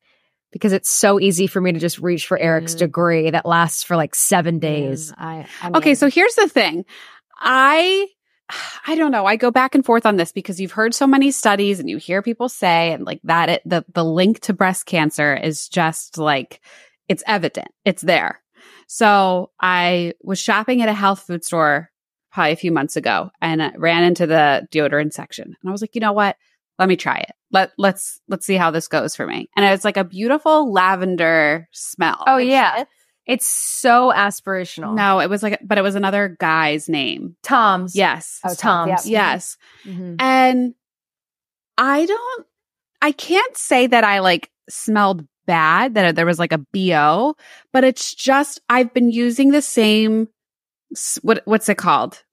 Because 0.51 0.71
it's 0.71 0.89
so 0.91 1.19
easy 1.19 1.47
for 1.47 1.59
me 1.61 1.71
to 1.71 1.79
just 1.79 1.97
reach 1.97 2.27
for 2.27 2.37
Eric's 2.37 2.75
Mm. 2.75 2.79
degree 2.79 3.31
that 3.31 3.45
lasts 3.45 3.83
for 3.83 3.95
like 3.95 4.13
seven 4.13 4.59
days. 4.59 5.11
Mm, 5.11 5.15
I, 5.17 5.47
I 5.61 5.65
mean, 5.65 5.75
Okay, 5.77 5.95
so 5.95 6.09
here's 6.09 6.35
the 6.35 6.47
thing. 6.47 6.85
I 7.39 8.07
I 8.87 8.95
don't 8.95 9.11
know. 9.11 9.25
I 9.25 9.35
go 9.35 9.49
back 9.51 9.73
and 9.73 9.83
forth 9.85 10.05
on 10.05 10.17
this 10.17 10.31
because 10.31 10.59
you've 10.59 10.73
heard 10.73 10.93
so 10.93 11.07
many 11.07 11.31
studies 11.31 11.79
and 11.79 11.89
you 11.89 11.97
hear 11.97 12.21
people 12.21 12.49
say 12.49 12.91
and 12.91 13.05
like 13.05 13.19
that 13.23 13.49
it, 13.49 13.61
the 13.65 13.83
the 13.93 14.03
link 14.05 14.41
to 14.41 14.53
breast 14.53 14.85
cancer 14.85 15.35
is 15.35 15.67
just 15.69 16.17
like 16.17 16.61
it's 17.09 17.23
evident. 17.25 17.69
It's 17.83 18.01
there. 18.03 18.41
So 18.87 19.49
I 19.59 20.13
was 20.21 20.39
shopping 20.39 20.81
at 20.83 20.89
a 20.89 20.93
health 20.93 21.21
food 21.25 21.43
store 21.43 21.89
probably 22.34 22.51
a 22.51 22.57
few 22.57 22.71
months 22.71 22.97
ago 22.97 23.31
and 23.41 23.63
I 23.63 23.71
ran 23.77 24.03
into 24.03 24.27
the 24.27 24.67
deodorant 24.71 25.13
section. 25.13 25.45
And 25.45 25.69
I 25.69 25.71
was 25.71 25.81
like, 25.81 25.95
you 25.95 26.01
know 26.01 26.13
what? 26.13 26.36
let 26.79 26.89
me 26.89 26.95
try 26.95 27.17
it. 27.17 27.31
Let 27.51 27.71
let's 27.77 28.19
let's 28.27 28.45
see 28.45 28.55
how 28.55 28.71
this 28.71 28.88
goes 28.88 29.15
for 29.15 29.27
me. 29.27 29.47
And 29.55 29.65
it's 29.65 29.86
like 29.86 29.95
a 29.95 30.03
beautiful 30.03 30.71
lavender 30.71 31.69
smell. 31.71 32.23
Oh 32.25 32.38
yeah. 32.38 32.86
It's 33.25 33.47
so 33.47 34.11
aspirational. 34.13 34.95
No, 34.95 35.19
it 35.19 35.29
was 35.29 35.43
like 35.43 35.59
but 35.63 35.77
it 35.77 35.81
was 35.84 35.95
another 35.95 36.36
guy's 36.39 36.89
name. 36.89 37.36
Tom's. 37.43 37.95
Yes. 37.95 38.39
Oh, 38.43 38.53
Tom's, 38.55 38.57
Tom's. 38.57 39.09
yep. 39.09 39.21
Yes. 39.21 39.57
Mhm. 39.86 40.15
And 40.19 40.73
I 41.77 42.05
don't, 42.05 42.45
I 43.01 43.11
can't 43.11 43.55
say 43.57 43.88
that 43.88 44.03
I 44.03 44.19
like 44.19 44.49
smelled 44.69 45.25
bad, 45.45 45.95
that 45.95 46.15
there 46.15 46.25
was 46.25 46.39
like 46.39 46.53
a 46.53 46.65
BO, 46.73 47.36
but 47.71 47.84
it's 47.84 48.13
just, 48.13 48.61
I've 48.69 48.93
been 48.93 49.11
using 49.11 49.51
the 49.51 49.61
same, 49.61 50.27
what, 51.21 51.41
what's 51.45 51.69
it 51.69 51.77
called? 51.77 52.23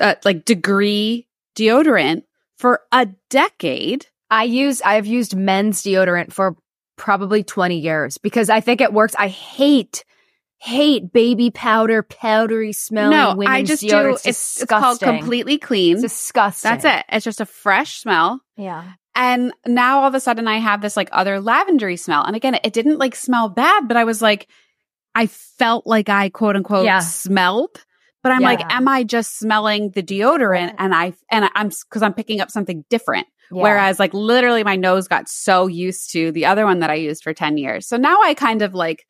Uh, 0.00 0.14
like 0.24 0.44
degree 0.44 1.26
deodorant 1.56 2.22
for 2.56 2.80
a 2.92 3.08
decade. 3.30 4.06
I 4.30 4.44
use 4.44 4.80
I've 4.82 5.06
used 5.06 5.36
men's 5.36 5.82
deodorant 5.82 6.32
for 6.32 6.56
probably 6.96 7.42
20 7.42 7.78
years 7.78 8.18
because 8.18 8.48
I 8.48 8.60
think 8.60 8.80
it 8.80 8.92
works. 8.92 9.14
I 9.18 9.28
hate 9.28 10.04
hate 10.58 11.12
baby 11.12 11.50
powder, 11.50 12.04
powdery 12.04 12.72
smell. 12.72 13.10
no, 13.10 13.34
women's 13.34 13.48
I 13.48 13.62
just 13.64 13.82
deodorant. 13.82 14.02
do, 14.02 14.10
It's, 14.14 14.26
it's, 14.26 14.62
it's 14.62 14.70
called 14.70 15.00
completely 15.00 15.58
clean. 15.58 15.94
It's 15.94 16.02
disgusting. 16.02 16.70
That's 16.70 16.84
it. 16.84 17.04
It's 17.08 17.24
just 17.24 17.40
a 17.40 17.46
fresh 17.46 17.98
smell. 17.98 18.40
Yeah. 18.56 18.92
And 19.16 19.52
now 19.66 20.02
all 20.02 20.08
of 20.08 20.14
a 20.14 20.20
sudden 20.20 20.46
I 20.46 20.58
have 20.58 20.80
this 20.80 20.96
like 20.96 21.08
other 21.10 21.40
lavendery 21.40 21.98
smell. 21.98 22.22
And 22.22 22.36
again, 22.36 22.56
it 22.62 22.72
didn't 22.72 22.98
like 22.98 23.16
smell 23.16 23.48
bad, 23.48 23.88
but 23.88 23.96
I 23.96 24.04
was 24.04 24.22
like, 24.22 24.46
I 25.16 25.26
felt 25.26 25.84
like 25.84 26.08
I 26.08 26.28
quote 26.28 26.54
unquote 26.54 26.84
Yeah. 26.84 27.00
smelled. 27.00 27.84
But 28.22 28.32
I'm 28.32 28.42
like, 28.42 28.60
am 28.72 28.86
I 28.86 29.02
just 29.02 29.38
smelling 29.38 29.90
the 29.90 30.02
deodorant? 30.02 30.68
Yeah. 30.68 30.76
And 30.78 30.94
I, 30.94 31.12
and 31.30 31.50
I'm, 31.54 31.70
cause 31.90 32.02
I'm 32.02 32.14
picking 32.14 32.40
up 32.40 32.50
something 32.50 32.84
different. 32.88 33.26
Yeah. 33.50 33.62
Whereas 33.62 33.98
like 33.98 34.14
literally 34.14 34.62
my 34.64 34.76
nose 34.76 35.08
got 35.08 35.28
so 35.28 35.66
used 35.66 36.12
to 36.12 36.30
the 36.32 36.46
other 36.46 36.64
one 36.64 36.78
that 36.80 36.90
I 36.90 36.94
used 36.94 37.22
for 37.22 37.34
10 37.34 37.58
years. 37.58 37.86
So 37.88 37.96
now 37.96 38.22
I 38.22 38.34
kind 38.34 38.62
of 38.62 38.74
like 38.74 39.04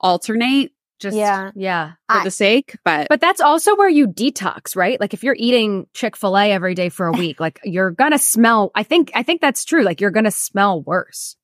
alternate 0.00 0.72
just 1.00 1.16
yeah. 1.16 1.50
Yeah. 1.54 1.92
for 2.10 2.18
I- 2.18 2.24
the 2.24 2.30
sake, 2.30 2.76
but, 2.84 3.06
But 3.08 3.20
that's 3.20 3.40
also 3.40 3.74
where 3.76 3.88
you 3.88 4.06
detox, 4.08 4.76
right? 4.76 5.00
Like 5.00 5.14
if 5.14 5.22
you're 5.24 5.36
eating 5.38 5.86
Chick-fil-A 5.94 6.50
every 6.52 6.74
day 6.74 6.88
for 6.88 7.06
a 7.06 7.12
week, 7.18 7.40
like 7.40 7.60
you're 7.64 7.90
gonna 7.90 8.18
smell 8.18 8.70
I 8.74 8.82
think 8.82 9.10
I 9.14 9.22
think 9.22 9.40
that's 9.40 9.64
true. 9.64 9.82
Like 9.82 10.00
you're 10.00 10.10
gonna 10.10 10.30
smell 10.30 10.82
worse. 10.82 11.36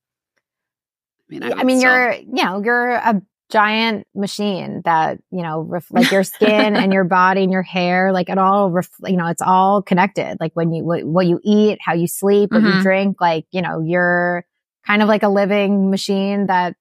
I 1.30 1.32
mean, 1.32 1.42
Yeah, 1.42 1.54
I 1.56 1.64
mean, 1.64 1.78
still- 1.78 1.90
you're, 1.92 2.12
you 2.12 2.44
know, 2.44 2.62
you're 2.62 2.90
a 2.90 3.22
giant 3.50 4.06
machine 4.14 4.82
that, 4.84 5.18
you 5.30 5.42
know, 5.42 5.60
ref- 5.60 5.90
like 5.90 6.10
your 6.10 6.22
skin 6.24 6.76
and 6.76 6.92
your 6.92 7.04
body 7.20 7.42
and 7.42 7.52
your 7.52 7.62
hair, 7.62 8.12
like 8.12 8.28
it 8.28 8.38
all, 8.38 8.70
ref- 8.70 8.90
you 9.04 9.16
know, 9.16 9.26
it's 9.28 9.42
all 9.42 9.82
connected. 9.82 10.36
Like 10.40 10.52
when 10.54 10.72
you, 10.72 10.84
what, 10.84 11.04
what 11.04 11.26
you 11.26 11.40
eat, 11.44 11.78
how 11.80 11.94
you 11.94 12.06
sleep, 12.08 12.52
what 12.52 12.62
you 12.62 12.70
Mhm. 12.72 12.82
drink, 12.82 13.20
like, 13.20 13.46
you 13.52 13.62
know, 13.62 13.80
you're 13.80 14.44
kind 14.86 15.02
of 15.02 15.08
like 15.08 15.22
a 15.22 15.28
living 15.28 15.90
machine 15.90 16.46
that 16.46 16.74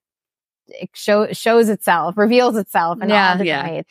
it 0.68 0.90
show, 0.94 1.32
shows 1.32 1.68
itself, 1.68 2.16
reveals 2.16 2.56
itself 2.56 3.00
in 3.02 3.08
Yeah, 3.10 3.32
all 3.32 3.38
different 3.38 3.46
yeah. 3.66 3.70
ways. 3.76 3.84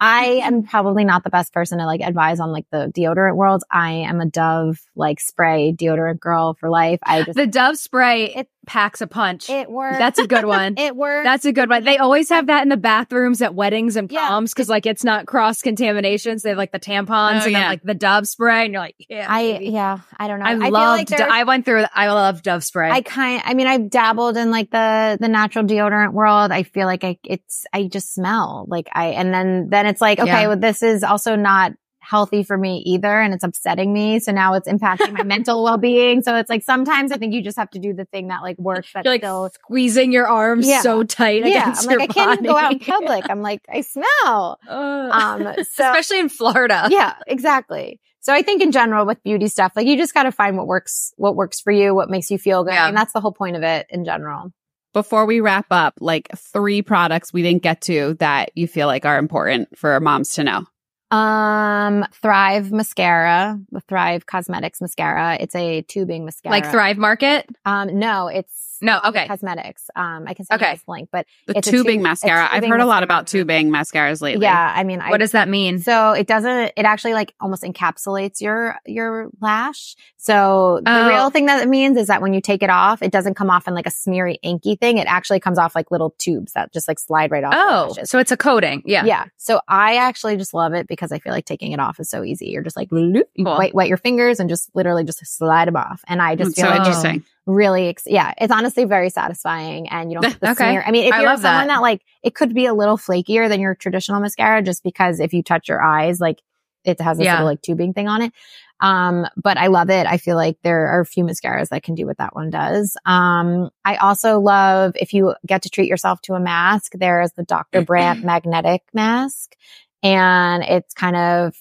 I 0.00 0.24
am 0.44 0.62
probably 0.62 1.02
not 1.04 1.24
the 1.24 1.30
best 1.30 1.52
person 1.52 1.78
to 1.78 1.84
like 1.86 2.00
advise 2.02 2.38
on 2.38 2.52
like 2.52 2.66
the 2.70 2.92
deodorant 2.94 3.34
world. 3.34 3.64
I 3.68 3.90
am 3.90 4.20
a 4.20 4.26
Dove 4.26 4.78
like 4.94 5.18
spray 5.18 5.72
deodorant 5.76 6.20
girl 6.20 6.54
for 6.54 6.70
life. 6.70 7.00
I 7.02 7.24
just, 7.24 7.36
The 7.36 7.48
Dove 7.48 7.76
spray 7.76 8.26
It- 8.26 8.38
it 8.38 8.48
packs 8.68 9.00
a 9.00 9.06
punch. 9.06 9.48
it 9.50 9.70
works. 9.70 9.98
That's 9.98 10.18
a 10.18 10.26
good 10.26 10.44
one. 10.44 10.74
it 10.78 10.94
works. 10.94 11.24
That's 11.24 11.44
a 11.46 11.52
good 11.52 11.68
one. 11.68 11.82
They 11.84 11.96
always 11.98 12.28
have 12.28 12.46
that 12.48 12.62
in 12.62 12.68
the 12.68 12.76
bathrooms 12.76 13.40
at 13.42 13.54
weddings 13.54 13.96
and 13.96 14.08
proms 14.08 14.52
because 14.52 14.68
like 14.68 14.84
it's 14.86 15.02
not 15.02 15.26
cross 15.26 15.62
contaminations. 15.62 16.42
They 16.42 16.50
have 16.50 16.58
like 16.58 16.70
the 16.72 16.78
tampons 16.78 17.42
Oh, 17.42 17.46
and 17.46 17.54
then 17.54 17.68
like 17.68 17.82
the 17.82 17.94
Dove 17.94 18.28
spray, 18.28 18.64
and 18.66 18.72
you're 18.72 18.82
like, 18.82 18.94
yeah. 19.08 19.26
I 19.28 19.52
baby. 19.52 19.70
yeah, 19.70 20.00
I 20.18 20.28
don't 20.28 20.38
know. 20.38 20.44
I, 20.44 20.58
feel 20.58 20.70
loved. 20.70 21.10
like 21.10 21.20
I 21.20 21.44
went 21.44 21.64
through. 21.64 21.84
I 21.94 22.08
love 22.08 22.42
Dove 22.42 22.62
spray. 22.62 22.90
I 22.90 23.00
kind. 23.00 23.42
I 23.44 23.54
mean, 23.54 23.66
I've 23.66 23.88
dabbled 23.90 24.36
in 24.36 24.50
like 24.50 24.70
the 24.70 25.16
the 25.18 25.28
natural 25.28 25.64
deodorant 25.64 26.12
world. 26.12 26.52
I 26.52 26.62
feel 26.62 26.86
like 26.86 27.04
I 27.04 27.18
it's 27.24 27.64
I 27.72 27.84
just 27.88 28.14
smell 28.14 28.66
like 28.68 28.88
I 28.92 29.08
and 29.08 29.32
then 29.32 29.68
then 29.70 29.86
it's 29.86 30.00
like 30.00 30.20
okay, 30.20 30.28
Yeah. 30.28 30.48
well 30.48 30.58
this 30.58 30.82
is 30.82 31.02
also 31.02 31.34
not 31.36 31.72
healthy 32.08 32.42
for 32.42 32.56
me 32.56 32.82
either, 32.86 33.20
and 33.20 33.34
it's 33.34 33.44
upsetting 33.44 33.92
me. 33.92 34.18
So 34.18 34.32
now 34.32 34.54
it's 34.54 34.66
impacting 34.68 35.12
my 35.12 35.22
mental 35.34 35.62
well 35.62 35.76
being. 35.78 36.22
So 36.22 36.36
it's 36.36 36.48
like 36.48 36.62
sometimes 36.62 37.12
I 37.12 37.16
think 37.18 37.34
you 37.34 37.42
just 37.42 37.56
have 37.58 37.70
to 37.70 37.78
do 37.78 37.92
the 37.92 38.04
thing 38.06 38.28
that 38.28 38.42
like 38.42 38.58
works. 38.58 38.90
That 38.94 39.04
you're 39.04 39.14
like 39.14 39.20
still. 39.20 39.50
squeezing 39.54 40.10
your 40.12 40.26
arms 40.26 40.66
Yeah. 40.66 40.80
so 40.80 41.02
tight 41.04 41.44
Yeah, 41.46 41.62
against 41.64 41.88
I'm 41.90 41.98
like 41.98 42.10
I 42.10 42.12
can't 42.12 42.32
even 42.40 42.44
go 42.50 42.56
out 42.56 42.72
in 42.72 42.78
public. 42.94 43.24
I'm 43.28 43.42
like 43.42 43.60
I 43.72 43.82
smell. 43.82 44.58
Ugh. 44.68 45.10
Um, 45.12 45.42
so 45.72 45.84
especially 45.90 46.20
in 46.20 46.28
Florida. 46.28 46.88
yeah, 46.90 47.14
exactly. 47.26 48.00
So 48.20 48.32
I 48.34 48.42
think 48.42 48.60
in 48.62 48.72
general 48.72 49.06
with 49.06 49.22
beauty 49.22 49.46
stuff, 49.48 49.72
like 49.76 49.86
you 49.86 49.96
just 49.96 50.12
got 50.12 50.24
to 50.24 50.32
find 50.32 50.56
what 50.56 50.66
works, 50.66 51.12
what 51.16 51.36
works 51.36 51.60
for 51.60 51.70
you, 51.72 51.94
what 51.94 52.10
makes 52.10 52.30
you 52.30 52.36
feel 52.38 52.64
good. 52.64 52.72
Yeah. 52.74 52.88
And 52.88 52.96
that's 52.96 53.12
the 53.12 53.20
whole 53.20 53.32
point 53.32 53.56
of 53.56 53.62
it 53.62 53.86
in 53.90 54.04
general. 54.04 54.52
before 54.92 55.24
we 55.26 55.40
wrap 55.40 55.66
up, 55.70 55.94
like 56.00 56.28
three 56.36 56.82
products 56.82 57.32
we 57.32 57.42
didn't 57.42 57.62
get 57.62 57.80
to 57.82 58.14
that 58.18 58.50
you 58.54 58.66
feel 58.66 58.86
like 58.86 59.04
are 59.06 59.18
important 59.18 59.78
for 59.78 59.98
moms 60.00 60.34
to 60.34 60.44
know. 60.44 60.64
Um, 61.10 62.04
Thrive 62.12 62.70
mascara, 62.70 63.58
the 63.72 63.80
Thrive 63.80 64.26
Cosmetics 64.26 64.80
mascara. 64.80 65.36
It's 65.40 65.54
a 65.54 65.82
tubing 65.82 66.24
mascara. 66.24 66.52
Like 66.52 66.70
Thrive 66.70 66.98
Market. 66.98 67.46
Um, 67.64 67.98
no, 67.98 68.28
it's 68.28 68.67
No, 68.82 69.00
okay. 69.06 69.26
cosmetics. 69.26 69.90
Um, 69.96 70.24
I 70.26 70.34
can 70.34 70.44
send 70.44 70.60
Okay. 70.62 70.70
you 70.72 70.76
this 70.76 70.88
link, 70.88 71.08
but 71.12 71.26
The 71.46 71.58
It's 71.58 71.68
a 71.68 71.70
tubing 71.70 71.98
tube- 71.98 72.00
a 72.00 72.08
mascara. 72.08 72.44
I've 72.44 72.54
tubing 72.56 72.70
heard 72.70 72.80
a 72.80 72.86
lot 72.86 73.02
about 73.02 73.26
tubing 73.26 73.70
mascaras 73.70 74.20
lately. 74.22 74.44
yeah, 74.44 74.72
I 74.76 74.84
mean, 74.84 75.00
I, 75.00 75.10
What 75.10 75.18
does 75.18 75.32
that 75.32 75.48
mean? 75.48 75.78
So 75.80 76.12
it 76.12 76.26
doesn't, 76.26 76.72
it 76.76 76.84
actually 76.84 77.14
like 77.14 77.34
almost 77.40 77.62
encapsulates 77.62 78.40
your, 78.40 78.76
your 78.86 79.28
lash. 79.40 79.96
So 80.16 80.80
the 80.84 80.90
Oh. 81.04 81.08
real 81.08 81.30
thing 81.30 81.46
that 81.46 81.62
it 81.62 81.68
means 81.68 81.96
is 81.96 82.08
that 82.08 82.20
when 82.20 82.34
you 82.34 82.40
take 82.40 82.62
it 82.62 82.70
off, 82.70 83.02
it 83.02 83.10
doesn't 83.12 83.34
come 83.34 83.50
off 83.50 83.66
in 83.68 83.74
like 83.74 83.86
a 83.86 83.90
smeary 83.90 84.38
inky 84.42 84.76
thing. 84.76 84.98
It 84.98 85.06
actually 85.06 85.40
comes 85.40 85.58
off 85.58 85.74
like 85.74 85.90
little 85.90 86.14
tubes 86.18 86.52
that 86.52 86.72
just 86.72 86.88
like 86.88 86.98
slide 86.98 87.30
right 87.30 87.44
off. 87.44 87.54
Oh, 87.56 87.94
so 88.04 88.18
it's 88.18 88.30
a 88.32 88.36
coating. 88.36 88.82
Yeah. 88.84 89.04
Yeah. 89.04 89.24
So 89.36 89.60
I 89.68 89.96
actually 89.96 90.36
just 90.36 90.52
love 90.54 90.74
it 90.74 90.86
because 90.86 91.12
I 91.12 91.18
feel 91.18 91.32
like 91.32 91.44
taking 91.44 91.72
it 91.72 91.80
off 91.80 91.98
is 92.00 92.10
so 92.10 92.22
easy. 92.24 92.46
You're 92.46 92.62
just 92.62 92.76
like, 92.76 92.88
you 92.92 93.24
Cool. 93.44 93.56
wet, 93.58 93.74
wet 93.74 93.88
your 93.88 93.96
fingers 93.96 94.40
and 94.40 94.48
just 94.50 94.70
literally 94.74 95.04
just 95.04 95.24
slide 95.26 95.68
them 95.68 95.76
off. 95.76 96.02
And 96.06 96.20
I 96.20 96.34
just 96.36 96.56
feel 96.56 96.66
so 96.66 96.70
like 96.70 96.78
interesting. 96.80 97.24
Really, 97.48 97.88
ex- 97.88 98.06
yeah, 98.06 98.34
it's 98.38 98.52
honestly 98.52 98.84
very 98.84 99.10
satisfying 99.10 99.88
and 99.88 100.12
you 100.12 100.20
don't 100.20 100.30
get 100.30 100.40
the 100.40 100.50
Okay. 100.52 100.70
smear. 100.70 100.84
I 100.86 100.90
mean, 100.92 101.06
if 101.06 101.14
I 101.14 101.22
you're 101.22 101.36
someone 101.38 101.66
that. 101.68 101.76
that. 101.76 101.82
like, 101.82 102.02
it 102.22 102.34
could 102.34 102.54
be 102.54 102.66
a 102.66 102.74
little 102.74 102.96
flakier 102.98 103.48
than 103.48 103.58
your 103.60 103.74
traditional 103.74 104.20
mascara 104.20 104.62
just 104.62 104.84
because 104.84 105.18
if 105.18 105.32
you 105.32 105.42
touch 105.42 105.68
your 105.68 105.82
eyes, 105.82 106.20
like 106.20 106.42
it 106.84 107.00
has 107.00 107.18
this 107.18 107.24
Yeah. 107.24 107.32
little 107.34 107.46
like 107.48 107.62
tubing 107.62 107.94
thing 107.94 108.06
on 108.06 108.22
it. 108.22 108.32
Um, 108.80 109.26
but 109.36 109.56
I 109.56 109.66
love 109.66 109.90
it. 109.90 110.06
I 110.06 110.18
feel 110.18 110.36
like 110.36 110.58
there 110.62 110.86
are 110.88 111.00
a 111.00 111.06
few 111.06 111.24
mascaras 111.24 111.70
that 111.70 111.82
can 111.82 111.96
do 111.96 112.06
what 112.06 112.18
that 112.18 112.36
one 112.36 112.50
does. 112.50 112.96
Um, 113.06 113.70
I 113.84 113.96
also 113.96 114.38
love 114.38 114.92
if 114.94 115.12
you 115.12 115.34
get 115.46 115.62
to 115.62 115.70
treat 115.70 115.88
yourself 115.88 116.20
to 116.22 116.34
a 116.34 116.40
mask, 116.40 116.92
there 116.94 117.20
is 117.22 117.32
the 117.32 117.42
Dr. 117.42 117.82
Brandt 117.82 118.22
magnetic 118.24 118.82
mask 118.94 119.56
and 120.02 120.62
it's 120.62 120.94
kind 120.94 121.16
of, 121.16 121.56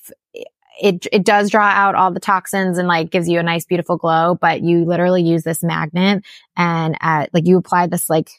it, 0.80 1.08
it 1.12 1.24
does 1.26 1.50
draw 1.50 1.66
out 1.66 1.96
all 1.96 2.12
the 2.12 2.20
toxins 2.20 2.78
and 2.78 2.88
like 2.88 3.10
gives 3.10 3.28
you 3.28 3.40
a 3.40 3.44
nice, 3.44 3.66
beautiful 3.66 3.98
glow, 3.98 4.36
but 4.40 4.62
you 4.62 4.86
literally 4.86 5.24
use 5.24 5.44
this 5.44 5.64
magnet 5.64 6.24
and 6.56 6.96
at, 7.02 7.34
like 7.34 7.48
you 7.48 7.58
apply 7.58 7.88
this 7.88 8.10
like 8.10 8.30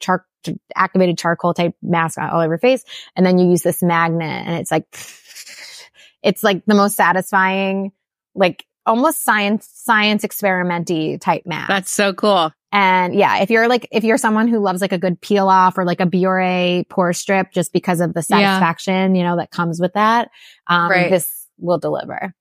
char 0.00 0.24
activated 0.76 1.16
charcoal 1.16 1.54
type 1.54 1.74
mask 1.82 2.18
all 2.18 2.40
over 2.40 2.52
your 2.52 2.58
face. 2.58 2.84
And 3.16 3.24
then 3.24 3.38
you 3.38 3.48
use 3.50 3.62
this 3.62 3.82
magnet 3.82 4.46
and 4.46 4.56
it's 4.58 4.70
like, 4.70 4.84
it's 6.22 6.42
like 6.42 6.64
the 6.66 6.74
most 6.74 6.96
satisfying, 6.96 7.92
like 8.34 8.64
almost 8.86 9.24
science, 9.24 9.68
science 9.72 10.24
experimenty 10.24 11.20
type 11.20 11.42
mask. 11.46 11.68
That's 11.68 11.90
so 11.92 12.12
cool. 12.12 12.52
And 12.72 13.14
yeah, 13.14 13.38
if 13.38 13.50
you're 13.50 13.68
like, 13.68 13.86
if 13.92 14.02
you're 14.04 14.18
someone 14.18 14.48
who 14.48 14.58
loves 14.58 14.80
like 14.80 14.92
a 14.92 14.98
good 14.98 15.20
peel 15.20 15.48
off 15.48 15.78
or 15.78 15.84
like 15.84 16.00
a 16.00 16.06
Biore 16.06 16.86
pore 16.88 17.12
strip 17.12 17.52
just 17.52 17.72
because 17.72 18.00
of 18.00 18.14
the 18.14 18.24
Yeah. 18.28 18.58
satisfaction, 18.58 19.14
you 19.14 19.22
know, 19.22 19.36
that 19.36 19.50
comes 19.50 19.80
with 19.80 19.92
that, 19.94 20.30
um, 20.66 20.90
Right. 20.90 21.10
this 21.10 21.43
will 21.58 21.78
deliver. 21.78 22.34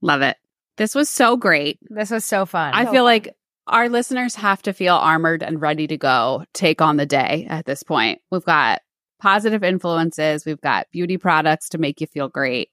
Love 0.00 0.22
it. 0.22 0.36
This 0.76 0.94
was 0.94 1.08
so 1.08 1.36
great. 1.36 1.78
This 1.88 2.10
was 2.10 2.24
so 2.24 2.46
fun. 2.46 2.74
I 2.74 2.84
So 2.84 2.90
feel 2.90 3.00
fun. 3.00 3.04
like 3.04 3.36
our 3.66 3.88
listeners 3.88 4.34
have 4.36 4.60
to 4.62 4.72
feel 4.72 4.94
armored 4.94 5.42
and 5.42 5.60
ready 5.60 5.86
to 5.86 5.96
go 5.96 6.44
take 6.52 6.82
on 6.82 6.96
the 6.96 7.06
day 7.06 7.46
at 7.48 7.64
this 7.64 7.82
point. 7.82 8.20
We've 8.30 8.44
got 8.44 8.80
positive 9.20 9.64
influences, 9.64 10.44
we've 10.44 10.60
got 10.60 10.86
beauty 10.92 11.16
products 11.16 11.70
to 11.70 11.78
make 11.78 12.00
you 12.00 12.06
feel 12.06 12.28
great. 12.28 12.68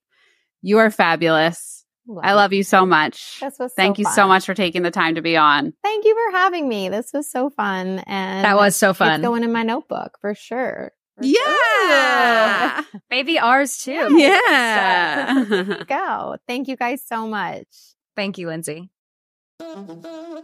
You 0.62 0.80
are 0.80 0.92
fabulous. 0.92 1.86
I 2.22 2.34
love 2.34 2.52
you 2.52 2.64
so 2.64 2.86
much. 2.86 3.40
This 3.40 3.58
was 3.58 3.72
so 3.72 3.76
Thank 3.76 4.00
you 4.00 4.06
so 4.06 4.28
much 4.28 4.46
for 4.46 4.54
taking 4.54 4.82
the 4.82 4.92
time 4.92 5.16
to 5.16 5.22
be 5.22 5.38
on. 5.38 5.72
Thank 5.84 6.04
you 6.04 6.14
for 6.14 6.38
having 6.38 6.68
me. 6.68 6.90
This 6.90 7.12
was 7.14 7.32
so 7.32 7.50
fun. 7.52 8.00
And 8.00 8.44
that 8.44 8.58
was 8.58 8.76
so 8.76 8.94
fun. 8.94 9.22
It's 9.22 9.28
going 9.28 9.44
in 9.44 9.54
my 9.54 9.64
notebook 9.64 10.18
for 10.20 10.36
sure. 10.36 10.92
For 11.22 11.28
Yeah. 11.28 12.84
Baby 13.10 13.40
ours 13.40 13.84
too. 13.84 14.18
Yeah. 14.18 15.44
So, 15.44 15.46
there 15.64 15.86
go. 15.86 16.38
Thank 16.48 16.68
you 16.68 16.76
guys 16.76 17.04
so 17.06 17.28
much. 17.28 17.68
Thank 18.16 18.38
you, 18.38 18.48
Lindsay. 18.48 18.90